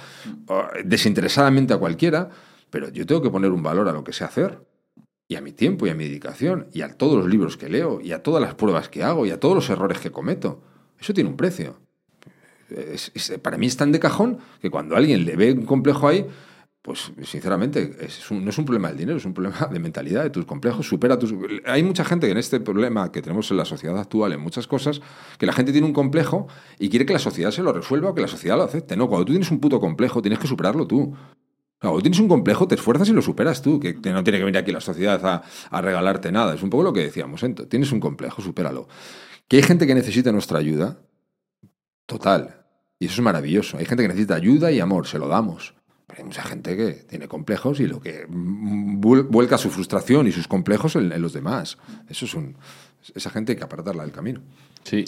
desinteresadamente 0.85 1.73
a 1.73 1.79
cualquiera, 1.79 2.29
pero 2.69 2.91
yo 2.91 3.07
tengo 3.07 3.23
que 3.23 3.31
poner 3.31 3.51
un 3.51 3.63
valor 3.63 3.89
a 3.89 3.93
lo 3.93 4.05
que 4.05 4.13
sé 4.13 4.25
hacer. 4.25 4.61
Y 5.27 5.37
a 5.37 5.41
mi 5.41 5.53
tiempo 5.53 5.87
y 5.87 5.91
a 5.91 5.95
mi 5.95 6.05
dedicación, 6.05 6.67
y 6.71 6.83
a 6.83 6.99
todos 6.99 7.17
los 7.17 7.31
libros 7.31 7.57
que 7.57 7.71
leo, 7.71 7.99
y 8.03 8.13
a 8.13 8.23
todas 8.23 8.43
las 8.43 8.55
pruebas 8.57 8.91
que 8.91 9.03
hago, 9.03 9.25
y 9.25 9.31
a 9.31 9.41
todos 9.41 9.55
los 9.55 9.71
errores 9.71 10.01
que 10.01 10.11
cometo. 10.11 10.61
Eso 11.01 11.15
tiene 11.15 11.31
un 11.31 11.39
precio. 11.39 11.81
Para 13.41 13.57
mí 13.57 13.69
es 13.69 13.79
tan 13.79 13.91
de 13.91 14.01
cajón 14.01 14.37
que 14.61 14.69
cuando 14.69 14.97
alguien 14.97 15.25
le 15.25 15.35
ve 15.35 15.53
un 15.53 15.65
complejo 15.65 16.09
ahí, 16.09 16.27
pues 16.83 17.13
sinceramente 17.25 17.97
no 18.31 18.51
es 18.51 18.59
un 18.59 18.65
problema 18.65 18.89
del 18.89 18.99
dinero, 18.99 19.19
es 19.19 19.25
un 19.25 19.35
problema 19.35 19.69
de 19.71 19.79
mentalidad, 19.79 20.23
de 20.23 20.31
tus 20.31 20.45
complejos, 20.45 20.87
supera 20.87 21.19
tus... 21.19 21.35
Hay 21.67 21.83
mucha 21.83 22.05
gente 22.05 22.27
que 22.27 22.33
en 22.33 22.39
este 22.39 22.61
problema 22.61 23.11
que 23.11 23.21
tenemos 23.21 23.51
en 23.51 23.57
la 23.57 23.65
sociedad 23.65 23.99
actual, 23.99 24.33
en 24.33 24.41
muchas 24.41 24.67
cosas, 24.67 25.01
que 25.39 25.47
la 25.47 25.53
gente 25.53 25.73
tiene 25.73 25.87
un 25.87 25.93
complejo 25.93 26.47
y 26.79 26.89
quiere 26.89 27.05
que 27.05 27.13
la 27.13 27.19
sociedad 27.19 27.51
se 27.51 27.63
lo 27.63 27.73
resuelva 27.73 28.15
que 28.15 28.21
la 28.21 28.29
sociedad 28.29 28.57
lo 28.57 28.63
acepte. 28.63 28.97
No, 28.97 29.09
cuando 29.09 29.27
tú 29.27 29.33
tienes 29.33 29.51
un 29.51 29.61
puto 29.61 29.81
complejo 29.81 30.23
tienes 30.23 30.39
que 30.39 30.47
superarlo 30.47 30.87
tú. 30.87 31.15
Cuando 31.81 32.01
tienes 32.01 32.19
un 32.19 32.29
complejo, 32.29 32.67
te 32.67 32.75
esfuerzas 32.75 33.09
y 33.09 33.13
lo 33.13 33.23
superas 33.23 33.63
tú, 33.63 33.79
que 33.79 33.95
no 33.95 34.25
tiene 34.25 34.39
que 34.39 34.45
venir 34.45 34.59
aquí 34.59 34.73
la 34.73 34.81
sociedad 34.81 35.43
a, 35.71 35.81
regalarte 35.81 36.33
nada. 36.33 36.55
Es 36.55 36.63
un 36.63 36.71
poco 36.71 36.83
lo 36.83 36.93
que 36.93 37.03
decíamos, 37.03 37.43
¿eh? 37.45 37.55
tienes 37.69 37.93
un 37.93 38.01
complejo, 38.01 38.43
supéralo. 38.43 38.89
Que 39.47 39.59
hay 39.59 39.63
gente 39.63 39.87
que 39.87 39.95
necesita 39.95 40.33
nuestra 40.33 40.59
ayuda, 40.59 40.99
total. 42.07 42.67
Y 42.99 43.07
eso 43.07 43.15
es 43.15 43.21
maravilloso. 43.21 43.79
Hay 43.79 43.85
gente 43.85 44.03
que 44.03 44.09
necesita 44.09 44.35
ayuda 44.35 44.73
y 44.73 44.81
amor, 44.81 45.07
se 45.07 45.19
lo 45.19 45.29
damos. 45.29 45.78
Pero 46.09 46.19
hay 46.21 46.25
mucha 46.25 46.43
gente 46.43 46.77
que 46.77 46.93
tiene 47.09 47.29
complejos 47.29 47.79
y 47.81 47.87
lo 47.87 48.01
que 48.01 48.27
mm, 48.29 49.01
vuel- 49.01 49.27
vuelca 49.29 49.57
su 49.59 49.71
frustración 49.71 50.27
y 50.27 50.33
sus 50.33 50.49
complejos 50.49 50.97
en, 50.97 51.13
en 51.13 51.23
los 51.23 51.33
demás. 51.33 51.79
Eso 52.09 52.25
es 52.25 52.35
un... 52.35 52.57
Esa 53.15 53.31
gente 53.31 53.53
hay 53.53 53.59
que 53.59 53.65
apartarla 53.65 54.03
del 54.03 54.11
camino. 54.13 54.41
Sí. 54.83 55.05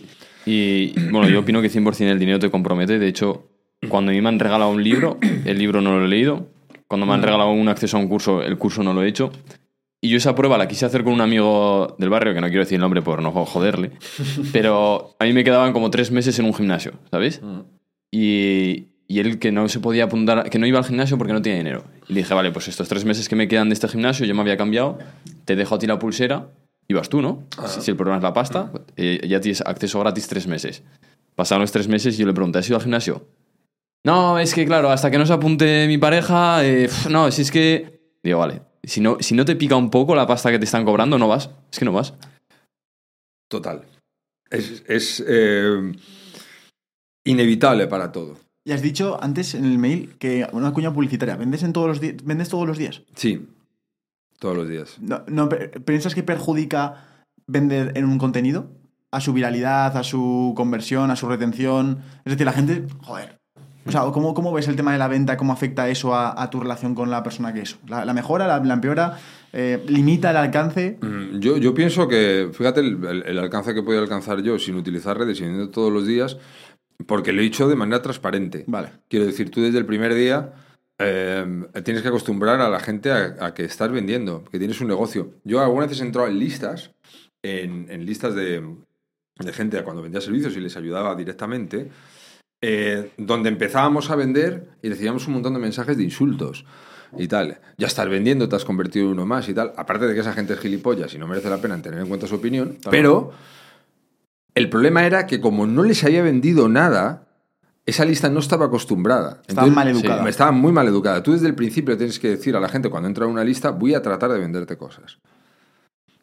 Y 0.47 0.93
bueno, 1.11 1.29
yo 1.29 1.41
opino 1.41 1.61
que 1.61 1.71
100% 1.71 2.01
el 2.09 2.19
dinero 2.19 2.39
te 2.39 2.51
compromete. 2.51 2.99
De 2.99 3.09
hecho, 3.09 3.49
cuando 3.89 4.11
a 4.13 4.15
mí 4.15 4.21
me 4.21 4.29
han 4.29 4.39
regalado 4.39 4.71
un 4.71 4.83
libro, 4.85 5.19
el 5.45 5.59
libro 5.59 5.81
no 5.81 5.99
lo 5.99 6.05
he 6.05 6.09
leído. 6.09 6.49
Cuando 6.87 7.07
me 7.07 7.15
han 7.15 7.23
regalado 7.23 7.51
un 7.51 7.69
acceso 7.69 7.97
a 7.97 8.01
un 8.01 8.09
curso, 8.09 8.43
el 8.43 8.59
curso 8.59 8.83
no 8.83 8.93
lo 8.95 9.03
he 9.03 9.09
hecho. 9.09 9.31
Y 10.03 10.09
yo 10.09 10.17
esa 10.17 10.35
prueba 10.35 10.57
la 10.59 10.67
quise 10.67 10.87
hacer 10.87 11.05
con 11.05 11.13
un 11.13 11.21
amigo 11.21 11.95
del 11.99 12.09
barrio, 12.11 12.33
que 12.35 12.41
no 12.41 12.47
quiero 12.49 12.63
decir 12.63 12.77
el 12.77 12.81
nombre 12.81 13.01
por 13.03 13.23
no 13.23 13.31
joderle. 13.33 13.93
Pero 14.53 15.15
a 15.19 15.25
mí 15.25 15.33
me 15.33 15.45
quedaban 15.45 15.73
como 15.73 15.91
tres 15.91 16.11
meses 16.11 16.39
en 16.39 16.47
un 16.47 16.55
gimnasio, 16.55 16.93
¿sabéis? 17.11 17.41
Y, 18.11 18.89
y 19.11 19.19
él 19.19 19.41
que 19.41 19.51
no 19.51 19.69
se 19.69 19.81
podía 19.81 20.05
apuntar, 20.05 20.49
que 20.51 20.61
no 20.61 20.69
iba 20.69 20.79
al 20.79 20.85
gimnasio 20.85 21.19
porque 21.19 21.33
no 21.33 21.43
tenía 21.43 21.59
dinero. 21.59 21.83
Y 22.07 22.13
le 22.13 22.21
dije, 22.21 22.33
vale, 22.33 22.53
pues 22.53 22.69
estos 22.69 22.89
tres 22.89 23.05
meses 23.05 23.29
que 23.29 23.35
me 23.35 23.49
quedan 23.49 23.69
de 23.69 23.75
este 23.75 23.89
gimnasio, 23.89 24.25
yo 24.25 24.37
me 24.37 24.41
había 24.41 24.57
cambiado, 24.57 24.99
te 25.45 25.57
dejo 25.57 25.75
a 25.75 25.79
ti 25.81 25.89
la 25.89 25.99
pulsera 25.99 26.53
y 26.87 26.95
vas 26.95 27.09
tú, 27.09 27.21
¿no? 27.21 27.43
Si, 27.67 27.81
si 27.81 27.91
el 27.91 27.97
problema 27.97 28.19
es 28.19 28.23
la 28.23 28.33
pasta, 28.33 28.71
eh, 28.97 29.21
ya 29.27 29.41
tienes 29.41 29.63
acceso 29.63 29.99
gratis 29.99 30.29
tres 30.29 30.47
meses. 30.47 30.85
Pasaron 31.35 31.63
los 31.63 31.73
tres 31.73 31.89
meses 31.89 32.15
y 32.15 32.19
yo 32.19 32.27
le 32.29 32.33
pregunté, 32.33 32.61
¿has 32.61 32.69
ido 32.69 32.77
al 32.77 32.83
gimnasio? 32.83 33.27
No, 34.05 34.39
es 34.39 34.55
que 34.55 34.65
claro, 34.65 34.91
hasta 34.91 35.11
que 35.11 35.19
no 35.19 35.27
se 35.27 35.33
apunte 35.33 35.89
mi 35.89 35.99
pareja, 35.99 36.65
eh, 36.65 36.89
no, 37.11 37.33
si 37.33 37.43
es 37.43 37.51
que... 37.51 38.15
Digo, 38.23 38.39
vale, 38.39 38.63
si 38.85 39.01
no, 39.01 39.17
si 39.19 39.35
no 39.35 39.45
te 39.45 39.57
pica 39.57 39.75
un 39.75 39.91
poco 39.91 40.15
la 40.15 40.29
pasta 40.29 40.53
que 40.53 40.61
te 40.61 40.67
están 40.67 40.85
cobrando, 40.85 41.19
no 41.19 41.27
vas. 41.27 41.51
Es 41.73 41.81
que 41.81 41.85
no 41.85 41.93
vas. 41.93 42.15
Total. 43.49 43.87
Es, 44.49 44.85
es, 44.87 45.25
eh, 45.27 45.95
inevitable 47.25 47.89
para 47.89 48.13
todo. 48.13 48.39
Y 48.71 48.73
has 48.73 48.83
dicho 48.83 49.19
antes 49.21 49.57
en 49.57 49.65
el 49.65 49.79
mail 49.79 50.15
que 50.21 50.47
una 50.53 50.73
cuña 50.73 50.93
publicitaria. 50.95 51.35
¿Vendes, 51.35 51.65
en 51.65 51.73
todos 51.73 51.89
los 51.89 52.01
¿vendes 52.25 52.49
todos 52.49 52.69
los 52.69 52.79
días? 52.79 53.03
Sí, 53.17 53.49
todos 54.39 54.57
los 54.57 54.69
días. 54.69 54.97
No, 55.01 55.25
no, 55.27 55.49
¿Piensas 55.49 56.15
que 56.15 56.23
perjudica 56.23 57.05
vender 57.49 57.91
en 57.97 58.05
un 58.05 58.19
contenido? 58.19 58.71
A 59.11 59.21
su 59.21 59.33
viralidad, 59.33 59.97
a 59.97 60.05
su 60.05 60.53
conversión, 60.57 61.11
a 61.11 61.17
su 61.17 61.27
retención. 61.27 61.99
Es 62.25 62.31
decir, 62.35 62.47
la 62.47 62.53
gente. 62.53 62.85
Joder. 63.03 63.41
O 63.87 63.91
sea, 63.91 64.03
¿cómo, 64.13 64.35
cómo 64.35 64.53
ves 64.53 64.69
el 64.69 64.77
tema 64.77 64.93
de 64.93 64.99
la 64.99 65.09
venta? 65.09 65.37
¿Cómo 65.37 65.53
afecta 65.53 65.89
eso 65.89 66.15
a, 66.15 66.41
a 66.41 66.49
tu 66.51 66.61
relación 66.61 66.95
con 66.95 67.11
la 67.11 67.25
persona 67.25 67.53
que 67.53 67.63
es? 67.63 67.77
¿La, 67.89 68.05
la 68.05 68.13
mejora? 68.15 68.47
¿La, 68.47 68.61
la 68.61 68.75
empeora? 68.75 69.19
Eh, 69.53 69.83
¿Limita 69.89 70.31
el 70.31 70.37
alcance? 70.37 70.97
Mm, 71.03 71.41
Yo, 71.41 71.57
yo 71.57 71.75
pienso 71.75 72.07
que, 72.07 72.51
fíjate 72.53 72.81
el, 72.81 73.05
el- 73.05 73.23
el 73.27 73.39
alcance 73.41 73.75
que 73.75 73.83
puedo 73.83 73.99
alcanzar 74.01 74.43
yo 74.43 74.61
sin 74.61 74.77
utilizar 74.77 75.19
redes 75.19 75.41
y 75.41 75.43
vendiendo 75.43 75.71
todos 75.73 75.91
los 75.93 76.07
días, 76.07 76.37
porque 77.07 77.33
lo 77.33 77.43
he 77.43 77.47
hecho 77.47 77.69
de 77.69 77.77
manera 77.77 78.03
transparente. 78.03 78.65
Vale. 78.67 78.91
Quiero 79.09 79.27
decir, 79.27 79.51
tú 79.51 79.61
desde 79.61 79.79
el 79.79 79.87
primer 79.87 80.15
día 80.15 80.53
eh, 80.99 81.47
tienes 81.85 82.03
que 82.03 82.09
acostumbrar 82.09 82.61
a 82.61 82.69
la 82.69 82.81
gente 82.81 83.11
a, 83.11 83.37
a 83.41 83.55
que 83.55 83.65
estás 83.65 83.91
vendiendo, 83.91 84.45
que 84.45 84.59
tienes 84.59 84.81
un 84.81 84.89
negocio. 84.89 85.35
Yo 85.45 85.61
algunas 85.61 85.89
veces 85.89 86.03
he 86.03 86.07
entrado 86.07 86.29
en 86.29 86.39
listas, 86.39 86.93
en, 87.43 87.87
en 87.91 88.05
listas 88.05 88.35
de, 88.35 88.63
de 89.39 89.53
gente 89.53 89.79
a 89.79 89.85
cuando 89.85 90.03
vendía 90.03 90.21
servicios 90.21 90.57
y 90.57 90.61
les 90.61 90.77
ayudaba 90.77 91.15
directamente, 91.15 91.91
eh, 92.63 93.13
donde 93.17 93.49
empezábamos 93.49 94.11
a 94.11 94.17
vender 94.17 94.69
y 94.83 94.91
recibíamos 94.91 95.27
un 95.27 95.35
montón 95.35 95.55
de 95.55 95.61
mensajes 95.61 95.97
de 95.97 96.03
insultos 96.05 96.67
y 97.17 97.27
tal. 97.27 97.59
Ya 97.79 97.87
estás 97.87 98.09
vendiendo, 98.09 98.49
te 98.49 98.57
has 98.57 98.65
convertido 98.65 99.07
en 99.07 99.13
uno 99.13 99.27
más 99.27 99.49
y 99.49 99.55
tal. 99.55 99.73
Aparte 99.77 100.07
de 100.07 100.15
que 100.15 100.21
esa 100.21 100.35
gente 100.35 100.53
es 100.53 100.61
gilipollas 100.61 101.15
y 101.15 101.19
no 101.19 101.27
merece 101.27 101.49
la 101.49 101.57
pena 101.57 101.81
tener 101.81 102.01
en 102.01 102.09
cuenta 102.09 102.27
su 102.27 102.35
opinión, 102.35 102.77
pero 102.91 103.33
el 104.61 104.71
problema 104.71 105.05
era 105.05 105.27
que 105.27 105.41
como 105.41 105.67
no 105.67 105.83
les 105.83 106.05
había 106.05 106.23
vendido 106.23 106.69
nada, 106.69 107.27
esa 107.87 108.05
lista 108.05 108.29
no 108.29 108.41
estaba 108.41 108.67
acostumbrada. 108.67 109.43
Estaba 109.47 109.67
mal 109.69 109.89
educada. 109.89 110.29
Estaba 110.29 110.53
muy 110.53 110.73
mal 110.73 110.87
educada. 110.87 111.23
Tú 111.23 111.33
desde 111.33 111.49
el 111.49 111.55
principio 111.55 111.97
tienes 111.97 112.19
que 112.19 112.29
decir 112.29 112.55
a 112.57 112.61
la 112.61 112.69
gente 112.69 112.89
cuando 112.89 113.09
entra 113.09 113.25
a 113.25 113.29
una 113.29 113.43
lista, 113.45 113.71
voy 113.71 113.95
a 113.95 114.03
tratar 114.03 114.31
de 114.31 114.39
venderte 114.39 114.77
cosas. 114.77 115.19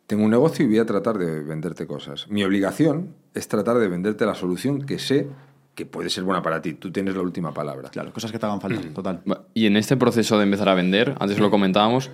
Tengo 0.05 0.23
un 0.23 0.31
negocio 0.31 0.63
y 0.63 0.69
voy 0.69 0.79
a 0.79 0.85
tratar 0.85 1.17
de 1.17 1.43
venderte 1.43 1.85
cosas. 1.85 2.27
Mi 2.29 2.43
obligación 2.43 3.15
es 3.33 3.47
tratar 3.49 3.77
de 3.77 3.89
venderte 3.89 4.25
la 4.25 4.35
solución 4.35 4.85
que 4.85 4.99
sé 4.99 5.27
que 5.75 5.85
puede 5.85 6.09
ser 6.09 6.23
buena 6.23 6.41
para 6.41 6.61
ti. 6.61 6.73
Tú 6.73 6.91
tienes 6.91 7.15
la 7.15 7.21
última 7.21 7.53
palabra. 7.53 7.89
Claro, 7.89 8.13
cosas 8.13 8.31
que 8.31 8.39
te 8.39 8.45
hagan 8.45 8.61
falta, 8.61 8.81
total. 8.93 9.21
Y 9.53 9.65
en 9.65 9.77
este 9.77 9.97
proceso 9.97 10.37
de 10.37 10.43
empezar 10.43 10.69
a 10.69 10.73
vender, 10.73 11.15
antes 11.19 11.37
lo 11.39 11.51
comentábamos, 11.51 12.11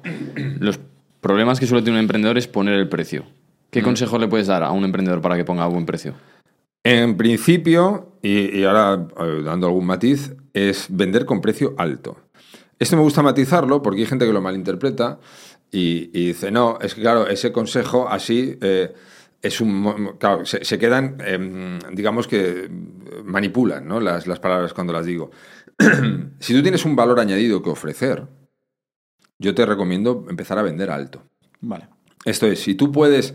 los 0.59 0.79
problemas 1.21 1.59
que 1.59 1.67
suele 1.67 1.83
tener 1.83 1.97
un 1.97 2.01
emprendedor 2.01 2.37
es 2.37 2.47
poner 2.47 2.73
el 2.73 2.89
precio. 2.89 3.25
¿Qué 3.73 3.83
consejo 3.83 4.17
le 4.17 4.27
puedes 4.27 4.47
dar 4.47 4.63
a 4.63 4.71
un 4.71 4.85
emprendedor 4.85 5.21
para 5.21 5.35
que 5.35 5.43
ponga 5.43 5.65
buen 5.67 5.85
precio? 5.85 6.13
En 6.83 7.17
principio, 7.17 8.17
y, 8.21 8.59
y 8.59 8.63
ahora 8.65 9.07
eh, 9.19 9.41
dando 9.43 9.67
algún 9.67 9.85
matiz, 9.85 10.33
es 10.53 10.87
vender 10.89 11.25
con 11.25 11.41
precio 11.41 11.73
alto. 11.77 12.17
Esto 12.79 12.95
me 12.97 13.01
gusta 13.03 13.21
matizarlo 13.21 13.81
porque 13.81 14.01
hay 14.01 14.05
gente 14.05 14.25
que 14.25 14.33
lo 14.33 14.41
malinterpreta 14.41 15.19
y, 15.71 16.09
y 16.13 16.27
dice, 16.27 16.51
no, 16.51 16.77
es 16.81 16.93
que 16.93 17.01
claro, 17.01 17.27
ese 17.27 17.51
consejo 17.51 18.07
así 18.09 18.57
eh, 18.61 18.93
es 19.41 19.61
un... 19.61 19.73
mo- 19.73 20.17
Claro, 20.19 20.45
se, 20.45 20.63
se 20.65 20.77
quedan, 20.77 21.17
em, 21.25 21.79
digamos 21.93 22.27
que 22.27 22.69
manipulan 23.23 23.87
¿no? 23.87 23.99
las, 23.99 24.27
las 24.27 24.39
palabras 24.39 24.73
cuando 24.73 24.91
las 24.93 25.05
digo. 25.05 25.31
si 26.39 26.53
tú 26.53 26.61
tienes 26.61 26.83
un 26.85 26.95
valor 26.95 27.19
añadido 27.19 27.63
que 27.63 27.69
ofrecer, 27.69 28.27
yo 29.39 29.55
te 29.55 29.65
recomiendo 29.65 30.25
empezar 30.29 30.57
a 30.59 30.63
vender 30.63 30.89
alto. 30.91 31.23
Vale. 31.61 31.87
Esto 32.25 32.47
es, 32.47 32.59
si 32.59 32.75
tú 32.75 32.91
puedes, 32.91 33.33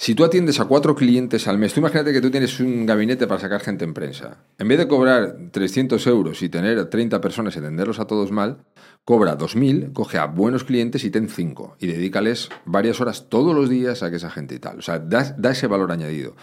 si 0.00 0.14
tú 0.14 0.24
atiendes 0.24 0.60
a 0.60 0.66
cuatro 0.66 0.94
clientes 0.94 1.48
al 1.48 1.58
mes, 1.58 1.74
tú 1.74 1.80
imagínate 1.80 2.12
que 2.12 2.20
tú 2.20 2.30
tienes 2.30 2.60
un 2.60 2.86
gabinete 2.86 3.26
para 3.26 3.40
sacar 3.40 3.60
gente 3.60 3.84
en 3.84 3.94
prensa. 3.94 4.44
En 4.56 4.68
vez 4.68 4.78
de 4.78 4.86
cobrar 4.86 5.36
300 5.50 6.06
euros 6.06 6.40
y 6.42 6.48
tener 6.48 6.84
30 6.88 7.20
personas 7.20 7.56
y 7.56 7.58
atenderlos 7.58 7.98
a 7.98 8.06
todos 8.06 8.30
mal, 8.30 8.58
cobra 9.04 9.36
2.000, 9.36 9.92
coge 9.92 10.18
a 10.18 10.26
buenos 10.26 10.62
clientes 10.62 11.02
y 11.02 11.10
ten 11.10 11.28
5 11.28 11.78
y 11.80 11.88
dedícales 11.88 12.48
varias 12.64 13.00
horas 13.00 13.28
todos 13.28 13.56
los 13.56 13.68
días 13.68 14.04
a 14.04 14.10
que 14.10 14.16
esa 14.16 14.30
gente 14.30 14.54
y 14.54 14.60
tal. 14.60 14.78
O 14.78 14.82
sea, 14.82 15.00
da, 15.00 15.34
da 15.36 15.50
ese 15.50 15.66
valor 15.66 15.90
añadido. 15.90 16.36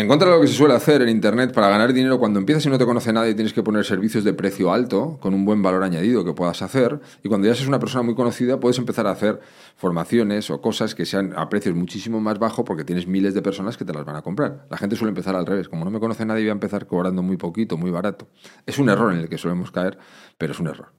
En 0.00 0.06
contra 0.06 0.28
de 0.28 0.36
lo 0.36 0.40
que 0.40 0.46
se 0.46 0.54
suele 0.54 0.74
hacer 0.74 1.02
en 1.02 1.08
Internet 1.08 1.52
para 1.52 1.68
ganar 1.68 1.92
dinero, 1.92 2.20
cuando 2.20 2.38
empiezas 2.38 2.64
y 2.64 2.68
no 2.68 2.78
te 2.78 2.86
conoce 2.86 3.12
nadie, 3.12 3.34
tienes 3.34 3.52
que 3.52 3.64
poner 3.64 3.84
servicios 3.84 4.22
de 4.22 4.32
precio 4.32 4.72
alto, 4.72 5.18
con 5.20 5.34
un 5.34 5.44
buen 5.44 5.60
valor 5.60 5.82
añadido 5.82 6.24
que 6.24 6.32
puedas 6.34 6.62
hacer. 6.62 7.00
Y 7.24 7.28
cuando 7.28 7.48
ya 7.48 7.54
seas 7.56 7.66
una 7.66 7.80
persona 7.80 8.02
muy 8.04 8.14
conocida, 8.14 8.60
puedes 8.60 8.78
empezar 8.78 9.08
a 9.08 9.10
hacer 9.10 9.40
formaciones 9.76 10.50
o 10.50 10.60
cosas 10.60 10.94
que 10.94 11.04
sean 11.04 11.32
a 11.36 11.48
precios 11.48 11.74
muchísimo 11.74 12.20
más 12.20 12.38
bajos 12.38 12.64
porque 12.64 12.84
tienes 12.84 13.08
miles 13.08 13.34
de 13.34 13.42
personas 13.42 13.76
que 13.76 13.84
te 13.84 13.92
las 13.92 14.04
van 14.04 14.14
a 14.14 14.22
comprar. 14.22 14.66
La 14.70 14.76
gente 14.76 14.94
suele 14.94 15.08
empezar 15.08 15.34
al 15.34 15.46
revés. 15.46 15.68
Como 15.68 15.84
no 15.84 15.90
me 15.90 15.98
conoce 15.98 16.24
nadie, 16.24 16.42
voy 16.44 16.50
a 16.50 16.52
empezar 16.52 16.86
cobrando 16.86 17.20
muy 17.24 17.36
poquito, 17.36 17.76
muy 17.76 17.90
barato. 17.90 18.28
Es 18.66 18.78
un 18.78 18.90
error 18.90 19.12
en 19.12 19.18
el 19.18 19.28
que 19.28 19.36
solemos 19.36 19.72
caer, 19.72 19.98
pero 20.38 20.52
es 20.52 20.60
un 20.60 20.68
error. 20.68 20.92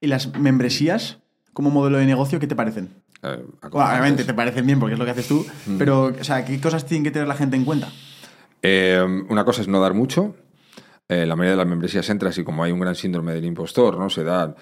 ¿Y 0.00 0.06
las 0.06 0.34
membresías 0.38 1.18
como 1.52 1.68
modelo 1.68 1.98
de 1.98 2.06
negocio 2.06 2.40
qué 2.40 2.46
te 2.46 2.56
parecen? 2.56 2.88
Eh, 3.22 3.44
Bueno, 3.70 3.86
obviamente 3.86 4.24
te 4.24 4.32
parecen 4.32 4.64
bien 4.64 4.80
porque 4.80 4.94
es 4.94 4.98
lo 4.98 5.04
que 5.04 5.10
haces 5.10 5.28
tú, 5.28 5.44
Mm. 5.66 5.76
pero, 5.76 6.04
o 6.18 6.24
sea, 6.24 6.46
¿qué 6.46 6.58
cosas 6.58 6.86
tiene 6.86 7.04
que 7.04 7.10
tener 7.10 7.28
la 7.28 7.34
gente 7.34 7.54
en 7.56 7.66
cuenta? 7.66 7.88
Eh, 8.62 9.02
una 9.28 9.44
cosa 9.44 9.62
es 9.62 9.68
no 9.68 9.80
dar 9.80 9.94
mucho. 9.94 10.34
Eh, 11.08 11.26
la 11.26 11.34
mayoría 11.34 11.52
de 11.52 11.56
las 11.56 11.66
membresías 11.66 12.08
entras 12.08 12.38
y 12.38 12.44
como 12.44 12.62
hay 12.62 12.70
un 12.70 12.78
gran 12.78 12.94
síndrome 12.94 13.34
del 13.34 13.44
impostor, 13.44 13.98
¿no? 13.98 14.08
Se 14.10 14.22
da, 14.22 14.54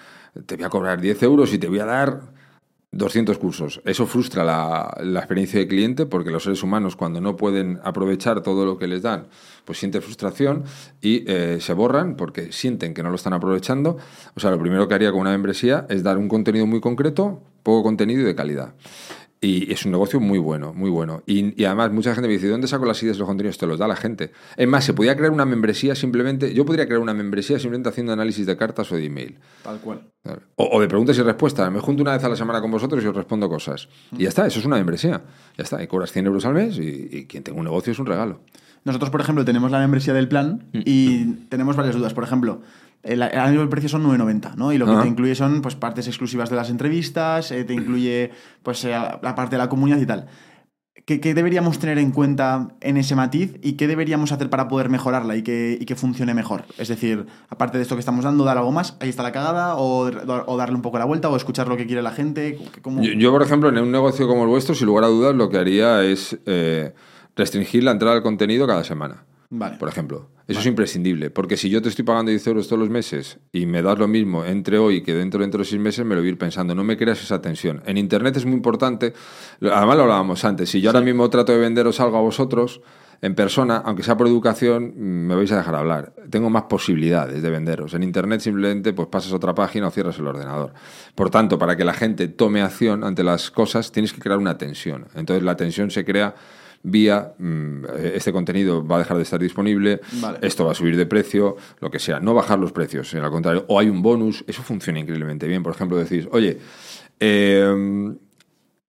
te 0.45 0.55
voy 0.55 0.65
a 0.65 0.69
cobrar 0.69 0.99
10 0.99 1.21
euros 1.23 1.53
y 1.53 1.59
te 1.59 1.67
voy 1.67 1.79
a 1.79 1.85
dar 1.85 2.21
200 2.91 3.37
cursos. 3.37 3.81
Eso 3.85 4.07
frustra 4.07 4.43
la, 4.43 5.19
experiencia 5.19 5.59
del 5.59 5.67
cliente 5.67 6.07
porque 6.07 6.31
los 6.31 6.43
seres 6.43 6.63
humanos 6.63 6.95
cuando 6.95 7.21
no 7.21 7.35
pueden 7.35 7.79
aprovechar 7.83 8.41
todo 8.41 8.65
lo 8.65 8.79
que 8.79 8.87
les 8.87 9.03
dan, 9.03 9.27
pues 9.63 9.77
sienten 9.77 10.01
frustración 10.01 10.63
y 11.01 11.23
eh, 11.31 11.59
se 11.59 11.73
borran 11.73 12.15
porque 12.15 12.51
sienten 12.51 12.95
que 12.95 13.03
no 13.03 13.09
lo 13.09 13.15
están 13.15 13.33
aprovechando. 13.33 13.97
O 14.35 14.39
sea, 14.39 14.49
lo 14.49 14.59
primero 14.59 14.87
que 14.87 14.95
haría 14.95 15.11
con 15.11 15.21
una 15.21 15.31
membresía 15.31 15.85
es 15.89 16.01
dar 16.01 16.17
un 16.17 16.27
contenido 16.27 16.65
muy 16.65 16.81
concreto, 16.81 17.43
poco 17.61 17.83
contenido 17.83 18.21
y 18.21 18.25
de 18.25 18.33
calidad. 18.33 18.73
Y 19.41 19.71
es 19.71 19.85
un 19.85 19.91
negocio 19.91 20.19
muy 20.19 20.37
bueno, 20.37 20.73
muy 20.73 20.89
bueno. 20.89 21.23
Y, 21.25 21.63
además, 21.63 21.91
mucha 21.91 22.13
gente 22.13 22.27
me 22.27 22.33
dice, 22.33 22.49
¿dónde 22.49 22.67
saco 22.67 22.85
las 22.85 23.01
ideas 23.01 23.15
de 23.15 23.19
los 23.19 23.27
contenidos? 23.27 23.57
Te 23.57 23.67
los 23.67 23.79
da 23.79 23.87
la 23.87 23.95
gente. 23.95 24.31
Es 24.57 24.67
más, 24.67 24.83
se 24.83 24.93
podría 24.93 25.15
crear 25.15 25.31
una 25.31 25.45
membresía 25.45 25.95
simplemente. 25.95 26.53
Yo 26.53 26.65
podría 26.65 26.85
crear 26.85 26.99
una 26.99 27.13
membresía 27.13 27.57
simplemente 27.57 27.87
haciendo 27.87 28.11
análisis 28.11 28.45
de 28.45 28.57
cartas 28.57 28.91
o 28.91 28.97
de 28.97 29.05
email. 29.05 29.39
Tal 29.63 29.79
cual. 29.79 30.01
O, 30.55 30.81
de 30.81 30.87
preguntas 30.89 31.17
y 31.17 31.21
respuestas. 31.21 31.71
Me 31.71 31.79
junto 31.79 32.03
una 32.03 32.13
vez 32.13 32.23
a 32.25 32.29
la 32.29 32.35
semana 32.35 32.59
con 32.59 32.69
vosotros 32.69 33.01
y 33.01 33.07
os 33.07 33.15
respondo 33.15 33.47
cosas. 33.47 33.87
Y 34.11 34.23
ya 34.23 34.29
está, 34.29 34.45
eso 34.45 34.59
es 34.59 34.65
una 34.65 34.75
membresía. 34.75 35.21
Ya 35.57 35.63
está. 35.63 35.81
Y 35.81 35.87
cobras 35.87 36.11
100 36.11 36.25
euros 36.25 36.45
al 36.45 36.53
mes 36.53 36.77
y, 36.77 37.07
y 37.09 37.25
quien 37.25 37.43
tenga 37.43 37.59
un 37.59 37.65
negocio 37.65 37.93
es 37.93 37.99
un 37.99 38.07
regalo. 38.07 38.41
Nosotros, 38.83 39.09
por 39.09 39.21
ejemplo, 39.21 39.43
tenemos 39.45 39.71
la 39.71 39.79
membresía 39.79 40.13
del 40.13 40.27
plan 40.27 40.67
mm. 40.73 40.79
y 40.85 41.25
tenemos 41.49 41.75
varias 41.75 41.95
dudas. 41.95 42.13
Por 42.13 42.23
ejemplo, 42.23 42.61
el, 43.03 43.21
el 43.21 43.69
precio 43.69 43.89
son 43.89 44.03
9,90, 44.03 44.55
¿no? 44.55 44.73
Y 44.73 44.77
lo 44.77 44.85
que 44.85 45.01
te 45.01 45.07
incluye 45.07 45.35
son 45.35 45.61
pues, 45.61 45.75
partes 45.75 46.07
exclusivas 46.07 46.49
de 46.49 46.55
las 46.55 46.69
entrevistas, 46.69 47.51
eh, 47.51 47.63
te 47.63 47.73
incluye 47.73 48.31
pues, 48.63 48.83
eh, 48.85 48.91
la 48.91 49.35
parte 49.35 49.55
de 49.55 49.57
la 49.57 49.69
comunidad 49.69 49.99
y 49.99 50.05
tal. 50.05 50.27
¿Qué, 51.05 51.33
deberíamos 51.33 51.79
tener 51.79 51.97
en 51.97 52.11
cuenta 52.11 52.67
en 52.81 52.97
ese 52.97 53.15
matiz 53.15 53.57
y 53.63 53.73
qué 53.73 53.87
deberíamos 53.87 54.31
hacer 54.31 54.51
para 54.51 54.67
poder 54.67 54.89
mejorarla 54.89 55.35
y 55.37 55.41
que, 55.41 55.83
que 55.87 55.95
funcione 55.95 56.35
mejor? 56.35 56.65
Es 56.77 56.87
decir, 56.87 57.25
aparte 57.49 57.77
de 57.77 57.81
esto 57.81 57.95
que 57.95 57.99
estamos 57.99 58.23
dando, 58.25 58.43
dar 58.43 58.59
algo 58.59 58.71
más, 58.71 58.95
ahí 58.99 59.09
está 59.09 59.23
la 59.23 59.31
cagada, 59.31 59.75
o, 59.77 60.11
darle 60.11 60.75
un 60.75 60.83
poco 60.83 60.99
la 60.99 61.05
vuelta, 61.05 61.29
o 61.29 61.35
escuchar 61.35 61.67
lo 61.67 61.77
que 61.77 61.87
quiere 61.87 62.03
la 62.03 62.11
gente. 62.11 62.59
Yo, 63.17 63.31
por 63.31 63.41
ejemplo, 63.41 63.69
en 63.69 63.79
un 63.79 63.91
negocio 63.91 64.27
como 64.27 64.43
el 64.43 64.49
vuestro, 64.49 64.75
sin 64.75 64.85
lugar 64.85 65.05
a 65.05 65.07
dudas, 65.07 65.33
lo 65.33 65.49
que 65.49 65.57
haría 65.57 66.03
es 66.03 66.37
eh, 66.45 66.93
restringir 67.35 67.83
la 67.83 67.91
entrada 67.91 68.17
al 68.17 68.21
contenido 68.21 68.67
cada 68.67 68.83
semana. 68.83 69.23
Vale. 69.49 69.77
Por 69.77 69.89
ejemplo. 69.89 70.29
Eso 70.47 70.61
es 70.61 70.65
imprescindible, 70.65 71.29
porque 71.29 71.57
si 71.57 71.69
yo 71.69 71.79
te 71.79 71.89
estoy 71.89 72.03
pagando 72.03 72.31
10 72.31 72.47
euros 72.47 72.67
todos 72.67 72.79
los 72.79 72.89
meses 72.89 73.37
y 73.51 73.67
me 73.67 73.83
das 73.83 73.99
lo 73.99 74.07
mismo 74.07 74.43
entre 74.43 74.79
hoy 74.79 75.03
que 75.03 75.13
dentro, 75.13 75.41
dentro 75.41 75.59
de 75.59 75.65
6 75.65 75.79
meses, 75.79 76.03
me 76.03 76.15
lo 76.15 76.21
voy 76.21 76.29
a 76.29 76.31
ir 76.31 76.39
pensando. 76.39 76.73
No 76.73 76.83
me 76.83 76.97
creas 76.97 77.21
esa 77.21 77.39
tensión. 77.39 77.83
En 77.85 77.97
Internet 77.97 78.35
es 78.37 78.45
muy 78.45 78.55
importante, 78.55 79.13
además 79.61 79.97
lo 79.97 80.03
hablábamos 80.03 80.43
antes, 80.45 80.71
si 80.71 80.81
yo 80.81 80.89
ahora 80.89 81.01
mismo 81.01 81.29
trato 81.29 81.51
de 81.51 81.59
venderos 81.59 81.99
algo 81.99 82.17
a 82.17 82.21
vosotros, 82.21 82.81
en 83.21 83.35
persona, 83.35 83.77
aunque 83.85 84.01
sea 84.01 84.17
por 84.17 84.27
educación, 84.27 84.93
me 84.97 85.35
vais 85.35 85.51
a 85.51 85.57
dejar 85.57 85.75
hablar. 85.75 86.13
Tengo 86.31 86.49
más 86.49 86.63
posibilidades 86.63 87.43
de 87.43 87.49
venderos. 87.51 87.93
En 87.93 88.01
Internet 88.01 88.39
simplemente 88.39 88.93
pues 88.93 89.09
pasas 89.09 89.33
a 89.33 89.35
otra 89.35 89.53
página 89.53 89.87
o 89.87 89.91
cierras 89.91 90.17
el 90.17 90.25
ordenador. 90.25 90.73
Por 91.13 91.29
tanto, 91.29 91.59
para 91.59 91.75
que 91.75 91.83
la 91.83 91.93
gente 91.93 92.27
tome 92.27 92.61
acción 92.61 93.03
ante 93.03 93.23
las 93.23 93.51
cosas, 93.51 93.91
tienes 93.91 94.13
que 94.13 94.19
crear 94.21 94.39
una 94.39 94.57
tensión. 94.57 95.09
Entonces 95.13 95.43
la 95.43 95.55
tensión 95.55 95.91
se 95.91 96.05
crea 96.05 96.33
vía 96.83 97.33
este 98.13 98.31
contenido 98.31 98.85
va 98.85 98.97
a 98.97 98.99
dejar 98.99 99.17
de 99.17 99.23
estar 99.23 99.39
disponible, 99.39 100.01
esto 100.41 100.65
va 100.65 100.71
a 100.71 100.75
subir 100.75 100.95
de 100.95 101.05
precio, 101.05 101.57
lo 101.79 101.91
que 101.91 101.99
sea. 101.99 102.19
No 102.19 102.33
bajar 102.33 102.59
los 102.59 102.71
precios, 102.71 103.13
al 103.13 103.29
contrario. 103.29 103.65
O 103.67 103.79
hay 103.79 103.89
un 103.89 104.01
bonus, 104.01 104.43
eso 104.47 104.61
funciona 104.63 104.99
increíblemente 104.99 105.47
bien. 105.47 105.63
Por 105.63 105.73
ejemplo, 105.73 105.97
decís, 105.97 106.27
oye, 106.31 106.57
em, 107.19 108.17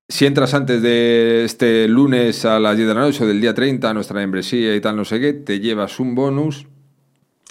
si 0.08 0.26
entras 0.26 0.54
antes 0.54 0.82
de 0.82 1.44
este 1.44 1.86
lunes 1.88 2.44
a 2.44 2.58
las 2.58 2.76
10 2.76 2.88
de 2.88 2.94
la 2.94 3.00
noche 3.00 3.24
o 3.24 3.26
del 3.26 3.40
día 3.40 3.54
30 3.54 3.90
a 3.90 3.94
nuestra 3.94 4.18
membresía 4.18 4.74
y 4.74 4.80
tal, 4.80 4.96
no 4.96 5.04
sé 5.04 5.20
qué, 5.20 5.32
te 5.32 5.60
llevas 5.60 6.00
un 6.00 6.14
bonus 6.14 6.66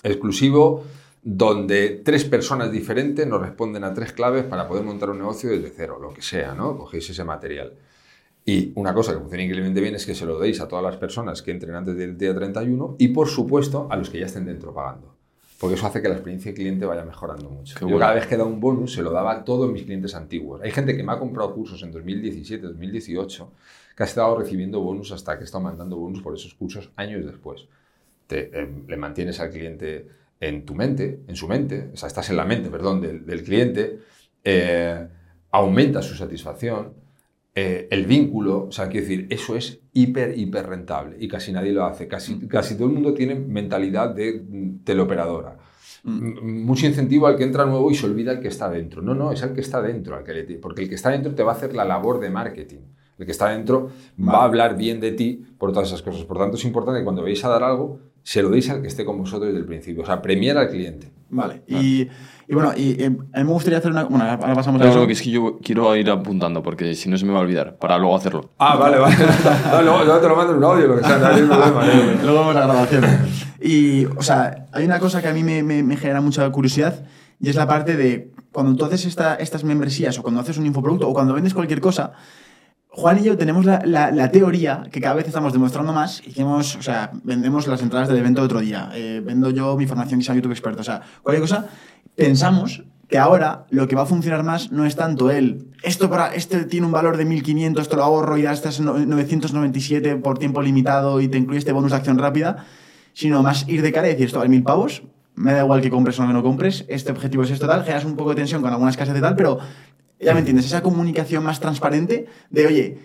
exclusivo 0.04 0.84
donde 1.22 2.02
tres 2.04 2.26
personas 2.26 2.72
diferentes 2.72 3.28
nos 3.28 3.42
responden 3.42 3.84
a 3.84 3.94
tres 3.94 4.14
claves 4.14 4.44
para 4.46 4.68
poder 4.68 4.84
montar 4.84 5.10
un 5.10 5.20
negocio 5.20 5.50
desde 5.50 5.72
cero, 5.76 6.00
lo 6.02 6.14
que 6.14 6.22
sea, 6.22 6.54
¿no? 6.54 6.78
Cogéis 6.78 7.10
ese 7.10 7.24
material. 7.24 7.74
Y 8.50 8.72
una 8.74 8.96
cosa 8.96 9.14
que 9.14 9.20
funciona 9.20 9.44
increíblemente 9.44 9.80
bien 9.80 9.94
es 9.94 10.08
que 10.08 10.16
se 10.16 10.26
lo 10.26 10.40
deis 10.40 10.60
a 10.60 10.68
todas 10.68 10.84
las 10.84 10.98
personas 10.98 11.44
que 11.44 11.52
entren 11.52 11.76
antes 11.76 11.96
del 11.96 12.18
día 12.18 12.34
31 12.34 12.96
y, 12.98 13.10
por 13.10 13.28
supuesto, 13.28 13.86
a 13.92 13.96
los 13.96 14.10
que 14.10 14.20
ya 14.20 14.26
estén 14.26 14.46
dentro 14.46 14.74
pagando. 14.74 15.14
Porque 15.60 15.76
eso 15.76 15.86
hace 15.86 16.02
que 16.02 16.08
la 16.08 16.16
experiencia 16.16 16.50
de 16.52 16.56
cliente 16.56 16.84
vaya 16.88 17.06
mejorando 17.06 17.48
mucho. 17.48 17.88
Yo 17.88 18.00
cada 18.00 18.16
vez 18.16 18.26
que 18.26 18.38
da 18.38 18.46
un 18.46 18.60
bonus 18.60 18.94
se 18.94 19.04
lo 19.04 19.12
daba 19.12 19.34
a 19.34 19.44
todos 19.44 19.72
mis 19.72 19.84
clientes 19.84 20.16
antiguos. 20.16 20.62
Hay 20.64 20.72
gente 20.72 20.98
que 20.98 21.04
me 21.04 21.12
ha 21.12 21.20
comprado 21.20 21.54
cursos 21.54 21.84
en 21.84 21.92
2017, 21.92 22.66
2018, 22.66 23.52
que 23.96 24.02
ha 24.02 24.06
estado 24.08 24.40
recibiendo 24.40 24.82
bonus 24.82 25.12
hasta 25.12 25.38
que 25.38 25.44
está 25.44 25.60
mandando 25.60 25.98
bonus 25.98 26.24
por 26.24 26.34
esos 26.34 26.56
cursos 26.56 26.90
años 26.96 27.24
después. 27.28 27.68
Te, 28.26 28.50
eh, 28.52 28.68
le 28.88 28.98
mantienes 28.98 29.40
al 29.42 29.52
cliente 29.52 30.08
en 30.40 30.66
tu 30.66 30.74
mente, 30.74 31.20
en 31.28 31.36
su 31.36 31.48
mente, 31.48 31.92
o 31.94 31.98
sea, 31.98 32.08
estás 32.08 32.28
en 32.32 32.38
la 32.38 32.46
mente, 32.46 32.72
perdón, 32.72 33.00
del, 33.00 33.44
cliente, 33.44 34.00
eh, 34.44 35.08
aumenta 35.52 36.02
su 36.02 36.16
satisfacción, 36.16 36.94
eh, 37.56 37.88
el 37.92 38.06
vínculo, 38.06 38.68
o 38.68 38.72
sea, 38.72 38.88
quiero 38.90 39.08
decir, 39.08 39.28
eso 39.30 39.56
es 39.56 39.82
hiper, 39.92 40.38
hiper 40.38 40.68
rentable 40.68 41.18
y 41.20 41.28
casi 41.28 41.52
nadie 41.52 41.72
lo 41.72 41.86
hace. 41.86 42.08
Casi, 42.08 42.36
mm. 42.36 42.48
casi 42.48 42.76
todo 42.76 42.88
el 42.88 42.94
mundo 42.94 43.14
tiene 43.14 43.36
mentalidad 43.36 44.14
de 44.14 44.46
mm, 44.48 44.84
teleoperadora. 44.84 45.58
Mm. 46.04 46.64
Mucho 46.64 46.86
incentivo 46.86 47.28
al 47.28 47.36
que 47.36 47.44
entra 47.44 47.66
nuevo 47.66 47.90
y 47.92 47.96
se 47.96 48.06
olvida 48.06 48.32
el 48.34 48.40
que 48.40 48.48
está 48.48 48.70
dentro. 48.70 49.02
No, 49.02 49.16
no, 49.16 49.32
es 49.32 49.42
el 49.42 49.54
que 49.54 49.62
está 49.62 49.82
dentro, 49.82 50.16
al 50.16 50.24
que 50.24 50.60
porque 50.62 50.84
el 50.84 50.90
que 50.90 50.96
está 50.96 51.10
dentro 51.10 51.34
te 51.34 51.44
va 51.44 51.54
a 51.54 51.56
hacer 51.56 51.74
la 51.74 51.86
labor 51.86 52.20
de 52.20 52.30
marketing. 52.30 52.80
El 53.18 53.26
que 53.26 53.32
está 53.34 53.50
dentro 53.50 53.90
va 54.18 54.40
a 54.40 54.44
hablar 54.46 54.78
bien 54.78 55.02
de 55.02 55.12
ti 55.12 55.44
por 55.58 55.74
todas 55.74 55.90
esas 55.90 56.02
cosas. 56.02 56.24
Por 56.24 56.38
tanto, 56.38 56.56
es 56.56 56.64
importante 56.64 57.02
que 57.02 57.04
cuando 57.04 57.22
veáis 57.22 57.44
a 57.44 57.50
dar 57.50 57.64
algo, 57.64 58.00
se 58.24 58.42
lo 58.42 58.50
deis 58.50 58.70
al 58.70 58.82
que 58.82 58.88
esté 58.88 59.04
con 59.04 59.18
vosotros 59.18 59.48
desde 59.48 59.60
el 59.60 59.66
principio. 59.66 60.04
O 60.04 60.06
sea, 60.06 60.22
premiar 60.22 60.58
al 60.58 60.70
cliente. 60.70 61.12
Vale. 61.30 61.64
Y, 61.68 62.08
bueno, 62.56 62.74
y, 62.76 63.04
a 63.04 63.10
mí 63.10 63.18
me 63.36 63.44
gustaría 63.44 63.78
hacer 63.78 63.92
una. 63.92 64.06
Bueno, 64.06 64.26
ahora 64.26 64.56
pasamos 64.56 64.82
a 64.82 64.90
eso. 64.90 65.06
que 65.06 65.14
es 65.14 65.22
que 65.22 65.30
yo 65.30 65.60
quiero 65.64 65.96
ir 65.96 66.10
apuntando 66.10 66.64
porque 66.64 66.96
si 66.96 67.08
no 67.08 67.16
se 67.18 67.26
me 67.26 67.32
va 67.32 67.38
a 67.38 67.42
olvidar 67.42 67.78
para 67.78 67.98
luego 68.00 68.16
hacerlo. 68.16 68.50
Ah, 68.58 68.76
vale, 68.76 68.98
vale. 68.98 69.16
luego, 69.84 70.18
te 70.20 70.28
lo 70.28 70.36
mando 70.36 70.54
en 70.54 70.58
un 70.58 70.64
audio, 70.64 70.88
lo 70.88 70.98
que 70.98 71.04
sea. 71.04 71.18
No 71.18 71.48
problema, 71.48 71.84
luego 72.24 72.40
vamos 72.40 72.56
a 72.56 72.60
la 72.60 72.66
grabación. 72.66 73.06
Y, 73.62 74.06
o 74.06 74.24
sea, 74.24 74.68
hay 74.72 74.84
una 74.84 75.00
cosa 75.00 75.22
que 75.22 75.28
a 75.28 75.34
mí 75.34 75.44
me, 75.44 75.62
me, 75.62 75.96
genera 75.96 76.22
mucha 76.22 76.50
curiosidad 76.50 77.06
y 77.40 77.50
es 77.50 77.56
la 77.56 77.68
parte 77.68 77.96
de 77.96 78.32
cuando 78.52 78.76
tú 78.76 78.86
haces 78.86 79.06
esta, 79.06 79.36
estas 79.36 79.64
membresías 79.64 80.18
o 80.18 80.24
cuando 80.24 80.42
haces 80.42 80.58
un 80.58 80.66
infoproducto 80.66 81.08
o 81.08 81.14
cuando 81.14 81.36
vendes 81.36 81.54
cualquier 81.54 81.82
cosa 81.82 82.14
Juan 82.92 83.20
y 83.20 83.24
yo 83.24 83.38
tenemos 83.38 83.66
la, 83.66 84.32
teoría 84.32 84.84
que 84.92 85.00
cada 85.00 85.14
vez 85.14 85.28
estamos 85.28 85.54
demostrando 85.54 85.94
más. 85.94 86.26
Hicimos, 86.26 86.76
o 86.76 86.82
sea, 86.82 87.12
vendemos 87.24 87.68
las 87.68 87.82
entradas 87.84 88.08
del 88.08 88.18
evento 88.18 88.42
de 88.42 88.46
otro 88.46 88.60
día. 88.62 88.90
Eh, 88.94 89.22
vendo 89.24 89.52
yo 89.52 89.78
mi 89.78 89.86
formación 89.86 90.20
y 90.20 90.24
soy 90.24 90.38
YouTube 90.38 90.52
experto. 90.52 90.82
O 90.82 90.84
sea, 90.84 91.02
cualquier 91.22 91.42
cosa. 91.42 91.68
Pensamos 92.20 92.84
que 93.08 93.18
ahora 93.18 93.66
lo 93.72 93.88
que 93.88 93.96
va 93.96 94.04
a 94.04 94.06
funcionar 94.06 94.44
más 94.44 94.72
no 94.72 94.86
es 94.86 94.96
tanto 94.96 95.32
el 95.32 95.68
esto 95.82 96.10
para 96.10 96.36
este 96.36 96.66
tiene 96.66 96.86
un 96.86 96.92
valor 96.92 97.18
de 97.18 97.26
1500, 97.26 97.82
esto 97.82 97.96
lo 97.96 98.04
ahorro 98.04 98.38
y 98.38 98.44
das 98.44 98.80
997 98.80 100.18
por 100.18 100.38
tiempo 100.38 100.62
limitado 100.62 101.22
y 101.22 101.28
te 101.28 101.38
incluye 101.38 101.60
este 101.60 101.72
bonus 101.72 101.92
de 101.92 101.98
acción 101.98 102.18
rápida, 102.18 102.66
sino 103.14 103.42
más 103.42 103.68
ir 103.68 103.82
de 103.82 103.92
cara 103.92 104.08
y 104.08 104.12
decir 104.12 104.28
esto 104.28 104.40
vale 104.40 104.50
mil 104.50 104.64
pavos, 104.64 105.04
me 105.36 105.54
da 105.54 105.64
igual 105.64 105.82
que 105.82 105.90
compres 105.90 106.20
o 106.20 106.24
no 106.24 106.28
que 106.28 106.34
no 106.34 106.44
compres, 106.44 106.86
este 106.90 107.12
objetivo 107.12 107.44
es 107.44 107.52
esto 107.52 107.66
tal, 107.66 107.84
generas 107.84 108.06
un 108.06 108.16
poco 108.16 108.32
de 108.32 108.36
tensión 108.36 108.62
con 108.62 108.72
algunas 108.72 108.98
casas 108.98 109.16
de 109.16 109.22
tal, 109.22 109.36
pero 109.36 109.60
ya 110.20 110.34
me 110.34 110.40
entiendes, 110.40 110.66
esa 110.66 110.82
comunicación 110.82 111.44
más 111.44 111.60
transparente 111.60 112.26
de, 112.50 112.68
oye, 112.68 112.98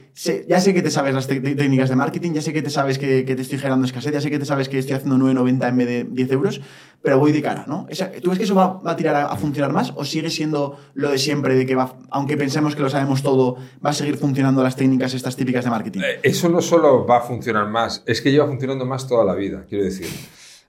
ya 0.49 0.61
sé 0.61 0.75
que 0.75 0.83
te 0.83 0.91
sabes 0.91 1.15
las 1.15 1.29
técnicas 1.29 1.89
de 1.89 1.97
marketing, 1.97 2.33
ya 2.33 2.43
sé 2.43 2.53
que 2.53 2.63
te 2.63 2.71
sabes 2.71 2.99
que, 2.99 3.23
te 3.23 3.41
estoy 3.41 3.59
generando 3.59 3.87
escasez, 3.87 4.13
ya 4.13 4.21
sé 4.21 4.31
que 4.31 4.39
te 4.39 4.45
sabes 4.45 4.69
que 4.69 4.79
estoy 4.79 4.97
haciendo 4.97 5.17
9,90 5.17 5.69
en 5.69 5.77
vez 5.77 5.87
de 5.87 6.05
10 6.05 6.33
euros, 6.33 6.61
pero 7.03 7.19
voy 7.21 7.31
de 7.31 7.41
cara, 7.41 7.67
¿no? 7.69 7.87
¿Tú 8.21 8.31
ves 8.31 8.39
que 8.39 8.45
eso 8.45 8.55
va, 8.57 8.81
a 8.85 8.97
tirar 8.97 9.15
a, 9.15 9.37
funcionar 9.37 9.73
más 9.73 9.93
o 9.95 10.05
sigue 10.05 10.31
siendo 10.31 10.77
lo 10.95 11.11
de 11.11 11.19
siempre, 11.19 11.55
de 11.55 11.67
que 11.67 11.77
va, 11.77 11.97
aunque 12.11 12.37
pensemos 12.37 12.75
que 12.75 12.83
lo 12.83 12.91
sabemos 12.91 13.23
todo, 13.23 13.57
va 13.85 13.91
a 13.91 13.95
seguir 13.95 14.17
funcionando 14.17 14.63
las 14.63 14.75
técnicas 14.75 15.15
estas 15.15 15.37
típicas 15.37 15.65
de 15.65 15.71
marketing? 15.71 16.01
Eh, 16.01 16.21
eso 16.23 16.49
no 16.49 16.61
solo 16.61 17.07
va 17.07 17.19
a 17.19 17.21
funcionar 17.21 17.69
más, 17.69 18.03
es 18.07 18.21
que 18.21 18.33
lleva 18.33 18.47
funcionando 18.47 18.87
más 18.87 19.07
toda 19.07 19.25
la 19.25 19.35
vida, 19.35 19.65
quiero 19.69 19.85
decir. 19.85 20.09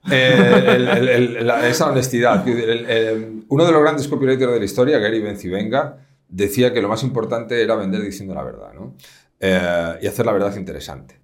Eh, 0.08 1.44
esa 1.68 1.90
honestidad. 1.90 2.44
uno 3.48 3.66
de 3.66 3.72
los 3.72 3.82
grandes 3.82 4.06
copywriters 4.06 4.52
de 4.52 4.58
la 4.60 4.64
historia, 4.64 4.98
Gary 4.98 5.20
Bencivenga, 5.20 5.96
decía 6.28 6.72
que 6.72 6.82
lo 6.82 6.88
más 6.88 7.02
importante 7.02 7.62
era 7.62 7.74
vender 7.76 8.02
diciendo 8.02 8.34
la 8.34 8.42
verdad, 8.42 8.72
¿no? 8.74 8.94
Eh, 9.40 9.98
y 10.02 10.06
hacer 10.06 10.26
la 10.26 10.32
verdad 10.32 10.56
interesante. 10.56 11.20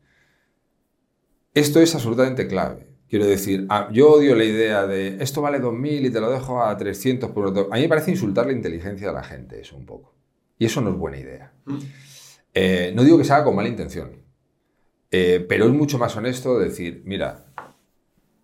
Esto 1.55 1.81
es 1.81 1.95
absolutamente 1.95 2.47
clave. 2.47 2.89
Quiero 3.09 3.27
decir, 3.27 3.69
yo 3.93 4.13
odio 4.13 4.35
la 4.35 4.45
idea 4.45 4.87
de 4.87 5.23
esto 5.23 5.43
vale 5.43 5.61
2.000 5.61 6.07
y 6.07 6.11
te 6.11 6.19
lo 6.19 6.31
dejo 6.31 6.63
a 6.63 6.75
300 6.75 7.31
por 7.31 7.47
otro. 7.47 7.69
A 7.71 7.77
mí 7.77 7.83
me 7.83 7.89
parece 7.89 8.11
insultar 8.11 8.47
la 8.47 8.53
inteligencia 8.53 9.09
de 9.09 9.13
la 9.13 9.23
gente, 9.23 9.61
eso 9.61 9.77
un 9.77 9.85
poco. 9.85 10.15
Y 10.59 10.65
eso 10.65 10.81
no 10.81 10.91
es 10.91 10.97
buena 10.97 11.19
idea. 11.19 11.53
Mm. 11.67 11.79
Eh, 12.55 12.93
no 12.95 13.05
digo 13.05 13.19
que 13.19 13.25
se 13.25 13.35
haga 13.35 13.45
con 13.45 13.55
mala 13.55 13.69
intención, 13.69 14.23
eh, 15.11 15.45
pero 15.47 15.67
es 15.67 15.73
mucho 15.73 15.99
más 15.99 16.17
honesto 16.17 16.59
decir, 16.59 17.03
mira, 17.05 17.53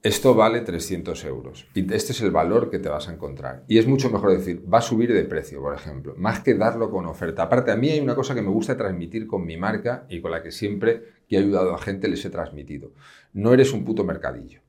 esto 0.02 0.34
vale 0.34 0.60
300 0.60 1.24
euros 1.24 1.66
y 1.74 1.80
este 1.92 2.12
es 2.12 2.20
el 2.20 2.30
valor 2.30 2.70
que 2.70 2.78
te 2.78 2.88
vas 2.88 3.08
a 3.08 3.12
encontrar. 3.12 3.64
Y 3.66 3.78
es 3.78 3.86
mucho 3.86 4.10
mejor 4.10 4.30
decir, 4.30 4.62
va 4.72 4.78
a 4.78 4.82
subir 4.82 5.12
de 5.12 5.24
precio, 5.24 5.60
por 5.60 5.74
ejemplo, 5.74 6.14
más 6.16 6.40
que 6.40 6.54
darlo 6.54 6.90
con 6.90 7.06
oferta. 7.06 7.42
Aparte, 7.42 7.72
a 7.72 7.76
mí 7.76 7.88
hay 7.88 7.98
una 7.98 8.14
cosa 8.14 8.34
que 8.34 8.42
me 8.42 8.50
gusta 8.50 8.76
transmitir 8.76 9.26
con 9.26 9.44
mi 9.44 9.56
marca 9.56 10.06
y 10.08 10.20
con 10.20 10.30
la 10.30 10.42
que 10.42 10.52
siempre 10.52 11.02
que 11.28 11.36
he 11.36 11.38
ayudado 11.40 11.74
a 11.74 11.78
gente 11.78 12.06
les 12.06 12.24
he 12.24 12.30
transmitido. 12.30 12.92
No 13.32 13.52
eres 13.52 13.72
un 13.72 13.84
puto 13.84 14.04
mercadillo. 14.04 14.60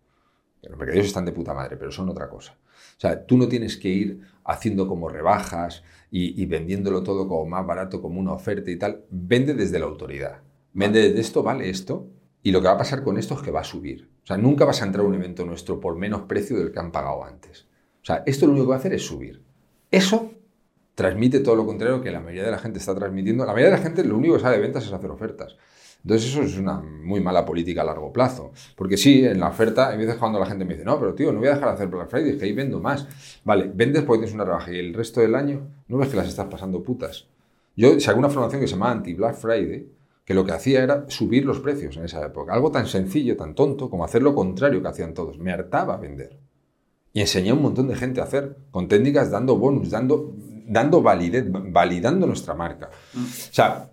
Los 0.64 0.78
mercadillos 0.78 1.08
están 1.08 1.26
de 1.26 1.32
puta 1.32 1.54
madre, 1.54 1.78
pero 1.78 1.92
son 1.92 2.10
otra 2.10 2.28
cosa. 2.28 2.58
O 2.98 3.00
sea, 3.00 3.26
tú 3.26 3.38
no 3.38 3.48
tienes 3.48 3.78
que 3.78 3.90
ir 3.90 4.22
haciendo 4.44 4.88
como 4.88 5.10
rebajas 5.10 5.84
y, 6.12 6.44
vendiéndolo 6.48 7.04
todo 7.04 7.28
como 7.28 7.46
más 7.46 7.66
barato, 7.66 8.02
como 8.02 8.20
una 8.20 8.34
oferta 8.34 8.72
y 8.72 8.78
tal. 8.78 9.06
Vende 9.12 9.54
desde 9.54 9.80
la 9.80 9.86
autoridad. 9.86 10.42
Vende 10.74 11.02
desde 11.02 11.22
esto, 11.22 11.44
vale 11.44 11.70
esto, 11.70 12.10
y 12.42 12.52
lo 12.52 12.62
que 12.62 12.68
va 12.68 12.74
a 12.74 12.78
pasar 12.78 13.04
con 13.04 13.18
esto 13.18 13.36
es 13.36 13.42
que 13.42 13.52
va 13.52 13.62
a 13.62 13.64
subir. 13.64 14.10
Sea, 14.30 14.38
nunca 14.38 14.64
vas 14.64 14.80
a 14.84 14.86
entrar 14.86 15.04
a 15.04 15.08
un 15.08 15.16
evento 15.16 15.44
nuestro 15.44 15.80
por 15.80 15.96
menos 15.96 16.22
precio 16.22 16.56
del 16.56 16.72
que 16.72 16.78
han 16.78 16.92
pagado 16.92 17.26
antes. 17.26 17.66
O 18.00 18.06
sea, 18.06 18.22
esto 18.28 18.46
lo 18.46 18.52
único 18.52 18.68
que 18.68 18.70
va 18.70 18.76
a 18.76 18.78
hacer 18.78 18.94
es 18.94 19.04
subir. 19.04 19.42
Eso 19.90 20.32
transmite 20.94 21.40
todo 21.40 21.56
lo 21.56 21.66
contrario 21.66 22.00
que 22.04 22.12
la 22.12 22.20
mayoría 22.20 22.44
de 22.44 22.52
la 22.52 22.60
gente 22.60 22.78
está 22.78 22.94
transmitiendo. 22.94 23.44
La 23.44 23.54
mayoría 23.54 23.72
de 23.72 23.78
la 23.78 23.84
gente 23.84 24.04
lo 24.04 24.16
único 24.16 24.36
que 24.36 24.42
sabe 24.42 24.58
de 24.58 24.62
ventas 24.62 24.86
es 24.86 24.94
hacer 24.94 25.10
ofertas. 25.10 25.58
Entonces 26.04 26.30
eso 26.30 26.44
es 26.44 26.60
una 26.60 26.80
muy 26.80 27.22
mala 27.22 27.44
política 27.44 27.82
a 27.82 27.86
largo 27.86 28.14
plazo. 28.14 28.52
Porque 28.76 28.98
sí, 28.98 29.26
en 29.26 29.40
la 29.40 29.48
oferta, 29.48 29.90
a 29.90 29.96
veces 29.96 30.18
cuando 30.18 30.38
la 30.38 30.46
gente 30.46 30.64
me 30.64 30.74
dice, 30.74 30.86
no, 30.86 31.00
pero 31.00 31.16
tío, 31.16 31.34
no 31.34 31.40
voy 31.40 31.48
a 31.48 31.56
dejar 31.56 31.70
de 31.70 31.74
hacer 31.74 31.88
Black 31.88 32.10
Friday, 32.12 32.38
que 32.38 32.46
ahí 32.46 32.54
vendo 32.54 32.80
más. 32.80 33.08
Vale, 33.44 33.72
vendes 33.74 34.04
porque 34.04 34.20
tienes 34.20 34.36
una 34.36 34.46
rebaja 34.46 34.72
y 34.72 34.78
el 34.78 34.94
resto 34.94 35.22
del 35.22 35.34
año 35.34 35.68
no 35.88 35.98
ves 35.98 36.08
que 36.08 36.18
las 36.18 36.28
estás 36.28 36.46
pasando 36.46 36.84
putas. 36.84 37.26
Yo 37.76 38.00
saqué 38.00 38.20
una 38.20 38.30
formación 38.30 38.62
que 38.62 38.68
se 38.68 38.74
llama 38.76 38.92
Anti-Black 38.92 39.34
Friday, 39.38 39.90
que 40.30 40.36
lo 40.36 40.46
que 40.46 40.52
hacía 40.52 40.84
era 40.84 41.06
subir 41.08 41.44
los 41.44 41.60
precios 41.60 41.98
en 41.98 42.06
esa 42.06 42.24
época. 42.24 42.54
Algo 42.54 42.70
tan 42.70 42.86
sencillo, 42.86 43.36
tan 43.36 43.56
tonto, 43.56 43.90
como 43.90 44.06
hacer 44.06 44.22
lo 44.22 44.36
contrario 44.36 44.80
que 44.80 44.88
hacían 44.88 45.16
todos. 45.16 45.40
Me 45.40 45.52
hartaba 45.52 45.98
vender. 45.98 46.38
Y 47.12 47.22
enseñé 47.22 47.50
a 47.50 47.56
un 47.56 47.64
montón 47.64 47.88
de 47.88 47.96
gente 47.96 48.22
a 48.22 48.26
hacer, 48.26 48.56
con 48.70 48.88
técnicas 48.88 49.32
dando 49.32 49.58
bonus, 49.58 49.90
dando, 49.90 50.36
dando 50.68 51.02
validez, 51.02 51.46
validando 51.50 52.28
nuestra 52.28 52.54
marca. 52.54 52.92
O 53.16 53.52
sea, 53.52 53.90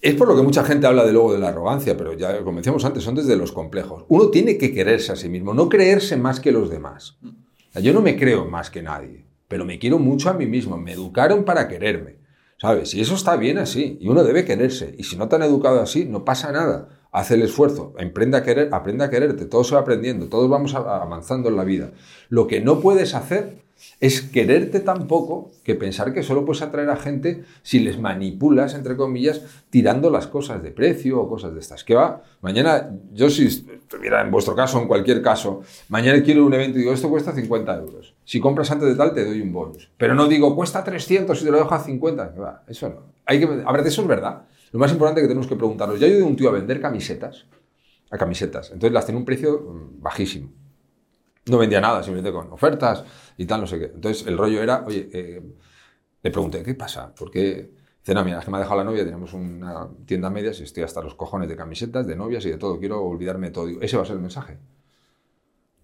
es 0.00 0.14
por 0.16 0.26
lo 0.26 0.34
que 0.34 0.42
mucha 0.42 0.64
gente 0.64 0.88
habla 0.88 1.04
de 1.04 1.12
luego 1.12 1.32
de 1.32 1.38
la 1.38 1.50
arrogancia, 1.50 1.96
pero 1.96 2.14
ya 2.14 2.42
como 2.42 2.56
decíamos 2.56 2.84
antes, 2.84 3.04
son 3.04 3.14
desde 3.14 3.36
los 3.36 3.52
complejos. 3.52 4.06
Uno 4.08 4.30
tiene 4.30 4.58
que 4.58 4.74
quererse 4.74 5.12
a 5.12 5.16
sí 5.16 5.28
mismo, 5.28 5.54
no 5.54 5.68
creerse 5.68 6.16
más 6.16 6.40
que 6.40 6.50
los 6.50 6.68
demás. 6.68 7.16
O 7.22 7.72
sea, 7.74 7.80
yo 7.80 7.92
no 7.92 8.02
me 8.02 8.16
creo 8.16 8.44
más 8.46 8.70
que 8.70 8.82
nadie, 8.82 9.24
pero 9.46 9.64
me 9.64 9.78
quiero 9.78 10.00
mucho 10.00 10.30
a 10.30 10.32
mí 10.32 10.46
mismo. 10.46 10.76
Me 10.78 10.94
educaron 10.94 11.44
para 11.44 11.68
quererme. 11.68 12.23
¿Sabes? 12.60 12.94
Y 12.94 13.00
eso 13.00 13.14
está 13.14 13.36
bien 13.36 13.58
así. 13.58 13.98
Y 14.00 14.08
uno 14.08 14.24
debe 14.24 14.44
quererse. 14.44 14.94
Y 14.98 15.04
si 15.04 15.16
no 15.16 15.28
te 15.28 15.36
han 15.36 15.42
educado 15.42 15.80
así, 15.80 16.04
no 16.04 16.24
pasa 16.24 16.52
nada. 16.52 16.88
Haz 17.14 17.30
el 17.30 17.42
esfuerzo, 17.42 17.94
aprende 17.96 18.36
a, 18.36 18.42
querer, 18.42 18.70
aprende 18.72 19.04
a 19.04 19.08
quererte. 19.08 19.44
Todo 19.44 19.62
se 19.62 19.76
va 19.76 19.82
aprendiendo. 19.82 20.26
Todos 20.26 20.50
vamos 20.50 20.74
avanzando 20.74 21.48
en 21.48 21.54
la 21.54 21.62
vida. 21.62 21.92
Lo 22.28 22.48
que 22.48 22.60
no 22.60 22.80
puedes 22.80 23.14
hacer 23.14 23.62
es 24.00 24.20
quererte 24.20 24.80
tan 24.80 25.06
poco 25.06 25.52
que 25.62 25.76
pensar 25.76 26.12
que 26.12 26.24
solo 26.24 26.44
puedes 26.44 26.62
atraer 26.62 26.90
a 26.90 26.96
gente 26.96 27.44
si 27.62 27.78
les 27.78 28.00
manipulas, 28.00 28.74
entre 28.74 28.96
comillas, 28.96 29.42
tirando 29.70 30.10
las 30.10 30.26
cosas 30.26 30.60
de 30.60 30.72
precio 30.72 31.20
o 31.20 31.28
cosas 31.28 31.54
de 31.54 31.60
estas. 31.60 31.84
¿Qué 31.84 31.94
va? 31.94 32.22
Mañana, 32.40 32.90
yo 33.12 33.30
si 33.30 33.46
estuviera 33.46 34.20
en 34.20 34.32
vuestro 34.32 34.56
caso, 34.56 34.80
en 34.80 34.88
cualquier 34.88 35.22
caso, 35.22 35.62
mañana 35.90 36.20
quiero 36.20 36.44
un 36.44 36.54
evento 36.54 36.78
y 36.78 36.80
digo, 36.80 36.92
esto 36.92 37.08
cuesta 37.08 37.32
50 37.32 37.76
euros. 37.76 38.14
Si 38.24 38.40
compras 38.40 38.72
antes 38.72 38.88
de 38.88 38.96
tal, 38.96 39.14
te 39.14 39.24
doy 39.24 39.40
un 39.40 39.52
bonus. 39.52 39.88
Pero 39.96 40.16
no 40.16 40.26
digo, 40.26 40.56
cuesta 40.56 40.82
300 40.82 41.40
y 41.40 41.44
te 41.44 41.50
lo 41.52 41.58
dejo 41.58 41.74
a 41.74 41.78
50. 41.78 42.34
¿Qué 42.34 42.40
va? 42.40 42.64
Eso 42.66 42.88
no. 42.88 43.14
Hay 43.24 43.38
que, 43.38 43.62
a 43.64 43.72
ver, 43.72 43.86
eso 43.86 44.02
es 44.02 44.08
verdad. 44.08 44.42
Lo 44.74 44.80
más 44.80 44.90
importante 44.90 45.20
que 45.20 45.28
tenemos 45.28 45.46
que 45.46 45.54
preguntarnos, 45.54 46.00
ya 46.00 46.08
ayudé 46.08 46.22
a 46.22 46.26
un 46.26 46.34
tío 46.34 46.48
a 46.48 46.52
vender 46.52 46.80
camisetas, 46.80 47.46
a 48.10 48.18
camisetas, 48.18 48.72
entonces 48.72 48.92
las 48.92 49.04
tiene 49.04 49.20
un 49.20 49.24
precio 49.24 49.60
mm, 49.60 50.02
bajísimo. 50.02 50.50
No 51.46 51.58
vendía 51.58 51.80
nada, 51.80 52.02
simplemente 52.02 52.32
con 52.32 52.52
ofertas 52.52 53.04
y 53.36 53.46
tal, 53.46 53.60
no 53.60 53.68
sé 53.68 53.78
qué. 53.78 53.84
Entonces 53.84 54.26
el 54.26 54.36
rollo 54.36 54.60
era, 54.60 54.84
oye, 54.84 55.08
eh, 55.12 55.40
le 56.24 56.30
pregunté, 56.32 56.64
¿qué 56.64 56.74
pasa? 56.74 57.14
¿Por 57.14 57.30
qué? 57.30 57.70
Dice, 58.00 58.14
no, 58.14 58.24
mira, 58.24 58.40
es 58.40 58.44
que 58.44 58.50
me 58.50 58.56
ha 58.56 58.60
dejado 58.60 58.78
la 58.78 58.82
novia, 58.82 59.04
tenemos 59.04 59.32
una 59.32 59.90
tienda 60.06 60.28
media 60.28 60.50
y 60.50 60.64
estoy 60.64 60.82
hasta 60.82 61.00
los 61.02 61.14
cojones 61.14 61.48
de 61.48 61.54
camisetas, 61.54 62.04
de 62.04 62.16
novias 62.16 62.44
y 62.44 62.50
de 62.50 62.58
todo, 62.58 62.80
quiero 62.80 63.00
olvidarme 63.00 63.46
de 63.46 63.52
todo. 63.52 63.66
Digo, 63.66 63.80
ese 63.80 63.96
va 63.96 64.02
a 64.02 64.06
ser 64.06 64.16
el 64.16 64.22
mensaje. 64.22 64.58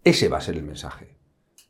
Ese 0.02 0.28
va 0.28 0.38
a 0.38 0.40
ser 0.40 0.56
el 0.56 0.64
mensaje. 0.64 1.16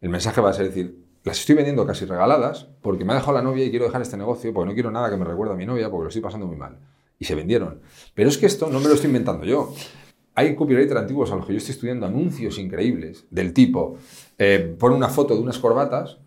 El 0.01 0.09
mensaje 0.09 0.41
va 0.41 0.49
a 0.49 0.53
ser 0.55 0.65
decir, 0.65 1.05
las 1.25 1.39
estoy 1.39 1.55
vendiendo 1.55 1.87
casi 1.87 2.07
regaladas 2.07 2.71
porque 2.81 3.05
me 3.05 3.13
ha 3.13 3.17
dejado 3.17 3.35
la 3.35 3.43
novia 3.43 3.67
y 3.67 3.69
quiero 3.69 3.85
dejar 3.85 4.01
este 4.01 4.17
negocio 4.17 4.55
porque 4.55 4.69
no 4.71 4.73
quiero 4.73 4.91
nada 4.91 5.11
que 5.11 5.19
me 5.19 5.27
recuerde 5.27 5.53
a 5.53 5.57
mi 5.57 5.67
novia 5.67 5.91
porque 5.91 6.05
lo 6.05 6.09
estoy 6.09 6.23
pasando 6.23 6.47
muy 6.47 6.57
mal. 6.57 6.79
Y 7.21 7.27
se 7.27 7.37
vendieron. 7.37 7.81
Pero 8.15 8.29
es 8.29 8.39
que 8.39 8.47
esto 8.47 8.69
no 8.69 8.81
me 8.81 8.89
lo 8.89 8.95
estoy 8.95 9.07
inventando 9.09 9.45
yo 9.45 9.73
hay 10.41 10.55
copywriters 10.55 11.01
antiguos 11.01 11.31
a 11.33 11.37
los 11.37 11.47
que 11.47 11.53
yo 11.53 11.59
estoy 11.59 11.75
estudiando 11.75 12.07
anuncios 12.07 12.59
increíbles 12.59 13.27
del 13.31 13.53
tipo, 13.53 13.99
eh, 14.39 14.77
una 14.81 15.09
foto 15.09 15.35
de 15.35 15.41
unas 15.41 15.59
corbatas 15.59 16.19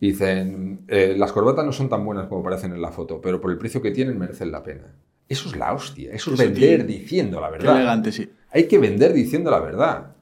y 0.00 0.08
dicen, 0.08 0.80
eh, 0.88 1.14
las 1.16 1.32
corbatas 1.32 1.64
no 1.64 1.72
son 1.72 1.88
tan 1.88 2.04
buenas 2.04 2.26
como 2.26 2.42
parecen 2.42 2.72
en 2.72 2.82
la 2.82 2.90
foto, 2.90 3.20
pero 3.20 3.40
por 3.40 3.50
el 3.50 3.58
precio 3.58 3.80
que 3.80 3.92
tienen 3.92 4.18
merecen 4.18 4.50
la 4.50 4.62
pena. 4.62 4.94
Eso 5.28 5.48
es 5.48 5.56
la 5.56 5.72
hostia, 5.72 6.12
eso 6.12 6.34
es 6.34 6.38
vender 6.38 6.84
diciendo 6.84 7.40
la 7.40 7.50
verdad. 7.50 7.76
elegante, 7.76 8.12
sí. 8.12 8.28
Hay 8.50 8.66
que 8.66 8.78
vender 8.78 9.12
diciendo 9.12 9.50
la 9.50 9.60
verdad. 9.60 10.16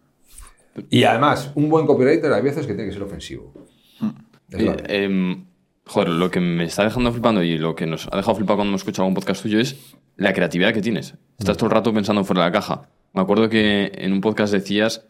Y 0.89 1.03
además, 1.03 1.51
un 1.57 1.69
buen 1.69 1.87
copywriter 1.87 2.33
hay 2.33 2.43
veces 2.43 2.67
que 2.67 2.75
tiene 2.75 2.89
que 2.89 2.93
ser 2.93 3.03
ofensivo. 3.03 3.53
Eh, 4.53 4.77
em, 4.89 5.45
joder, 5.91 6.09
lo 6.09 6.31
que 6.31 6.39
me 6.39 6.65
está 6.65 6.85
dejando 6.85 7.11
flipando 7.11 7.43
y 7.43 7.59
lo 7.59 7.75
que 7.75 7.85
nos 7.85 8.09
ha 8.13 8.17
dejado 8.17 8.37
flipado 8.37 8.59
cuando 8.59 8.71
hemos 8.71 8.83
escuchado 8.83 9.09
un 9.09 9.15
podcast 9.15 9.43
tuyo 9.43 9.59
es 9.59 9.97
la 10.17 10.33
creatividad 10.33 10.73
que 10.73 10.81
tienes. 10.81 11.15
Estás 11.37 11.57
todo 11.57 11.67
el 11.67 11.73
rato 11.73 11.93
pensando 11.93 12.23
fuera 12.23 12.45
de 12.45 12.49
la 12.49 12.53
caja. 12.53 12.89
Me 13.13 13.23
acuerdo 13.23 13.49
que 13.49 13.91
en 13.97 14.13
un 14.13 14.21
podcast 14.21 14.53
decías 14.53 15.05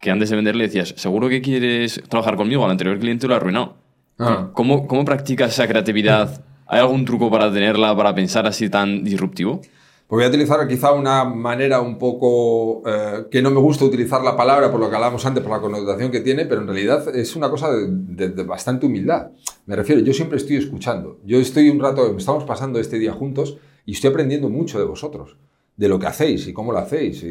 que 0.00 0.10
antes 0.10 0.28
de 0.28 0.36
venderle 0.36 0.64
decías, 0.64 0.94
seguro 0.98 1.30
que 1.30 1.40
quieres 1.40 2.02
trabajar 2.10 2.36
conmigo, 2.36 2.62
al 2.64 2.70
anterior 2.70 2.98
cliente 2.98 3.26
lo 3.26 3.34
ha 3.34 3.36
arruinado. 3.38 3.76
Ah. 4.18 4.50
¿Cómo, 4.52 4.86
¿Cómo 4.86 5.04
practicas 5.06 5.52
esa 5.54 5.66
creatividad? 5.66 6.44
¿Hay 6.66 6.80
algún 6.80 7.06
truco 7.06 7.30
para 7.30 7.50
tenerla, 7.50 7.96
para 7.96 8.14
pensar 8.14 8.46
así 8.46 8.68
tan 8.68 9.04
disruptivo? 9.04 9.62
Pues 10.08 10.20
voy 10.20 10.24
a 10.24 10.28
utilizar 10.28 10.66
quizá 10.66 10.92
una 10.92 11.24
manera 11.24 11.80
un 11.80 11.98
poco 11.98 12.82
eh, 12.86 13.26
que 13.30 13.42
no 13.42 13.50
me 13.50 13.60
gusta 13.60 13.84
utilizar 13.84 14.22
la 14.22 14.38
palabra 14.38 14.70
por 14.70 14.80
lo 14.80 14.88
que 14.88 14.96
hablábamos 14.96 15.24
antes, 15.26 15.42
por 15.42 15.52
la 15.52 15.60
connotación 15.60 16.10
que 16.10 16.20
tiene, 16.20 16.46
pero 16.46 16.62
en 16.62 16.66
realidad 16.66 17.14
es 17.14 17.36
una 17.36 17.50
cosa 17.50 17.70
de, 17.70 18.30
de, 18.30 18.42
bastante 18.44 18.86
humildad. 18.86 19.32
Me 19.68 19.76
refiero, 19.76 20.00
yo 20.00 20.14
siempre 20.14 20.38
estoy 20.38 20.56
escuchando. 20.56 21.20
Yo 21.26 21.38
estoy 21.38 21.68
un 21.68 21.78
rato, 21.78 22.16
estamos 22.16 22.44
pasando 22.44 22.80
este 22.80 22.98
día 22.98 23.12
juntos 23.12 23.58
y 23.84 23.92
estoy 23.92 24.08
aprendiendo 24.08 24.48
mucho 24.48 24.78
de 24.78 24.86
vosotros 24.86 25.36
de 25.76 25.88
lo 25.90 25.98
que 25.98 26.06
hacéis 26.06 26.48
y 26.48 26.54
cómo 26.54 26.72
lo 26.72 26.78
hacéis. 26.78 27.22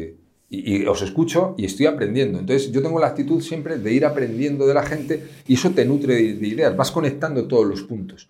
Y, 0.48 0.86
os 0.86 1.02
escucho 1.02 1.56
y 1.58 1.64
estoy 1.64 1.86
aprendiendo. 1.86 2.38
Entonces 2.38 2.70
yo 2.70 2.80
tengo 2.80 3.00
la 3.00 3.08
actitud 3.08 3.42
siempre 3.42 3.76
de 3.76 3.92
ir 3.92 4.06
aprendiendo 4.06 4.68
de 4.68 4.74
la 4.74 4.84
gente 4.84 5.20
y 5.48 5.54
eso 5.54 5.70
te 5.70 5.84
nutre 5.84 6.14
de, 6.14 6.46
ideas. 6.46 6.76
Vas 6.76 6.92
conectando 6.92 7.48
todos 7.48 7.66
los 7.66 7.82
puntos. 7.82 8.28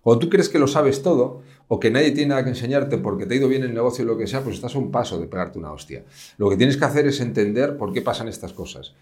Cuando 0.00 0.20
tú 0.20 0.30
crees 0.30 0.48
que 0.48 0.58
lo 0.58 0.66
sabes 0.66 1.02
todo 1.02 1.42
o 1.68 1.78
que 1.78 1.90
nadie 1.90 2.12
tiene 2.12 2.30
nada 2.30 2.44
que 2.44 2.50
enseñarte 2.50 2.96
porque 2.96 3.26
te 3.26 3.34
ha 3.34 3.36
ido 3.36 3.48
bien 3.48 3.64
el 3.64 3.74
negocio 3.74 4.02
o 4.06 4.08
lo 4.08 4.16
que 4.16 4.26
sea, 4.26 4.40
pues 4.40 4.56
estás 4.56 4.74
a 4.74 4.78
un 4.78 4.90
paso 4.90 5.20
de 5.20 5.26
pegarte 5.26 5.58
una 5.58 5.72
hostia. 5.72 6.06
Lo 6.38 6.48
que 6.48 6.56
tienes 6.56 6.78
que 6.78 6.86
hacer 6.86 7.06
es 7.06 7.20
entender 7.20 7.76
por 7.76 7.92
qué 7.92 8.00
pasan 8.00 8.28
estas 8.28 8.54
cosas. 8.54 8.94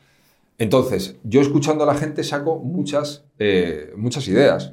Entonces, 0.60 1.16
yo 1.24 1.40
escuchando 1.40 1.84
a 1.84 1.86
la 1.86 1.94
gente 1.94 2.22
saco 2.22 2.58
muchas, 2.58 3.24
eh, 3.38 3.94
muchas 3.96 4.28
ideas 4.28 4.72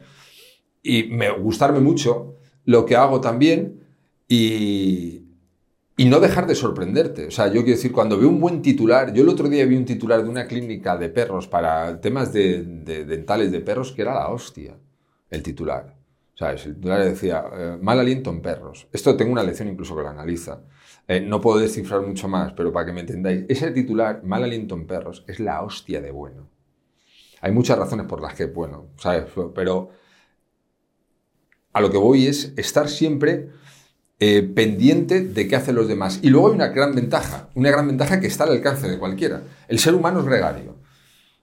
y 0.84 1.04
me 1.04 1.32
gustarme 1.32 1.80
mucho 1.80 2.36
lo 2.66 2.86
que 2.86 2.98
hago 2.98 3.22
también 3.22 3.86
y, 4.28 5.22
y 5.96 6.06
no 6.06 6.20
dejar 6.20 6.46
de 6.46 6.56
sorprenderte. 6.56 7.28
O 7.28 7.32
sea, 7.32 7.48
yo 7.48 7.64
quiero 7.64 7.78
decir, 7.78 7.94
cuando 7.94 8.20
veo 8.20 8.28
un 8.28 8.42
buen 8.42 8.62
titular, 8.62 9.14
yo 9.14 9.24
el 9.24 9.30
otro 9.30 9.48
día 9.48 9.66
vi 9.66 9.78
un 9.78 9.86
titular 9.86 10.22
de 10.22 10.30
una 10.30 10.46
clínica 10.46 10.98
de 10.98 11.08
perros 11.08 11.48
para 11.48 12.02
temas 12.02 12.34
de, 12.34 12.64
dentales 13.06 13.50
de 13.54 13.62
perros 13.62 13.94
que 13.94 14.02
era 14.02 14.14
la 14.14 14.28
hostia, 14.28 14.76
el 15.30 15.42
titular. 15.42 15.96
¿Sabes? 16.36 16.66
El 16.66 16.76
titular 16.76 17.02
decía, 17.02 17.46
eh, 17.58 17.78
mal 17.82 17.98
aliento 17.98 18.30
en 18.30 18.42
perros. 18.42 18.90
Esto 18.92 19.16
tengo 19.16 19.32
una 19.32 19.42
lección 19.42 19.70
incluso 19.70 19.96
que 19.96 20.02
lo 20.02 20.10
analiza. 20.10 20.60
Eh, 21.08 21.22
no 21.22 21.40
puedo 21.40 21.60
descifrar 21.60 22.02
mucho 22.02 22.28
más, 22.28 22.54
pero 22.54 22.74
para 22.74 22.86
que 22.86 22.94
me 22.94 23.02
entendáis, 23.02 23.46
ese 23.48 23.72
titular, 23.72 24.24
mal 24.24 24.44
aliento 24.44 24.76
en 24.76 24.88
perros, 24.88 25.24
es 25.28 25.40
la 25.40 25.62
hostia 25.62 26.02
de 26.02 26.12
bueno. 26.12 26.50
Hay 27.42 27.52
muchas 27.52 27.78
razones 27.78 28.08
por 28.08 28.22
las 28.22 28.34
que 28.34 28.46
bueno, 28.48 28.88
¿sabes? 28.98 29.26
Pero 29.56 29.92
a 31.72 31.82
lo 31.82 31.92
que 31.92 31.98
voy 31.98 32.28
es 32.28 32.54
estar 32.58 32.90
siempre 32.90 33.50
eh, 34.20 34.42
pendiente 34.42 35.22
de 35.22 35.48
qué 35.48 35.56
hacen 35.56 35.76
los 35.76 35.88
demás. 35.88 36.20
Y 36.24 36.30
luego 36.30 36.48
hay 36.48 36.56
una 36.56 36.70
gran 36.70 36.96
ventaja, 36.96 37.50
una 37.54 37.70
gran 37.70 37.88
ventaja 37.88 38.20
que 38.20 38.28
está 38.28 38.46
al 38.46 38.52
alcance 38.52 38.90
de 38.90 38.98
cualquiera. 38.98 39.44
El 39.68 39.78
ser 39.80 39.94
humano 39.94 40.22
es 40.22 40.26
gregario. 40.26 40.76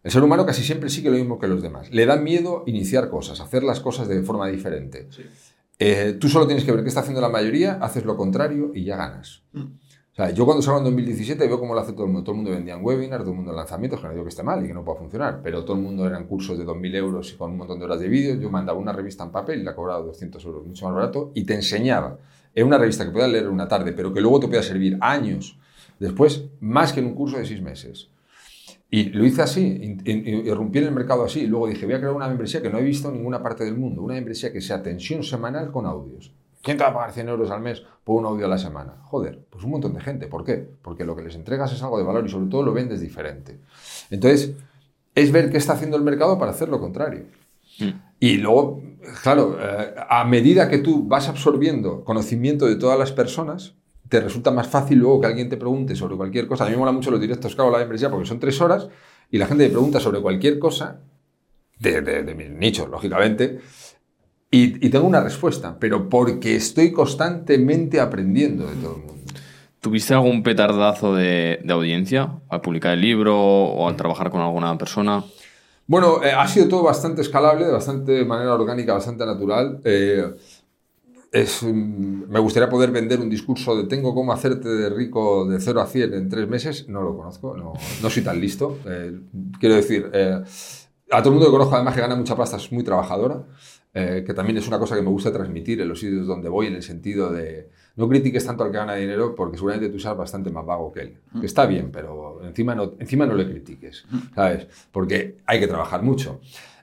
El 0.02 0.10
ser 0.10 0.22
humano 0.22 0.44
casi 0.44 0.62
siempre 0.62 0.90
sigue 0.90 1.08
lo 1.08 1.16
mismo 1.16 1.38
que 1.38 1.46
los 1.46 1.62
demás. 1.62 1.90
Le 1.90 2.04
da 2.04 2.16
miedo 2.16 2.64
iniciar 2.66 3.08
cosas, 3.08 3.40
hacer 3.40 3.62
las 3.62 3.80
cosas 3.80 4.08
de 4.08 4.22
forma 4.22 4.48
diferente. 4.48 5.08
Eh, 5.78 6.16
tú 6.20 6.28
solo 6.28 6.46
tienes 6.46 6.64
que 6.64 6.72
ver 6.72 6.82
qué 6.82 6.88
está 6.88 7.00
haciendo 7.00 7.20
la 7.20 7.28
mayoría, 7.28 7.78
haces 7.80 8.04
lo 8.04 8.16
contrario 8.16 8.70
y 8.74 8.84
ya 8.84 8.96
ganas. 8.96 9.42
Mm. 9.52 9.64
O 10.14 10.16
sea, 10.16 10.30
yo 10.30 10.44
cuando 10.44 10.62
salgo 10.62 10.78
en 10.78 10.84
2017 10.84 11.44
veo 11.48 11.58
cómo 11.58 11.74
lo 11.74 11.80
hace 11.80 11.92
todo 11.92 12.04
el 12.04 12.12
mundo. 12.12 12.22
Todo 12.22 12.34
el 12.34 12.36
mundo 12.36 12.52
vendía 12.52 12.74
en 12.74 12.84
webinars, 12.84 13.24
todo 13.24 13.32
el 13.32 13.36
mundo 13.36 13.50
en 13.50 13.56
lanzamientos, 13.56 13.98
que 13.98 14.06
no 14.06 14.12
digo 14.12 14.22
que 14.22 14.28
esté 14.28 14.44
mal 14.44 14.64
y 14.64 14.68
que 14.68 14.74
no 14.74 14.84
pueda 14.84 15.00
funcionar, 15.00 15.40
pero 15.42 15.64
todo 15.64 15.76
el 15.76 15.82
mundo 15.82 16.06
eran 16.06 16.28
cursos 16.28 16.56
de 16.56 16.64
2.000 16.64 16.94
euros 16.94 17.32
y 17.32 17.36
con 17.36 17.50
un 17.50 17.56
montón 17.56 17.80
de 17.80 17.86
horas 17.86 17.98
de 17.98 18.08
vídeo. 18.08 18.36
Yo 18.36 18.48
mandaba 18.48 18.78
una 18.78 18.92
revista 18.92 19.24
en 19.24 19.32
papel 19.32 19.60
y 19.60 19.64
la 19.64 19.74
cobraba 19.74 20.00
200 20.02 20.44
euros, 20.44 20.64
mucho 20.64 20.86
más 20.86 20.94
barato, 20.94 21.32
y 21.34 21.44
te 21.44 21.54
enseñaba 21.54 22.16
en 22.54 22.64
una 22.64 22.78
revista 22.78 23.04
que 23.04 23.10
puedas 23.10 23.28
leer 23.28 23.48
una 23.48 23.66
tarde, 23.66 23.92
pero 23.92 24.14
que 24.14 24.20
luego 24.20 24.38
te 24.38 24.46
pueda 24.46 24.62
servir 24.62 24.96
años 25.00 25.58
después, 25.98 26.44
más 26.60 26.92
que 26.92 27.00
en 27.00 27.06
un 27.06 27.14
curso 27.14 27.36
de 27.36 27.46
seis 27.46 27.60
meses. 27.60 28.08
Y 28.90 29.06
lo 29.06 29.24
hice 29.24 29.42
así, 29.42 29.98
irrumpí 30.04 30.78
en 30.78 30.84
el 30.84 30.92
mercado 30.92 31.24
así, 31.24 31.40
y 31.40 31.46
luego 31.46 31.66
dije, 31.66 31.84
voy 31.84 31.94
a 31.94 31.98
crear 31.98 32.12
una 32.12 32.28
membresía 32.28 32.62
que 32.62 32.70
no 32.70 32.78
he 32.78 32.82
visto 32.82 33.08
en 33.08 33.14
ninguna 33.14 33.42
parte 33.42 33.64
del 33.64 33.76
mundo, 33.76 34.02
una 34.02 34.14
membresía 34.14 34.52
que 34.52 34.60
sea 34.60 34.82
tensión 34.82 35.24
semanal 35.24 35.72
con 35.72 35.86
audios. 35.86 36.32
¿Quién 36.62 36.78
te 36.78 36.84
va 36.84 36.90
a 36.90 36.94
pagar 36.94 37.12
100 37.12 37.28
euros 37.28 37.50
al 37.50 37.60
mes 37.60 37.82
por 38.04 38.20
un 38.20 38.26
audio 38.26 38.46
a 38.46 38.48
la 38.48 38.56
semana? 38.56 38.96
Joder, 39.02 39.38
pues 39.50 39.64
un 39.64 39.70
montón 39.70 39.92
de 39.92 40.00
gente. 40.00 40.28
¿Por 40.28 40.44
qué? 40.44 40.66
Porque 40.80 41.04
lo 41.04 41.14
que 41.14 41.22
les 41.22 41.34
entregas 41.34 41.70
es 41.72 41.82
algo 41.82 41.98
de 41.98 42.04
valor 42.04 42.24
y 42.24 42.30
sobre 42.30 42.46
todo 42.48 42.62
lo 42.62 42.72
vendes 42.72 43.00
diferente. 43.00 43.58
Entonces, 44.10 44.54
es 45.14 45.30
ver 45.30 45.50
qué 45.50 45.58
está 45.58 45.74
haciendo 45.74 45.98
el 45.98 46.02
mercado 46.02 46.38
para 46.38 46.52
hacer 46.52 46.70
lo 46.70 46.80
contrario. 46.80 47.26
Mm. 47.78 47.90
Y 48.18 48.36
luego, 48.38 48.82
claro, 49.22 49.58
eh, 49.60 49.94
a 50.08 50.24
medida 50.24 50.70
que 50.70 50.78
tú 50.78 51.06
vas 51.06 51.28
absorbiendo 51.28 52.02
conocimiento 52.02 52.64
de 52.64 52.76
todas 52.76 52.98
las 52.98 53.12
personas, 53.12 53.74
te 54.14 54.20
resulta 54.20 54.52
más 54.52 54.68
fácil 54.68 55.00
luego 55.00 55.20
que 55.20 55.26
alguien 55.26 55.48
te 55.48 55.56
pregunte 55.56 55.96
sobre 55.96 56.14
cualquier 56.14 56.46
cosa. 56.46 56.62
A 56.62 56.66
mí 56.68 56.74
me 56.74 56.78
mola 56.78 56.92
mucho 56.92 57.10
los 57.10 57.20
directos 57.20 57.56
que 57.56 57.60
hago 57.60 57.72
la 57.72 57.78
membresía 57.78 58.10
porque 58.10 58.28
son 58.28 58.38
tres 58.38 58.60
horas 58.60 58.86
y 59.28 59.38
la 59.38 59.46
gente 59.46 59.64
me 59.64 59.70
pregunta 59.70 59.98
sobre 59.98 60.20
cualquier 60.20 60.60
cosa, 60.60 61.00
de, 61.80 62.00
de, 62.00 62.34
mi 62.36 62.44
nicho, 62.44 62.86
lógicamente, 62.86 63.58
y, 64.52 64.88
tengo 64.88 65.08
una 65.08 65.20
respuesta, 65.20 65.76
pero 65.80 66.08
porque 66.08 66.54
estoy 66.54 66.92
constantemente 66.92 68.00
aprendiendo 68.00 68.68
de 68.68 68.76
todo 68.76 68.94
el 68.98 69.02
mundo. 69.02 69.32
¿Tuviste 69.80 70.14
algún 70.14 70.44
petardazo 70.44 71.12
de, 71.16 71.60
audiencia 71.68 72.38
al 72.48 72.60
publicar 72.60 72.92
el 72.92 73.00
libro 73.00 73.36
o 73.36 73.88
al 73.88 73.96
trabajar 73.96 74.30
con 74.30 74.42
alguna 74.42 74.78
persona? 74.78 75.24
Bueno, 75.88 76.22
eh, 76.22 76.30
ha 76.30 76.46
sido 76.46 76.68
todo 76.68 76.84
bastante 76.84 77.22
escalable, 77.22 77.66
de 77.66 77.72
bastante 77.72 78.24
manera 78.24 78.54
orgánica, 78.54 78.92
bastante 78.94 79.26
natural. 79.26 79.80
Eh, 79.84 80.34
es, 81.34 81.62
me 81.62 82.38
gustaría 82.38 82.68
poder 82.68 82.90
vender 82.90 83.20
un 83.20 83.28
discurso 83.28 83.76
de 83.76 83.84
tengo 83.84 84.14
cómo 84.14 84.32
hacerte 84.32 84.68
de 84.68 84.88
rico 84.88 85.46
de 85.46 85.60
0 85.60 85.80
a 85.80 85.86
100 85.86 86.14
en 86.14 86.28
tres 86.28 86.48
meses. 86.48 86.88
No 86.88 87.02
lo 87.02 87.16
conozco, 87.16 87.56
no, 87.56 87.74
no 88.02 88.10
soy 88.10 88.22
tan 88.22 88.40
listo. 88.40 88.78
Eh, 88.86 89.20
quiero 89.58 89.74
decir, 89.74 90.10
a 91.10 91.18
todo 91.18 91.28
el 91.28 91.34
mundo 91.34 91.46
que 91.46 91.52
conozco 91.52 91.74
además 91.74 91.94
que 91.94 92.00
gana 92.00 92.16
mucha 92.16 92.36
pasta 92.36 92.56
es 92.56 92.70
muy 92.72 92.84
trabajadora. 92.84 93.44
Eh, 93.96 94.24
que 94.26 94.34
también 94.34 94.58
es 94.58 94.66
una 94.66 94.80
cosa 94.80 94.96
que 94.96 95.02
me 95.02 95.08
gusta 95.08 95.32
transmitir 95.32 95.80
en 95.80 95.88
los 95.88 96.00
sitios 96.00 96.26
donde 96.26 96.48
voy, 96.48 96.66
en 96.66 96.74
el 96.74 96.82
sentido 96.82 97.32
de 97.32 97.70
no 97.94 98.08
critiques 98.08 98.44
tanto 98.44 98.64
al 98.64 98.72
que 98.72 98.78
gana 98.78 98.96
dinero 98.96 99.36
porque 99.36 99.56
seguramente 99.56 99.88
tú 99.88 100.00
seas 100.00 100.16
bastante 100.16 100.50
más 100.50 100.66
vago 100.66 100.92
que 100.92 101.00
él. 101.00 101.18
Mm. 101.32 101.40
Que 101.40 101.46
está 101.46 101.64
bien, 101.64 101.92
pero 101.92 102.40
encima 102.44 102.74
no, 102.74 102.94
encima 102.98 103.24
no 103.24 103.34
le 103.34 103.48
critiques, 103.48 104.04
mm. 104.10 104.18
¿sabes? 104.34 104.66
Porque 104.90 105.36
hay 105.46 105.60
que 105.60 105.68
trabajar 105.68 106.02
mucho. 106.02 106.40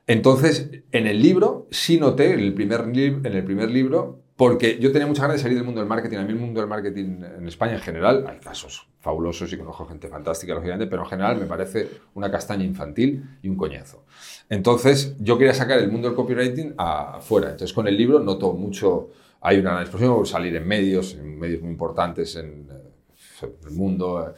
Entonces, 0.08 0.70
en 0.94 1.06
el 1.06 1.22
libro 1.22 1.68
sí 1.70 2.00
noté, 2.00 2.32
en 2.32 2.40
el 2.40 2.54
primer, 2.54 2.80
en 2.96 3.26
el 3.26 3.44
primer 3.44 3.70
libro, 3.70 4.21
porque 4.42 4.80
yo 4.80 4.92
tenía 4.92 5.06
mucha 5.06 5.22
ganas 5.22 5.38
de 5.38 5.44
salir 5.44 5.56
del 5.56 5.64
mundo 5.64 5.82
del 5.82 5.88
marketing. 5.88 6.18
A 6.18 6.24
mí 6.24 6.30
el 6.30 6.40
mundo 6.40 6.62
del 6.62 6.68
marketing 6.68 7.22
en 7.38 7.48
España 7.48 7.74
en 7.74 7.80
general, 7.80 8.26
hay 8.28 8.40
casos 8.40 8.88
fabulosos 9.00 9.54
y 9.54 9.56
conozco 9.56 9.86
gente 9.86 10.08
fantástica, 10.08 10.56
lógicamente, 10.56 10.88
pero 10.88 11.04
en 11.04 11.10
general 11.10 11.38
me 11.38 11.46
parece 11.46 11.88
una 12.16 12.32
castaña 12.32 12.64
infantil 12.64 13.38
y 13.44 13.50
un 13.50 13.56
coñazo. 13.56 14.04
Entonces, 14.50 15.16
yo 15.20 15.38
quería 15.38 15.54
sacar 15.54 15.78
el 15.78 15.92
mundo 15.92 16.08
del 16.08 16.16
copywriting 16.16 16.74
afuera. 16.76 17.52
Entonces, 17.52 17.72
con 17.72 17.88
el 17.88 17.96
libro 17.96 18.20
noto 18.20 18.52
mucho, 18.54 19.12
hay 19.42 19.60
una 19.60 19.74
gran 19.74 19.84
exposición, 19.84 20.26
salir 20.26 20.56
en 20.56 20.68
medios, 20.68 21.14
en 21.14 21.38
medios 21.38 21.62
muy 21.62 21.70
importantes 21.70 22.36
en, 22.36 22.68
eh, 22.72 23.48
el 23.64 23.72
mundo, 23.74 24.34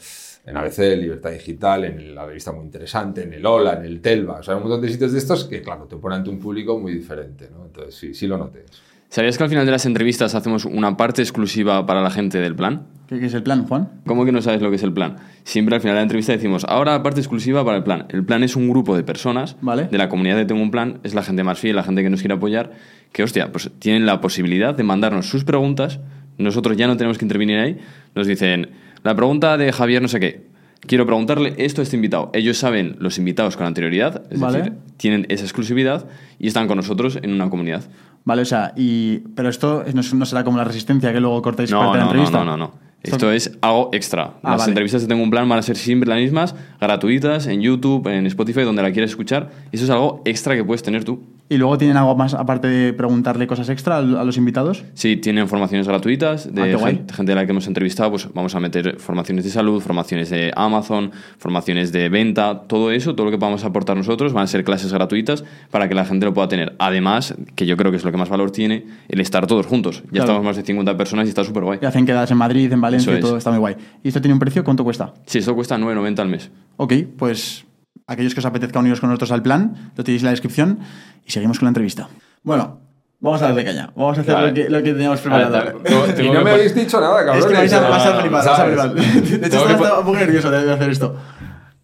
en 0.46 0.58
ABC, 0.58 0.98
Libertad 0.98 1.32
Digital, 1.32 1.86
en 1.86 2.14
la 2.14 2.26
revista 2.26 2.52
muy 2.52 2.66
interesante, 2.66 3.24
en 3.24 3.32
el 3.32 3.46
Hola, 3.46 3.76
en 3.76 3.86
el 3.86 4.02
Telva, 4.02 4.40
o 4.40 4.44
sea, 4.44 4.58
un 4.58 4.64
montón 4.64 4.82
de 4.82 4.90
sitios 4.90 5.14
de 5.14 5.20
estos 5.20 5.46
que, 5.46 5.62
claro, 5.62 5.86
te 5.86 5.96
ponen 5.96 6.18
ante 6.18 6.30
un 6.30 6.40
público 6.40 6.78
muy 6.78 6.94
diferente, 6.94 7.50
¿no? 7.50 7.68
Entonces, 7.68 7.96
sí, 7.96 8.14
sí 8.14 8.28
lo 8.28 8.38
noté. 8.38 8.66
¿Sabías 9.14 9.38
que 9.38 9.44
al 9.44 9.50
final 9.52 9.68
de 9.68 9.72
las 9.72 9.86
entrevistas 9.86 10.34
hacemos 10.34 10.66
una 10.66 10.98
parte 10.98 11.22
exclusiva 11.22 11.86
para 11.86 12.02
la 12.02 12.10
gente 12.10 12.40
del 12.40 12.56
plan? 12.56 12.88
¿Qué, 13.06 13.24
es 13.24 13.36
el 13.36 13.44
plan, 13.44 13.68
Juan? 13.68 14.02
¿Cómo 14.08 14.26
que 14.26 14.32
no 14.32 14.42
sabes 14.42 14.60
lo 14.60 14.72
que 14.72 14.78
es 14.78 14.82
el 14.82 14.92
plan? 14.92 15.18
Siempre 15.44 15.76
al 15.76 15.82
final 15.82 15.94
de 15.94 16.00
la 16.00 16.02
entrevista 16.02 16.32
decimos, 16.32 16.66
ahora 16.68 17.04
parte 17.04 17.20
exclusiva 17.20 17.64
para 17.64 17.78
el 17.78 17.84
plan. 17.84 18.08
El 18.10 18.26
plan 18.26 18.42
es 18.42 18.56
un 18.56 18.68
grupo 18.68 18.98
de 18.98 19.04
personas 19.04 19.56
de 19.62 19.98
la 20.00 20.10
comunidad 20.10 20.36
de 20.38 20.46
Tengo 20.46 20.64
un 20.64 20.72
Plan, 20.72 21.00
es 21.04 21.14
la 21.14 21.22
gente 21.22 21.44
más 21.44 21.60
fiel, 21.60 21.76
la 21.76 21.84
gente 21.84 22.02
que 22.02 22.10
nos 22.10 22.22
quiere 22.22 22.34
apoyar, 22.34 22.72
que, 23.12 23.22
hostia, 23.22 23.52
pues 23.52 23.70
tienen 23.78 24.08
la 24.08 24.20
posibilidad 24.20 24.74
de 24.74 24.82
mandarnos 24.82 25.28
sus 25.28 25.44
preguntas, 25.44 26.00
nosotros 26.40 26.76
ya 26.76 26.88
no 26.88 26.98
tenemos 26.98 27.20
que 27.20 27.26
intervenir 27.26 27.60
ahí, 27.60 27.78
nos 28.16 28.26
dicen, 28.26 28.72
la 29.04 29.16
pregunta 29.16 29.58
de 29.58 29.72
Javier 29.72 30.02
no 30.02 30.08
sé 30.08 30.20
qué, 30.20 30.48
quiero 30.88 31.06
preguntarle 31.06 31.54
esto 31.58 31.82
a 31.82 31.84
este 31.84 31.96
invitado. 31.96 32.30
Ellos 32.34 32.58
saben 32.58 32.96
los 33.00 33.18
invitados 33.18 33.58
con 33.58 33.66
anterioridad, 33.66 34.24
es 34.30 34.40
decir, 34.40 34.74
tienen 34.98 35.26
esa 35.30 35.44
exclusividad 35.44 36.08
y 36.40 36.48
están 36.48 36.68
con 36.68 36.78
nosotros 36.78 37.18
en 37.22 37.34
una 37.34 37.50
comunidad. 37.50 37.84
Vale, 38.26 38.44
o 38.44 38.46
sea, 38.46 38.74
y, 38.76 39.20
pero 39.36 39.50
esto 39.50 39.84
no, 39.94 40.26
será 40.26 40.44
como 40.44 40.58
la 40.58 40.64
resistencia 40.64 41.12
que 41.12 41.20
luego 41.20 41.42
cortáis 41.42 41.72
no, 41.72 41.80
parte 41.80 41.98
de 41.98 41.98
la 41.98 42.06
entrevista. 42.06 42.38
No, 42.40 42.46
no, 42.46 42.58
no. 42.58 42.84
Esto 43.04 43.34
es 43.34 43.58
algo 43.62 43.90
extra. 43.92 44.36
Ah, 44.44 44.52
Las 44.52 44.68
entrevistas 44.68 45.02
que 45.02 45.10
tengo 45.10 45.22
un 45.22 45.30
plan 45.30 45.48
van 45.50 45.60
a 45.60 45.62
ser 45.62 45.76
siempre 45.76 46.10
las 46.10 46.20
mismas, 46.20 46.56
gratuitas, 46.80 47.48
en 47.48 47.62
YouTube, 47.62 48.08
en 48.08 48.26
Spotify, 48.28 48.62
donde 48.62 48.82
la 48.82 48.94
quieras 48.94 49.12
escuchar. 49.12 49.52
Eso 49.74 49.84
es 49.84 49.90
algo 49.90 50.22
extra 50.24 50.56
que 50.56 50.64
puedes 50.64 50.84
tener 50.84 51.04
tú. 51.04 51.22
¿Y 51.50 51.58
luego 51.58 51.78
tienen 51.78 51.98
algo 51.98 52.16
más 52.16 52.34
aparte 52.34 52.68
de 52.68 52.94
preguntarle 52.94 53.48
cosas 53.48 53.70
extra 53.70 53.98
a 53.98 54.02
los 54.02 54.38
invitados? 54.38 54.84
Sí, 54.94 55.18
tienen 55.18 55.48
formaciones 55.48 55.88
gratuitas 55.88 56.54
de 56.54 56.74
ah, 56.74 56.80
gente, 57.14 57.32
a 57.34 57.36
la 57.36 57.46
que 57.46 57.52
hemos 57.52 57.68
entrevistado. 57.68 58.12
Pues 58.12 58.28
vamos 58.34 58.56
a 58.56 58.60
meter 58.60 58.98
formaciones 59.00 59.44
de 59.44 59.52
salud, 59.52 59.82
formaciones 59.82 60.30
de 60.30 60.52
Amazon, 60.56 61.12
formaciones 61.38 61.92
de 61.92 62.10
venta, 62.10 62.64
todo 62.68 62.92
eso, 62.92 63.14
todo 63.14 63.26
lo 63.26 63.32
que 63.32 63.38
podamos 63.38 63.64
aportar 63.66 63.98
nosotros 63.98 64.34
van 64.34 64.46
a 64.46 64.48
ser 64.48 64.64
clases 64.64 64.92
gratuitas 64.94 65.44
para 65.70 65.88
que 65.90 65.96
la 65.96 66.06
gente 66.06 66.26
lo 66.26 66.34
pueda 66.34 66.48
tener. 66.48 66.76
Además, 66.80 67.36
que 67.56 67.66
yo 67.66 67.76
creo 67.78 67.92
que 67.92 67.98
es 67.98 68.06
lo 68.06 68.12
que 68.12 68.18
más 68.18 68.30
valor 68.30 68.52
tiene, 68.52 68.86
el 69.10 69.20
estar 69.20 69.46
todos 69.46 69.66
juntos. 69.66 70.02
Ya 70.12 70.22
estamos 70.22 70.44
más 70.44 70.56
de 70.56 70.64
50 70.64 70.96
personas 70.98 71.26
y 71.28 71.30
está 71.30 71.44
súper 71.44 71.64
guay. 71.64 71.80
Y 71.82 71.86
hacen 71.86 72.06
quedadas 72.06 72.32
en 72.32 72.38
Madrid, 72.38 72.72
en 72.72 72.82
Valencia, 72.82 73.18
y 73.18 73.20
todo 73.20 73.38
está 73.38 73.52
muy 73.52 73.60
guay. 73.60 73.76
¿Y 74.02 74.08
esto 74.08 74.22
tiene 74.22 74.34
un 74.34 74.40
precio? 74.40 74.64
¿Cuánto 74.64 74.84
cuesta? 74.84 75.14
Sí, 75.26 75.40
esto 75.40 75.54
cuesta 75.54 75.78
9,90 75.78 76.20
al 76.20 76.30
mes. 76.30 76.52
Ok, 76.78 76.94
pues 77.18 77.66
aquellos 78.08 78.34
que 78.34 78.40
os 78.40 78.46
apetezca 78.46 78.80
uniros 78.80 79.00
con 79.00 79.10
nosotros 79.10 79.32
al 79.32 79.42
plan, 79.42 79.92
lo 79.96 80.04
tenéis 80.04 80.22
en 80.22 80.26
la 80.26 80.32
descripción 80.32 80.80
y 81.26 81.32
seguimos 81.32 81.60
con 81.60 81.68
la 81.68 81.70
entrevista. 81.70 82.10
Bueno, 82.44 82.80
vamos 83.20 83.42
a 83.42 83.46
darle 83.48 83.64
caña. 83.64 83.92
Vamos 83.96 84.18
a 84.18 84.22
hacer 84.22 84.40
lo, 84.40 84.54
que, 84.54 84.70
lo, 84.70 84.84
que, 84.84 84.94
teníamos 84.94 85.22
preparado. 85.22 85.80
y 86.22 86.30
no 86.30 86.42
me 86.42 86.52
habéis 86.52 86.76
dicho 86.76 87.00
nada, 87.00 87.26
cabrón. 87.26 87.40
Es 87.40 87.46
que 87.46 87.54
vais 87.54 87.74
a 87.74 87.90
pasar 87.90 88.22
flipar, 88.22 88.46
vas 88.46 88.60
a 88.60 88.66
flipar. 88.66 88.94
De 89.40 89.48
hecho, 89.48 89.70
estaba 89.70 90.00
un 90.00 90.06
poco 90.06 90.18
nervioso 90.18 90.52
de 90.52 90.72
hacer 90.72 90.90
esto. 90.90 91.16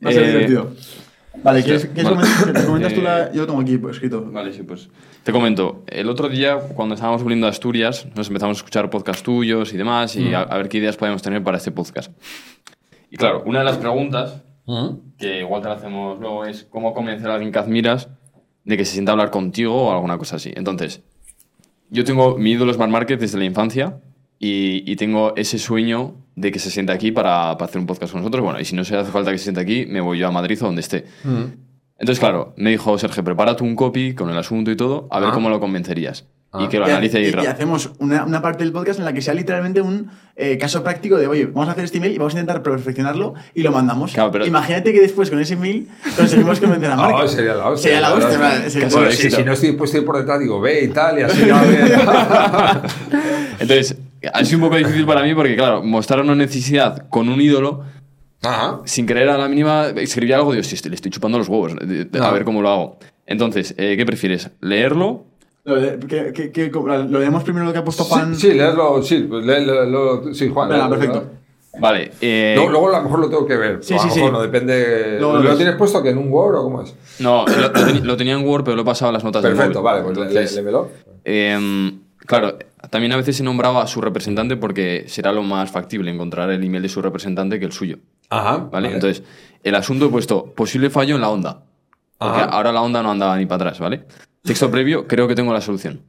Va 0.03 0.09
a 0.09 0.13
ser 0.13 0.23
eh, 0.23 0.27
divertido. 0.27 0.71
Vale, 1.43 1.63
¿quieres, 1.63 1.85
¿quieres 1.85 2.11
comentar, 2.11 2.65
comentas 2.65 2.93
tú 2.93 3.01
la...? 3.01 3.31
Yo 3.31 3.41
lo 3.41 3.47
tengo 3.47 3.61
aquí 3.61 3.79
escrito. 3.89 4.25
Vale, 4.29 4.51
sí, 4.51 4.63
pues... 4.63 4.89
Te 5.23 5.31
comento. 5.31 5.83
El 5.87 6.09
otro 6.09 6.27
día, 6.27 6.57
cuando 6.75 6.95
estábamos 6.95 7.23
volviendo 7.23 7.47
a 7.47 7.49
Asturias, 7.49 8.07
nos 8.15 8.27
empezamos 8.27 8.57
a 8.57 8.59
escuchar 8.59 8.89
podcasts 8.89 9.23
tuyos 9.23 9.73
y 9.73 9.77
demás 9.77 10.15
y 10.15 10.33
a, 10.33 10.45
ver 10.45 10.67
qué 10.69 10.79
ideas 10.79 10.97
podemos 10.97 11.21
tener 11.21 11.43
para 11.43 11.57
este 11.57 11.71
podcast. 11.71 12.11
Y 13.09 13.17
claro, 13.17 13.43
una 13.45 13.59
de 13.59 13.65
las 13.65 13.77
preguntas 13.77 14.41
que 15.17 15.39
igual 15.39 15.61
te 15.61 15.67
la 15.69 15.75
hacemos 15.75 16.19
luego, 16.19 16.45
es 16.45 16.65
cómo 16.69 16.93
convencer 16.93 17.29
a 17.29 17.35
alguien 17.35 17.51
que 17.51 17.59
admiras 17.59 18.09
de 18.63 18.77
que 18.77 18.85
se 18.85 18.93
sienta 18.93 19.11
a 19.11 19.13
hablar 19.13 19.31
contigo 19.31 19.75
o 19.75 19.91
alguna 19.91 20.17
cosa 20.17 20.35
así. 20.35 20.51
Entonces, 20.55 21.01
yo 21.89 22.03
tengo 22.03 22.37
mi 22.37 22.51
ídolo 22.51 22.73
Smart 22.73 22.91
Market 22.91 23.19
desde 23.19 23.37
la 23.37 23.45
infancia 23.45 23.99
y, 24.37 24.95
tengo 24.95 25.35
ese 25.35 25.57
sueño 25.57 26.15
de 26.35 26.51
que 26.51 26.59
se 26.59 26.69
siente 26.69 26.93
aquí 26.93 27.11
para, 27.11 27.51
hacer 27.51 27.79
un 27.79 27.87
podcast 27.87 28.13
con 28.13 28.21
nosotros. 28.21 28.43
Bueno, 28.43 28.59
y 28.59 28.65
si 28.65 28.75
no 28.75 28.83
se 28.83 28.95
hace 28.95 29.11
falta 29.11 29.31
que 29.31 29.37
se 29.37 29.45
siente 29.45 29.61
aquí, 29.61 29.85
me 29.85 30.01
voy 30.01 30.19
yo 30.19 30.27
a 30.27 30.31
Madrid 30.31 30.57
o 30.61 30.65
donde 30.65 30.81
esté. 30.81 31.05
Entonces, 31.97 32.19
claro, 32.19 32.53
me 32.55 32.69
dijo 32.69 32.97
Sergio, 32.97 33.23
prepárate 33.23 33.63
un 33.63 33.75
copy 33.75 34.13
con 34.13 34.29
el 34.29 34.37
asunto 34.37 34.71
y 34.71 34.77
todo, 34.77 35.07
a 35.11 35.19
ver 35.19 35.29
ah. 35.29 35.33
cómo 35.33 35.49
lo 35.49 35.59
convencerías. 35.59 36.25
Y 36.51 36.63
ah. 36.63 36.67
que 36.67 36.79
lo 36.79 36.85
analice 36.85 37.21
y, 37.21 37.25
y, 37.25 37.45
hacemos 37.45 37.91
una, 37.99 38.23
una, 38.23 38.41
parte 38.41 38.63
del 38.63 38.73
podcast 38.73 38.97
en 38.97 39.05
la 39.05 39.13
que 39.13 39.21
sea 39.21 39.35
literalmente 39.35 39.81
un 39.81 40.09
eh, 40.35 40.57
caso 40.57 40.81
práctico 40.81 41.15
de, 41.17 41.27
oye, 41.27 41.45
vamos 41.45 41.67
a 41.69 41.73
hacer 41.73 41.83
este 41.83 41.99
email 41.99 42.13
y 42.13 42.17
vamos 42.17 42.33
a 42.33 42.39
intentar 42.39 42.63
perfeccionarlo 42.63 43.35
y 43.53 43.61
lo 43.61 43.71
mandamos. 43.71 44.15
Imagínate 44.47 44.91
que 44.91 44.99
después 44.99 45.29
con 45.29 45.39
ese 45.39 45.53
email 45.53 45.87
conseguimos 46.17 46.59
convencer 46.61 46.89
a 46.89 46.95
Mark. 46.95 47.17
No, 47.19 47.27
sería 47.27 47.53
la 47.53 47.69
hostia. 47.69 47.91
Sería 47.91 48.01
la 48.01 48.15
hostia. 48.15 49.11
si, 49.11 49.29
si, 49.29 49.43
no 49.43 49.53
estoy 49.53 49.73
puesto 49.73 50.03
por 50.03 50.17
detrás, 50.17 50.39
digo, 50.39 50.59
ve 50.59 50.85
y 50.85 50.87
tal, 50.87 51.19
y 51.19 51.21
así 51.21 51.47
va 51.47 52.81
Entonces, 53.59 53.95
ha 54.33 54.43
sido 54.43 54.57
un 54.57 54.63
poco 54.63 54.77
difícil 54.77 55.05
para 55.05 55.21
mí 55.21 55.35
porque, 55.35 55.55
claro, 55.55 55.83
mostrar 55.83 56.21
una 56.21 56.33
necesidad 56.33 57.09
con 57.09 57.29
un 57.29 57.39
ídolo 57.39 57.83
sin 58.85 59.05
creer 59.05 59.29
a 59.29 59.37
la 59.37 59.47
mínima, 59.47 59.89
escribía 59.97 60.37
algo, 60.37 60.51
digo, 60.53 60.63
si 60.63 60.89
le 60.89 60.95
estoy 60.95 61.11
chupando 61.11 61.37
los 61.37 61.47
huevos, 61.47 61.73
a 61.73 62.31
ver 62.31 62.43
cómo 62.43 62.63
lo 62.63 62.69
hago. 62.69 62.99
Entonces, 63.27 63.75
eh, 63.77 63.95
¿qué 63.97 64.05
prefieres? 64.05 64.49
¿Leerlo? 64.61 65.25
Lo, 65.63 65.75
lo 65.75 67.19
leemos 67.19 67.43
primero 67.43 67.65
lo 67.65 67.73
que 67.73 67.79
ha 67.79 67.83
puesto 67.83 68.03
Juan. 68.03 68.35
Sí, 68.35 68.53
leerlo, 68.53 69.03
sí, 69.03 69.27
lo, 69.29 70.33
sí, 70.33 70.49
Juan. 70.49 70.69
Venga, 70.69 70.89
perfecto. 70.89 71.23
Vale. 71.79 72.11
Eh... 72.21 72.55
Luego, 72.55 72.89
a 72.89 72.97
lo 72.97 73.03
mejor 73.03 73.19
lo 73.19 73.29
tengo 73.29 73.45
que 73.45 73.55
ver. 73.55 73.79
Sí, 73.81 73.97
sí, 73.99 74.09
sí. 74.09 74.21
No 74.21 74.41
depende. 74.41 75.19
¿Lo, 75.19 75.55
tienes 75.55 75.75
puesto 75.75 76.01
que 76.01 76.09
en 76.09 76.17
un 76.17 76.31
Word 76.31 76.55
o 76.55 76.63
cómo 76.63 76.81
es? 76.81 76.95
No, 77.19 77.45
lo, 78.03 78.17
tenía 78.17 78.33
en 78.33 78.47
Word, 78.47 78.63
pero 78.63 78.75
lo 78.75 78.81
he 78.81 78.85
pasado 78.85 79.09
a 79.09 79.13
las 79.13 79.23
notas 79.23 79.41
Perfecto, 79.41 79.81
vale, 79.81 80.03
pues 80.03 80.53
léemelo. 80.55 80.89
Eh, 81.25 81.91
claro, 82.25 82.57
también 82.89 83.11
a 83.11 83.17
veces 83.17 83.37
se 83.37 83.43
nombraba 83.43 83.83
a 83.83 83.87
su 83.87 84.01
representante 84.01 84.57
porque 84.57 85.05
será 85.07 85.31
lo 85.31 85.43
más 85.43 85.69
factible 85.69 86.11
encontrar 86.11 86.49
el 86.49 86.63
email 86.63 86.81
de 86.81 86.89
su 86.89 87.01
representante 87.01 87.59
que 87.59 87.65
el 87.65 87.71
suyo. 87.71 87.97
Ajá. 88.29 88.69
¿Vale? 88.71 88.93
Entonces, 88.93 89.23
el 89.63 89.75
asunto 89.75 90.05
he 90.05 90.09
puesto 90.09 90.45
posible 90.53 90.89
fallo 90.89 91.15
en 91.15 91.21
la 91.21 91.29
onda. 91.29 91.63
Porque 92.19 92.41
ahora 92.41 92.71
la 92.71 92.81
onda 92.81 93.01
no 93.01 93.11
andaba 93.11 93.37
ni 93.37 93.45
para 93.45 93.63
atrás, 93.63 93.79
¿vale? 93.79 94.05
Texto 94.43 94.69
previo, 94.69 95.07
creo 95.07 95.27
que 95.27 95.35
tengo 95.35 95.53
la 95.53 95.61
solución. 95.61 96.01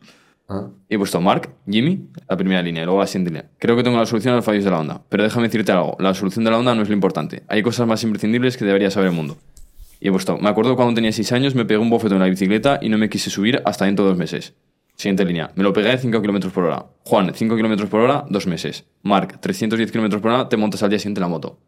Y 0.89 0.97
he 0.97 0.99
puesto 0.99 1.21
Mark, 1.21 1.55
Jimmy, 1.69 2.09
la 2.29 2.37
primera 2.37 2.61
línea, 2.61 2.83
y 2.83 2.85
luego 2.85 3.01
la 3.01 3.07
siguiente 3.07 3.31
línea. 3.31 3.51
Creo 3.59 3.77
que 3.77 3.85
tengo 3.85 3.97
la 3.97 4.07
solución 4.07 4.33
a 4.33 4.37
los 4.37 4.45
fallos 4.45 4.65
de 4.65 4.71
la 4.71 4.81
onda. 4.81 5.03
Pero 5.09 5.23
déjame 5.23 5.47
decirte 5.47 5.71
algo, 5.71 5.97
la 6.01 6.13
solución 6.13 6.45
de 6.45 6.51
la 6.51 6.59
onda 6.59 6.75
no 6.75 6.83
es 6.83 6.89
lo 6.89 6.95
importante. 6.95 7.45
Hay 7.47 7.63
cosas 7.63 7.87
más 7.87 8.03
imprescindibles 8.03 8.57
que 8.57 8.65
debería 8.65 8.91
saber 8.91 9.11
el 9.11 9.15
mundo. 9.15 9.39
Y 10.01 10.09
he 10.09 10.11
puesto, 10.11 10.39
me 10.39 10.49
acuerdo 10.49 10.75
cuando 10.75 10.95
tenía 10.95 11.13
6 11.13 11.31
años, 11.33 11.55
me 11.55 11.65
pegué 11.65 11.79
un 11.79 11.91
bofetón 11.91 12.17
en 12.17 12.23
la 12.23 12.29
bicicleta 12.29 12.81
y 12.83 12.89
no 12.89 12.99
me 12.99 13.09
quise 13.09 13.31
subir 13.31 13.63
hasta 13.65 13.85
dentro 13.85 14.05
de 14.05 14.11
dos 14.11 14.19
meses. 14.19 14.55
Siguiente 14.97 15.25
línea. 15.25 15.53
Me 15.55 15.63
lo 15.63 15.73
pegué 15.73 15.93
a 15.93 15.99
5 15.99 16.21
km 16.21 16.51
por 16.51 16.65
hora. 16.65 16.87
Juan, 17.05 17.33
5 17.33 17.57
km 17.57 17.87
por 17.87 18.01
hora, 18.01 18.25
dos 18.29 18.47
meses. 18.49 18.85
Mark, 19.03 19.41
310 19.41 19.93
km 19.93 20.21
por 20.21 20.33
hora, 20.33 20.49
te 20.49 20.57
montas 20.57 20.83
al 20.83 20.91
día 20.91 20.99
siguiente 20.99 21.21
en 21.21 21.23
la 21.23 21.29
moto. 21.29 21.59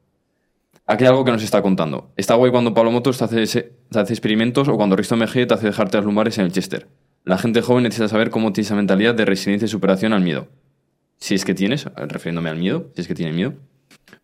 Aquí 0.86 1.04
hay 1.04 1.10
algo 1.10 1.24
que 1.24 1.30
nos 1.30 1.42
está 1.42 1.62
contando. 1.62 2.12
Está 2.16 2.34
guay 2.34 2.50
cuando 2.50 2.74
Pablo 2.74 2.90
Motos 2.90 3.18
te 3.18 3.24
hace, 3.24 3.72
experimentos 4.12 4.68
o 4.68 4.76
cuando 4.76 4.96
Risto 4.96 5.16
MG 5.16 5.46
te 5.46 5.54
hace 5.54 5.66
dejarte 5.66 5.96
las 5.96 6.04
lumbares 6.04 6.38
en 6.38 6.46
el 6.46 6.52
Chester. 6.52 6.88
La 7.24 7.38
gente 7.38 7.62
joven 7.62 7.84
necesita 7.84 8.08
saber 8.08 8.30
cómo 8.30 8.52
tiene 8.52 8.66
esa 8.66 8.74
mentalidad 8.74 9.14
de 9.14 9.24
resiliencia 9.24 9.66
y 9.66 9.68
superación 9.68 10.12
al 10.12 10.22
miedo. 10.22 10.48
Si 11.18 11.36
es 11.36 11.44
que 11.44 11.54
tienes, 11.54 11.84
refiriéndome 11.96 12.50
al 12.50 12.58
miedo, 12.58 12.90
si 12.96 13.02
es 13.02 13.06
que 13.06 13.14
tiene 13.14 13.32
miedo. 13.32 13.54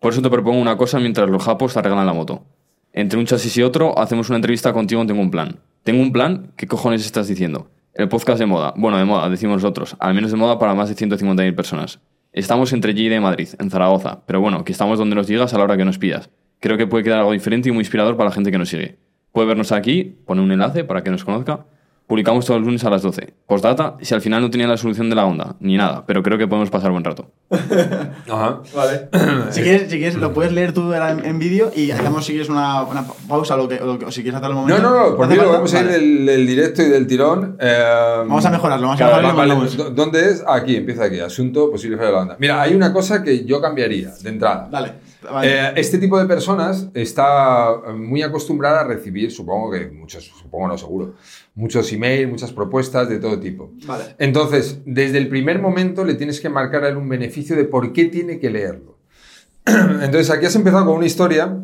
Por 0.00 0.12
eso 0.12 0.20
te 0.20 0.30
propongo 0.30 0.60
una 0.60 0.76
cosa 0.76 0.98
mientras 0.98 1.30
los 1.30 1.44
japos 1.44 1.74
te 1.74 1.78
arreglan 1.78 2.06
la 2.06 2.12
moto. 2.12 2.44
Entre 2.92 3.18
un 3.18 3.26
chasis 3.26 3.56
y 3.56 3.62
otro, 3.62 3.96
hacemos 3.96 4.28
una 4.28 4.36
entrevista 4.36 4.72
contigo 4.72 5.00
en 5.00 5.06
Tengo 5.06 5.20
un 5.20 5.30
Plan. 5.30 5.60
¿Tengo 5.84 6.02
un 6.02 6.12
plan? 6.12 6.52
¿Qué 6.56 6.66
cojones 6.66 7.06
estás 7.06 7.28
diciendo? 7.28 7.70
El 7.94 8.08
podcast 8.08 8.40
de 8.40 8.46
moda. 8.46 8.74
Bueno, 8.76 8.98
de 8.98 9.04
moda, 9.04 9.28
decimos 9.30 9.62
nosotros. 9.62 9.96
Al 10.00 10.14
menos 10.14 10.32
de 10.32 10.36
moda 10.36 10.58
para 10.58 10.74
más 10.74 10.88
de 10.88 10.96
150.000 10.96 11.54
personas. 11.54 12.00
Estamos 12.32 12.72
entre 12.72 12.94
Lleida 12.94 13.16
y 13.16 13.20
Madrid, 13.20 13.48
en 13.58 13.70
Zaragoza. 13.70 14.22
Pero 14.26 14.40
bueno, 14.40 14.64
que 14.64 14.72
estamos 14.72 14.98
donde 14.98 15.14
nos 15.14 15.28
digas 15.28 15.54
a 15.54 15.58
la 15.58 15.64
hora 15.64 15.76
que 15.76 15.84
nos 15.84 15.98
pidas. 15.98 16.30
Creo 16.60 16.76
que 16.76 16.86
puede 16.86 17.04
quedar 17.04 17.20
algo 17.20 17.32
diferente 17.32 17.68
y 17.68 17.72
muy 17.72 17.80
inspirador 17.82 18.16
para 18.16 18.30
la 18.30 18.34
gente 18.34 18.50
que 18.50 18.58
nos 18.58 18.68
sigue. 18.68 18.98
Puede 19.32 19.46
vernos 19.48 19.70
aquí, 19.72 20.16
pone 20.26 20.40
un 20.42 20.50
enlace 20.50 20.84
para 20.84 21.02
que 21.02 21.10
nos 21.10 21.24
conozca. 21.24 21.66
Publicamos 22.08 22.46
todos 22.46 22.60
los 22.60 22.66
lunes 22.66 22.82
a 22.84 22.90
las 22.90 23.02
12. 23.02 23.34
Postdata, 23.46 23.96
si 24.00 24.14
al 24.14 24.22
final 24.22 24.40
no 24.40 24.48
tenía 24.48 24.66
la 24.66 24.78
solución 24.78 25.10
de 25.10 25.14
la 25.14 25.26
onda, 25.26 25.56
ni 25.60 25.76
nada, 25.76 26.06
pero 26.06 26.22
creo 26.22 26.38
que 26.38 26.48
podemos 26.48 26.70
pasar 26.70 26.90
buen 26.90 27.04
rato. 27.04 27.30
Ajá. 27.50 28.60
Vale. 28.74 29.08
si, 29.50 29.60
quieres, 29.62 29.90
si 29.90 29.98
quieres, 29.98 30.14
lo 30.16 30.32
puedes 30.32 30.50
leer 30.52 30.72
tú 30.72 30.90
en, 30.94 31.24
en 31.24 31.38
vídeo 31.38 31.70
y 31.76 31.90
hacemos 31.90 32.24
si 32.24 32.32
quieres 32.32 32.48
una, 32.48 32.82
una 32.84 33.04
pausa 33.28 33.54
o, 33.54 33.58
lo 33.58 33.68
que, 33.68 33.76
lo 33.78 33.98
que- 33.98 34.06
o 34.06 34.10
si 34.10 34.22
quieres 34.22 34.38
hacer 34.38 34.48
el 34.50 34.54
No, 34.56 34.62
momento. 34.62 34.82
no, 34.82 35.10
no, 35.10 35.16
por 35.16 35.26
hace 35.26 35.36
mí 35.36 35.42
lo 35.42 35.52
vamos 35.52 35.74
a 35.74 35.80
ir 35.80 35.84
Vale. 35.86 35.98
del, 35.98 36.26
del 36.26 36.46
directo 36.46 36.82
y 36.82 36.86
del 36.88 37.06
tirón. 37.06 37.56
eh, 37.60 37.84
Vamos 38.26 38.44
a 38.46 38.50
mejorarlo, 38.50 38.86
vamos 38.86 39.00
a 39.02 39.04
claro, 39.06 39.22
mejorarlo 39.22 39.34
y 39.44 39.48
vale, 39.48 39.54
volvemos. 39.54 39.76
¿dó- 39.76 39.90
¿Dónde 39.90 40.30
es? 40.30 40.44
Aquí, 40.48 40.76
empieza 40.76 41.04
aquí. 41.04 41.20
Asunto 41.20 41.70
posible 41.70 41.96
fallo 41.98 42.06
de 42.08 42.12
la 42.14 42.18
banda. 42.20 42.36
Mira, 42.38 42.62
hay 42.62 42.74
una 42.74 42.90
cosa 42.92 43.22
que 43.22 43.44
yo 43.44 43.60
cambiaría 43.60 44.12
de 44.22 44.28
entrada. 44.30 44.66
Dale. 44.70 44.92
Vale. 45.22 45.50
Eh, 45.68 45.72
este 45.76 45.98
tipo 45.98 46.18
de 46.18 46.26
personas 46.26 46.88
está 46.94 47.70
eh, 47.86 47.92
muy 47.92 48.22
acostumbrada 48.22 48.80
a 48.80 48.84
recibir, 48.84 49.30
supongo 49.32 49.70
que 49.72 49.86
muchos, 49.88 50.24
supongo 50.24 50.68
no 50.68 50.78
seguro, 50.78 51.14
muchos 51.54 51.92
emails, 51.92 52.28
muchas 52.30 52.52
propuestas 52.52 53.08
de 53.08 53.18
todo 53.18 53.38
tipo. 53.40 53.72
Vale. 53.86 54.14
Entonces, 54.18 54.78
desde 54.84 55.18
el 55.18 55.28
primer 55.28 55.60
momento 55.60 56.04
le 56.04 56.14
tienes 56.14 56.40
que 56.40 56.48
marcar 56.48 56.84
a 56.84 56.88
él 56.88 56.96
un 56.96 57.08
beneficio 57.08 57.56
de 57.56 57.64
por 57.64 57.92
qué 57.92 58.06
tiene 58.06 58.38
que 58.38 58.50
leerlo. 58.50 58.96
Entonces, 59.66 60.30
aquí 60.30 60.46
has 60.46 60.54
empezado 60.56 60.86
con 60.86 60.96
una 60.96 61.06
historia. 61.06 61.56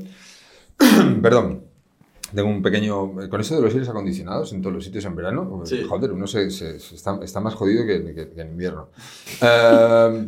Perdón. 1.23 1.63
Tengo 2.35 2.49
un 2.49 2.63
pequeño. 2.63 3.13
Con 3.31 3.41
eso 3.41 3.55
de 3.55 3.63
los 3.63 3.73
aires 3.75 3.89
acondicionados 3.89 4.53
en 4.53 4.61
todos 4.61 4.75
los 4.75 4.85
sitios 4.85 5.05
en 5.05 5.15
verano, 5.15 5.63
Sí. 5.67 5.85
joder, 5.89 6.11
uno 6.11 6.27
se, 6.27 6.51
se- 6.51 6.81
se 6.81 6.97
está, 6.97 7.21
está 7.23 7.39
más 7.39 7.55
jodido 7.55 7.87
que, 7.87 8.03
que- 8.13 8.31
que 8.31 8.41
en 8.41 8.49
invierno. 8.49 8.89
Eh, 9.41 10.27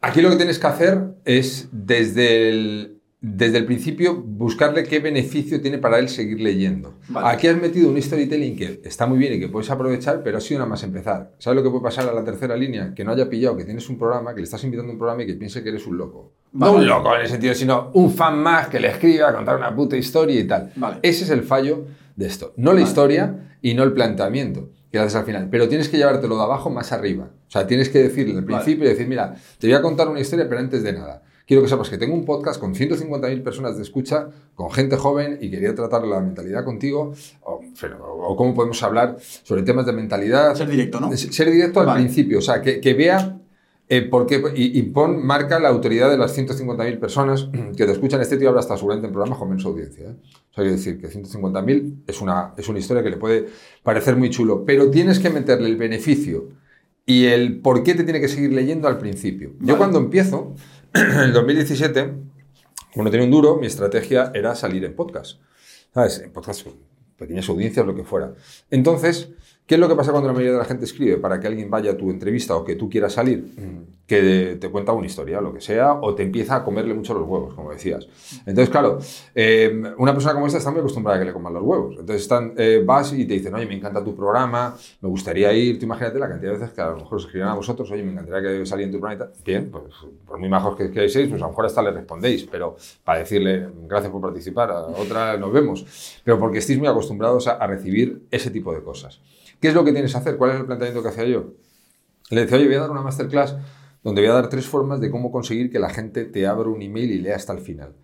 aquí 0.00 0.20
lo 0.20 0.30
que 0.30 0.36
tienes 0.36 0.58
que 0.58 0.66
hacer 0.66 1.14
es, 1.24 1.68
desde 1.72 2.48
el, 2.48 3.00
desde 3.20 3.58
el 3.58 3.64
principio, 3.64 4.14
buscarle 4.14 4.84
qué 4.84 5.00
beneficio 5.00 5.60
tiene 5.60 5.78
para 5.78 5.98
él 5.98 6.08
seguir 6.08 6.40
leyendo. 6.40 6.94
Vale. 7.08 7.28
Aquí 7.28 7.48
has 7.48 7.60
metido 7.60 7.88
un 7.88 8.00
storytelling 8.00 8.56
que 8.56 8.80
está 8.84 9.06
muy 9.06 9.18
bien 9.18 9.34
y 9.34 9.40
que 9.40 9.48
puedes 9.48 9.70
aprovechar, 9.70 10.22
pero 10.22 10.38
ha 10.38 10.40
sido 10.40 10.60
nada 10.60 10.68
más 10.68 10.82
empezar. 10.82 11.32
¿Sabes 11.38 11.56
lo 11.56 11.62
que 11.62 11.70
puede 11.70 11.82
pasar 11.82 12.08
a 12.08 12.12
la 12.12 12.24
tercera 12.24 12.56
línea? 12.56 12.94
Que 12.94 13.04
no 13.04 13.12
haya 13.12 13.28
pillado 13.28 13.56
que 13.56 13.64
tienes 13.64 13.88
un 13.88 13.98
programa, 13.98 14.34
que 14.34 14.40
le 14.40 14.44
estás 14.44 14.62
invitando 14.64 14.90
a 14.90 14.92
un 14.92 14.98
programa 14.98 15.22
y 15.22 15.26
que 15.26 15.34
piense 15.34 15.62
que 15.62 15.70
eres 15.70 15.86
un 15.86 15.98
loco. 15.98 16.32
Vale. 16.52 16.72
No 16.72 16.78
un 16.78 16.86
loco 16.86 17.14
en 17.14 17.22
el 17.22 17.28
sentido, 17.28 17.54
sino 17.54 17.90
un 17.94 18.12
fan 18.12 18.38
más 18.38 18.68
que 18.68 18.78
le 18.78 18.88
escriba 18.88 19.30
a 19.30 19.34
contar 19.34 19.56
una 19.56 19.74
puta 19.74 19.96
historia 19.96 20.38
y 20.38 20.44
tal. 20.44 20.72
Vale. 20.76 20.98
Ese 21.02 21.24
es 21.24 21.30
el 21.30 21.42
fallo 21.42 21.86
de 22.14 22.26
esto. 22.26 22.52
No 22.56 22.72
la 22.72 22.80
historia 22.80 23.58
y 23.60 23.74
no 23.74 23.82
el 23.82 23.92
planteamiento 23.92 24.70
que 24.90 24.98
haces 24.98 25.14
al 25.16 25.24
final. 25.24 25.48
Pero 25.50 25.68
tienes 25.68 25.88
que 25.88 25.96
llevártelo 25.96 26.36
de 26.36 26.42
abajo 26.42 26.70
más 26.70 26.92
arriba. 26.92 27.30
O 27.48 27.50
sea, 27.50 27.66
tienes 27.66 27.88
que 27.88 28.02
decirle 28.02 28.34
al 28.38 28.44
Vale. 28.44 28.56
principio 28.64 28.84
y 28.86 28.88
decir, 28.88 29.06
mira, 29.08 29.34
te 29.58 29.66
voy 29.66 29.74
a 29.74 29.82
contar 29.82 30.08
una 30.08 30.20
historia, 30.20 30.48
pero 30.48 30.60
antes 30.60 30.82
de 30.82 30.92
nada. 30.92 31.22
Quiero 31.46 31.62
que 31.62 31.68
sepas 31.68 31.88
que 31.88 31.96
tengo 31.96 32.12
un 32.12 32.24
podcast 32.24 32.58
con 32.58 32.74
150.000 32.74 33.42
personas 33.44 33.76
de 33.76 33.82
escucha, 33.84 34.28
con 34.56 34.68
gente 34.72 34.96
joven, 34.96 35.38
y 35.40 35.48
quería 35.48 35.74
tratar 35.76 36.04
la 36.04 36.20
mentalidad 36.20 36.64
contigo, 36.64 37.14
o, 37.42 37.60
o 38.28 38.36
cómo 38.36 38.52
podemos 38.52 38.82
hablar 38.82 39.16
sobre 39.20 39.62
temas 39.62 39.86
de 39.86 39.92
mentalidad. 39.92 40.56
Ser 40.56 40.68
directo, 40.68 40.98
¿no? 40.98 41.16
Ser 41.16 41.50
directo 41.50 41.78
al 41.80 41.86
Vale. 41.86 42.00
principio, 42.02 42.38
o 42.38 42.42
sea, 42.42 42.60
que, 42.60 42.80
que 42.80 42.94
vea 42.94 43.38
eh, 43.88 44.02
por 44.02 44.26
qué, 44.26 44.42
y, 44.56 44.78
y 44.78 44.82
pon, 44.82 45.24
marca 45.24 45.60
la 45.60 45.68
autoridad 45.68 46.10
de 46.10 46.18
las 46.18 46.36
150.000 46.36 46.98
personas 46.98 47.48
que 47.76 47.86
te 47.86 47.92
escuchan. 47.92 48.20
Este 48.20 48.36
tío 48.36 48.48
habla 48.48 48.60
hasta 48.60 48.76
seguramente 48.76 49.06
en 49.06 49.12
programas 49.12 49.38
con 49.38 49.48
menos 49.48 49.64
audiencia. 49.64 50.06
¿eh? 50.06 50.16
O 50.16 50.54
sea, 50.54 50.64
quiero 50.64 50.72
decir 50.72 51.00
que 51.00 51.08
150.000 51.08 52.02
es 52.06 52.20
una, 52.20 52.52
es 52.56 52.68
una 52.68 52.80
historia 52.80 53.04
que 53.04 53.10
le 53.10 53.16
puede 53.16 53.46
parecer 53.84 54.16
muy 54.16 54.30
chulo, 54.30 54.64
pero 54.64 54.90
tienes 54.90 55.20
que 55.20 55.30
meterle 55.30 55.68
el 55.68 55.76
beneficio 55.76 56.48
y 57.04 57.26
el 57.26 57.60
por 57.60 57.84
qué 57.84 57.94
te 57.94 58.02
tiene 58.02 58.20
que 58.20 58.28
seguir 58.28 58.52
leyendo 58.52 58.88
al 58.88 58.98
principio. 58.98 59.52
Yo 59.60 59.78
cuando 59.78 59.98
empiezo, 59.98 60.54
en 60.94 61.20
el 61.20 61.32
2017, 61.32 62.12
cuando 62.92 63.10
tenía 63.12 63.24
un 63.24 63.30
duro, 63.30 63.56
mi 63.56 63.68
estrategia 63.68 64.32
era 64.34 64.56
salir 64.56 64.84
en 64.84 64.96
podcast. 64.96 65.38
¿Sabes? 65.94 66.18
En 66.18 66.32
podcast, 66.32 66.66
pequeñas 67.16 67.48
audiencias, 67.48 67.86
lo 67.86 67.94
que 67.94 68.02
fuera. 68.02 68.34
Entonces, 68.70 69.30
¿qué 69.66 69.74
es 69.74 69.80
lo 69.80 69.88
que 69.88 69.94
pasa 69.96 70.12
cuando 70.12 70.28
la 70.28 70.32
mayoría 70.32 70.52
de 70.52 70.58
la 70.58 70.64
gente 70.64 70.84
escribe 70.84 71.16
para 71.18 71.38
que 71.40 71.46
alguien 71.46 71.68
vaya 71.70 71.92
a 71.92 71.96
tu 71.96 72.10
entrevista 72.10 72.54
o 72.56 72.64
que 72.64 72.76
tú 72.76 72.88
quieras 72.88 73.12
salir? 73.12 73.38
Mm, 73.56 73.96
Que 74.06 74.56
te 74.60 74.68
cuenta 74.70 74.92
una 74.92 75.06
historia, 75.06 75.40
lo 75.40 75.52
que 75.52 75.60
sea, 75.60 75.94
o 75.94 76.14
te 76.14 76.22
empieza 76.22 76.54
a 76.54 76.62
comerle 76.64 76.94
mucho 76.94 77.12
los 77.12 77.26
huevos, 77.26 77.54
como 77.54 77.72
decías. 77.72 78.06
Entonces, 78.46 78.70
claro, 78.70 79.00
eh, 79.34 79.82
una 79.98 80.12
persona 80.12 80.32
como 80.34 80.46
esta 80.46 80.58
está 80.58 80.70
muy 80.70 80.78
acostumbrada 80.78 81.16
a 81.16 81.20
que 81.20 81.26
le 81.26 81.32
coman 81.32 81.52
los 81.52 81.64
huevos. 81.64 81.96
Entonces, 81.98 82.22
están, 82.22 82.52
eh, 82.56 82.84
vas 82.86 83.12
y 83.12 83.24
te 83.26 83.34
dicen, 83.34 83.52
oye, 83.56 83.66
me 83.66 83.74
encanta 83.74 84.04
tu 84.04 84.14
programa, 84.14 84.76
me 85.00 85.08
gustaría 85.08 85.52
ir. 85.52 85.80
Tú 85.80 85.86
imagínate 85.86 86.20
la 86.20 86.28
cantidad 86.28 86.52
de 86.52 86.58
veces 86.58 86.72
que 86.72 86.80
a 86.82 86.90
lo 86.90 86.98
mejor 86.98 87.16
os 87.18 87.34
a 87.34 87.54
vosotros, 87.54 87.90
oye, 87.90 88.04
me 88.04 88.12
encantaría 88.12 88.48
que 88.60 88.64
saliera 88.64 88.92
en 88.92 89.00
tu 89.00 89.04
tal. 89.04 89.32
Bien, 89.44 89.68
pues 89.72 89.82
por 90.24 90.38
muy 90.38 90.48
majos 90.48 90.76
que, 90.76 90.88
que 90.88 91.08
seáis, 91.08 91.28
pues 91.28 91.42
a 91.42 91.46
lo 91.46 91.50
mejor 91.50 91.66
hasta 91.66 91.82
le 91.82 91.90
respondéis, 91.90 92.44
pero 92.44 92.76
para 93.02 93.18
decirle 93.18 93.66
gracias 93.88 94.12
por 94.12 94.20
participar, 94.20 94.70
a 94.70 94.82
otra 94.86 95.36
nos 95.36 95.52
vemos. 95.52 95.84
Pero 96.22 96.38
porque 96.38 96.58
estéis 96.58 96.78
muy 96.78 96.86
acostumbrados 96.86 97.48
a, 97.48 97.54
a 97.54 97.66
recibir 97.66 98.22
ese 98.30 98.52
tipo 98.52 98.72
de 98.72 98.82
cosas. 98.82 99.20
¿Qué 99.60 99.68
es 99.68 99.74
lo 99.74 99.84
que 99.84 99.92
tienes 99.92 100.12
que 100.12 100.18
hacer? 100.18 100.36
¿Cuál 100.36 100.52
es 100.52 100.60
el 100.60 100.66
planteamiento 100.66 101.02
que 101.02 101.08
hacía 101.08 101.24
yo? 101.24 101.54
Le 102.30 102.42
decía, 102.42 102.56
oye, 102.56 102.66
voy 102.66 102.76
a 102.76 102.80
dar 102.80 102.90
una 102.90 103.02
masterclass 103.02 103.56
donde 104.02 104.20
voy 104.20 104.30
a 104.30 104.34
dar 104.34 104.48
tres 104.48 104.66
formas 104.66 105.00
de 105.00 105.10
cómo 105.10 105.32
conseguir 105.32 105.70
que 105.70 105.78
la 105.78 105.90
gente 105.90 106.24
te 106.24 106.46
abra 106.46 106.68
un 106.68 106.80
email 106.80 107.10
y 107.10 107.18
lea 107.18 107.36
hasta 107.36 107.52
el 107.52 107.58
final. 107.58 107.94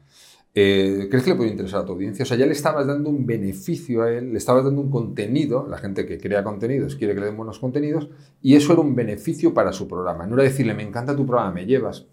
Eh, 0.54 1.06
¿Crees 1.08 1.24
que 1.24 1.30
le 1.30 1.36
puede 1.36 1.50
interesar 1.50 1.80
a 1.80 1.84
tu 1.84 1.92
audiencia? 1.92 2.24
O 2.24 2.26
sea, 2.26 2.36
ya 2.36 2.44
le 2.44 2.52
estabas 2.52 2.86
dando 2.86 3.08
un 3.08 3.24
beneficio 3.24 4.02
a 4.02 4.10
él, 4.10 4.32
le 4.32 4.38
estabas 4.38 4.64
dando 4.64 4.80
un 4.80 4.90
contenido, 4.90 5.66
la 5.68 5.78
gente 5.78 6.04
que 6.04 6.18
crea 6.18 6.44
contenidos 6.44 6.96
quiere 6.96 7.14
que 7.14 7.20
le 7.20 7.26
den 7.26 7.36
buenos 7.36 7.58
contenidos, 7.58 8.10
y 8.42 8.56
eso 8.56 8.72
era 8.72 8.82
un 8.82 8.94
beneficio 8.94 9.54
para 9.54 9.72
su 9.72 9.88
programa. 9.88 10.26
No 10.26 10.34
era 10.34 10.42
decirle, 10.42 10.74
me 10.74 10.82
encanta 10.82 11.16
tu 11.16 11.24
programa, 11.24 11.52
me 11.52 11.66
llevas. 11.66 12.06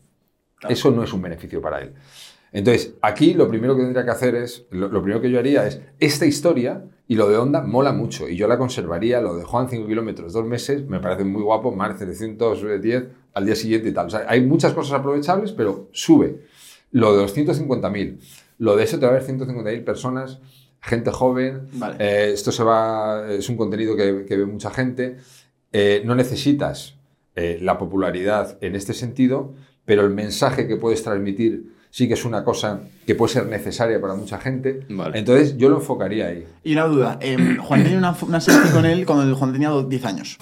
Eso 0.67 0.91
no 0.91 1.03
es 1.03 1.11
un 1.11 1.21
beneficio 1.21 1.61
para 1.61 1.81
él. 1.81 1.93
Entonces, 2.51 2.95
aquí 3.01 3.33
lo 3.33 3.49
primero 3.49 3.75
que 3.75 3.81
tendría 3.81 4.05
que 4.05 4.11
hacer 4.11 4.35
es, 4.35 4.65
lo, 4.71 4.87
lo 4.87 5.01
primero 5.01 5.21
que 5.21 5.29
yo 5.29 5.39
haría 5.39 5.67
es, 5.67 5.81
esta 5.99 6.25
historia 6.25 6.85
y 7.09 7.15
lo 7.15 7.27
de 7.27 7.37
Onda 7.37 7.63
mola 7.63 7.91
mucho 7.91 8.29
y 8.29 8.35
yo 8.35 8.47
la 8.47 8.59
conservaría, 8.59 9.19
lo 9.19 9.35
de 9.35 9.43
Juan 9.43 9.67
5 9.67 9.87
kilómetros, 9.87 10.31
dos 10.31 10.45
meses, 10.45 10.87
me 10.87 10.99
parece 10.99 11.23
muy 11.23 11.41
guapo, 11.41 11.71
Mar 11.71 11.97
710 11.97 13.07
al 13.33 13.45
día 13.47 13.55
siguiente 13.55 13.89
y 13.89 13.91
tal. 13.91 14.05
O 14.05 14.09
sea, 14.11 14.25
hay 14.27 14.41
muchas 14.41 14.73
cosas 14.73 14.99
aprovechables, 14.99 15.51
pero 15.51 15.89
sube. 15.91 16.45
Lo 16.91 17.15
de 17.15 17.23
los 17.23 17.35
150.000, 17.35 18.19
lo 18.59 18.75
de 18.75 18.83
eso 18.83 18.99
te 18.99 19.07
va 19.07 19.13
a 19.13 19.15
haber 19.15 19.27
150.000 19.27 19.83
personas, 19.83 20.39
gente 20.81 21.09
joven, 21.09 21.67
Vale. 21.73 21.95
eh, 21.97 22.31
esto 22.31 22.51
se 22.51 22.63
va, 22.63 23.25
es 23.27 23.49
un 23.49 23.57
contenido 23.57 23.95
que, 23.95 24.25
que 24.27 24.37
ve 24.37 24.45
mucha 24.45 24.69
gente, 24.69 25.17
eh, 25.71 26.03
no 26.05 26.13
necesitas 26.13 26.93
eh, 27.35 27.57
la 27.59 27.79
popularidad 27.79 28.59
en 28.61 28.75
este 28.75 28.93
sentido, 28.93 29.55
pero 29.83 30.03
el 30.03 30.11
mensaje 30.11 30.67
que 30.67 30.75
puedes 30.75 31.01
transmitir 31.01 31.73
sí 31.91 32.07
que 32.07 32.13
es 32.13 32.25
una 32.25 32.43
cosa 32.43 32.81
que 33.05 33.15
puede 33.15 33.33
ser 33.33 33.47
necesaria 33.47 33.99
para 33.99 34.13
mucha 34.13 34.37
gente. 34.37 34.85
Vale. 34.89 35.17
Entonces 35.17 35.57
yo 35.57 35.69
lo 35.69 35.77
enfocaría 35.77 36.27
ahí. 36.27 36.45
Y 36.63 36.73
una 36.73 36.85
duda, 36.85 37.17
eh, 37.21 37.57
Juan 37.59 37.83
tenía 37.83 37.97
una, 37.97 38.15
una 38.21 38.39
selfie 38.39 38.71
con 38.71 38.85
él 38.85 39.05
cuando 39.05 39.35
Juan 39.35 39.51
tenía 39.51 39.71
10 39.71 40.05
años. 40.05 40.37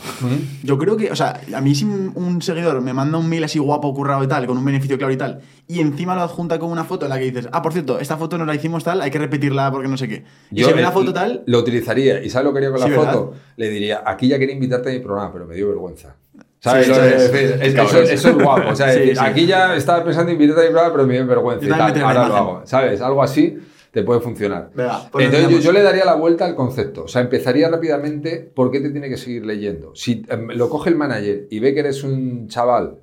Yo 0.64 0.78
creo 0.78 0.98
que, 0.98 1.10
o 1.10 1.16
sea, 1.16 1.40
a 1.54 1.62
mí 1.62 1.74
si 1.74 1.86
un, 1.86 2.42
seguidor 2.42 2.82
me 2.82 2.94
manda 2.94 3.18
un 3.18 3.30
mail 3.30 3.46
así 3.46 3.60
guapo, 3.60 3.94
currado 3.94 4.24
y 4.24 4.28
tal, 4.28 4.46
con 4.46 4.58
un 4.58 4.66
beneficio 4.66 4.98
claro 4.98 5.14
y 5.14 5.18
tal, 5.18 5.40
y 5.68 5.80
encima 5.80 6.16
lo 6.16 6.22
adjunta 6.22 6.60
con 6.60 6.70
una 6.70 6.84
foto 6.84 7.06
en 7.06 7.10
la 7.10 7.20
que 7.20 7.26
dices, 7.26 7.48
ah, 7.52 7.62
por 7.62 7.72
cierto, 7.72 8.00
esta 8.00 8.18
foto 8.18 8.38
no 8.38 8.46
la 8.46 8.54
hicimos 8.54 8.84
tal, 8.84 9.02
hay 9.02 9.12
que 9.12 9.20
repetirla 9.20 9.72
porque 9.72 9.88
no 9.88 9.96
sé 9.96 10.10
qué. 10.10 10.26
Y 10.52 10.64
se 10.64 10.74
ve 10.74 10.80
eh, 10.80 10.84
la 10.84 10.92
foto 10.92 11.14
tal, 11.14 11.44
Lo 11.46 11.60
utilizaría. 11.60 12.22
¿Y 12.22 12.30
sabes 12.30 12.46
lo 12.46 12.52
que 12.54 12.60
haría 12.60 12.72
con 12.72 12.80
Sí, 12.80 12.90
la 12.90 12.98
¿verdad? 12.98 13.14
foto? 13.14 13.34
Le 13.56 13.70
diría, 13.70 14.04
aquí 14.06 14.28
ya 14.28 14.38
quería 14.38 14.56
invitarte 14.56 14.90
a 14.90 14.94
mi 14.94 15.00
programa, 15.00 15.32
pero 15.32 15.46
me 15.48 15.56
dio 15.56 15.70
vergüenza. 15.70 16.16
¿Sabes? 16.68 16.86
Sí, 16.88 17.38
es- 17.62 17.74
Cabrón. 17.74 18.04
eso, 18.04 18.14
eso 18.14 18.30
es 18.30 18.36
guapo. 18.36 18.70
O 18.70 18.76
sea, 18.76 18.92
Sí, 18.94 19.00
decir, 19.00 19.18
sí. 19.18 19.24
aquí 19.26 19.46
ya 19.46 19.76
estaba 19.76 20.04
pensando 20.04 20.32
en 20.32 20.36
invitarte 20.36 20.62
a 20.62 20.66
mi 20.66 20.72
programa, 20.72 20.94
pero 20.94 21.08
me 21.08 21.14
dio 21.16 21.26
vergüenza. 21.28 21.66
Y 21.66 21.70
tal. 21.70 22.02
Ahora 22.04 22.28
lo 22.28 22.36
hago. 22.36 22.62
¿Sabes? 22.66 23.02
Algo 23.02 23.24
así 23.24 23.58
te 23.92 24.04
puede 24.04 24.20
funcionar. 24.20 24.70
Venga, 24.76 25.10
pues 25.12 25.26
Entonces 25.26 25.50
yo, 25.50 25.60
yo 25.60 25.72
le 25.72 25.82
daría 25.82 26.06
la 26.06 26.16
vuelta 26.16 26.46
al 26.46 26.56
concepto. 26.56 27.06
O 27.06 27.08
sea, 27.08 27.22
empezaría 27.22 27.68
rápidamente 27.70 28.52
por 28.54 28.70
qué 28.70 28.80
te 28.82 28.90
tiene 28.92 29.10
que 29.10 29.18
seguir 29.18 29.46
leyendo. 29.46 29.94
Si 29.96 30.24
em, 30.30 30.50
lo 30.50 30.70
coge 30.70 30.90
el 30.90 30.96
manager 30.96 31.48
y 31.50 31.60
ve 31.60 31.74
que 31.74 31.80
eres 31.80 32.04
un 32.04 32.48
chaval, 32.48 33.00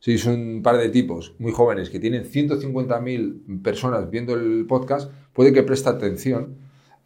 sois 0.00 0.24
un 0.26 0.62
par 0.62 0.78
de 0.78 0.88
tipos 0.88 1.34
muy 1.38 1.52
jóvenes 1.52 1.90
que 1.90 1.98
tienen 2.00 2.24
150.000 2.24 3.62
personas 3.62 4.10
viendo 4.10 4.34
el 4.34 4.66
podcast, 4.68 5.10
puede 5.32 5.52
que 5.52 5.62
preste 5.62 5.88
atención 5.88 6.56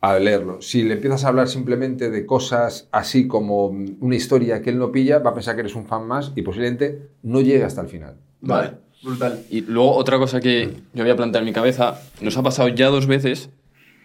a 0.01 0.19
leerlo. 0.19 0.63
Si 0.63 0.83
le 0.83 0.95
empiezas 0.95 1.25
a 1.25 1.29
hablar 1.29 1.49
simplemente 1.49 2.11
de 2.11 2.25
cosas 2.25 2.89
así 2.91 3.27
como 3.27 3.67
una 3.67 4.17
historia 4.17 4.63
que 4.63 4.71
él 4.71 4.79
no 4.79 4.91
pilla, 4.93 5.19
va 5.19 5.31
a 5.31 5.35
pensar 5.35 5.55
que 5.55 5.61
eres 5.61 5.75
un 5.75 5.87
fan 5.87 6.07
más 6.07 6.33
y 6.37 6.43
posiblemente 6.43 7.11
no 7.23 7.41
llegue 7.43 7.65
hasta 7.65 7.83
el 7.83 7.89
final. 7.89 8.17
Vale, 8.41 8.73
brutal. 9.03 9.43
Y 9.51 9.61
luego 9.63 9.95
otra 9.95 10.19
cosa 10.19 10.41
que 10.41 10.75
yo 10.95 11.03
había 11.03 11.17
planteado 11.17 11.43
en 11.45 11.51
mi 11.51 11.53
cabeza, 11.55 12.01
nos 12.23 12.37
ha 12.39 12.43
pasado 12.43 12.69
ya 12.69 12.89
dos 12.89 13.07
veces, 13.07 13.51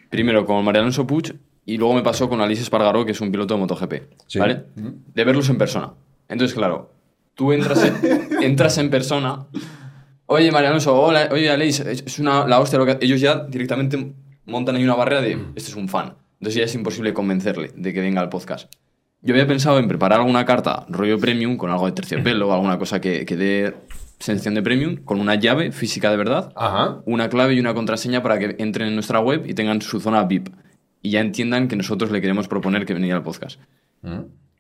primero 0.10 0.46
con 0.46 0.64
María 0.66 0.82
Alonso 0.82 1.08
Puig 1.08 1.36
y 1.66 1.78
luego 1.78 1.94
me 1.94 2.04
pasó 2.04 2.28
con 2.28 2.42
Alice 2.42 2.62
Espargaró, 2.62 3.06
que 3.06 3.14
es 3.14 3.22
un 3.22 3.32
piloto 3.32 3.54
de 3.54 3.60
MotoGP, 3.62 3.94
Sí. 4.28 4.40
¿vale? 4.40 4.64
De 4.76 5.24
verlos 5.24 5.50
en 5.50 5.58
persona. 5.58 5.94
Entonces, 6.28 6.56
claro, 6.56 6.92
tú 7.36 7.54
entras 7.54 7.84
en, 7.86 8.30
entras 8.44 8.78
en 8.78 8.90
persona, 8.90 9.46
oye 10.26 10.52
María 10.52 10.70
Alonso, 10.70 10.94
hola, 11.00 11.30
oye 11.32 11.50
Alice, 11.50 11.90
es 11.90 12.04
es 12.06 12.20
una, 12.20 12.46
la 12.48 12.60
hostia, 12.60 12.78
lo 12.78 12.86
que... 12.86 12.98
ellos 13.00 13.22
ya 13.22 13.46
directamente 13.46 14.14
montan 14.46 14.76
ahí 14.76 14.84
una 14.84 14.96
barrera 14.96 15.22
de, 15.22 15.34
este 15.56 15.70
es 15.72 15.76
un 15.76 15.88
fan. 15.88 16.16
Entonces 16.40 16.56
ya 16.56 16.64
es 16.66 16.76
imposible 16.76 17.14
convencerle 17.14 17.72
de 17.76 17.94
que 17.94 18.02
venga 18.02 18.22
al 18.22 18.30
podcast. 18.30 18.72
Yo 19.22 19.34
había 19.34 19.48
pensado 19.48 19.80
en 19.80 19.88
preparar 19.88 20.20
alguna 20.20 20.46
carta 20.46 20.86
rollo 20.90 21.18
premium 21.20 21.58
con 21.58 21.72
algo 21.72 21.86
de 21.88 21.94
terciopelo, 21.94 22.54
alguna 22.54 22.78
cosa 22.78 23.02
que, 23.02 23.26
que 23.26 23.36
dé 23.36 23.74
sensación 24.20 24.54
de 24.54 24.62
premium, 24.62 24.98
con 24.98 25.20
una 25.20 25.36
llave 25.36 25.72
física 25.72 26.12
de 26.12 26.18
verdad, 26.18 26.54
Ajá. 26.56 27.02
una 27.06 27.30
clave 27.30 27.54
y 27.56 27.60
una 27.60 27.74
contraseña 27.74 28.22
para 28.22 28.38
que 28.40 28.56
entren 28.60 28.90
en 28.90 28.94
nuestra 28.94 29.20
web 29.20 29.46
y 29.48 29.54
tengan 29.54 29.82
su 29.82 30.00
zona 30.00 30.24
VIP. 30.24 30.50
Y 31.02 31.12
ya 31.12 31.22
entiendan 31.22 31.68
que 31.68 31.76
nosotros 31.76 32.12
le 32.12 32.22
queremos 32.22 32.48
proponer 32.48 32.86
que 32.86 32.94
venga 32.94 33.16
al 33.16 33.24
podcast. 33.24 33.60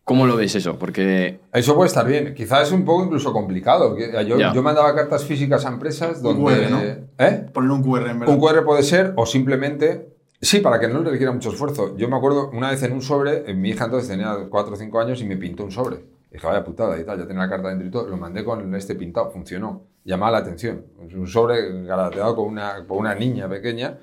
¿Cómo 0.06 0.28
lo 0.28 0.36
ves 0.38 0.54
eso? 0.54 0.78
Porque 0.78 1.40
Eso 1.52 1.76
puede 1.76 1.88
estar 1.88 2.06
bien. 2.08 2.36
Quizás 2.36 2.68
es 2.68 2.72
un 2.72 2.86
poco 2.86 3.06
incluso 3.06 3.34
complicado. 3.34 3.96
que- 3.96 4.12
Yo, 4.28 4.38
yo 4.54 4.62
mandaba 4.64 4.94
cartas 4.96 5.26
físicas 5.26 5.66
a 5.66 5.70
empresas 5.70 6.22
donde... 6.22 6.44
QR, 6.44 6.70
¿no? 6.70 6.80
¿Eh? 7.18 7.46
Poner 7.52 7.72
un 7.72 7.82
QR 7.84 8.08
en 8.12 8.20
verdad. 8.20 8.36
Un 8.36 8.40
QR 8.40 8.64
puede 8.64 8.84
ser 8.84 9.14
o 9.16 9.26
simplemente... 9.26 10.10
Sí, 10.40 10.60
para 10.60 10.80
que 10.80 10.88
no 10.88 11.00
le 11.02 11.10
requiera 11.10 11.32
mucho 11.32 11.50
esfuerzo. 11.50 11.98
Yo 11.98 12.08
me 12.08 12.16
acuerdo 12.18 12.52
una 12.54 12.70
vez 12.70 12.84
en 12.84 12.92
un 12.94 13.02
sobre, 13.02 13.50
eh, 13.50 13.54
mi 13.56 13.70
hija 13.70 13.86
entonces 13.86 14.08
tenía 14.10 14.36
4 14.48 14.74
o 14.74 14.78
5 14.78 15.00
años 15.00 15.20
y 15.22 15.26
me 15.26 15.38
pintó 15.38 15.64
un 15.64 15.72
sobre. 15.72 15.98
Dije, 16.32 16.46
vaya 16.46 16.64
putada 16.64 17.00
y 17.00 17.04
tal, 17.04 17.18
ya 17.18 17.26
tenía 17.26 17.44
la 17.44 17.50
carta 17.50 17.70
dentro 17.70 17.88
y 17.88 17.90
todo. 17.90 18.08
Lo 18.08 18.18
mandé 18.18 18.44
con 18.44 18.76
este 18.76 18.94
pintado, 18.94 19.32
funcionó. 19.32 19.84
Llamaba 20.04 20.34
la 20.34 20.38
atención. 20.40 20.86
Un 21.00 21.26
sobre 21.28 21.84
garateado 21.84 22.36
con 22.36 22.46
una, 22.46 22.86
con 22.86 22.98
una 23.00 23.16
niña 23.16 23.48
pequeña, 23.50 23.98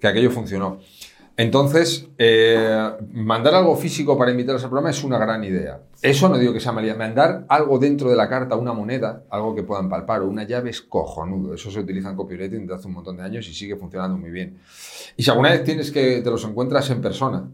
que 0.00 0.06
aquello 0.08 0.30
funcionó. 0.30 0.80
Entonces, 1.38 2.08
eh, 2.16 2.92
mandar 3.12 3.54
algo 3.54 3.76
físico 3.76 4.16
para 4.16 4.30
invitarlos 4.30 4.64
al 4.64 4.70
programa 4.70 4.90
es 4.90 5.04
una 5.04 5.18
gran 5.18 5.44
idea. 5.44 5.82
Eso 6.00 6.28
no 6.30 6.38
digo 6.38 6.52
que 6.54 6.60
sea 6.60 6.72
mala. 6.72 6.94
Mandar 6.94 7.44
algo 7.48 7.78
dentro 7.78 8.08
de 8.08 8.16
la 8.16 8.26
carta, 8.28 8.56
una 8.56 8.72
moneda, 8.72 9.24
algo 9.30 9.54
que 9.54 9.62
puedan 9.62 9.88
palpar 9.90 10.22
o 10.22 10.28
una 10.28 10.44
llave 10.44 10.70
es 10.70 10.80
cojonudo. 10.80 11.52
Eso 11.54 11.70
se 11.70 11.80
utiliza 11.80 12.08
en 12.10 12.16
copywriting 12.16 12.60
desde 12.62 12.74
hace 12.76 12.88
un 12.88 12.94
montón 12.94 13.18
de 13.18 13.22
años 13.24 13.46
y 13.48 13.52
sigue 13.54 13.76
funcionando 13.76 14.16
muy 14.16 14.30
bien. 14.30 14.58
Y 15.16 15.22
si 15.22 15.30
alguna 15.30 15.50
vez 15.50 15.62
tienes 15.62 15.90
que 15.90 16.22
te 16.22 16.30
los 16.30 16.42
encuentras 16.44 16.88
en 16.90 17.02
persona, 17.02 17.50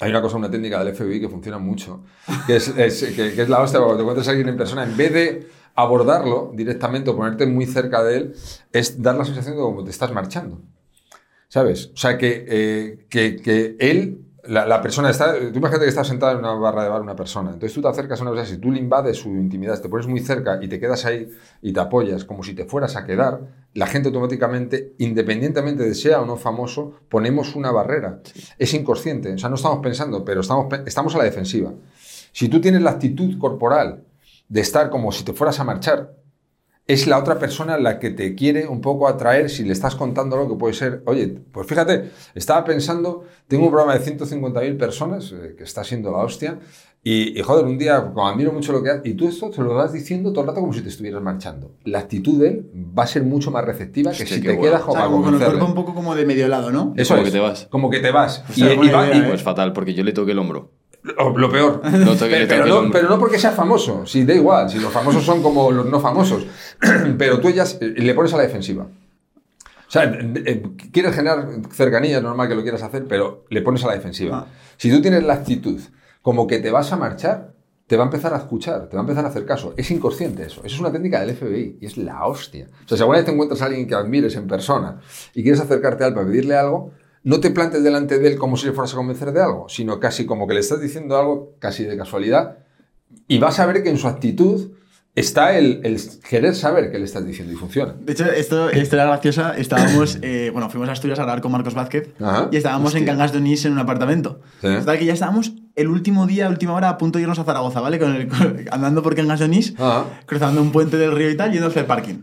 hay 0.00 0.10
una 0.10 0.20
cosa, 0.22 0.36
una 0.36 0.50
técnica 0.50 0.82
del 0.82 0.94
FBI 0.94 1.20
que 1.20 1.28
funciona 1.28 1.58
mucho, 1.58 2.02
que 2.46 2.56
es, 2.56 2.68
es- 2.76 3.04
que 3.14 3.42
es 3.42 3.48
la 3.48 3.60
hostia, 3.60 3.78
cuando 3.78 3.96
te 3.96 4.02
encuentras 4.02 4.26
a 4.28 4.30
alguien 4.32 4.48
en 4.48 4.56
persona, 4.56 4.82
en 4.84 4.96
vez 4.96 5.12
de 5.12 5.48
abordarlo 5.76 6.50
directamente 6.54 7.10
o 7.10 7.16
ponerte 7.16 7.46
muy 7.46 7.66
cerca 7.66 8.02
de 8.02 8.16
él, 8.16 8.34
es 8.72 9.00
dar 9.00 9.14
la 9.16 9.24
sensación 9.24 9.54
de 9.54 9.62
como 9.62 9.84
te 9.84 9.90
estás 9.90 10.12
marchando. 10.12 10.60
¿Sabes? 11.48 11.90
O 11.94 11.96
sea, 11.96 12.18
que, 12.18 12.44
eh, 12.46 13.06
que, 13.08 13.36
que 13.36 13.76
él, 13.80 14.28
la, 14.48 14.80
persona 14.82 15.10
está. 15.10 15.32
Tú 15.32 15.58
imagínate 15.58 15.84
que 15.84 15.88
estás 15.88 16.06
sentado 16.06 16.32
en 16.32 16.38
una 16.38 16.52
barra 16.54 16.82
de 16.82 16.88
bar 16.88 17.00
una 17.00 17.16
persona. 17.16 17.50
Entonces 17.50 17.74
tú 17.74 17.82
te 17.82 17.88
acercas 17.88 18.20
a 18.20 18.22
una 18.22 18.32
persona, 18.32 18.54
si 18.54 18.60
tú 18.60 18.70
le 18.70 18.78
invades 18.78 19.18
su 19.18 19.30
intimidad, 19.30 19.80
te 19.80 19.88
pones 19.88 20.06
muy 20.06 20.20
cerca 20.20 20.58
y 20.62 20.68
te 20.68 20.78
quedas 20.78 21.04
ahí 21.04 21.28
y 21.62 21.72
te 21.72 21.80
apoyas 21.80 22.24
como 22.24 22.42
si 22.42 22.54
te 22.54 22.64
fueras 22.64 22.96
a 22.96 23.04
quedar, 23.04 23.40
la 23.74 23.86
gente 23.86 24.08
automáticamente, 24.08 24.94
independientemente 24.98 25.84
de 25.84 25.94
sea 25.94 26.20
o 26.20 26.26
no 26.26 26.36
famoso, 26.36 26.94
ponemos 27.08 27.56
una 27.56 27.70
barrera. 27.70 28.20
Es 28.58 28.74
inconsciente. 28.74 29.32
O 29.32 29.38
sea, 29.38 29.48
no 29.48 29.56
estamos 29.56 29.80
pensando, 29.80 30.24
pero 30.24 30.42
estamos, 30.42 30.66
estamos 30.86 31.14
a 31.14 31.18
la 31.18 31.24
defensiva. 31.24 31.72
Si 32.32 32.48
tú 32.48 32.60
tienes 32.60 32.82
la 32.82 32.90
actitud 32.90 33.38
corporal 33.38 34.04
de 34.48 34.60
estar 34.60 34.90
como 34.90 35.12
si 35.12 35.24
te 35.24 35.32
fueras 35.32 35.60
a 35.60 35.64
marchar, 35.64 36.14
es 36.88 37.06
la 37.06 37.18
otra 37.18 37.38
persona 37.38 37.78
la 37.78 38.00
que 38.00 38.10
te 38.10 38.34
quiere 38.34 38.66
un 38.66 38.80
poco 38.80 39.06
atraer 39.06 39.48
si 39.50 39.62
le 39.62 39.72
estás 39.72 39.94
contando 39.94 40.34
algo 40.36 40.48
que 40.48 40.58
puede 40.58 40.74
ser, 40.74 41.02
oye, 41.06 41.28
pues 41.52 41.66
fíjate, 41.68 42.10
estaba 42.34 42.64
pensando, 42.64 43.24
tengo 43.46 43.66
un 43.66 43.70
programa 43.70 43.96
de 43.96 44.00
150.000 44.04 44.76
personas, 44.76 45.30
eh, 45.32 45.54
que 45.56 45.62
está 45.64 45.84
siendo 45.84 46.10
la 46.10 46.18
hostia, 46.18 46.58
y, 47.04 47.38
y, 47.38 47.42
joder, 47.42 47.64
un 47.64 47.78
día, 47.78 48.02
como 48.12 48.26
admiro 48.26 48.52
mucho 48.52 48.72
lo 48.72 48.82
que 48.82 48.90
hace, 48.90 49.08
y 49.08 49.14
tú 49.14 49.28
esto 49.28 49.50
te 49.50 49.62
lo 49.62 49.72
vas 49.74 49.92
diciendo 49.92 50.32
todo 50.32 50.40
el 50.42 50.48
rato 50.48 50.60
como 50.60 50.72
si 50.72 50.80
te 50.80 50.88
estuvieras 50.88 51.22
marchando. 51.22 51.70
La 51.84 52.00
actitud 52.00 52.40
de 52.40 52.48
él 52.48 52.70
va 52.98 53.04
a 53.04 53.06
ser 53.06 53.22
mucho 53.22 53.50
más 53.52 53.64
receptiva 53.64 54.10
que 54.10 54.24
Hostia, 54.24 54.36
si 54.36 54.42
te 54.42 54.48
bueno. 54.48 54.62
quedas 54.62 54.80
O 54.82 54.86
como 54.86 54.92
sea, 54.94 55.02
para 55.02 55.12
como 55.12 55.24
con 55.24 55.34
el 55.34 55.40
cuerpo 55.40 55.64
un 55.66 55.74
poco 55.74 55.94
como 55.94 56.14
de 56.16 56.26
medio 56.26 56.48
lado, 56.48 56.72
¿no? 56.72 56.94
Eso 56.96 57.14
Como 57.14 57.26
es. 57.26 57.32
que 57.32 57.38
te 57.38 57.40
vas. 57.42 57.66
Como 57.70 57.88
que 57.90 58.00
te 58.00 58.10
vas. 58.10 58.44
O 58.50 58.52
sea, 58.52 58.72
y, 58.72 58.76
buena 58.76 58.90
y 58.90 58.94
va- 58.94 59.06
idea, 59.06 59.16
y- 59.16 59.20
¿eh? 59.20 59.24
Pues 59.28 59.42
fatal, 59.42 59.72
porque 59.72 59.94
yo 59.94 60.02
le 60.02 60.12
toqué 60.12 60.32
el 60.32 60.38
hombro. 60.40 60.72
Lo, 61.16 61.38
lo 61.38 61.50
peor. 61.50 61.80
Pero, 62.18 62.66
no, 62.66 62.78
hombro. 62.78 62.92
pero 62.92 63.08
no 63.08 63.18
porque 63.18 63.38
sea 63.38 63.52
famoso, 63.52 64.04
sí, 64.06 64.24
da 64.24 64.34
igual, 64.34 64.68
si 64.70 64.78
los 64.78 64.92
famosos 64.92 65.24
son 65.24 65.42
como 65.42 65.70
los 65.70 65.86
no 65.86 66.00
famosos, 66.00 66.46
pero 67.18 67.40
tú 67.40 67.50
ya 67.50 67.64
eh, 67.80 67.94
le 67.96 68.14
pones 68.14 68.32
a 68.34 68.36
la 68.36 68.42
defensiva. 68.42 68.84
O 68.84 69.90
sea, 69.90 70.04
eh, 70.04 70.32
eh, 70.44 70.62
quieres 70.92 71.14
generar 71.14 71.48
cercanía, 71.72 72.20
normal 72.20 72.48
que 72.48 72.54
lo 72.54 72.62
quieras 72.62 72.82
hacer, 72.82 73.06
pero 73.08 73.44
le 73.48 73.62
pones 73.62 73.82
a 73.84 73.88
la 73.88 73.94
defensiva. 73.94 74.46
Ah. 74.46 74.52
Si 74.76 74.90
tú 74.90 75.00
tienes 75.00 75.24
la 75.24 75.34
actitud 75.34 75.80
como 76.20 76.46
que 76.46 76.58
te 76.58 76.70
vas 76.70 76.92
a 76.92 76.96
marchar, 76.96 77.54
te 77.86 77.96
va 77.96 78.02
a 78.02 78.06
empezar 78.06 78.34
a 78.34 78.36
escuchar, 78.36 78.88
te 78.88 78.96
va 78.96 79.00
a 79.00 79.04
empezar 79.04 79.24
a 79.24 79.28
hacer 79.28 79.46
caso. 79.46 79.72
Es 79.78 79.90
inconsciente 79.90 80.42
eso. 80.42 80.60
Eso 80.62 80.74
es 80.74 80.80
una 80.80 80.92
técnica 80.92 81.20
del 81.20 81.34
FBI 81.34 81.78
y 81.80 81.86
es 81.86 81.96
la 81.96 82.26
hostia. 82.26 82.66
O 82.84 82.88
sea, 82.88 82.98
si 82.98 83.02
alguna 83.02 83.18
vez 83.18 83.24
te 83.24 83.32
encuentras 83.32 83.62
a 83.62 83.64
alguien 83.64 83.86
que 83.86 83.94
admires 83.94 84.36
en 84.36 84.46
persona 84.46 85.00
y 85.34 85.42
quieres 85.42 85.58
acercarte 85.60 86.04
a 86.04 86.08
él 86.08 86.14
para 86.14 86.26
pedirle 86.26 86.54
algo, 86.54 86.92
no 87.24 87.40
te 87.40 87.50
plantes 87.50 87.82
delante 87.82 88.18
de 88.18 88.28
él 88.32 88.38
como 88.38 88.56
si 88.56 88.66
le 88.66 88.72
fueras 88.72 88.92
a 88.92 88.96
convencer 88.96 89.32
de 89.32 89.42
algo, 89.42 89.68
sino 89.68 89.98
casi 90.00 90.24
como 90.26 90.46
que 90.46 90.54
le 90.54 90.60
estás 90.60 90.80
diciendo 90.80 91.16
algo 91.18 91.54
casi 91.58 91.84
de 91.84 91.96
casualidad 91.96 92.58
y 93.26 93.38
vas 93.38 93.58
a 93.60 93.66
ver 93.66 93.82
que 93.82 93.90
en 93.90 93.98
su 93.98 94.06
actitud 94.08 94.70
está 95.14 95.58
el, 95.58 95.80
el 95.82 96.00
querer 96.28 96.54
saber 96.54 96.92
qué 96.92 96.98
le 96.98 97.04
estás 97.04 97.26
diciendo 97.26 97.52
y 97.52 97.56
funciona. 97.56 97.92
De 97.98 98.12
hecho, 98.12 98.24
esto, 98.26 98.70
esto 98.70 98.94
era 98.94 99.06
graciosa. 99.06 99.56
Estábamos, 99.58 100.18
eh, 100.22 100.50
bueno, 100.52 100.70
fuimos 100.70 100.88
a 100.88 100.92
Asturias 100.92 101.18
a 101.18 101.22
grabar 101.24 101.40
con 101.40 101.50
Marcos 101.50 101.74
Vázquez 101.74 102.10
Ajá. 102.20 102.48
y 102.52 102.56
estábamos 102.56 102.94
en. 102.94 103.04
Cangas 103.04 103.32
de 103.32 103.38
Onís 103.38 103.64
en 103.64 103.72
un 103.72 103.78
apartamento. 103.80 104.40
Sí. 104.60 104.68
Total, 104.78 104.96
que 104.98 105.04
ya 105.06 105.14
estábamos 105.14 105.54
el 105.74 105.88
último 105.88 106.26
día, 106.26 106.48
última 106.48 106.72
hora, 106.74 106.88
a 106.90 106.98
punto 106.98 107.18
de 107.18 107.22
irnos 107.24 107.38
a 107.40 107.44
Zaragoza, 107.44 107.80
¿vale? 107.80 107.98
Con 107.98 108.14
el- 108.14 108.28
con- 108.28 108.64
andando 108.70 109.02
por 109.02 109.16
Cangas 109.16 109.40
de 109.40 109.46
Onís, 109.46 109.74
Ajá. 109.78 110.04
cruzando 110.26 110.62
un 110.62 110.70
puente 110.70 110.96
del 110.96 111.10
río 111.12 111.30
y 111.30 111.36
tal, 111.36 111.50
yendo 111.50 111.66
hacia 111.66 111.80
el 111.80 111.86
parking. 111.86 112.18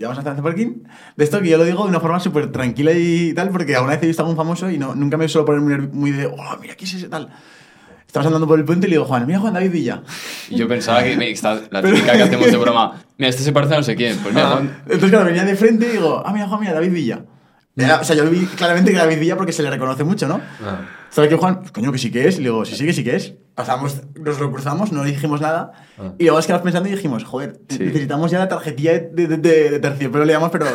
Llegamos 0.00 0.16
hasta 0.16 0.32
el 0.32 0.42
parking. 0.42 0.82
De 1.14 1.24
esto 1.24 1.42
que 1.42 1.50
yo 1.50 1.58
lo 1.58 1.64
digo 1.64 1.82
de 1.84 1.90
una 1.90 2.00
forma 2.00 2.18
súper 2.18 2.50
tranquila 2.50 2.90
y 2.92 3.34
tal, 3.34 3.50
porque 3.50 3.76
alguna 3.76 3.92
vez 3.92 4.02
he 4.02 4.06
visto 4.06 4.22
a 4.22 4.24
algún 4.24 4.34
famoso 4.36 4.70
y 4.70 4.78
no, 4.78 4.94
nunca 4.94 5.18
me 5.18 5.28
suelo 5.28 5.44
poner 5.44 5.60
muy, 5.60 5.88
muy 5.92 6.10
de, 6.10 6.24
oh, 6.26 6.56
mira, 6.58 6.74
¿qué 6.74 6.86
es 6.86 6.94
ese 6.94 7.10
tal? 7.10 7.28
Estamos 8.06 8.24
andando 8.26 8.46
por 8.46 8.58
el 8.58 8.64
puente 8.64 8.86
y 8.86 8.90
le 8.90 8.96
digo, 8.96 9.04
Juan, 9.04 9.26
mira 9.26 9.38
Juan 9.38 9.52
David 9.52 9.70
Villa. 9.70 10.02
Y 10.48 10.56
yo 10.56 10.66
pensaba 10.66 11.04
que 11.04 11.18
me- 11.18 11.30
la 11.70 11.82
típica 11.82 12.12
que 12.14 12.22
hacemos 12.22 12.50
de 12.50 12.56
broma. 12.56 13.02
Mira, 13.18 13.28
este 13.28 13.42
se 13.42 13.52
parece 13.52 13.74
a 13.74 13.76
no 13.76 13.82
sé 13.82 13.94
quién. 13.94 14.16
Pues 14.20 14.34
mira, 14.34 14.46
Ah, 14.48 14.52
Juan- 14.54 14.80
Entonces, 14.86 15.10
claro, 15.10 15.26
venía 15.26 15.44
de 15.44 15.54
frente 15.54 15.86
y 15.86 15.90
digo, 15.90 16.22
ah, 16.24 16.32
mira, 16.32 16.48
Juan, 16.48 16.60
mira, 16.60 16.72
David 16.72 16.92
Villa. 16.92 17.20
Era- 17.76 18.00
o 18.00 18.04
sea, 18.04 18.16
yo 18.16 18.24
vi 18.30 18.46
claramente 18.46 18.90
que 18.90 18.96
David 18.96 19.20
Villa 19.20 19.36
porque 19.36 19.52
se 19.52 19.62
le 19.62 19.68
reconoce 19.68 20.02
mucho, 20.02 20.26
¿no? 20.26 20.40
Ah. 20.64 20.80
¿Sabes 21.10 21.28
qué, 21.30 21.36
Juan? 21.36 21.60
Pues, 21.60 21.72
coño, 21.72 21.90
que 21.92 21.98
sí 21.98 22.10
que 22.10 22.26
es. 22.28 22.36
Y 22.36 22.42
le 22.42 22.50
digo, 22.50 22.64
sí, 22.64 22.76
sí, 22.76 22.86
que 22.86 22.92
sí 22.92 23.02
que 23.04 23.16
es. 23.16 23.34
Pasamos, 23.54 24.00
nos 24.18 24.40
lo 24.40 24.50
cruzamos, 24.50 24.92
no 24.92 25.04
le 25.04 25.10
dijimos 25.10 25.40
nada. 25.40 25.72
Ah. 25.98 26.14
Y 26.18 26.24
luego 26.24 26.38
es 26.38 26.46
que 26.46 26.52
vas 26.52 26.62
pensando 26.62 26.88
y 26.88 26.92
dijimos, 26.92 27.24
joder, 27.24 27.60
Sí. 27.68 27.80
necesitamos 27.80 28.30
ya 28.30 28.38
la 28.38 28.48
tarjetilla 28.48 28.92
de, 28.92 29.26
de, 29.26 29.36
de- 29.36 29.70
de 29.70 29.78
terciopelo, 29.80 30.24
le 30.24 30.32
llamamos, 30.32 30.52
pero 30.52 30.66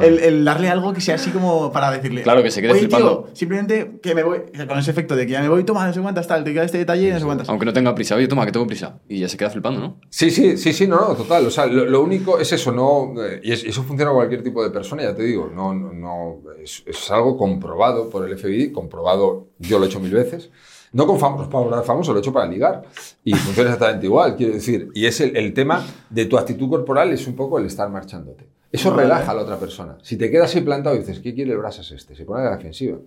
el, 0.00 0.18
el 0.20 0.44
darle 0.44 0.68
algo 0.68 0.92
que 0.92 1.00
sea 1.00 1.16
así 1.16 1.30
como 1.30 1.72
para 1.72 1.90
decirle. 1.90 2.22
Claro, 2.22 2.42
que 2.42 2.50
se 2.52 2.60
quede 2.60 2.72
"Oye, 2.72 2.80
flipando". 2.82 3.24
Tío, 3.24 3.34
simplemente 3.36 3.98
que 4.02 4.14
me 4.14 4.22
voy, 4.22 4.42
con 4.68 4.78
ese 4.78 4.90
efecto 4.92 5.16
de 5.16 5.26
que 5.26 5.32
ya 5.32 5.40
me 5.40 5.48
voy, 5.48 5.64
toma, 5.64 5.86
no 5.86 5.92
sé 5.92 6.00
cuántas, 6.00 6.28
tal, 6.28 6.44
te 6.44 6.52
queda 6.52 6.64
este 6.64 6.78
detalle, 6.78 7.10
no 7.12 7.18
sé 7.18 7.24
cuántas. 7.24 7.48
aunque 7.48 7.64
no 7.66 7.72
tenga 7.72 7.94
prisa. 7.94 8.14
Oye, 8.14 8.28
toma, 8.28 8.46
que 8.46 8.52
tengo 8.52 8.66
prisa. 8.66 9.00
Y 9.08 9.18
ya 9.18 9.28
se 9.28 9.36
queda 9.36 9.50
flipando, 9.50 9.80
¿no? 9.80 9.96
Sí, 10.10 10.30
sí, 10.30 10.56
sí, 10.56 10.72
sí, 10.72 10.86
no, 10.86 11.00
no, 11.00 11.14
total. 11.16 11.46
O 11.46 11.50
sea, 11.50 11.66
lo, 11.66 11.86
lo 11.86 12.02
único 12.02 12.38
es 12.38 12.52
eso, 12.52 12.70
no. 12.70 13.14
eh, 13.24 13.40
Y 13.42 13.50
es- 13.52 13.64
eso 13.64 13.82
funciona 13.82 14.10
con 14.12 14.18
cualquier 14.18 14.44
tipo 14.44 14.62
de 14.62 14.70
persona, 14.70 15.02
ya 15.02 15.14
te 15.16 15.22
digo. 15.24 15.50
No, 15.52 15.74
no, 15.74 15.92
no 15.92 16.36
es, 16.62 16.84
es 16.86 17.10
algo 17.10 17.36
comprobado 17.36 18.08
por 18.10 18.28
el 18.28 18.38
FBI, 18.38 18.70
comprobado, 18.70 19.48
yo 19.70 19.78
lo 19.78 19.84
he 19.86 19.88
hecho 19.88 20.00
mil 20.00 20.12
veces. 20.12 20.50
No 20.92 21.06
con 21.06 21.18
famosos 21.20 21.46
para 21.48 21.64
hablar 21.64 21.84
famoso, 21.84 22.12
lo 22.12 22.18
he 22.18 22.20
hecho 22.20 22.32
para 22.32 22.46
ligar. 22.50 22.82
Y 23.24 23.32
funciona 23.34 23.70
exactamente 23.70 24.06
igual, 24.06 24.34
quiero 24.36 24.54
decir. 24.54 24.88
Y 24.92 25.06
es 25.06 25.20
el, 25.20 25.36
el 25.36 25.54
tema 25.54 25.86
de 26.10 26.24
tu 26.26 26.36
actitud 26.36 26.68
corporal, 26.68 27.12
es 27.12 27.26
un 27.28 27.36
poco 27.36 27.58
el 27.58 27.66
estar 27.66 27.88
marchándote. 27.88 28.46
Eso 28.72 28.90
Vale. 28.90 29.02
relaja 29.04 29.30
a 29.30 29.34
la 29.34 29.42
otra 29.42 29.58
persona. 29.58 29.96
Si 30.02 30.16
te 30.16 30.30
quedas 30.30 30.54
ahí 30.54 30.62
plantado 30.62 30.96
y 30.96 31.00
dices, 31.00 31.20
¿qué 31.20 31.32
quiere 31.34 31.52
el 31.52 31.58
brasas 31.58 31.90
este? 31.92 32.14
Se 32.16 32.24
pone 32.24 32.42
a 32.42 32.50
la 32.50 32.56
defensiva. 32.56 32.98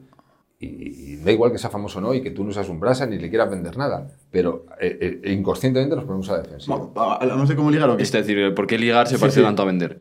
Y, 0.59 0.65
y 0.67 1.15
da 1.17 1.31
igual 1.33 1.51
que 1.51 1.57
sea 1.57 1.69
famoso 1.69 1.97
o 1.99 2.01
no 2.01 2.13
y 2.13 2.21
que 2.21 2.31
tú 2.31 2.45
no 2.45 2.53
seas 2.53 2.69
un 2.69 2.79
brasa 2.79 3.05
ni 3.05 3.17
le 3.17 3.29
quieras 3.29 3.49
vender 3.49 3.75
nada. 3.77 4.07
Pero 4.31 4.65
eh, 4.79 5.19
eh, 5.23 5.31
inconscientemente 5.33 5.93
nos 5.95 6.05
ponemos 6.05 6.29
a 6.29 6.33
la 6.37 6.41
defensiva. 6.43 6.77
Bueno, 6.77 6.93
hablamos 7.19 7.49
de 7.49 7.55
cómo 7.57 7.69
ligar 7.69 7.89
o 7.89 7.97
qué. 7.97 8.03
Es 8.03 8.11
decir, 8.13 8.53
¿por 8.55 8.65
qué 8.65 8.77
ligar 8.77 9.07
se 9.07 9.15
Sí, 9.15 9.19
parece 9.19 9.39
sí. 9.41 9.45
tanto 9.45 9.61
a 9.61 9.65
vender? 9.65 9.99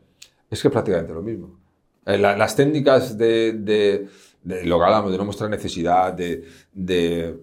Es 0.49 0.61
que 0.61 0.69
es 0.69 0.71
prácticamente 0.71 1.13
lo 1.13 1.21
mismo. 1.21 1.59
Eh, 2.05 2.17
la- 2.17 2.37
las 2.37 2.55
técnicas 2.55 3.17
de, 3.17 3.53
de- 3.53 4.07
de 4.43 4.65
lo 4.65 4.77
que 4.77 4.83
hablamos, 4.85 5.11
de 5.11 5.17
no 5.17 5.25
mostrar 5.25 5.49
necesidad, 5.49 6.13
de, 6.13 6.43
de, 6.73 7.37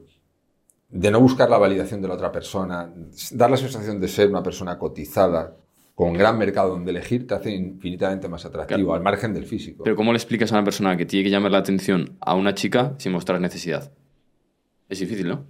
de 0.88 1.10
no 1.10 1.20
buscar 1.20 1.48
la 1.50 1.58
validación 1.58 2.00
de 2.02 2.08
la 2.08 2.14
otra 2.14 2.30
persona, 2.32 2.92
dar 3.32 3.50
la 3.50 3.56
sensación 3.56 4.00
de 4.00 4.08
ser 4.08 4.28
una 4.28 4.42
persona 4.42 4.78
cotizada 4.78 5.56
con 5.94 6.14
gran 6.14 6.38
mercado 6.38 6.70
donde 6.70 6.90
elegir, 6.92 7.26
te 7.26 7.34
hace 7.34 7.50
infinitamente 7.50 8.26
más 8.28 8.44
atractivo, 8.46 8.78
Claro. 8.78 8.94
al 8.94 9.02
margen 9.02 9.34
del 9.34 9.44
físico. 9.44 9.84
Pero 9.84 9.96
¿cómo 9.96 10.12
le 10.12 10.16
explicas 10.16 10.50
a 10.50 10.54
una 10.54 10.64
persona 10.64 10.96
que 10.96 11.04
tiene 11.04 11.24
que 11.24 11.30
llamar 11.30 11.52
la 11.52 11.58
atención 11.58 12.16
a 12.20 12.34
una 12.34 12.54
chica 12.54 12.94
sin 12.98 13.12
mostrar 13.12 13.38
necesidad? 13.40 13.92
Es 14.88 14.98
difícil, 15.00 15.28
¿no? 15.28 15.44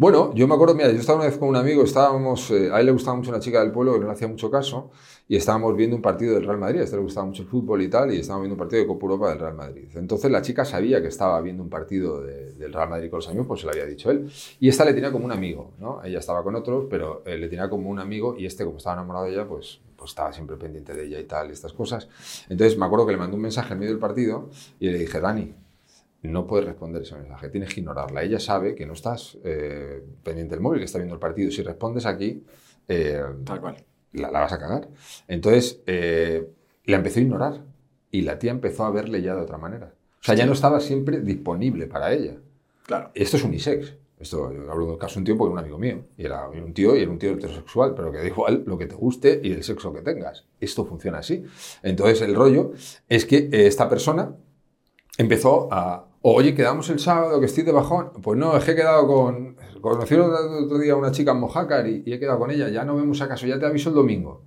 Bueno, 0.00 0.32
yo 0.34 0.48
me 0.48 0.54
acuerdo, 0.54 0.74
mira, 0.74 0.90
yo 0.90 0.98
estaba 0.98 1.18
una 1.18 1.28
vez 1.28 1.36
con 1.36 1.50
un 1.50 1.56
amigo, 1.56 1.82
estábamos, 1.84 2.50
eh, 2.52 2.70
a 2.72 2.80
él 2.80 2.86
le 2.86 2.92
gustaba 2.92 3.18
mucho 3.18 3.28
una 3.28 3.38
chica 3.38 3.60
del 3.60 3.70
pueblo 3.70 3.92
que 3.92 3.98
no 4.00 4.06
le 4.06 4.12
hacía 4.12 4.28
mucho 4.28 4.50
caso, 4.50 4.90
y 5.28 5.36
estábamos 5.36 5.76
viendo 5.76 5.94
un 5.94 6.00
partido 6.00 6.36
del 6.36 6.44
Real 6.46 6.56
Madrid, 6.56 6.80
a 6.80 6.84
este 6.84 6.96
le 6.96 7.02
gustaba 7.02 7.26
mucho 7.26 7.42
el 7.42 7.48
fútbol 7.48 7.82
y 7.82 7.90
tal, 7.90 8.10
y 8.10 8.18
estábamos 8.18 8.44
viendo 8.44 8.54
un 8.54 8.58
partido 8.58 8.80
de 8.80 8.86
Copa 8.88 9.02
Europa 9.04 9.28
del 9.28 9.38
Real 9.40 9.54
Madrid. 9.56 9.88
Entonces 9.96 10.30
la 10.30 10.40
chica 10.40 10.64
sabía 10.64 11.02
que 11.02 11.08
estaba 11.08 11.38
viendo 11.42 11.62
un 11.62 11.68
partido 11.68 12.22
de- 12.22 12.54
del 12.54 12.72
Real 12.72 12.88
Madrid 12.88 13.10
con 13.10 13.18
los 13.18 13.28
amigos, 13.28 13.46
pues 13.46 13.60
se 13.60 13.66
lo 13.66 13.72
había 13.72 13.84
dicho 13.84 14.10
él, 14.10 14.32
y 14.58 14.70
esta 14.70 14.86
le 14.86 14.94
tenía 14.94 15.12
como 15.12 15.26
un 15.26 15.32
amigo, 15.32 15.72
¿no? 15.78 16.02
Ella 16.02 16.20
estaba 16.20 16.42
con 16.42 16.54
otros, 16.54 16.86
pero 16.88 17.22
eh, 17.26 17.36
le 17.36 17.48
tenía 17.50 17.68
como 17.68 17.90
un 17.90 17.98
amigo, 17.98 18.34
y 18.38 18.46
este, 18.46 18.64
como 18.64 18.78
estaba 18.78 18.94
enamorado 18.94 19.26
de 19.26 19.32
ella, 19.32 19.46
pues, 19.46 19.82
pues 19.98 20.12
estaba 20.12 20.32
siempre 20.32 20.56
pendiente 20.56 20.94
de 20.94 21.04
ella 21.04 21.20
y 21.20 21.24
tal, 21.24 21.50
y 21.50 21.52
estas 21.52 21.74
cosas. 21.74 22.08
Entonces 22.48 22.78
me 22.78 22.86
acuerdo 22.86 23.04
que 23.04 23.12
le 23.12 23.18
mandó 23.18 23.36
un 23.36 23.42
mensaje 23.42 23.74
en 23.74 23.78
medio 23.80 23.92
del 23.92 24.00
partido, 24.00 24.48
y 24.78 24.88
le 24.88 24.96
dije, 24.96 25.20
Dani, 25.20 25.54
no 26.28 26.46
puedes 26.46 26.66
responder 26.66 27.02
ese 27.02 27.16
mensaje, 27.16 27.48
tienes 27.48 27.72
que 27.72 27.80
ignorarla. 27.80 28.22
Ella 28.22 28.38
sabe 28.38 28.74
que 28.74 28.86
no 28.86 28.92
estás 28.92 29.38
eh, 29.44 30.02
pendiente 30.22 30.54
del 30.54 30.60
móvil, 30.62 30.80
que 30.80 30.84
está 30.84 30.98
viendo 30.98 31.14
el 31.14 31.20
partido. 31.20 31.50
Si 31.50 31.62
respondes 31.62 32.06
aquí, 32.06 32.44
eh, 32.88 33.22
Tal 33.44 33.60
cual. 33.60 33.76
la, 34.12 34.30
la 34.30 34.40
vas 34.40 34.52
a 34.52 34.58
cagar. 34.58 34.88
Entonces, 35.28 35.80
eh, 35.86 36.46
la 36.84 36.96
empezó 36.96 37.20
a 37.20 37.22
ignorar 37.22 37.64
y 38.10 38.22
la 38.22 38.38
tía 38.38 38.50
empezó 38.50 38.84
a 38.84 38.90
verle 38.90 39.22
ya 39.22 39.34
de 39.34 39.42
otra 39.42 39.56
manera. 39.58 39.94
O 40.20 40.22
sea, 40.24 40.34
ya 40.34 40.44
no 40.44 40.52
estaba 40.52 40.80
siempre 40.80 41.20
disponible 41.20 41.86
para 41.86 42.12
ella. 42.12 42.36
Claro. 42.84 43.10
Esto 43.14 43.36
es 43.38 43.44
unisex. 43.44 43.94
Esto, 44.18 44.52
yo 44.52 44.70
hablo 44.70 44.88
del 44.88 44.98
caso 44.98 45.14
de 45.14 45.20
un 45.20 45.24
tío 45.24 45.36
porque 45.38 45.52
era 45.52 45.54
un 45.54 45.58
amigo 45.60 45.78
mío. 45.78 46.04
Y 46.18 46.26
era 46.26 46.46
un 46.48 46.74
tío 46.74 46.94
y 46.94 47.00
era 47.00 47.10
un 47.10 47.18
tío 47.18 47.30
heterosexual, 47.30 47.94
pero 47.94 48.12
que 48.12 48.18
da 48.18 48.26
igual 48.26 48.64
lo 48.66 48.76
que 48.76 48.84
te 48.84 48.94
guste 48.94 49.40
y 49.42 49.52
el 49.52 49.62
sexo 49.64 49.94
que 49.94 50.02
tengas. 50.02 50.44
Esto 50.60 50.84
funciona 50.84 51.18
así. 51.18 51.42
Entonces, 51.82 52.20
el 52.20 52.34
rollo 52.34 52.72
es 53.08 53.24
que 53.24 53.48
esta 53.52 53.88
persona 53.88 54.34
empezó 55.16 55.68
a. 55.72 56.06
Oye, 56.22 56.54
quedamos 56.54 56.90
el 56.90 56.98
sábado, 56.98 57.40
que 57.40 57.46
estoy 57.46 57.64
de 57.64 57.72
bajón. 57.72 58.10
Pues 58.22 58.38
no, 58.38 58.56
es 58.56 58.64
que 58.64 58.72
he 58.72 58.76
quedado 58.76 59.06
con. 59.06 59.56
Conocí 59.80 60.14
el 60.14 60.20
otro 60.20 60.78
día 60.78 60.92
a 60.92 60.96
una 60.96 61.12
chica 61.12 61.30
en 61.30 61.38
Mojácar 61.38 61.86
y, 61.86 62.02
y 62.04 62.12
he 62.12 62.20
quedado 62.20 62.38
con 62.38 62.50
ella. 62.50 62.68
Ya 62.68 62.84
no 62.84 62.94
vemos 62.94 63.22
acaso, 63.22 63.46
ya 63.46 63.58
te 63.58 63.64
aviso 63.64 63.88
el 63.88 63.94
domingo. 63.94 64.42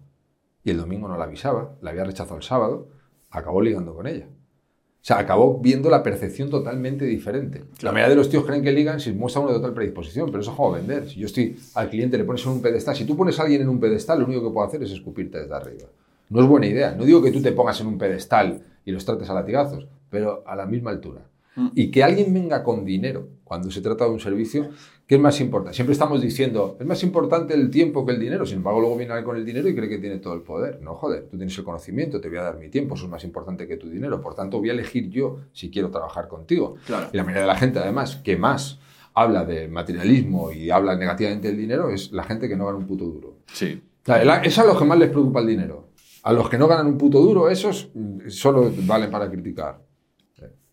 Y 0.64 0.70
el 0.70 0.78
domingo 0.78 1.08
no 1.08 1.18
la 1.18 1.26
avisaba, 1.26 1.76
la 1.82 1.90
había 1.90 2.04
rechazado 2.04 2.38
el 2.38 2.44
sábado, 2.44 2.90
acabó 3.32 3.62
ligando 3.62 3.96
con 3.96 4.06
ella. 4.06 4.28
O 4.28 5.06
sea, 5.06 5.18
acabó 5.18 5.60
viendo 5.60 5.90
la 5.90 6.02
percepción 6.02 6.50
totalmente 6.50 7.04
diferente. 7.06 7.66
La 7.82 7.92
mayoría 7.92 8.12
de 8.12 8.16
los 8.16 8.30
tíos 8.30 8.46
creen 8.46 8.64
que 8.64 8.72
ligan 8.72 9.02
si 9.02 9.12
muestra 9.12 9.42
una 9.42 9.52
total 9.52 9.74
predisposición, 9.74 10.28
pero 10.28 10.42
eso 10.42 10.52
es 10.52 10.56
como 10.56 10.72
vender. 10.72 11.10
Si 11.10 11.20
yo 11.20 11.26
estoy 11.26 11.60
al 11.74 11.90
cliente, 11.90 12.18
le 12.18 12.24
pones 12.24 12.46
en 12.46 12.54
un 12.54 12.62
pedestal. 12.62 12.96
Si 12.96 13.04
tú 13.04 13.18
pones 13.18 13.38
a 13.40 13.44
alguien 13.44 13.64
en 13.64 13.68
un 13.68 13.80
pedestal, 13.80 14.20
lo 14.20 14.26
único 14.26 14.44
que 14.44 14.54
puedo 14.54 14.66
hacer 14.66 14.82
es 14.84 14.92
escupirte 14.92 15.40
desde 15.40 15.54
arriba. 15.54 15.88
No 16.30 16.42
es 16.42 16.48
buena 16.48 16.68
idea. 16.68 16.96
No 16.96 17.04
digo 17.04 17.22
que 17.22 17.32
tú 17.32 17.42
te 17.42 17.52
pongas 17.52 17.82
en 17.82 17.88
un 17.88 17.98
pedestal 17.98 18.62
y 18.86 18.92
los 18.92 19.04
trates 19.04 19.30
a 19.30 19.34
latigazos, 19.34 19.88
pero 20.10 20.44
a 20.48 20.56
la 20.56 20.68
misma 20.68 20.92
altura. 20.92 21.33
Y 21.76 21.92
que 21.92 22.04
alguien 22.04 22.34
venga 22.34 22.64
con 22.64 22.84
dinero 22.84 23.28
cuando 23.44 23.70
se 23.70 23.82
trata 23.82 24.06
de 24.06 24.10
un 24.12 24.20
servicio, 24.20 24.70
¿qué 25.06 25.16
es 25.16 25.22
más 25.22 25.40
importante? 25.40 25.76
Siempre 25.76 25.94
estamos 25.94 26.20
diciendo, 26.22 26.78
es 26.80 26.86
más 26.88 27.04
importante 27.04 27.54
el 27.54 27.70
tiempo 27.70 28.06
que 28.06 28.14
el 28.14 28.20
dinero. 28.20 28.46
Sin 28.48 28.58
embargo, 28.58 28.80
luego 28.80 28.98
viene 28.98 29.14
alguien 29.14 29.26
con 29.26 29.38
el 29.38 29.46
dinero 29.46 29.70
y 29.70 29.76
cree 29.76 29.88
que 29.88 30.00
tiene 30.00 30.18
todo 30.18 30.34
el 30.34 30.42
poder. 30.42 30.80
No, 30.82 30.96
joder, 30.96 31.28
tú 31.30 31.38
tienes 31.38 31.56
el 31.58 31.64
conocimiento, 31.64 32.20
te 32.20 32.28
voy 32.30 32.38
a 32.40 32.44
dar 32.44 32.58
mi 32.58 32.70
tiempo, 32.70 32.96
eso 32.96 33.06
es 33.06 33.12
más 33.12 33.24
importante 33.24 33.68
que 33.68 33.78
tu 33.78 33.88
dinero. 33.90 34.20
Por 34.20 34.34
tanto, 34.34 34.58
voy 34.60 34.70
a 34.70 34.74
elegir 34.74 35.10
yo 35.10 35.42
si 35.52 35.70
quiero 35.70 35.92
trabajar 35.92 36.28
contigo. 36.28 36.76
Claro. 36.88 37.10
Y 37.14 37.18
la 37.18 37.24
mayoría 37.24 37.42
de 37.42 37.48
la 37.48 37.56
gente, 37.58 37.78
además, 37.80 38.16
que 38.16 38.36
más 38.36 38.80
habla 39.14 39.46
de 39.46 39.68
materialismo 39.68 40.52
y 40.52 40.72
habla 40.72 40.96
negativamente 40.96 41.50
del 41.50 41.58
dinero 41.58 41.90
es 41.92 42.12
la 42.12 42.24
gente 42.24 42.50
que 42.50 42.56
no 42.56 42.66
gana 42.66 42.80
un 42.80 42.88
puto 42.88 43.06
duro. 43.06 43.36
Sí. 43.54 43.80
O 44.02 44.06
sea, 44.06 44.22
el- 44.24 44.46
Es 44.48 44.58
a 44.58 44.66
los 44.66 44.78
que 44.80 44.86
más 44.86 44.98
les 44.98 45.10
preocupa 45.12 45.40
el 45.42 45.48
dinero. 45.48 45.90
A 46.24 46.34
los 46.34 46.50
que 46.50 46.58
no 46.58 46.68
ganan 46.68 46.88
un 46.88 46.98
puto 46.98 47.20
duro, 47.20 47.50
esos 47.50 47.92
mm, 47.94 48.30
solo 48.30 48.72
valen 48.88 49.12
para 49.12 49.30
criticar. 49.30 49.80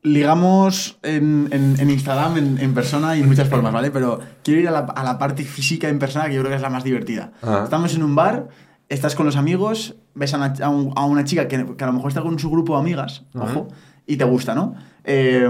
Ligamos 0.03 0.99
en, 1.03 1.49
en- 1.53 1.77
en 1.79 1.91
Instagram, 1.91 2.39
en, 2.39 2.59
en 2.59 2.73
persona 2.75 3.17
y 3.17 3.21
en 3.21 3.29
muchas 3.29 3.49
formas, 3.49 3.71
¿vale? 3.73 3.91
Pero 3.91 4.19
quiero 4.43 4.61
ir 4.61 4.69
a 4.69 4.71
la, 4.71 4.79
a 4.81 5.05
la 5.05 5.19
parte 5.19 5.45
física 5.45 5.89
en 5.89 5.99
persona 5.99 6.27
que 6.29 6.35
yo 6.35 6.41
creo 6.41 6.51
que 6.51 6.57
es 6.57 6.63
la 6.63 6.71
más 6.71 6.85
divertida. 6.85 7.33
Ajá. 7.43 7.65
Estamos 7.65 7.95
en 7.95 8.03
un 8.03 8.15
bar, 8.15 8.49
estás 8.89 9.15
con 9.15 9.27
los 9.27 9.37
amigos, 9.37 9.97
ves 10.15 10.33
a 10.33 10.39
una, 10.39 10.55
a 10.63 10.69
un- 10.71 10.93
a 10.97 11.05
una 11.05 11.25
chica 11.25 11.49
que, 11.49 11.77
que 11.77 11.85
a 11.85 11.87
lo 11.87 11.93
mejor 11.93 12.09
está 12.11 12.23
con 12.23 12.39
su 12.39 12.51
grupo 12.51 12.75
de 12.75 12.81
amigas, 12.81 13.25
ojo, 13.35 13.69
y 14.07 14.17
te 14.17 14.25
gusta, 14.25 14.55
¿no? 14.55 14.75
Eh, 15.05 15.47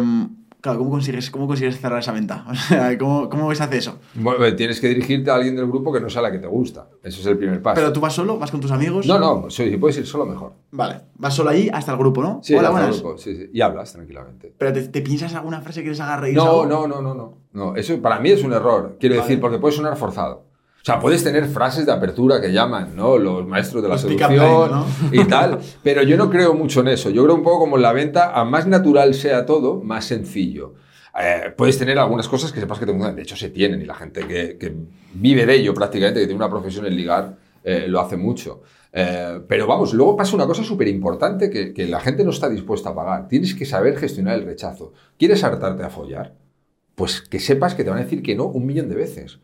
claro, 0.60 0.78
¿cómo 0.78 0.90
consigues, 0.90 1.30
¿cómo 1.30 1.46
consigues 1.46 1.80
cerrar 1.80 1.98
esa 2.00 2.12
venta? 2.12 2.44
O 2.50 2.54
sea, 2.54 2.96
¿cómo, 2.98 3.28
cómo 3.28 3.54
se 3.54 3.62
hace 3.62 3.78
eso? 3.78 3.98
Bueno, 4.14 4.44
eh, 4.44 4.52
tienes 4.52 4.80
que 4.80 4.88
dirigirte 4.88 5.30
a 5.30 5.34
alguien 5.34 5.56
del 5.56 5.66
grupo 5.66 5.92
que 5.92 6.00
no 6.00 6.08
sea 6.08 6.22
la 6.22 6.30
que 6.30 6.38
te 6.38 6.46
gusta. 6.46 6.88
Eso 7.02 7.20
es 7.20 7.26
el 7.26 7.38
primer 7.38 7.62
paso. 7.62 7.76
¿Pero 7.76 7.92
tú 7.92 8.00
vas 8.00 8.12
solo? 8.14 8.38
¿Vas 8.38 8.50
con 8.50 8.60
tus 8.60 8.70
amigos? 8.70 9.06
No, 9.06 9.18
no, 9.18 9.50
si 9.50 9.76
puedes 9.76 9.98
ir 9.98 10.06
solo, 10.06 10.26
mejor. 10.26 10.52
Vale, 10.70 11.00
vas 11.16 11.34
solo 11.34 11.50
ahí 11.50 11.70
hasta 11.72 11.92
el 11.92 11.98
grupo, 11.98 12.22
¿no? 12.22 12.40
Sí, 12.42 12.54
Hola, 12.54 12.68
hasta 12.68 12.88
el 12.88 12.92
grupo, 12.94 13.18
sí, 13.18 13.36
sí. 13.36 13.50
Y 13.52 13.60
hablas 13.60 13.92
tranquilamente. 13.92 14.54
¿Pero 14.56 14.72
te, 14.72 14.88
te 14.88 15.02
piensas 15.02 15.34
alguna 15.34 15.60
frase 15.60 15.82
que 15.82 15.90
les 15.90 16.00
haga 16.00 16.16
reír? 16.16 16.36
No, 16.36 16.66
no, 16.66 16.86
no, 16.86 17.00
no, 17.00 17.14
no. 17.14 17.38
no. 17.52 17.76
Eso 17.76 18.00
para 18.00 18.20
mí 18.20 18.30
es 18.30 18.44
un 18.44 18.52
error. 18.52 18.96
Quiero 19.00 19.16
Vale. 19.16 19.26
decir, 19.26 19.40
porque 19.40 19.58
puede 19.58 19.74
sonar 19.74 19.96
forzado. 19.96 20.49
O 20.82 20.84
sea, 20.84 20.98
puedes 20.98 21.22
tener 21.22 21.46
frases 21.46 21.84
de 21.84 21.92
apertura 21.92 22.40
que 22.40 22.52
llaman, 22.52 22.96
¿no? 22.96 23.18
Los 23.18 23.46
maestros 23.46 23.82
de 23.82 23.88
la 23.90 23.98
seducción 23.98 24.84
y 25.12 25.24
tal. 25.24 25.58
Pero 25.82 26.02
yo 26.02 26.16
no 26.16 26.30
creo 26.30 26.54
mucho 26.54 26.80
en 26.80 26.88
eso. 26.88 27.10
Yo 27.10 27.22
creo 27.24 27.34
un 27.34 27.42
poco 27.42 27.60
como 27.60 27.76
en 27.76 27.82
la 27.82 27.92
venta, 27.92 28.32
a 28.32 28.44
más 28.46 28.66
natural 28.66 29.12
sea 29.12 29.44
todo, 29.44 29.82
más 29.82 30.06
sencillo. 30.06 30.74
Eh, 31.20 31.52
puedes 31.54 31.78
tener 31.78 31.98
algunas 31.98 32.28
cosas 32.28 32.50
que 32.50 32.60
sepas 32.60 32.78
que 32.78 32.86
te 32.86 32.92
funcionan. 32.92 33.14
De 33.14 33.22
hecho, 33.22 33.36
se 33.36 33.50
tienen 33.50 33.82
y 33.82 33.84
la 33.84 33.94
gente 33.94 34.26
que, 34.26 34.56
que 34.56 34.74
vive 35.12 35.44
de 35.44 35.54
ello 35.54 35.74
prácticamente, 35.74 36.20
que 36.20 36.26
tiene 36.26 36.42
una 36.42 36.50
profesión 36.50 36.86
en 36.86 36.96
ligar, 36.96 37.36
eh, 37.62 37.84
lo 37.86 38.00
hace 38.00 38.16
mucho. 38.16 38.62
Eh, 38.90 39.40
pero 39.46 39.66
vamos, 39.66 39.92
luego 39.92 40.16
pasa 40.16 40.34
una 40.34 40.46
cosa 40.46 40.64
súper 40.64 40.88
importante 40.88 41.50
que, 41.50 41.74
que 41.74 41.86
la 41.86 42.00
gente 42.00 42.24
no 42.24 42.30
está 42.30 42.48
dispuesta 42.48 42.90
a 42.90 42.94
pagar. 42.94 43.28
Tienes 43.28 43.54
que 43.54 43.66
saber 43.66 43.98
gestionar 43.98 44.38
el 44.38 44.46
rechazo. 44.46 44.94
¿Quieres 45.18 45.44
hartarte 45.44 45.82
a 45.82 45.90
follar? 45.90 46.34
Pues 46.94 47.20
que 47.20 47.38
sepas 47.38 47.74
que 47.74 47.84
te 47.84 47.90
van 47.90 47.98
a 47.98 48.02
decir 48.02 48.22
que 48.22 48.34
no 48.34 48.46
un 48.46 48.64
millón 48.64 48.88
de 48.88 48.94
veces. 48.94 49.40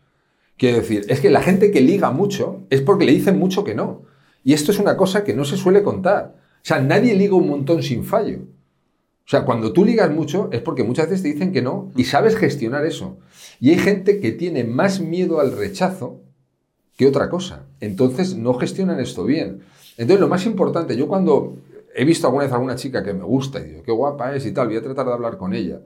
Quiero 0.57 0.77
decir, 0.77 1.05
es 1.07 1.19
que 1.19 1.29
la 1.29 1.41
gente 1.41 1.71
que 1.71 1.81
liga 1.81 2.11
mucho 2.11 2.65
es 2.69 2.81
porque 2.81 3.05
le 3.05 3.11
dicen 3.11 3.37
mucho 3.37 3.63
que 3.63 3.75
no. 3.75 4.03
Y 4.43 4.53
esto 4.53 4.71
es 4.71 4.79
una 4.79 4.97
cosa 4.97 5.23
que 5.23 5.33
no 5.33 5.45
se 5.45 5.57
suele 5.57 5.83
contar. 5.83 6.35
O 6.37 6.59
sea, 6.63 6.81
nadie 6.81 7.15
liga 7.15 7.35
un 7.35 7.47
montón 7.47 7.83
sin 7.83 8.03
fallo. 8.03 8.39
O 8.39 9.29
sea, 9.29 9.45
cuando 9.45 9.73
tú 9.73 9.85
ligas 9.85 10.09
mucho 10.09 10.49
es 10.51 10.61
porque 10.61 10.83
muchas 10.83 11.09
veces 11.09 11.21
te 11.21 11.33
dicen 11.33 11.51
que 11.51 11.61
no 11.61 11.91
y 11.95 12.05
sabes 12.05 12.35
gestionar 12.35 12.85
eso. 12.85 13.19
Y 13.59 13.71
hay 13.71 13.77
gente 13.77 14.19
que 14.19 14.31
tiene 14.31 14.63
más 14.63 14.99
miedo 14.99 15.39
al 15.39 15.51
rechazo 15.51 16.21
que 16.95 17.05
otra 17.05 17.29
cosa. 17.29 17.67
Entonces 17.79 18.35
no 18.35 18.53
gestionan 18.55 18.99
esto 18.99 19.25
bien. 19.25 19.61
Entonces 19.97 20.21
lo 20.21 20.27
más 20.27 20.45
importante, 20.45 20.95
yo 20.95 21.07
cuando 21.07 21.57
he 21.93 22.05
visto 22.05 22.25
alguna 22.25 22.45
vez 22.45 22.53
a 22.53 22.55
alguna 22.55 22.75
chica 22.75 23.03
que 23.03 23.13
me 23.13 23.23
gusta 23.23 23.59
y 23.59 23.65
digo, 23.65 23.83
qué 23.83 23.91
guapa 23.91 24.35
es 24.35 24.45
y 24.45 24.51
tal, 24.53 24.67
voy 24.67 24.77
a 24.77 24.81
tratar 24.81 25.05
de 25.05 25.13
hablar 25.13 25.37
con 25.37 25.53
ella. 25.53 25.81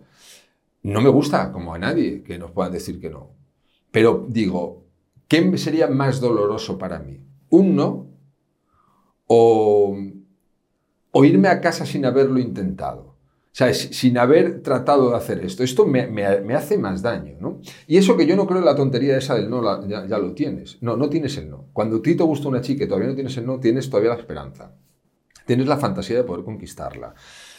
No 0.84 1.02
me 1.02 1.10
gusta, 1.10 1.52
como 1.52 1.74
a 1.74 1.80
nadie, 1.80 2.24
que 2.24 2.38
nos 2.38 2.52
puedan 2.52 2.72
decir 2.72 3.00
que 3.00 3.10
no. 3.10 3.41
Pero 3.92 4.26
digo, 4.30 4.86
¿qué 5.28 5.58
sería 5.58 5.88
más 5.88 6.20
doloroso 6.22 6.78
para 6.78 7.00
mí? 7.00 7.20
¿Un 7.50 7.76
no? 7.76 8.08
¿O, 9.28 9.98
o 11.12 11.26
irme 11.26 11.48
a 11.48 11.62
casa 11.62 11.86
sin 11.86 12.06
haberlo 12.06 12.40
intentado? 12.40 13.12
O 13.54 13.54
sea, 13.54 13.74
si- 13.74 13.94
sin 13.94 14.18
haber 14.18 14.62
tratado 14.64 15.10
de 15.10 15.18
hacer 15.18 15.44
esto. 15.44 15.64
Esto 15.64 15.86
me, 15.86 16.08
me- 16.08 16.40
me 16.40 16.54
hace 16.54 16.78
más 16.78 17.02
daño, 17.02 17.36
¿no? 17.42 17.60
Y 17.86 17.98
eso 17.98 18.16
que 18.16 18.26
yo 18.26 18.38
no 18.38 18.48
creo 18.48 18.60
en 18.60 18.66
la 18.66 18.76
tontería 18.76 19.18
esa 19.18 19.36
del 19.36 19.50
no, 19.50 19.62
la- 19.62 19.86
ya, 19.88 20.06
ya 20.08 20.18
lo 20.18 20.34
tienes. 20.34 20.78
No, 20.82 20.96
no 20.96 21.10
tienes 21.10 21.38
el 21.38 21.50
no. 21.50 21.66
Cuando 21.74 21.98
a 21.98 22.02
ti 22.02 22.16
te 22.16 22.24
gusta 22.24 22.48
una 22.48 22.62
chica 22.62 22.86
y 22.86 22.88
todavía 22.88 23.10
no 23.10 23.16
tienes 23.16 23.36
el 23.36 23.46
no, 23.46 23.60
tienes 23.60 23.90
todavía 23.90 24.12
la 24.14 24.20
esperanza. 24.20 24.74
Tienes 25.46 25.68
la 25.68 25.76
fantasía 25.78 26.16
de 26.16 26.24
poder 26.24 26.46
conquistarla. 26.46 27.14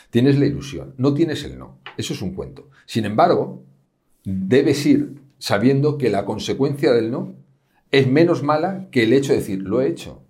Tienes 0.09 0.39
la 0.39 0.47
ilusión. 0.47 0.95
No 0.97 1.13
tienes 1.13 1.45
el 1.45 1.59
no. 1.59 1.79
Eso 1.99 2.15
es 2.15 2.23
un 2.23 2.33
cuento. 2.35 2.71
Sin 2.87 3.05
embargo, 3.05 3.63
debes 4.25 4.85
ir 4.87 5.21
sabiendo 5.43 5.99
que 5.99 6.09
la 6.09 6.25
consecuencia 6.25 6.93
del 6.93 7.11
no 7.11 7.35
es 7.91 8.07
menos 8.07 8.45
mala 8.45 8.87
que 8.93 9.03
el 9.03 9.13
hecho 9.13 9.33
de 9.33 9.41
decir, 9.41 9.61
lo 9.61 9.81
he 9.81 9.89
hecho. 9.89 10.23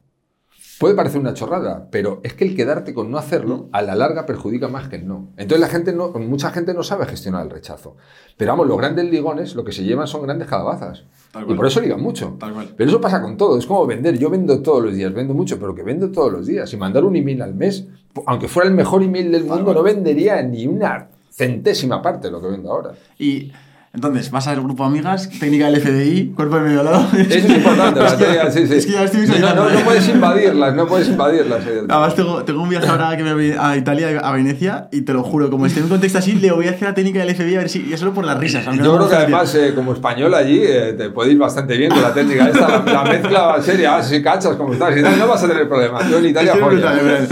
Puede 0.81 0.95
parecer 0.95 1.21
una 1.21 1.35
chorrada, 1.35 1.89
pero 1.91 2.21
es 2.23 2.33
que 2.33 2.47
el 2.47 2.57
quedarte 2.57 2.95
con 2.95 3.11
no 3.11 3.19
hacerlo 3.19 3.69
a 3.73 3.83
la 3.83 3.95
larga 3.95 4.25
perjudica 4.25 4.69
más 4.69 4.89
que 4.89 4.97
el 4.97 5.07
no. 5.07 5.29
Entonces 5.37 5.61
la 5.61 5.69
gente 5.69 5.93
no, 5.93 6.09
mucha 6.13 6.51
gente 6.51 6.73
no 6.73 6.83
sabe 6.83 7.05
gestionar 7.05 7.45
el 7.45 7.51
rechazo. 7.51 7.95
Pero 8.39 8.53
vamos, 8.53 8.67
los 8.67 8.79
grandes 8.79 9.05
ligones 9.05 9.55
lo 9.55 9.65
que 9.65 9.73
se 9.73 9.85
llevan 9.85 10.07
son 10.07 10.23
grandes 10.23 10.49
calabazas. 10.49 11.05
Y 11.47 11.53
por 11.53 11.67
eso 11.67 11.83
ligan 11.83 12.01
mucho. 12.01 12.39
Pero 12.75 12.89
eso 12.89 12.99
pasa 12.99 13.21
con 13.21 13.37
todo. 13.37 13.59
Es 13.59 13.67
como 13.67 13.87
vender. 13.87 14.19
Yo 14.19 14.31
vendo 14.31 14.63
todos 14.63 14.83
los 14.83 14.95
días, 14.95 15.13
vendo 15.13 15.35
mucho, 15.35 15.59
pero 15.59 15.75
que 15.75 15.83
vendo 15.83 16.11
todos 16.11 16.33
los 16.33 16.47
días. 16.47 16.73
Y 16.73 16.79
mandar 16.79 17.05
un 17.05 17.17
email 17.17 17.43
al 17.43 17.55
mes, 17.55 17.87
aunque 18.25 18.49
fuera 18.49 18.67
el 18.67 18.75
mejor 18.75 19.03
email 19.03 19.31
del 19.31 19.45
mundo, 19.45 19.75
no 19.75 19.83
vendería 19.83 20.43
ni 20.43 20.67
una 20.67 21.11
centésima 21.31 22.01
parte 22.01 22.29
de 22.29 22.33
lo 22.33 22.41
que 22.41 22.49
vendo 22.49 22.73
ahora. 22.73 22.95
Y 23.19 23.53
Entonces, 23.95 24.31
vas 24.31 24.47
al 24.49 24.59
grupo 24.63 24.85
amigas, 24.85 25.29
técnica 25.39 25.71
del 25.71 25.79
FBI, 25.79 26.33
cuerpo 26.35 26.57
de 26.57 26.63
medio 26.63 26.83
lado. 26.83 27.07
Eso 27.13 27.29
es 27.31 27.45
importante, 27.51 28.01
la 28.01 28.17
teoría, 28.17 28.51
sí, 28.51 28.67
sí. 28.67 28.75
Es 28.77 28.87
que 28.87 28.93
ya 28.93 29.05
estoy 29.05 29.27
no, 29.27 29.55
no, 29.55 29.69
no 29.69 29.81
puedes 29.81 30.09
invadirlas, 30.09 30.75
no 30.75 30.87
puedes 30.87 31.09
invadirlas. 31.09 31.67
eh. 31.67 31.83
Además, 31.87 32.15
tengo, 32.15 32.43
tengo 32.43 32.63
un 32.63 32.71
viaje 32.71 32.87
ahora 32.89 33.15
que 33.19 33.23
me 33.23 33.35
voy 33.35 33.53
a 33.59 33.77
Italia, 33.77 34.19
a 34.25 34.33
Venecia, 34.33 34.89
y 34.93 35.03
te 35.03 35.13
lo 35.13 35.23
juro, 35.23 35.51
como 35.51 35.67
esté 35.67 35.81
en 35.81 35.85
un 35.85 35.91
contexto 35.91 36.21
así, 36.21 36.33
le 36.33 36.51
voy 36.53 36.69
a 36.69 36.71
hacer 36.71 36.89
la 36.89 36.95
técnica 36.95 37.19
del 37.23 37.35
FBI 37.37 37.55
a 37.57 37.59
ver 37.59 37.69
si. 37.69 37.87
Ya 37.87 37.99
solo 37.99 38.15
por 38.15 38.25
las 38.25 38.39
risas. 38.39 38.65
Yo 38.65 38.97
creo 38.97 39.09
que 39.11 39.15
además, 39.15 39.55
eh, 39.57 39.73
como 39.75 39.93
español 39.93 40.33
allí, 40.33 40.61
eh, 40.63 40.95
te 40.97 41.11
puede 41.11 41.33
ir 41.33 41.39
bastante 41.39 41.77
bien 41.77 41.91
con 41.91 42.01
la 42.01 42.15
técnica 42.15 42.49
esta, 42.49 42.83
la, 42.83 42.93
la 42.93 43.05
mezcla 43.05 43.61
seria, 43.61 43.97
ah, 43.97 44.03
si 44.03 44.23
cachas 44.23 44.57
como 44.57 44.73
estás 44.73 44.97
y 44.97 45.03
tal, 45.03 45.19
no 45.19 45.29
vas 45.29 45.45
a 45.45 45.49
tener 45.49 45.69
problema. 45.69 45.99
Yo 46.09 46.17
en 46.17 46.27
Italia 46.27 46.55
brutal. 46.55 47.29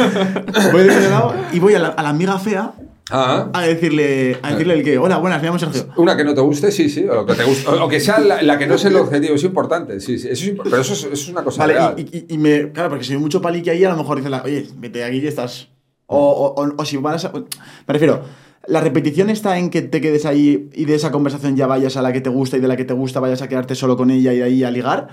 Voy 0.72 0.82
de 0.82 0.88
medio 0.94 1.08
lado 1.10 1.34
y 1.54 1.58
voy 1.58 1.72
a 1.74 1.78
la, 1.78 1.88
a 1.88 2.02
la 2.02 2.10
amiga 2.10 2.38
fea 2.38 2.72
Ah, 3.10 3.48
a 3.52 3.62
decirle, 3.62 4.38
a 4.42 4.52
decirle 4.52 4.74
el 4.74 4.84
que, 4.84 4.98
hola, 4.98 5.18
buenas, 5.18 5.40
me 5.40 5.48
llamo 5.48 5.58
Sergio. 5.58 5.86
Una 5.96 6.16
que 6.16 6.24
no 6.24 6.32
te 6.34 6.40
guste, 6.40 6.70
sí, 6.70 6.88
sí, 6.88 7.06
o 7.08 7.26
que 7.26 7.34
te 7.34 7.44
guste, 7.44 7.68
o 7.68 7.88
que 7.88 7.98
sea 8.00 8.20
la, 8.20 8.40
la 8.42 8.58
que 8.58 8.66
no 8.66 8.74
es 8.76 8.84
el 8.84 8.96
objetivo, 8.96 9.34
es 9.34 9.44
importante, 9.44 10.00
sí, 10.00 10.18
sí, 10.18 10.28
eso 10.30 10.44
es 10.52 10.56
pero 10.62 10.76
eso 10.78 10.92
es, 10.92 11.00
eso 11.04 11.12
es 11.12 11.28
una 11.28 11.42
cosa 11.42 11.62
Vale, 11.62 11.74
real. 11.74 11.94
y, 11.98 12.02
y- 12.02 12.26
y 12.28 12.38
me. 12.38 12.70
Claro, 12.72 12.90
porque 12.90 13.04
si 13.04 13.12
hay 13.12 13.18
mucho 13.18 13.40
palique 13.42 13.70
ahí, 13.70 13.84
a 13.84 13.90
lo 13.90 13.96
mejor 13.96 14.18
dice 14.18 14.30
la, 14.30 14.42
oye, 14.42 14.66
vete 14.76 15.02
aquí 15.04 15.20
que 15.20 15.28
estás. 15.28 15.68
O, 16.06 16.18
o, 16.18 16.62
o- 16.64 16.74
o 16.76 16.84
si 16.84 16.96
vas 16.98 17.24
a. 17.24 17.32
Me 17.32 17.44
refiero, 17.88 18.22
la 18.66 18.80
repetición 18.80 19.30
está 19.30 19.58
en 19.58 19.70
que 19.70 19.82
te 19.82 20.00
quedes 20.00 20.26
ahí 20.26 20.68
y 20.74 20.84
de 20.84 20.94
esa 20.94 21.10
conversación 21.10 21.56
ya 21.56 21.66
vayas 21.66 21.96
a 21.96 22.02
la 22.02 22.12
que 22.12 22.20
te 22.20 22.30
gusta 22.30 22.56
y 22.56 22.60
de 22.60 22.68
la 22.68 22.76
que 22.76 22.84
te 22.84 22.94
gusta 22.94 23.18
vayas 23.20 23.42
a 23.42 23.48
quedarte 23.48 23.74
solo 23.74 23.96
con 23.96 24.10
ella 24.10 24.32
y 24.32 24.38
de 24.38 24.42
ahí 24.44 24.64
a 24.64 24.70
ligar. 24.70 25.08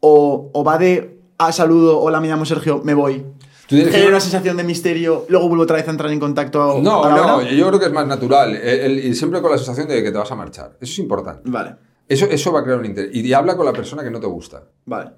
O, 0.00 0.50
o 0.52 0.64
va 0.64 0.78
de. 0.78 1.18
Ah, 1.38 1.52
saludo, 1.52 2.00
hola, 2.00 2.20
me 2.20 2.28
llamo 2.28 2.44
Sergio, 2.46 2.80
me 2.82 2.94
voy. 2.94 3.24
Tú 3.68 3.74
tienes 3.74 3.86
que- 3.86 3.92
Genera 3.92 4.10
una 4.10 4.20
sensación 4.20 4.56
de 4.56 4.64
misterio, 4.64 5.26
luego 5.28 5.48
vuelvo 5.48 5.64
otra 5.64 5.76
vez 5.76 5.88
a 5.88 5.90
entrar 5.90 6.10
en 6.12 6.20
contacto. 6.20 6.80
No, 6.82 7.04
a 7.04 7.10
no, 7.10 7.36
hora. 7.38 7.50
yo 7.50 7.66
creo 7.68 7.80
que 7.80 7.86
es 7.86 7.92
más 7.92 8.06
natural, 8.06 8.54
el- 8.54 8.80
el- 8.80 8.98
y 9.06 9.14
siempre 9.14 9.40
con 9.42 9.50
la 9.50 9.56
sensación 9.58 9.88
de 9.88 10.02
que 10.02 10.12
te 10.12 10.18
vas 10.18 10.30
a 10.30 10.36
marchar. 10.36 10.76
Eso 10.80 10.92
es 10.92 10.98
importante. 11.00 11.42
Vale, 11.50 11.76
Eso, 12.08 12.26
eso 12.26 12.52
va 12.52 12.60
a 12.60 12.62
crear 12.64 12.78
un 12.78 12.84
interés. 12.86 13.10
Y 13.14 13.32
habla 13.32 13.56
con 13.56 13.66
la 13.66 13.72
persona 13.72 14.04
que 14.04 14.10
no 14.10 14.20
te 14.20 14.26
gusta. 14.28 14.64
vale. 14.84 15.10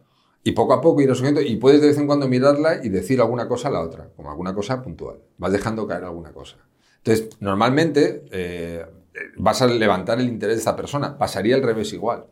Y 0.44 0.52
poco 0.52 0.72
a 0.72 0.80
poco 0.80 1.02
ir 1.02 1.10
asumiendo, 1.10 1.42
y 1.42 1.56
puedes 1.56 1.80
de 1.82 1.88
vez 1.88 1.98
en 1.98 2.06
cuando 2.06 2.26
mirarla 2.28 2.78
y 2.82 2.88
decir 2.88 3.20
alguna 3.20 3.46
cosa 3.48 3.68
a 3.68 3.70
la 3.72 3.80
otra, 3.82 4.08
como 4.16 4.30
alguna 4.30 4.54
cosa 4.54 4.80
puntual. 4.80 5.16
Vas 5.36 5.52
dejando 5.52 5.86
caer 5.86 6.04
alguna 6.04 6.32
cosa. 6.32 6.56
Entonces, 6.98 7.28
normalmente 7.40 8.24
eh, 8.30 8.86
vas 9.36 9.60
a 9.60 9.66
levantar 9.66 10.20
el 10.20 10.28
interés 10.28 10.56
de 10.56 10.60
esta 10.60 10.76
persona. 10.76 11.18
Pasaría 11.18 11.56
al 11.56 11.62
revés 11.62 11.92
igual. 11.92 12.24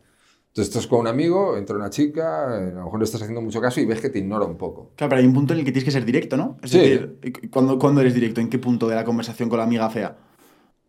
Entonces, 0.57 0.73
estás 0.75 0.87
con 0.87 1.01
un 1.01 1.07
amigo, 1.07 1.55
entra 1.55 1.75
una 1.75 1.91
chica, 1.91 2.47
a 2.55 2.59
lo 2.59 2.85
mejor 2.85 2.97
le 2.97 3.05
estás 3.05 3.21
haciendo 3.21 3.41
mucho 3.43 3.61
caso 3.61 3.79
y 3.79 3.85
ves 3.85 4.01
que 4.01 4.09
te 4.09 4.17
ignora 4.17 4.43
un 4.43 4.57
poco. 4.57 4.89
Claro, 4.95 5.09
pero 5.09 5.19
hay 5.21 5.27
un 5.27 5.33
punto 5.35 5.53
en 5.53 5.59
el 5.59 5.65
que 5.65 5.71
tienes 5.71 5.83
que 5.85 5.91
ser 5.91 6.03
directo, 6.03 6.35
¿no? 6.35 6.57
Es 6.63 6.71
Sí. 6.71 6.79
decir, 6.79 7.19
¿cuándo, 7.51 7.77
cuándo 7.77 8.01
eres 8.01 8.15
directo? 8.15 8.41
¿En 8.41 8.49
qué 8.49 8.57
punto 8.57 8.87
de 8.87 8.95
la 8.95 9.03
conversación 9.03 9.49
con 9.49 9.59
la 9.59 9.65
amiga 9.65 9.87
fea? 9.91 10.17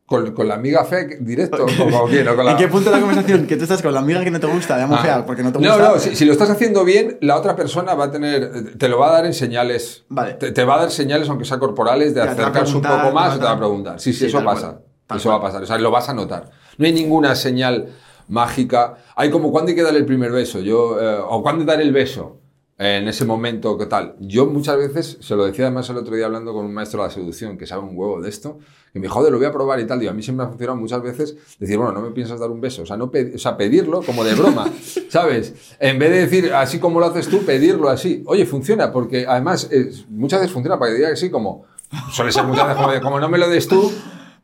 Con, 0.06 0.32
con 0.32 0.48
la 0.48 0.54
amiga 0.54 0.86
fe 0.86 1.18
directo, 1.20 1.64
o 1.64 1.66
con 1.66 2.08
quién, 2.08 2.26
o 2.28 2.34
con 2.34 2.46
la... 2.46 2.52
¿En 2.52 2.56
qué 2.56 2.68
punto 2.68 2.88
de 2.88 2.96
la 2.96 3.00
conversación 3.02 3.46
que 3.46 3.56
tú 3.58 3.64
estás 3.64 3.82
con 3.82 3.92
la 3.92 4.00
amiga 4.00 4.24
que 4.24 4.30
no 4.30 4.40
te 4.40 4.46
gusta, 4.46 4.78
llamo 4.78 4.94
Ah. 4.94 5.02
fea, 5.02 5.26
porque 5.26 5.42
no 5.42 5.52
te 5.52 5.58
No, 5.58 5.68
gusta? 5.74 5.88
no, 5.90 5.98
si, 5.98 6.16
si 6.16 6.24
lo 6.24 6.32
estás 6.32 6.48
haciendo 6.48 6.82
bien, 6.82 7.18
la 7.20 7.36
otra 7.36 7.54
persona 7.54 7.92
va 7.92 8.04
a 8.06 8.10
tener, 8.10 8.78
te 8.78 8.88
lo 8.88 8.98
va 8.98 9.10
a 9.10 9.12
dar 9.12 9.26
en 9.26 9.34
señales. 9.34 10.06
Vale. 10.08 10.32
Te, 10.34 10.50
te 10.52 10.64
va 10.64 10.76
a 10.76 10.78
dar 10.78 10.90
señales, 10.90 11.28
aunque 11.28 11.44
sea 11.44 11.58
corporales, 11.58 12.14
de 12.14 12.22
acercarse 12.22 12.74
un 12.74 12.80
poco 12.80 13.12
más 13.12 13.34
va 13.34 13.38
te 13.38 13.44
va 13.44 13.50
a- 13.52 13.58
preguntar. 13.58 14.00
Sí, 14.00 14.14
sí, 14.14 14.20
Sí, 14.20 14.26
eso 14.28 14.42
pasa. 14.42 14.80
cual, 15.06 15.18
Eso 15.20 15.28
va 15.28 15.34
a 15.36 15.42
pasar. 15.42 15.62
O 15.62 15.66
sea, 15.66 15.76
lo 15.76 15.90
vas 15.90 16.08
a 16.08 16.14
notar. 16.14 16.52
No 16.78 16.86
hay 16.86 16.92
ninguna 16.94 17.34
señal 17.34 17.88
mágica. 18.28 18.96
Hay 19.16 19.30
como 19.30 19.50
cuándo 19.50 19.70
hay 19.70 19.74
que 19.76 19.82
dar 19.82 19.94
el 19.96 20.04
primer 20.06 20.30
beso, 20.32 20.60
yo, 20.60 21.00
eh, 21.00 21.18
o 21.28 21.42
cuándo 21.42 21.64
dar 21.64 21.80
el 21.80 21.92
beso 21.92 22.36
en 22.80 23.08
ese 23.08 23.24
momento, 23.24 23.76
¿qué 23.76 23.86
tal? 23.86 24.14
Yo 24.20 24.46
muchas 24.46 24.76
veces, 24.76 25.18
se 25.20 25.34
lo 25.34 25.44
decía 25.46 25.64
además 25.66 25.90
el 25.90 25.96
otro 25.96 26.14
día 26.14 26.26
hablando 26.26 26.52
con 26.52 26.64
un 26.64 26.72
maestro 26.72 27.02
de 27.02 27.08
la 27.08 27.12
seducción 27.12 27.58
que 27.58 27.66
sabe 27.66 27.82
un 27.82 27.90
huevo 27.98 28.20
de 28.20 28.28
esto, 28.28 28.58
que 28.92 29.00
me 29.00 29.06
dijo, 29.06 29.14
joder, 29.16 29.32
lo 29.32 29.38
voy 29.38 29.46
a 29.48 29.52
probar 29.52 29.80
y 29.80 29.86
tal. 29.86 29.98
Digo, 29.98 30.12
a 30.12 30.14
mí 30.14 30.22
siempre 30.22 30.44
me 30.44 30.46
ha 30.46 30.50
funcionado 30.50 30.78
muchas 30.78 31.02
veces 31.02 31.36
decir, 31.58 31.76
bueno, 31.76 31.90
no 31.92 32.00
me 32.00 32.12
piensas 32.12 32.38
dar 32.38 32.50
un 32.50 32.60
beso. 32.60 32.82
O 32.82 32.86
sea, 32.86 32.96
no 32.96 33.06
o 33.34 33.38
sea 33.38 33.56
pedirlo 33.56 34.00
como 34.02 34.22
de 34.22 34.34
broma, 34.36 34.66
¿sabes? 35.08 35.74
En 35.80 35.98
vez 35.98 36.10
de 36.10 36.18
decir, 36.20 36.52
así 36.54 36.78
como 36.78 37.00
lo 37.00 37.06
haces 37.06 37.26
tú, 37.28 37.40
pedirlo 37.44 37.88
así. 37.88 38.22
Oye, 38.26 38.46
funciona, 38.46 38.92
porque 38.92 39.26
además 39.26 39.66
es- 39.72 40.08
muchas 40.08 40.40
veces 40.40 40.52
funciona 40.54 40.78
para 40.78 40.92
que 40.92 40.98
diga 40.98 41.10
que 41.10 41.16
sí, 41.16 41.30
como 41.30 41.64
suele 42.12 42.30
ser 42.30 42.44
muchas 42.44 42.68
veces 42.68 42.80
como, 42.80 42.92
de, 42.92 43.00
como 43.00 43.18
no 43.18 43.28
me 43.28 43.38
lo 43.38 43.48
des 43.48 43.66
tú, 43.66 43.90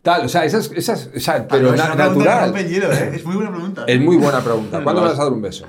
tal. 0.05 0.25
O 0.27 0.29
sea, 0.29 0.45
esas, 0.45 0.71
esas, 0.77 1.09
o 1.17 1.19
sea, 1.19 1.49
pero 1.49 1.71
Ah, 1.71 1.75
es 1.75 1.79
na- 1.81 1.95
natural. 1.97 2.55
¿eh? 2.57 3.13
Es 3.15 3.25
muy 3.25 3.35
buena 3.35 3.51
pregunta. 3.51 3.85
Es 3.89 4.01
muy 4.01 4.17
buena 4.17 4.41
pregunta. 4.41 4.81
¿Cuándo 4.85 5.03
me 5.03 5.09
Vas. 5.09 5.19
a 5.19 5.25
dar 5.25 5.33
un 5.33 5.43
beso? 5.43 5.67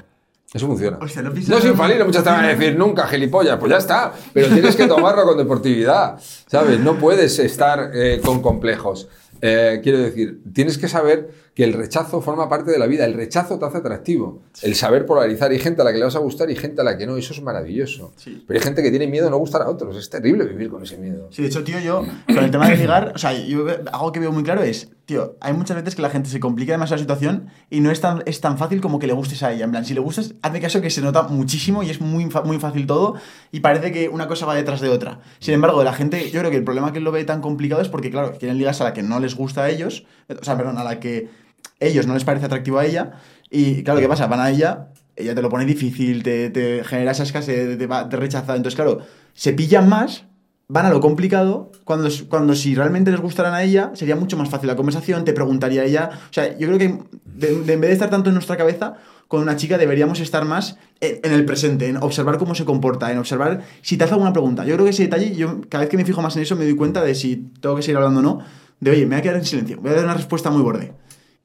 Eso 0.53 0.68
funciona. 0.68 0.98
Hostia, 1.02 1.22
no 1.22 1.32
no, 1.32 1.36
es 1.57 1.66
en- 1.66 1.72
infalible, 1.72 2.03
muchas 2.06 2.24
te 2.24 2.30
van 2.30 2.45
a 2.45 2.48
decir 2.49 2.78
nunca, 2.78 3.07
gilipollas, 3.07 3.57
pues 3.57 3.72
ya 3.72 3.78
está. 3.78 4.14
Pero 4.32 4.48
tienes 4.49 4.76
que 4.76 4.86
tomarlo 4.88 5.24
con 5.26 5.38
deportividad, 5.38 6.18
¿sabes? 6.48 6.80
No 6.80 6.95
puedes 6.98 7.40
estar 7.40 7.91
eh, 7.94 8.22
con 8.24 8.41
complejos. 8.41 9.07
Eh, 9.41 9.82
quiero 9.84 9.98
decir, 9.98 10.40
tienes 10.53 10.78
que 10.78 10.88
saber 10.88 11.30
que 11.56 11.64
el 11.64 11.72
rechazo 11.72 12.22
forma 12.22 12.49
parte 12.49 12.69
de 12.69 12.77
la 12.77 12.86
vida. 12.86 13.06
El 13.06 13.14
rechazo 13.14 13.57
te 13.57 13.65
hace 13.65 13.77
atractivo. 13.77 14.41
El 14.61 14.76
saber 14.76 15.06
polarizar. 15.06 15.52
Hay 15.52 15.60
gente 15.60 15.82
a 15.82 15.86
la 15.86 15.94
que 15.94 15.99
le 15.99 16.03
vas 16.03 16.15
a 16.18 16.19
gustar 16.19 16.52
y 16.52 16.56
gente 16.57 16.82
a 16.82 16.84
la 16.84 16.98
que 16.98 17.07
no. 17.07 17.15
Eso 17.15 17.34
es 17.34 17.41
maravilloso. 17.41 18.11
Sí. 18.18 18.44
Pero 18.45 18.60
hay 18.60 18.64
gente 18.64 18.84
que 18.84 18.90
tiene 18.90 19.07
miedo 19.07 19.27
a 19.27 19.30
no 19.30 19.38
gustar 19.38 19.61
a 19.61 19.69
otros. 19.69 19.95
Es 19.95 20.10
terrible 20.10 20.44
vivir 20.44 20.69
con 20.69 20.84
ese 20.84 20.98
miedo. 20.98 21.30
Sí, 21.32 21.44
de 21.44 21.48
hecho, 21.48 21.64
tío, 21.64 21.80
yo, 21.80 22.03
con 22.27 22.44
el 22.44 22.52
tema 22.52 22.68
de 22.69 22.76
ligar, 22.76 23.14
o 23.15 23.18
sea, 23.18 23.32
yo 23.32 23.65
algo 23.94 24.11
que 24.11 24.19
veo 24.19 24.34
muy 24.34 24.44
claro 24.44 24.64
es, 24.64 24.90
tío, 25.06 25.38
hay 25.40 25.53
muchas 25.53 25.77
veces 25.77 25.95
que 25.95 26.02
la 26.02 26.10
gente 26.10 26.30
se 26.30 26.41
complica 26.41 26.73
demasiado 26.73 26.98
la 26.98 27.03
situación 27.03 27.48
y 27.69 27.80
no 27.80 27.90
es 27.90 28.02
tan, 28.02 28.22
es 28.26 28.41
tan 28.41 28.57
fácil 28.57 28.82
como 28.82 28.99
que 28.99 29.07
le 29.07 29.14
gustes 29.14 29.41
a 29.41 29.53
ella. 29.53 29.64
En 29.64 29.72
plan, 29.72 29.86
si 29.86 29.94
le 29.94 30.02
gustas, 30.02 30.36
hazme 30.41 30.60
caso 30.60 30.82
que 30.82 30.90
se 30.90 30.99
nota 30.99 31.23
muchísimo 31.23 31.84
y 31.84 31.90
es 31.90 32.02
muy, 32.02 32.30
muy 32.44 32.60
fácil 32.60 32.86
todo 32.86 33.15
y 33.53 33.61
parece 33.61 33.94
que 33.94 34.10
una 34.10 34.27
cosa 34.27 34.45
va 34.45 34.56
detrás 34.56 34.82
de 34.82 34.90
otra. 34.90 35.22
Sin 35.40 35.53
embargo, 35.53 35.86
la 35.86 35.94
gente, 35.94 36.30
yo 36.32 36.40
creo 36.41 36.52
que 36.52 36.57
el 36.57 36.65
problema 36.65 36.91
que 36.91 36.99
lo 36.99 37.14
ve 37.14 37.23
tan 37.23 37.40
complicado 37.40 37.82
es 37.82 37.88
porque, 37.88 38.11
claro, 38.11 38.34
quieren 38.38 38.57
ligarse 38.57 38.84
a 38.84 38.88
la 38.88 38.94
que 38.94 39.03
no 39.03 39.22
les 39.22 39.36
gusta 39.36 39.64
a 39.64 39.69
ellos, 39.69 40.06
o 40.27 40.44
sea, 40.44 40.57
perdón, 40.57 40.77
a 40.80 40.84
la 40.84 40.99
que 40.99 41.44
ellos 41.80 42.08
no 42.08 42.14
les 42.14 42.24
parece 42.24 42.46
atractivo 42.46 42.80
a 42.80 42.86
ella 42.86 43.14
y, 43.50 43.84
claro, 43.84 44.00
¿qué 44.00 44.08
pasa? 44.08 44.28
Van 44.28 44.40
a 44.40 44.50
ella 44.50 44.88
ella 45.18 45.34
te 45.34 45.42
lo 45.42 45.48
pone 45.50 45.64
difícil, 45.66 46.24
te, 46.24 46.50
te 46.50 46.84
genera 46.84 47.12
esa 47.12 47.24
escasez, 47.24 47.78
te, 47.78 47.88
va- 47.88 48.10
te 48.10 48.18
rechaza. 48.18 48.54
Entonces, 48.54 48.76
claro, 48.76 49.00
se 49.34 49.54
pillan 49.54 49.88
más, 49.88 50.26
van 50.68 50.86
a 50.88 50.90
lo 50.90 51.00
complicado, 51.00 51.72
cuando, 51.86 52.10
cuando 52.28 52.54
si 52.54 52.76
realmente 52.76 53.12
les 53.12 53.22
gustaran 53.22 53.54
a 53.54 53.64
ella, 53.64 53.92
sería 53.94 54.18
mucho 54.18 54.36
más 54.36 54.50
fácil 54.50 54.68
la 54.68 54.76
conversación, 54.76 55.24
te 55.24 55.32
preguntaría 55.32 55.86
ella. 55.86 56.10
O 56.30 56.34
sea, 56.34 56.58
yo 56.58 56.68
creo 56.68 56.78
que 56.78 57.00
de- 57.24 57.62
de- 57.64 57.74
en 57.76 57.80
vez 57.80 57.90
de 57.92 57.94
estar 57.94 58.10
tanto 58.10 58.30
en 58.30 58.34
nuestra 58.34 58.58
cabeza, 58.58 58.96
con 59.30 59.42
una 59.42 59.56
chica 59.56 59.78
deberíamos 59.78 60.20
estar 60.20 60.44
más 60.44 60.78
en, 61.00 61.20
en 61.24 61.32
el 61.32 61.46
presente, 61.46 61.88
en 61.88 61.96
observar 61.96 62.38
cómo 62.38 62.54
se 62.54 62.66
comporta, 62.66 63.10
en 63.10 63.18
observar 63.18 63.62
si 63.82 63.96
te 63.96 64.04
hace 64.04 64.16
alguna 64.16 64.34
pregunta. 64.34 64.66
Yo 64.66 64.74
creo 64.74 64.84
que 64.84 64.92
ese 64.92 65.04
detalle, 65.04 65.34
yo 65.34 65.62
cada 65.70 65.84
vez 65.86 65.90
que 65.90 65.96
me 65.96 66.04
fijo 66.04 66.22
más 66.22 66.36
en 66.36 66.42
eso, 66.42 66.58
me 66.58 66.66
doy 66.66 66.76
cuenta 66.76 67.02
de 67.02 67.16
si 67.16 67.38
tengo 67.62 67.78
que 67.78 67.84
seguir 67.84 67.96
hablando 67.96 68.20
o 68.20 68.24
no, 68.24 68.40
de 68.82 68.92
oye, 68.92 69.06
me 69.06 69.16
voy 69.16 69.20
a 69.20 69.22
quedar 69.22 69.38
en 69.38 69.46
silencio, 69.46 69.78
voy 69.80 69.92
a 69.92 69.94
dar 69.94 70.04
una 70.04 70.14
respuesta 70.16 70.50
muy 70.50 70.62
borde. 70.62 70.92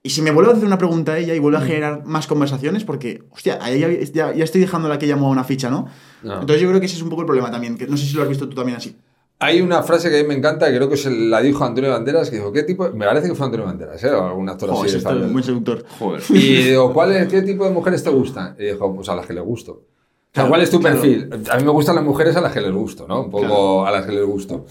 Y 0.02 0.10
si 0.10 0.22
me 0.22 0.30
vuelve 0.30 0.50
a 0.50 0.54
hacer 0.54 0.66
una 0.66 0.78
pregunta 0.78 1.12
a 1.12 1.18
ella 1.18 1.34
y 1.34 1.38
vuelve 1.38 1.58
a 1.58 1.60
generar 1.60 2.04
más 2.06 2.26
conversaciones, 2.26 2.84
porque, 2.84 3.22
hostia, 3.30 3.58
ahí 3.60 3.80
ya, 3.80 3.88
ya, 4.12 4.34
ya 4.34 4.44
estoy 4.44 4.62
dejando 4.62 4.88
la 4.88 4.98
que 4.98 5.06
llamo 5.06 5.26
a 5.26 5.30
una 5.30 5.44
ficha, 5.44 5.68
¿no? 5.68 5.86
No. 6.22 6.34
Entonces 6.40 6.62
yo 6.62 6.68
creo 6.68 6.80
que 6.80 6.86
ese 6.86 6.96
es 6.96 7.02
un 7.02 7.10
poco 7.10 7.22
el 7.22 7.26
problema 7.26 7.50
también, 7.50 7.76
que 7.76 7.86
no 7.86 7.96
sé 7.98 8.06
si 8.06 8.14
lo 8.14 8.22
has 8.22 8.28
visto 8.28 8.48
tú 8.48 8.54
también 8.54 8.78
así. 8.78 8.96
Hay 9.42 9.60
una 9.60 9.82
frase 9.82 10.10
que 10.10 10.18
a 10.18 10.22
mí 10.22 10.28
me 10.28 10.34
encanta, 10.34 10.70
que 10.70 10.76
creo 10.76 10.88
que 10.88 10.96
se 10.96 11.10
la 11.10 11.40
dijo 11.42 11.64
Antonio 11.64 11.90
Banderas, 11.90 12.30
que 12.30 12.36
dijo, 12.36 12.50
¿qué 12.52 12.62
tipo? 12.62 12.90
Me 12.90 13.04
parece 13.06 13.28
que 13.28 13.34
fue 13.34 13.44
Antonio 13.46 13.66
Banderas, 13.66 14.02
¿eh? 14.04 14.10
O 14.10 14.26
algún 14.26 14.48
actor 14.48 14.70
Joder, 14.70 14.86
así. 14.88 14.96
está 14.98 15.12
muy 15.14 15.42
seductor. 15.42 15.84
Joder. 15.98 16.22
Y 16.30 16.62
digo, 16.64 16.92
¿cuál 16.92 17.12
es, 17.12 17.28
¿qué 17.28 17.42
tipo 17.42 17.64
de 17.64 17.70
mujeres 17.70 18.02
te 18.02 18.10
gustan? 18.10 18.54
Y 18.58 18.64
dijo, 18.66 18.94
pues 18.94 19.08
a 19.10 19.14
las 19.16 19.26
que 19.26 19.32
les 19.34 19.44
gusto. 19.44 19.72
O 19.72 19.76
sea, 19.76 20.44
Claro, 20.44 20.48
¿cuál 20.50 20.60
es 20.62 20.70
tu 20.70 20.78
claro. 20.80 20.96
perfil? 21.00 21.30
A 21.50 21.56
mí 21.56 21.64
me 21.64 21.70
gustan 21.72 21.94
las 21.96 22.04
mujeres 22.04 22.36
a 22.36 22.40
las 22.40 22.52
que 22.52 22.60
les 22.60 22.72
gusto, 22.72 23.06
¿no? 23.08 23.22
Un 23.22 23.30
poco 23.30 23.46
Claro. 23.46 23.86
a 23.86 23.90
las 23.90 24.06
que 24.06 24.12
les 24.12 24.24
gusto. 24.24 24.66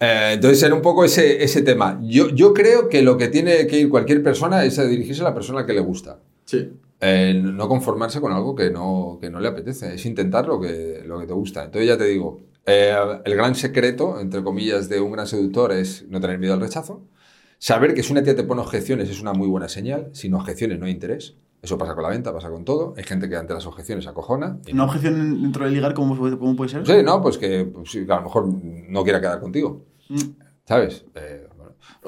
Eh, 0.00 0.32
entonces 0.34 0.62
era 0.62 0.74
un 0.74 0.82
poco 0.82 1.04
ese, 1.04 1.42
ese 1.42 1.62
tema. 1.62 2.00
Yo, 2.02 2.28
yo 2.30 2.52
creo 2.52 2.88
que 2.88 3.02
lo 3.02 3.16
que 3.16 3.28
tiene 3.28 3.66
que 3.66 3.78
ir 3.78 3.88
cualquier 3.88 4.22
persona 4.22 4.64
es 4.64 4.78
a 4.78 4.84
dirigirse 4.84 5.22
a 5.22 5.24
la 5.24 5.34
persona 5.34 5.64
que 5.66 5.72
le 5.72 5.80
gusta. 5.80 6.20
Sí. 6.44 6.72
Eh, 7.00 7.34
no 7.34 7.68
conformarse 7.68 8.20
con 8.20 8.32
algo 8.32 8.54
que 8.54 8.70
no, 8.70 9.18
que 9.20 9.30
no 9.30 9.40
le 9.40 9.48
apetece, 9.48 9.94
es 9.94 10.06
intentar 10.06 10.46
lo 10.46 10.60
que, 10.60 11.02
lo 11.04 11.20
que 11.20 11.26
te 11.26 11.32
gusta. 11.32 11.64
Entonces 11.64 11.88
ya 11.88 11.98
te 11.98 12.04
digo, 12.04 12.40
eh, 12.66 12.96
el 13.24 13.34
gran 13.34 13.54
secreto, 13.54 14.20
entre 14.20 14.42
comillas, 14.42 14.88
de 14.88 15.00
un 15.00 15.12
gran 15.12 15.26
seductor 15.26 15.72
es 15.72 16.06
no 16.08 16.20
tener 16.20 16.38
miedo 16.38 16.54
al 16.54 16.60
rechazo. 16.60 17.02
Saber 17.58 17.94
que 17.94 18.02
si 18.02 18.12
una 18.12 18.22
tía 18.22 18.34
te 18.34 18.42
pone 18.42 18.60
objeciones 18.60 19.10
es 19.10 19.20
una 19.20 19.32
muy 19.32 19.48
buena 19.48 19.68
señal. 19.68 20.10
Sin 20.12 20.34
objeciones 20.34 20.78
no 20.78 20.86
hay 20.86 20.92
interés. 20.92 21.36
Eso 21.64 21.78
pasa 21.78 21.94
con 21.94 22.02
la 22.02 22.10
venta, 22.10 22.30
pasa 22.32 22.50
con 22.50 22.62
todo. 22.64 22.92
Hay 22.96 23.04
gente 23.04 23.26
que 23.28 23.36
ante 23.36 23.54
las 23.54 23.66
objeciones 23.66 24.06
acojona. 24.06 24.58
Una 24.70 24.84
objeción 24.84 25.40
dentro 25.42 25.64
del 25.64 25.72
ligar, 25.72 25.94
¿cómo, 25.94 26.14
puede- 26.14 26.38
cómo 26.38 26.54
puede 26.54 26.68
ser? 26.70 26.86
Sí, 26.86 27.02
no, 27.02 27.22
pues 27.22 27.38
que, 27.38 27.64
pues 27.64 27.96
a 27.96 28.16
lo 28.16 28.22
mejor 28.22 28.46
no 28.46 29.02
quiera 29.02 29.18
quedar 29.20 29.40
contigo. 29.40 29.86
Mm. 30.10 30.18
¿Sabes? 30.66 31.06
Eh, 31.14 31.48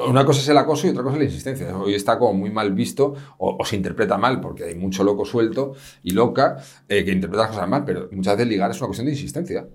una 0.08 0.24
cosa 0.26 0.40
es 0.40 0.48
el 0.48 0.58
acoso 0.58 0.86
y 0.86 0.90
otra 0.90 1.02
cosa 1.02 1.14
es 1.16 1.18
la 1.20 1.24
insistencia. 1.24 1.76
Hoy 1.76 1.94
está 1.94 2.18
como 2.18 2.34
muy 2.34 2.50
mal 2.50 2.72
visto 2.74 3.14
o, 3.38 3.56
o 3.58 3.64
se 3.64 3.76
interpreta 3.76 4.18
mal 4.18 4.40
porque 4.40 4.64
hay 4.64 4.74
mucho 4.74 5.02
loco 5.04 5.24
suelto 5.24 5.72
y 6.02 6.10
loca 6.10 6.58
eh, 6.88 7.02
que 7.04 7.12
interpreta 7.12 7.44
las 7.44 7.52
cosas 7.52 7.68
mal, 7.68 7.84
pero 7.84 8.08
muchas 8.12 8.36
veces 8.36 8.48
ligar 8.50 8.70
es 8.70 8.78
una 8.78 8.88
cuestión 8.88 9.06
de 9.06 9.12
insistencia. 9.12 9.66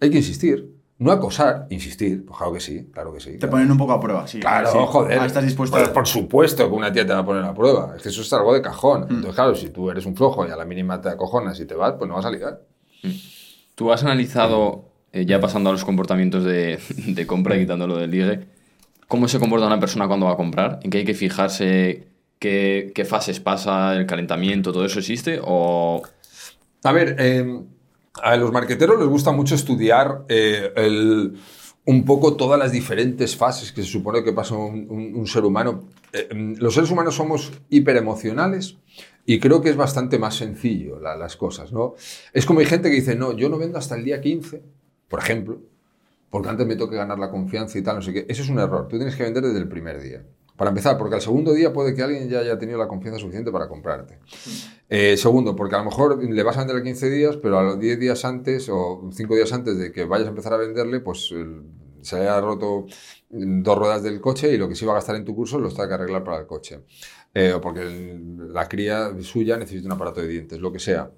Hay 0.00 0.10
que 0.10 0.18
insistir. 0.18 0.79
No 1.00 1.10
acosar, 1.12 1.66
insistir. 1.70 2.24
Pues 2.24 2.36
claro 2.38 2.52
que 2.52 2.60
sí, 2.60 2.88
claro 2.92 3.12
que 3.12 3.20
sí. 3.20 3.32
Te 3.32 3.38
claro. 3.38 3.52
ponen 3.52 3.70
un 3.72 3.78
poco 3.78 3.92
a 3.94 4.00
prueba, 4.00 4.26
sí. 4.26 4.38
Claro, 4.38 4.70
Sí. 4.70 4.78
joder. 4.86 5.18
Ah, 5.18 5.26
estás 5.26 5.44
dispuesto 5.44 5.76
Pues 5.76 5.88
a... 5.88 5.92
por 5.92 6.06
supuesto 6.06 6.68
que 6.68 6.74
una 6.74 6.92
tía 6.92 7.06
te 7.06 7.12
va 7.12 7.20
a 7.20 7.24
poner 7.24 7.42
a 7.42 7.52
prueba. 7.54 7.94
Es 7.96 8.02
que 8.02 8.10
eso 8.10 8.20
es 8.22 8.32
algo 8.32 8.54
de 8.54 8.62
cajón. 8.62 9.02
Mm. 9.02 9.14
Entonces, 9.14 9.34
claro, 9.34 9.54
si 9.54 9.70
tú 9.70 9.90
eres 9.90 10.06
un 10.06 10.14
flojo 10.14 10.46
y 10.46 10.50
a 10.50 10.56
la 10.56 10.64
mínima 10.64 11.00
te 11.00 11.08
acojonas 11.08 11.58
y 11.58 11.64
te 11.64 11.74
vas, 11.74 11.94
pues 11.98 12.08
no 12.08 12.14
vas 12.16 12.26
a 12.26 12.30
ligar. 12.30 12.60
¿Tú 13.74 13.90
has 13.92 14.04
analizado, 14.04 14.90
eh, 15.12 15.24
ya 15.24 15.40
pasando 15.40 15.70
a 15.70 15.72
los 15.72 15.84
comportamientos 15.84 16.44
de, 16.44 16.78
de 17.06 17.26
compra 17.26 17.56
y 17.56 17.60
quitándolo 17.60 17.96
del 17.96 18.10
ligue, 18.10 18.46
cómo 19.08 19.26
se 19.26 19.40
comporta 19.40 19.66
una 19.66 19.80
persona 19.80 20.06
cuando 20.06 20.26
va 20.26 20.32
a 20.32 20.36
comprar? 20.36 20.80
¿En 20.82 20.90
qué 20.90 20.98
hay 20.98 21.04
que 21.04 21.14
fijarse? 21.14 22.06
qué, 22.38 22.92
qué 22.94 23.04
fases 23.04 23.38
pasa 23.38 23.94
el 23.94 24.06
calentamiento, 24.06 24.72
todo 24.72 24.84
eso 24.86 24.98
existe 24.98 25.40
o... 25.44 26.02
A 26.84 26.92
ver, 26.92 27.16
eh, 27.18 27.60
a 28.22 28.36
los 28.36 28.52
marqueteros 28.52 28.98
les 28.98 29.08
gusta 29.08 29.32
mucho 29.32 29.54
estudiar 29.54 30.24
eh, 30.28 30.72
el, 30.76 31.38
un 31.86 32.04
poco 32.04 32.36
todas 32.36 32.58
las 32.58 32.72
diferentes 32.72 33.36
fases 33.36 33.72
que 33.72 33.82
se 33.82 33.88
supone 33.88 34.24
que 34.24 34.32
pasa 34.32 34.54
un, 34.56 35.26
ser 35.26 35.44
humano. 35.44 35.84
Eh, 36.12 36.28
mm, 36.34 36.54
los 36.58 36.74
seres 36.74 36.90
humanos 36.90 37.14
somos 37.14 37.52
hiperemocionales 37.70 38.76
y 39.26 39.38
creo 39.38 39.62
que 39.62 39.70
es 39.70 39.76
bastante 39.76 40.18
más 40.18 40.34
sencillo 40.36 40.98
la- 40.98 41.16
las 41.16 41.36
cosas, 41.36 41.72
¿no? 41.72 41.94
Es 42.32 42.46
como 42.46 42.60
hay 42.60 42.66
gente 42.66 42.90
que 42.90 42.96
dice, 42.96 43.14
no, 43.14 43.32
yo 43.32 43.48
no 43.48 43.58
vendo 43.58 43.78
hasta 43.78 43.94
el 43.96 44.04
día 44.04 44.20
15, 44.20 44.62
por 45.08 45.20
ejemplo, 45.20 45.60
porque 46.30 46.48
antes 46.48 46.66
me 46.66 46.74
tengo 46.76 46.88
ganar 46.88 47.18
la 47.18 47.30
confianza 47.30 47.78
y 47.78 47.82
tal, 47.82 47.96
no 47.96 48.02
sé 48.02 48.12
qué. 48.12 48.26
Eso 48.28 48.42
es 48.42 48.48
un 48.48 48.58
error. 48.58 48.86
Tú 48.88 48.96
tienes 48.96 49.16
que 49.16 49.24
vender 49.24 49.42
desde 49.44 49.58
el 49.58 49.68
primer 49.68 50.00
día. 50.00 50.24
Para 50.60 50.68
empezar, 50.72 50.98
porque 50.98 51.14
al 51.14 51.22
segundo 51.22 51.54
día 51.54 51.72
puede 51.72 51.94
que 51.94 52.02
alguien 52.02 52.28
ya 52.28 52.40
haya 52.40 52.58
tenido 52.58 52.78
la 52.78 52.86
confianza 52.86 53.18
suficiente 53.18 53.50
para 53.50 53.66
comprarte. 53.66 54.18
Eh, 54.90 55.16
segundo, 55.16 55.56
porque 55.56 55.74
a 55.74 55.78
lo 55.78 55.86
mejor 55.86 56.22
le 56.22 56.42
vas 56.42 56.54
a 56.58 56.60
vender 56.60 56.76
a 56.76 56.82
15 56.82 57.08
días, 57.08 57.38
pero 57.38 57.58
a 57.58 57.62
los 57.62 57.80
10 57.80 57.98
días 57.98 58.26
antes 58.26 58.68
o 58.70 59.08
5 59.10 59.34
días 59.36 59.50
antes 59.54 59.78
de 59.78 59.90
que 59.90 60.04
vayas 60.04 60.26
a 60.26 60.28
empezar 60.28 60.52
a 60.52 60.58
venderle, 60.58 61.00
pues 61.00 61.30
el- 61.32 61.62
se 62.02 62.16
le 62.16 62.22
haya 62.28 62.38
roto 62.42 62.84
mm, 63.30 63.62
dos 63.62 63.78
ruedas 63.78 64.02
del 64.02 64.20
coche 64.20 64.52
y 64.52 64.58
lo 64.58 64.68
que 64.68 64.74
se 64.74 64.84
iba 64.84 64.92
a 64.92 64.96
gastar 64.96 65.16
en 65.16 65.24
tu 65.24 65.34
curso 65.34 65.58
lo 65.58 65.68
está 65.68 65.88
que 65.88 65.94
arreglar 65.94 66.24
para 66.24 66.40
el 66.40 66.46
coche. 66.46 66.80
Eh, 67.32 67.54
o 67.54 67.60
porque 67.62 68.18
la 68.50 68.68
cría 68.68 69.14
suya 69.22 69.56
necesita 69.56 69.86
un 69.86 69.92
aparato 69.92 70.20
de 70.20 70.28
dientes, 70.28 70.60
lo 70.60 70.70
que 70.70 70.78
sea. 70.78 71.10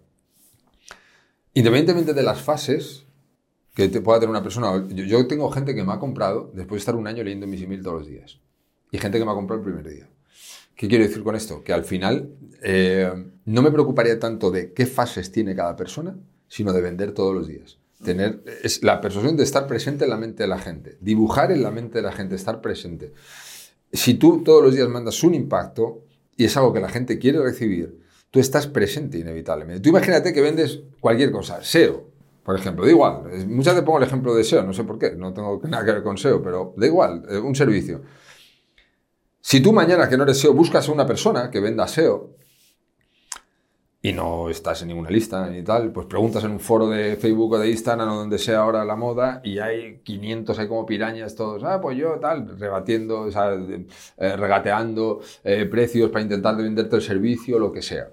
Independientemente 1.54 2.14
de 2.14 2.22
las 2.22 2.40
fases 2.40 3.06
que 3.74 3.88
te 3.88 4.00
pueda 4.02 4.20
tener 4.20 4.30
una 4.30 4.42
persona, 4.44 4.86
yo, 4.88 5.04
yo 5.04 5.26
tengo 5.26 5.50
gente 5.50 5.74
que 5.74 5.82
me 5.82 5.92
ha 5.94 5.98
comprado 5.98 6.52
después 6.54 6.78
de 6.78 6.82
estar 6.82 6.94
un 6.94 7.08
año 7.08 7.24
leyendo 7.24 7.48
mis 7.48 7.60
emails 7.60 7.82
todos 7.82 7.98
los 8.02 8.06
días. 8.06 8.38
Y 8.92 8.98
gente 8.98 9.18
que 9.18 9.24
me 9.24 9.32
ha 9.32 9.34
comprado 9.34 9.60
el 9.60 9.66
primer 9.66 9.88
día. 9.88 10.08
¿Qué 10.76 10.86
quiero 10.86 11.04
decir 11.04 11.24
con 11.24 11.34
esto? 11.34 11.64
Que 11.64 11.72
al 11.72 11.84
final 11.84 12.30
eh, 12.62 13.10
no 13.46 13.62
me 13.62 13.72
preocuparía 13.72 14.20
tanto 14.20 14.50
de 14.50 14.72
qué 14.72 14.86
fases 14.86 15.32
tiene 15.32 15.56
cada 15.56 15.74
persona, 15.74 16.16
sino 16.46 16.72
de 16.72 16.82
vender 16.82 17.12
todos 17.12 17.34
los 17.34 17.48
días. 17.48 17.78
Tener 18.04 18.42
la 18.82 19.00
persuasión 19.00 19.36
de 19.36 19.44
estar 19.44 19.66
presente 19.66 20.04
en 20.04 20.10
la 20.10 20.16
mente 20.16 20.42
de 20.42 20.48
la 20.48 20.58
gente, 20.58 20.98
dibujar 21.00 21.52
en 21.52 21.62
la 21.62 21.70
mente 21.70 21.98
de 21.98 22.02
la 22.02 22.12
gente, 22.12 22.34
estar 22.34 22.60
presente. 22.60 23.12
Si 23.92 24.14
tú 24.14 24.42
todos 24.42 24.62
los 24.62 24.74
días 24.74 24.88
mandas 24.88 25.22
un 25.22 25.34
impacto 25.34 26.04
y 26.36 26.44
es 26.44 26.56
algo 26.56 26.72
que 26.72 26.80
la 26.80 26.88
gente 26.88 27.18
quiere 27.18 27.40
recibir, 27.40 28.00
tú 28.30 28.40
estás 28.40 28.66
presente 28.66 29.18
inevitablemente. 29.18 29.80
Tú 29.80 29.90
imagínate 29.90 30.32
que 30.32 30.40
vendes 30.40 30.80
cualquier 31.00 31.30
cosa, 31.30 31.62
SEO, 31.62 32.10
por 32.42 32.56
ejemplo, 32.56 32.84
da 32.84 32.90
igual. 32.90 33.22
Muchas 33.46 33.74
veces 33.74 33.84
pongo 33.84 33.98
el 33.98 34.04
ejemplo 34.04 34.34
de 34.34 34.42
SEO, 34.42 34.64
no 34.64 34.72
sé 34.72 34.82
por 34.84 34.98
qué, 34.98 35.12
no 35.12 35.32
tengo 35.32 35.60
nada 35.68 35.84
que 35.84 35.92
ver 35.92 36.02
con 36.02 36.18
SEO, 36.18 36.42
pero 36.42 36.74
da 36.76 36.86
igual, 36.86 37.24
eh, 37.30 37.38
un 37.38 37.54
servicio. 37.54 38.02
Si 39.44 39.60
tú 39.60 39.72
mañana 39.72 40.08
que 40.08 40.16
no 40.16 40.22
eres 40.22 40.38
SEO 40.38 40.54
buscas 40.54 40.88
a 40.88 40.92
una 40.92 41.04
persona 41.04 41.50
que 41.50 41.58
venda 41.58 41.88
SEO 41.88 42.30
y 44.00 44.12
no 44.12 44.48
estás 44.48 44.82
en 44.82 44.88
ninguna 44.88 45.10
lista 45.10 45.50
ni 45.50 45.64
tal, 45.64 45.90
pues 45.90 46.06
preguntas 46.06 46.44
en 46.44 46.52
un 46.52 46.60
foro 46.60 46.88
de 46.88 47.16
Facebook 47.16 47.54
o 47.54 47.58
de 47.58 47.68
Instagram 47.68 48.08
o 48.08 48.14
donde 48.18 48.38
sea 48.38 48.60
ahora 48.60 48.84
la 48.84 48.94
moda 48.94 49.40
y 49.42 49.58
hay 49.58 49.98
500, 50.04 50.56
hay 50.60 50.68
como 50.68 50.86
pirañas 50.86 51.34
todos, 51.34 51.64
ah, 51.64 51.80
pues 51.80 51.98
yo 51.98 52.20
tal, 52.20 52.56
rebatiendo, 52.56 53.22
o 53.22 53.30
sea, 53.32 53.52
eh, 53.52 54.36
regateando 54.36 55.20
eh, 55.42 55.66
precios 55.66 56.10
para 56.10 56.22
intentar 56.22 56.56
de 56.56 56.62
venderte 56.62 56.94
el 56.94 57.02
servicio, 57.02 57.58
lo 57.58 57.72
que 57.72 57.82
sea. 57.82 58.10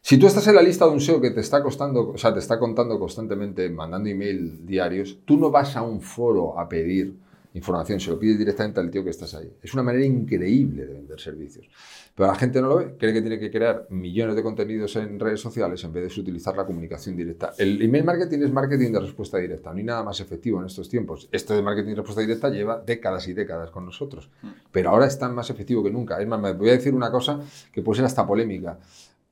Si 0.00 0.18
tú 0.18 0.26
estás 0.26 0.46
en 0.48 0.56
la 0.56 0.62
lista 0.62 0.86
de 0.86 0.90
un 0.90 1.00
SEO 1.00 1.20
que 1.20 1.30
te 1.30 1.40
está 1.40 1.62
costando, 1.62 2.10
o 2.10 2.18
sea, 2.18 2.34
te 2.34 2.40
está 2.40 2.58
contando 2.58 2.98
constantemente, 2.98 3.70
mandando 3.70 4.10
email 4.10 4.66
diarios, 4.66 5.20
tú 5.24 5.36
no 5.36 5.52
vas 5.52 5.76
a 5.76 5.82
un 5.82 6.00
foro 6.00 6.58
a 6.58 6.68
pedir 6.68 7.23
información, 7.54 8.00
se 8.00 8.10
lo 8.10 8.18
pides 8.18 8.36
directamente 8.36 8.80
al 8.80 8.90
tío 8.90 9.04
que 9.04 9.10
estás 9.10 9.32
ahí. 9.34 9.50
Es 9.62 9.72
una 9.74 9.84
manera 9.84 10.04
increíble 10.04 10.86
de 10.86 10.94
vender 10.94 11.20
servicios. 11.20 11.68
Pero 12.14 12.28
la 12.28 12.34
gente 12.34 12.60
no 12.60 12.68
lo 12.68 12.76
ve, 12.76 12.96
cree 12.98 13.12
que 13.12 13.20
tiene 13.20 13.38
que 13.38 13.50
crear 13.50 13.86
millones 13.90 14.36
de 14.36 14.42
contenidos 14.42 14.94
en 14.96 15.18
redes 15.18 15.40
sociales 15.40 15.82
en 15.84 15.92
vez 15.92 16.14
de 16.14 16.20
utilizar 16.20 16.56
la 16.56 16.66
comunicación 16.66 17.16
directa. 17.16 17.52
El 17.56 17.80
email 17.80 18.04
marketing 18.04 18.40
es 18.40 18.52
marketing 18.52 18.92
de 18.92 19.00
respuesta 19.00 19.38
directa, 19.38 19.70
no 19.70 19.78
hay 19.78 19.84
nada 19.84 20.02
más 20.02 20.20
efectivo 20.20 20.60
en 20.60 20.66
estos 20.66 20.88
tiempos. 20.88 21.28
Esto 21.30 21.54
de 21.54 21.62
marketing 21.62 21.90
de 21.90 21.96
respuesta 21.96 22.20
directa 22.20 22.50
lleva 22.50 22.80
décadas 22.80 23.26
y 23.28 23.34
décadas 23.34 23.70
con 23.70 23.86
nosotros, 23.86 24.30
pero 24.70 24.90
ahora 24.90 25.06
es 25.06 25.18
tan 25.18 25.34
más 25.34 25.48
efectivo 25.50 25.82
que 25.82 25.90
nunca. 25.90 26.20
Es 26.20 26.26
más, 26.26 26.40
me 26.40 26.52
voy 26.52 26.70
a 26.70 26.72
decir 26.72 26.94
una 26.94 27.10
cosa 27.10 27.40
que 27.72 27.82
puede 27.82 27.96
ser 27.96 28.06
hasta 28.06 28.26
polémica. 28.26 28.78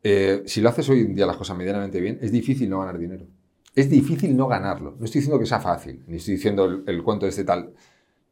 Eh, 0.03 0.43
si 0.47 0.61
lo 0.61 0.69
haces 0.69 0.89
hoy 0.89 1.01
en 1.01 1.15
día 1.15 1.27
las 1.27 1.37
cosas 1.37 1.57
medianamente 1.57 2.01
bien, 2.01 2.19
es 2.21 2.33
difícil 2.33 2.69
no 2.71 2.81
ganar 2.81 2.99
dinero. 2.99 3.27
Es 3.75 3.89
difícil 3.89 4.37
no 4.37 4.49
ganarlo. 4.49 4.97
No 4.99 5.05
estoy 5.05 5.21
diciendo 5.21 5.39
que 5.39 5.47
sea 5.47 5.61
fácil, 5.61 6.03
ni 6.07 6.17
estoy 6.17 6.35
diciendo 6.35 6.65
el, 6.65 6.83
el 6.87 7.03
cuento 7.03 7.27
de 7.27 7.31
este 7.31 7.45
tal, 7.45 7.73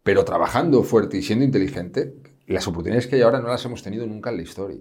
pero 0.03 0.25
trabajando 0.25 0.83
fuerte 0.83 1.19
y 1.19 1.23
siendo 1.23 1.45
inteligente, 1.45 2.15
las 2.47 2.67
oportunidades 2.67 3.07
que 3.07 3.17
hay 3.17 3.23
ahora 3.23 3.41
no 3.41 3.49
las 3.49 3.65
hemos 3.65 3.83
tenido 3.83 4.07
nunca 4.07 4.31
en 4.31 4.37
la 4.37 4.43
historia. 4.43 4.81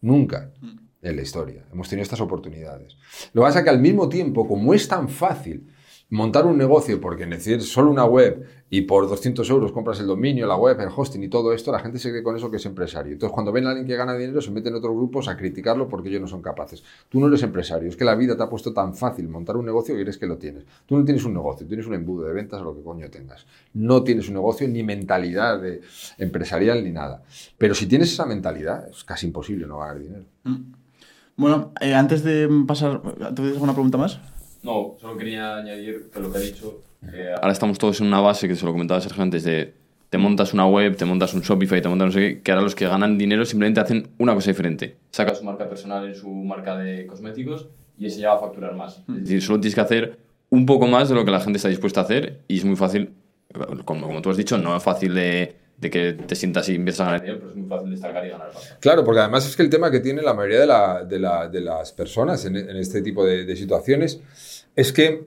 Nunca 0.00 0.52
en 1.00 1.16
la 1.16 1.22
historia 1.22 1.64
hemos 1.72 1.88
tenido 1.88 2.02
estas 2.02 2.20
oportunidades. 2.20 2.96
Lo 3.32 3.42
que 3.42 3.46
pasa 3.46 3.58
es 3.60 3.64
que 3.64 3.70
al 3.70 3.80
mismo 3.80 4.08
tiempo, 4.08 4.46
como 4.46 4.74
es 4.74 4.86
tan 4.88 5.08
fácil 5.08 5.71
montar 6.12 6.44
un 6.44 6.58
negocio 6.58 7.00
porque 7.00 7.24
necesitas 7.24 7.64
solo 7.64 7.90
una 7.90 8.04
web 8.04 8.46
y 8.68 8.82
por 8.82 9.08
200 9.08 9.48
euros 9.48 9.72
compras 9.72 9.98
el 9.98 10.06
dominio, 10.06 10.46
la 10.46 10.56
web, 10.56 10.78
el 10.78 10.90
hosting 10.94 11.22
y 11.22 11.28
todo 11.28 11.54
esto, 11.54 11.72
la 11.72 11.78
gente 11.78 11.98
se 11.98 12.10
cree 12.10 12.22
con 12.22 12.36
eso 12.36 12.50
que 12.50 12.58
es 12.58 12.66
empresario. 12.66 13.14
Entonces, 13.14 13.32
cuando 13.32 13.50
ven 13.50 13.66
a 13.66 13.70
alguien 13.70 13.86
que 13.86 13.96
gana 13.96 14.14
dinero, 14.14 14.42
se 14.42 14.50
meten 14.50 14.74
en 14.74 14.78
otros 14.78 14.94
grupos 14.94 15.28
a 15.28 15.38
criticarlo 15.38 15.88
porque 15.88 16.10
ellos 16.10 16.20
no 16.20 16.28
son 16.28 16.42
capaces. 16.42 16.84
Tú 17.08 17.18
no 17.18 17.28
eres 17.28 17.42
empresario, 17.42 17.88
es 17.88 17.96
que 17.96 18.04
la 18.04 18.14
vida 18.14 18.36
te 18.36 18.42
ha 18.42 18.48
puesto 18.50 18.74
tan 18.74 18.94
fácil 18.94 19.26
montar 19.26 19.56
un 19.56 19.64
negocio 19.64 19.94
que 19.94 20.02
crees 20.02 20.18
que 20.18 20.26
lo 20.26 20.36
tienes. 20.36 20.64
Tú 20.84 20.98
no 20.98 21.04
tienes 21.04 21.24
un 21.24 21.32
negocio, 21.32 21.66
tienes 21.66 21.86
un 21.86 21.94
embudo 21.94 22.26
de 22.26 22.34
ventas 22.34 22.60
o 22.60 22.64
lo 22.64 22.76
que 22.76 22.82
coño 22.82 23.08
tengas. 23.08 23.46
No 23.72 24.02
tienes 24.02 24.28
un 24.28 24.34
negocio 24.34 24.68
ni 24.68 24.82
mentalidad 24.82 25.62
empresarial 26.18 26.84
ni 26.84 26.90
nada. 26.90 27.22
Pero 27.56 27.74
si 27.74 27.86
tienes 27.86 28.12
esa 28.12 28.26
mentalidad, 28.26 28.86
es 28.90 29.02
casi 29.02 29.26
imposible 29.26 29.66
no 29.66 29.78
ganar 29.78 29.98
dinero. 29.98 30.24
Bueno, 31.36 31.72
eh, 31.80 31.94
antes 31.94 32.22
de 32.22 32.50
pasar, 32.66 33.00
¿tú 33.00 33.34
tienes 33.36 33.54
alguna 33.54 33.72
pregunta 33.72 33.96
más? 33.96 34.20
No, 34.62 34.96
solo 35.00 35.16
quería 35.16 35.56
añadir 35.56 36.10
que 36.12 36.20
lo 36.20 36.30
que 36.32 36.38
ha 36.38 36.40
dicho. 36.40 36.80
eh, 37.12 37.32
ahora 37.36 37.52
estamos 37.52 37.78
todos 37.78 38.00
en 38.00 38.06
una 38.06 38.20
base 38.20 38.46
que 38.48 38.54
se 38.56 38.64
lo 38.64 38.72
comentaba 38.72 39.00
Sergio 39.00 39.22
antes 39.22 39.44
de. 39.44 39.74
Te 40.10 40.18
montas 40.18 40.52
una 40.52 40.66
web, 40.66 40.94
te 40.94 41.06
montas 41.06 41.32
un 41.32 41.40
Shopify, 41.40 41.80
te 41.80 41.88
montas 41.88 42.06
no 42.08 42.12
sé 42.12 42.20
qué, 42.20 42.42
que 42.42 42.52
ahora 42.52 42.62
los 42.62 42.74
que 42.74 42.86
ganan 42.86 43.16
dinero 43.16 43.46
simplemente 43.46 43.80
hacen 43.80 44.08
una 44.18 44.34
cosa 44.34 44.50
diferente. 44.50 44.96
Sacas 45.10 45.38
su 45.38 45.44
marca 45.44 45.66
personal 45.68 46.06
en 46.06 46.14
su 46.14 46.28
marca 46.28 46.76
de 46.76 47.06
cosméticos 47.06 47.68
y 47.98 48.06
ese 48.06 48.20
ya 48.20 48.28
va 48.30 48.36
a 48.36 48.40
facturar 48.40 48.74
más. 48.74 48.98
Es 49.08 49.20
decir, 49.22 49.40
solo 49.42 49.58
tienes 49.60 49.74
que 49.74 49.80
hacer 49.80 50.18
un 50.50 50.66
poco 50.66 50.86
más 50.86 51.08
de 51.08 51.14
lo 51.14 51.24
que 51.24 51.30
la 51.30 51.40
gente 51.40 51.56
está 51.56 51.70
dispuesta 51.70 52.00
a 52.00 52.04
hacer 52.04 52.40
y 52.46 52.58
es 52.58 52.64
muy 52.66 52.76
fácil, 52.76 53.10
como, 53.86 54.06
como 54.06 54.20
tú 54.20 54.28
has 54.28 54.36
dicho, 54.36 54.58
no 54.58 54.76
es 54.76 54.82
fácil 54.82 55.14
de, 55.14 55.56
de 55.78 55.88
que 55.90 56.12
te 56.12 56.34
sientas 56.34 56.68
y 56.68 56.74
empiezas 56.74 57.00
a 57.00 57.04
ganar 57.06 57.20
dinero, 57.22 57.38
pero 57.40 57.50
es 57.52 57.56
muy 57.56 57.68
fácil 57.70 57.90
destacar 57.90 58.26
y 58.26 58.28
ganar 58.28 58.50
pasta. 58.52 58.76
Claro, 58.80 59.04
porque 59.06 59.20
además 59.20 59.46
es 59.48 59.56
que 59.56 59.62
el 59.62 59.70
tema 59.70 59.90
que 59.90 60.00
tiene 60.00 60.20
la 60.20 60.34
mayoría 60.34 60.60
de, 60.60 60.66
la- 60.66 61.04
de 61.04 61.18
la- 61.18 61.48
de 61.48 61.60
las 61.62 61.90
personas 61.92 62.44
en, 62.44 62.56
en 62.56 62.76
este 62.76 63.00
tipo 63.00 63.24
de, 63.24 63.46
de 63.46 63.56
situaciones 63.56 64.20
es 64.76 64.92
que 64.92 65.26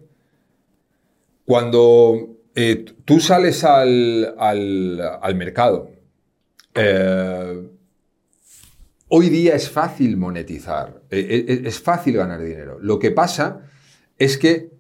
cuando 1.46 2.38
eh, 2.56 2.86
tú 3.06 3.20
sales 3.20 3.64
al, 3.64 4.34
al- 4.38 5.36
mercado, 5.36 5.92
eh, 6.74 7.70
hoy 9.10 9.30
día 9.30 9.56
es 9.56 9.70
fácil 9.70 10.18
monetizar, 10.18 11.02
eh, 11.12 11.62
es 11.66 11.80
fácil 11.80 12.18
ganar 12.18 12.42
dinero. 12.42 12.80
Lo 12.82 12.98
que 13.00 13.12
pasa 13.12 13.70
es 14.18 14.38
que 14.38 14.72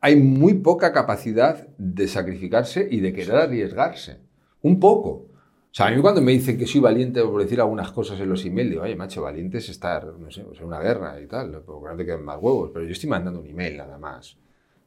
hay 0.00 0.16
muy 0.16 0.54
poca 0.54 0.92
capacidad 0.92 1.68
de 1.78 2.08
sacrificarse 2.08 2.86
y 2.90 3.00
de 3.00 3.12
querer 3.12 3.36
arriesgarse. 3.36 4.18
Un 4.60 4.78
poco. 4.80 5.28
O 5.72 5.74
sea, 5.74 5.86
a 5.86 5.90
mí 5.90 6.02
cuando 6.02 6.20
me 6.20 6.32
dicen 6.32 6.58
que 6.58 6.66
soy 6.66 6.82
valiente 6.82 7.22
por 7.22 7.42
decir 7.42 7.58
algunas 7.58 7.90
cosas 7.92 8.20
en 8.20 8.28
los 8.28 8.44
emails, 8.44 8.68
digo, 8.68 8.82
oye, 8.82 8.94
macho, 8.94 9.22
valiente 9.22 9.56
es 9.56 9.70
estar, 9.70 10.04
no 10.04 10.30
sé, 10.30 10.42
pues 10.42 10.60
en 10.60 10.66
una 10.66 10.78
guerra 10.78 11.18
y 11.18 11.26
tal, 11.26 11.62
porque 11.64 11.88
no 11.88 11.96
te 11.96 12.04
queden 12.04 12.22
más 12.26 12.36
huevos, 12.38 12.70
pero 12.74 12.84
yo 12.84 12.92
estoy 12.92 13.08
mandando 13.08 13.40
un 13.40 13.46
email 13.46 13.78
nada 13.78 13.96
más. 13.96 14.36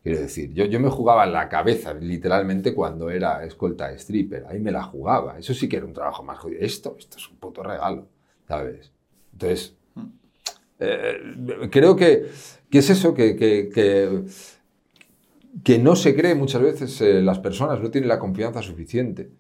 Quiero 0.03 0.20
decir, 0.20 0.53
yo, 0.53 0.66
yo 0.66 0.80
me 0.80 0.91
jugaba 0.91 1.26
la 1.26 1.49
cabeza 1.49 1.91
literalmente 1.95 2.76
cuando 2.76 3.10
era 3.10 3.44
escolta 3.44 3.91
stripper, 3.94 4.45
ahí 4.48 4.60
me 4.60 4.72
la 4.72 4.84
jugaba. 4.84 5.40
Eso 5.40 5.56
sí 5.56 5.68
que 5.68 5.78
era 5.78 5.88
un 5.88 5.94
trabajo 5.94 6.22
más 6.22 6.38
jodido. 6.38 6.62
Esto, 6.62 6.95
esto 6.99 7.18
es 7.18 7.28
un 7.32 7.38
puto 7.38 7.64
regalo, 7.64 8.07
¿sabes? 8.48 8.91
Entonces, 9.34 9.76
eh, 10.78 11.18
creo 11.72 11.95
que, 11.95 12.28
que 12.70 12.78
es 12.78 12.90
eso, 12.91 13.16
que, 13.16 13.36
que, 13.36 13.70
que, 13.74 14.24
que 15.64 15.80
no 15.80 15.95
se 15.95 16.16
cree 16.16 16.36
muchas 16.36 16.62
veces, 16.62 17.02
eh, 17.02 17.24
las 17.24 17.40
personas 17.40 17.82
no 17.82 17.90
tienen 17.90 18.07
la 18.07 18.20
confianza 18.20 18.62
suficiente 18.62 19.32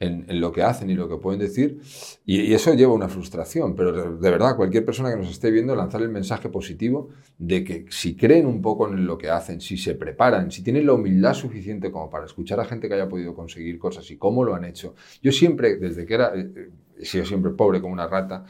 en, 0.00 0.24
en 0.28 0.40
lo 0.40 0.50
que 0.50 0.62
hacen 0.62 0.88
y 0.88 0.94
lo 0.94 1.08
que 1.08 1.16
pueden 1.16 1.38
decir, 1.38 1.78
y, 2.24 2.40
y 2.40 2.54
eso 2.54 2.72
lleva 2.74 2.92
a 2.92 2.96
una 2.96 3.08
frustración, 3.08 3.76
pero 3.76 3.92
de, 3.92 4.30
verdad, 4.30 4.56
cualquier 4.56 4.84
persona 4.84 5.10
que 5.10 5.16
nos 5.16 5.30
esté 5.30 5.50
viendo, 5.50 5.76
lanzar 5.76 6.00
el 6.00 6.08
mensaje 6.08 6.48
positivo 6.48 7.10
de 7.38 7.62
que 7.62 7.84
si 7.90 8.16
creen 8.16 8.46
un 8.46 8.62
poco 8.62 8.88
en 8.88 9.06
lo 9.06 9.18
que 9.18 9.28
hacen, 9.28 9.60
si 9.60 9.76
se 9.76 9.94
preparan, 9.94 10.50
si 10.50 10.62
tienen 10.62 10.86
la 10.86 10.94
humildad 10.94 11.34
suficiente 11.34 11.92
como 11.92 12.08
para 12.08 12.24
escuchar 12.24 12.58
a 12.60 12.64
gente 12.64 12.88
que 12.88 12.94
haya 12.94 13.08
podido 13.08 13.34
conseguir 13.34 13.78
cosas 13.78 14.10
y 14.10 14.16
cómo 14.16 14.42
lo 14.42 14.54
han 14.54 14.64
hecho. 14.64 14.94
Yo 15.22 15.32
siempre, 15.32 15.76
desde 15.76 16.06
que 16.06 16.14
era, 16.14 16.34
eh, 16.34 16.50
eh, 16.56 16.70
he 16.98 17.04
sido 17.04 17.26
siempre 17.26 17.52
pobre 17.52 17.80
como 17.82 17.92
una 17.92 18.06
rata, 18.06 18.44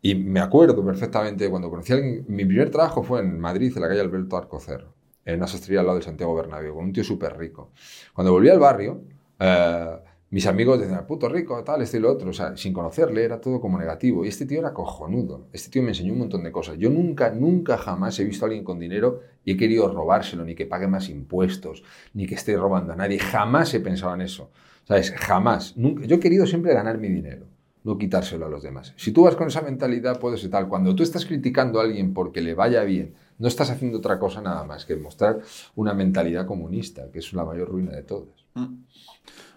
y 0.00 0.14
me 0.14 0.40
acuerdo 0.40 0.84
perfectamente 0.84 1.48
cuando 1.50 1.70
conocí 1.70 1.92
a 1.92 1.96
alguien, 1.96 2.24
mi 2.28 2.44
primer 2.44 2.70
trabajo 2.70 3.02
fue 3.02 3.20
en 3.20 3.40
Madrid, 3.40 3.72
en 3.74 3.82
la 3.82 3.88
calle 3.88 4.00
Alberto 4.00 4.36
Arcocer, 4.36 4.84
en 5.24 5.36
una 5.36 5.46
sastrería 5.48 5.80
al 5.80 5.86
lado 5.86 5.98
de 5.98 6.04
Santiago 6.04 6.34
Bernabéu, 6.34 6.74
con 6.74 6.84
un 6.84 6.92
tío 6.92 7.02
súper 7.02 7.36
rico. 7.36 7.72
Cuando 8.12 8.30
volví 8.30 8.48
al 8.48 8.58
barrio, 8.60 9.02
eh, 9.40 9.96
mis 10.34 10.48
amigos 10.48 10.80
decían, 10.80 11.06
puto 11.06 11.28
rico, 11.28 11.62
tal, 11.62 11.82
este 11.82 11.98
y 11.98 12.00
lo 12.00 12.10
otro. 12.10 12.30
O 12.30 12.32
sea, 12.32 12.56
sin 12.56 12.72
conocerle 12.72 13.22
era 13.22 13.40
todo 13.40 13.60
como 13.60 13.78
negativo. 13.78 14.24
Y 14.24 14.28
este 14.28 14.46
tío 14.46 14.58
era 14.58 14.74
cojonudo. 14.74 15.46
Este 15.52 15.70
tío 15.70 15.80
me 15.80 15.90
enseñó 15.90 16.12
un 16.12 16.18
montón 16.18 16.42
de 16.42 16.50
cosas. 16.50 16.76
Yo 16.76 16.90
nunca, 16.90 17.30
nunca 17.30 17.78
jamás 17.78 18.18
he 18.18 18.24
visto 18.24 18.44
a 18.44 18.48
alguien 18.48 18.64
con 18.64 18.80
dinero 18.80 19.20
y 19.44 19.52
he 19.52 19.56
querido 19.56 19.86
robárselo, 19.86 20.44
ni 20.44 20.56
que 20.56 20.66
pague 20.66 20.88
más 20.88 21.08
impuestos, 21.08 21.84
ni 22.14 22.26
que 22.26 22.34
esté 22.34 22.56
robando 22.56 22.92
a 22.92 22.96
nadie. 22.96 23.20
Jamás 23.20 23.72
he 23.74 23.78
pensado 23.78 24.12
en 24.12 24.22
eso. 24.22 24.50
¿Sabes? 24.88 25.12
Jamás. 25.12 25.76
Nunca. 25.76 26.04
Yo 26.04 26.16
he 26.16 26.18
querido 26.20 26.48
siempre 26.48 26.74
ganar 26.74 26.98
mi 26.98 27.10
dinero, 27.10 27.46
no 27.84 27.96
quitárselo 27.96 28.46
a 28.46 28.48
los 28.48 28.64
demás. 28.64 28.92
Si 28.96 29.12
tú 29.12 29.22
vas 29.22 29.36
con 29.36 29.46
esa 29.46 29.62
mentalidad, 29.62 30.18
puedes 30.18 30.40
ser 30.40 30.50
tal. 30.50 30.66
Cuando 30.68 30.96
tú 30.96 31.04
estás 31.04 31.26
criticando 31.26 31.78
a 31.78 31.84
alguien 31.84 32.12
porque 32.12 32.40
le 32.40 32.54
vaya 32.54 32.82
bien, 32.82 33.14
no 33.38 33.46
estás 33.46 33.70
haciendo 33.70 33.98
otra 33.98 34.18
cosa 34.18 34.42
nada 34.42 34.64
más 34.64 34.84
que 34.84 34.96
mostrar 34.96 35.38
una 35.76 35.94
mentalidad 35.94 36.44
comunista, 36.44 37.08
que 37.12 37.20
es 37.20 37.32
la 37.34 37.44
mayor 37.44 37.68
ruina 37.68 37.92
de 37.92 38.02
todas. 38.02 38.46
Mm. 38.54 38.84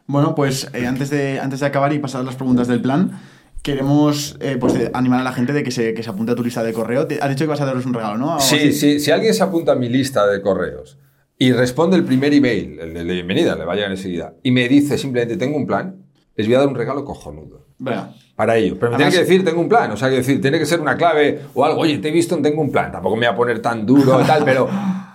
Bueno, 0.07 0.33
pues 0.35 0.69
eh, 0.73 0.87
antes, 0.87 1.09
de, 1.09 1.39
antes 1.39 1.59
de 1.59 1.65
acabar 1.65 1.91
y 1.93 1.99
pasar 1.99 2.21
a 2.21 2.23
las 2.23 2.35
preguntas 2.35 2.67
del 2.67 2.81
plan, 2.81 3.19
queremos 3.61 4.37
eh, 4.39 4.57
pues, 4.59 4.73
eh, 4.75 4.89
animar 4.93 5.19
a 5.19 5.23
la 5.23 5.33
gente 5.33 5.51
de 5.53 5.63
que 5.63 5.71
se, 5.71 5.93
que 5.93 6.01
se 6.03 6.09
apunte 6.09 6.31
a 6.31 6.35
tu 6.35 6.43
lista 6.43 6.63
de 6.63 6.71
correo. 6.73 7.07
Te- 7.07 7.19
Has 7.21 7.29
dicho 7.29 7.43
que 7.43 7.49
vas 7.49 7.61
a 7.61 7.65
darles 7.65 7.85
un 7.85 7.93
regalo, 7.93 8.17
¿no? 8.17 8.39
Sí, 8.39 8.71
sí, 8.71 8.99
si 8.99 9.11
alguien 9.11 9.33
se 9.33 9.43
apunta 9.43 9.73
a 9.73 9.75
mi 9.75 9.89
lista 9.89 10.25
de 10.27 10.41
correos 10.41 10.97
y 11.37 11.51
responde 11.51 11.97
el 11.97 12.03
primer 12.05 12.33
email, 12.33 12.79
el 12.79 12.93
de 12.93 13.03
bienvenida, 13.03 13.55
le 13.55 13.65
va 13.65 13.73
a 13.73 13.75
llegar 13.75 13.91
enseguida, 13.91 14.33
y 14.43 14.51
me 14.51 14.67
dice 14.69 14.97
simplemente 14.97 15.35
tengo 15.37 15.57
un 15.57 15.67
plan, 15.67 15.97
les 16.35 16.47
voy 16.47 16.55
a 16.55 16.59
dar 16.59 16.67
un 16.67 16.75
regalo 16.75 17.03
cojonudo. 17.03 17.67
Venga. 17.79 18.13
Para 18.35 18.55
ello. 18.57 18.77
Pero 18.79 18.91
me 18.91 18.97
tiene 18.97 19.11
que 19.11 19.19
decir, 19.19 19.43
tengo 19.43 19.59
un 19.61 19.69
plan. 19.69 19.91
O 19.91 19.97
sea, 19.97 20.09
que 20.09 20.15
decir, 20.17 20.39
tiene 20.41 20.57
que 20.59 20.65
ser 20.65 20.79
una 20.79 20.95
clave 20.97 21.41
o 21.53 21.65
algo. 21.65 21.81
Oye, 21.81 21.97
te 21.99 22.09
he 22.09 22.11
visto, 22.11 22.35
tengo 22.41 22.61
un 22.61 22.71
plan. 22.71 22.91
Tampoco 22.91 23.15
me 23.15 23.27
voy 23.27 23.33
a 23.33 23.35
poner 23.35 23.59
tan 23.61 23.85
duro 23.85 24.19
y 24.21 24.23
tal, 24.25 24.43
pero 24.45 24.67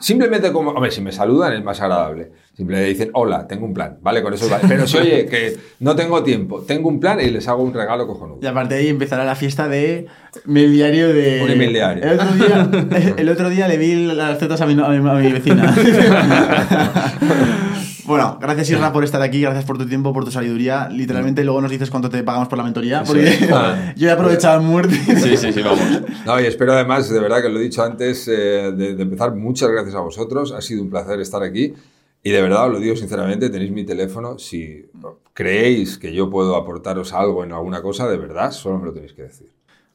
simplemente 0.03 0.53
como. 0.53 0.73
Hombre, 0.73 0.91
si 0.91 1.01
me 1.01 1.13
saludan 1.13 1.55
es 1.55 1.65
más 1.65 1.81
agradable. 1.81 2.31
Simplemente 2.55 2.91
dicen, 2.91 3.11
hola, 3.15 3.49
tengo 3.49 3.65
un 3.65 3.73
plan. 3.73 3.97
Vale, 4.03 4.23
con 4.23 4.35
eso 4.35 4.47
vale. 4.49 4.65
Pero 4.69 4.87
si 4.87 4.99
oye, 4.99 5.25
que 5.25 5.57
no 5.81 5.97
tengo 5.97 6.23
tiempo, 6.23 6.61
tengo 6.61 6.91
un 6.91 7.01
plan 7.01 7.19
y 7.19 7.31
les 7.31 7.49
hago 7.49 7.63
un 7.63 7.73
regalo 7.73 8.07
cojonudo. 8.07 8.41
Y 8.43 8.47
aparte 8.47 8.75
de 8.75 8.81
ahí 8.81 8.89
empezará 8.89 9.25
la 9.25 9.35
fiesta 9.37 9.69
de 9.69 10.07
mail 10.45 10.71
diario 10.73 11.15
de... 11.15 11.41
Un 11.43 11.51
email 11.51 11.73
diario. 11.73 12.05
El 12.05 12.21
otro 12.21 12.35
día, 12.35 12.71
el 13.17 13.29
otro 13.31 13.49
día 13.49 13.69
le 13.69 13.79
vi 13.79 14.05
las 14.07 14.39
tetas 14.39 14.61
a 14.61 14.67
mi, 14.67 14.75
a 14.75 14.89
mi- 14.89 15.09
a 15.09 15.15
mi 15.15 15.33
vecina. 15.33 15.75
bueno, 18.13 18.39
gracias 18.41 18.71
Irra 18.71 18.93
por 18.93 19.05
estar 19.05 19.21
aquí, 19.23 19.41
gracias 19.41 19.65
por 19.65 19.77
tu 19.79 19.87
tiempo, 19.87 20.13
por 20.13 20.25
tu 20.25 20.31
sabiduría. 20.31 20.89
Literalmente 20.89 21.45
luego 21.45 21.61
nos 21.61 21.71
dices 21.71 21.91
cuánto 21.91 22.09
te 22.09 22.23
pagamos 22.23 22.49
por 22.49 22.59
la 22.59 22.65
mentoría, 22.65 23.03
porque 23.05 23.49
Ah. 23.53 23.93
yo 23.97 24.09
he 24.09 24.13
aprovechado 24.13 24.63
muerte. 24.63 24.95
Sí, 24.97 25.37
sí, 25.37 25.53
sí, 25.53 25.63
vamos. 25.63 25.81
No, 26.27 26.41
y 26.41 26.45
espero 26.47 26.73
además, 26.73 27.09
de 27.11 27.19
verdad 27.21 27.43
que 27.43 27.49
lo 27.49 27.59
he 27.59 27.63
dicho 27.63 27.83
antes 27.83 28.29
eh, 28.29 28.73
de, 28.73 28.95
de 28.95 29.03
empezar, 29.03 29.35
muchas 29.35 29.69
gracias 29.71 29.95
a 29.95 30.01
vosotros. 30.01 30.53
Ha 30.53 30.61
sido 30.61 30.83
un 30.83 30.91
placer 30.91 31.21
estar 31.21 31.43
aquí. 31.43 31.75
Y 32.25 32.31
de 32.31 32.41
verdad 32.41 32.67
os 32.67 32.73
lo 32.75 32.79
digo 32.79 32.95
sinceramente, 32.95 33.51
tenéis 33.51 33.73
mi 33.73 33.85
teléfono. 33.85 34.39
Si 34.39 34.87
creéis 35.35 35.99
que 35.99 36.13
yo 36.13 36.31
puedo 36.31 36.55
aportaros 36.57 37.13
algo 37.13 37.43
en 37.43 37.53
alguna 37.53 37.83
cosa, 37.83 38.09
de 38.09 38.17
verdad, 38.17 38.53
solo 38.53 38.79
me 38.79 38.87
lo 38.87 38.93
tenéis 38.93 39.13
que 39.13 39.23
decir. 39.23 39.49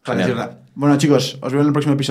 Gracias. 0.06 0.30
Irra. 0.30 0.60
Bueno 0.76 0.98
chicos, 0.98 1.38
os 1.41 1.52
veo 1.52 1.61
en 1.61 1.68
el 1.68 1.73
próximo 1.73 1.94
episodio. 1.95 2.06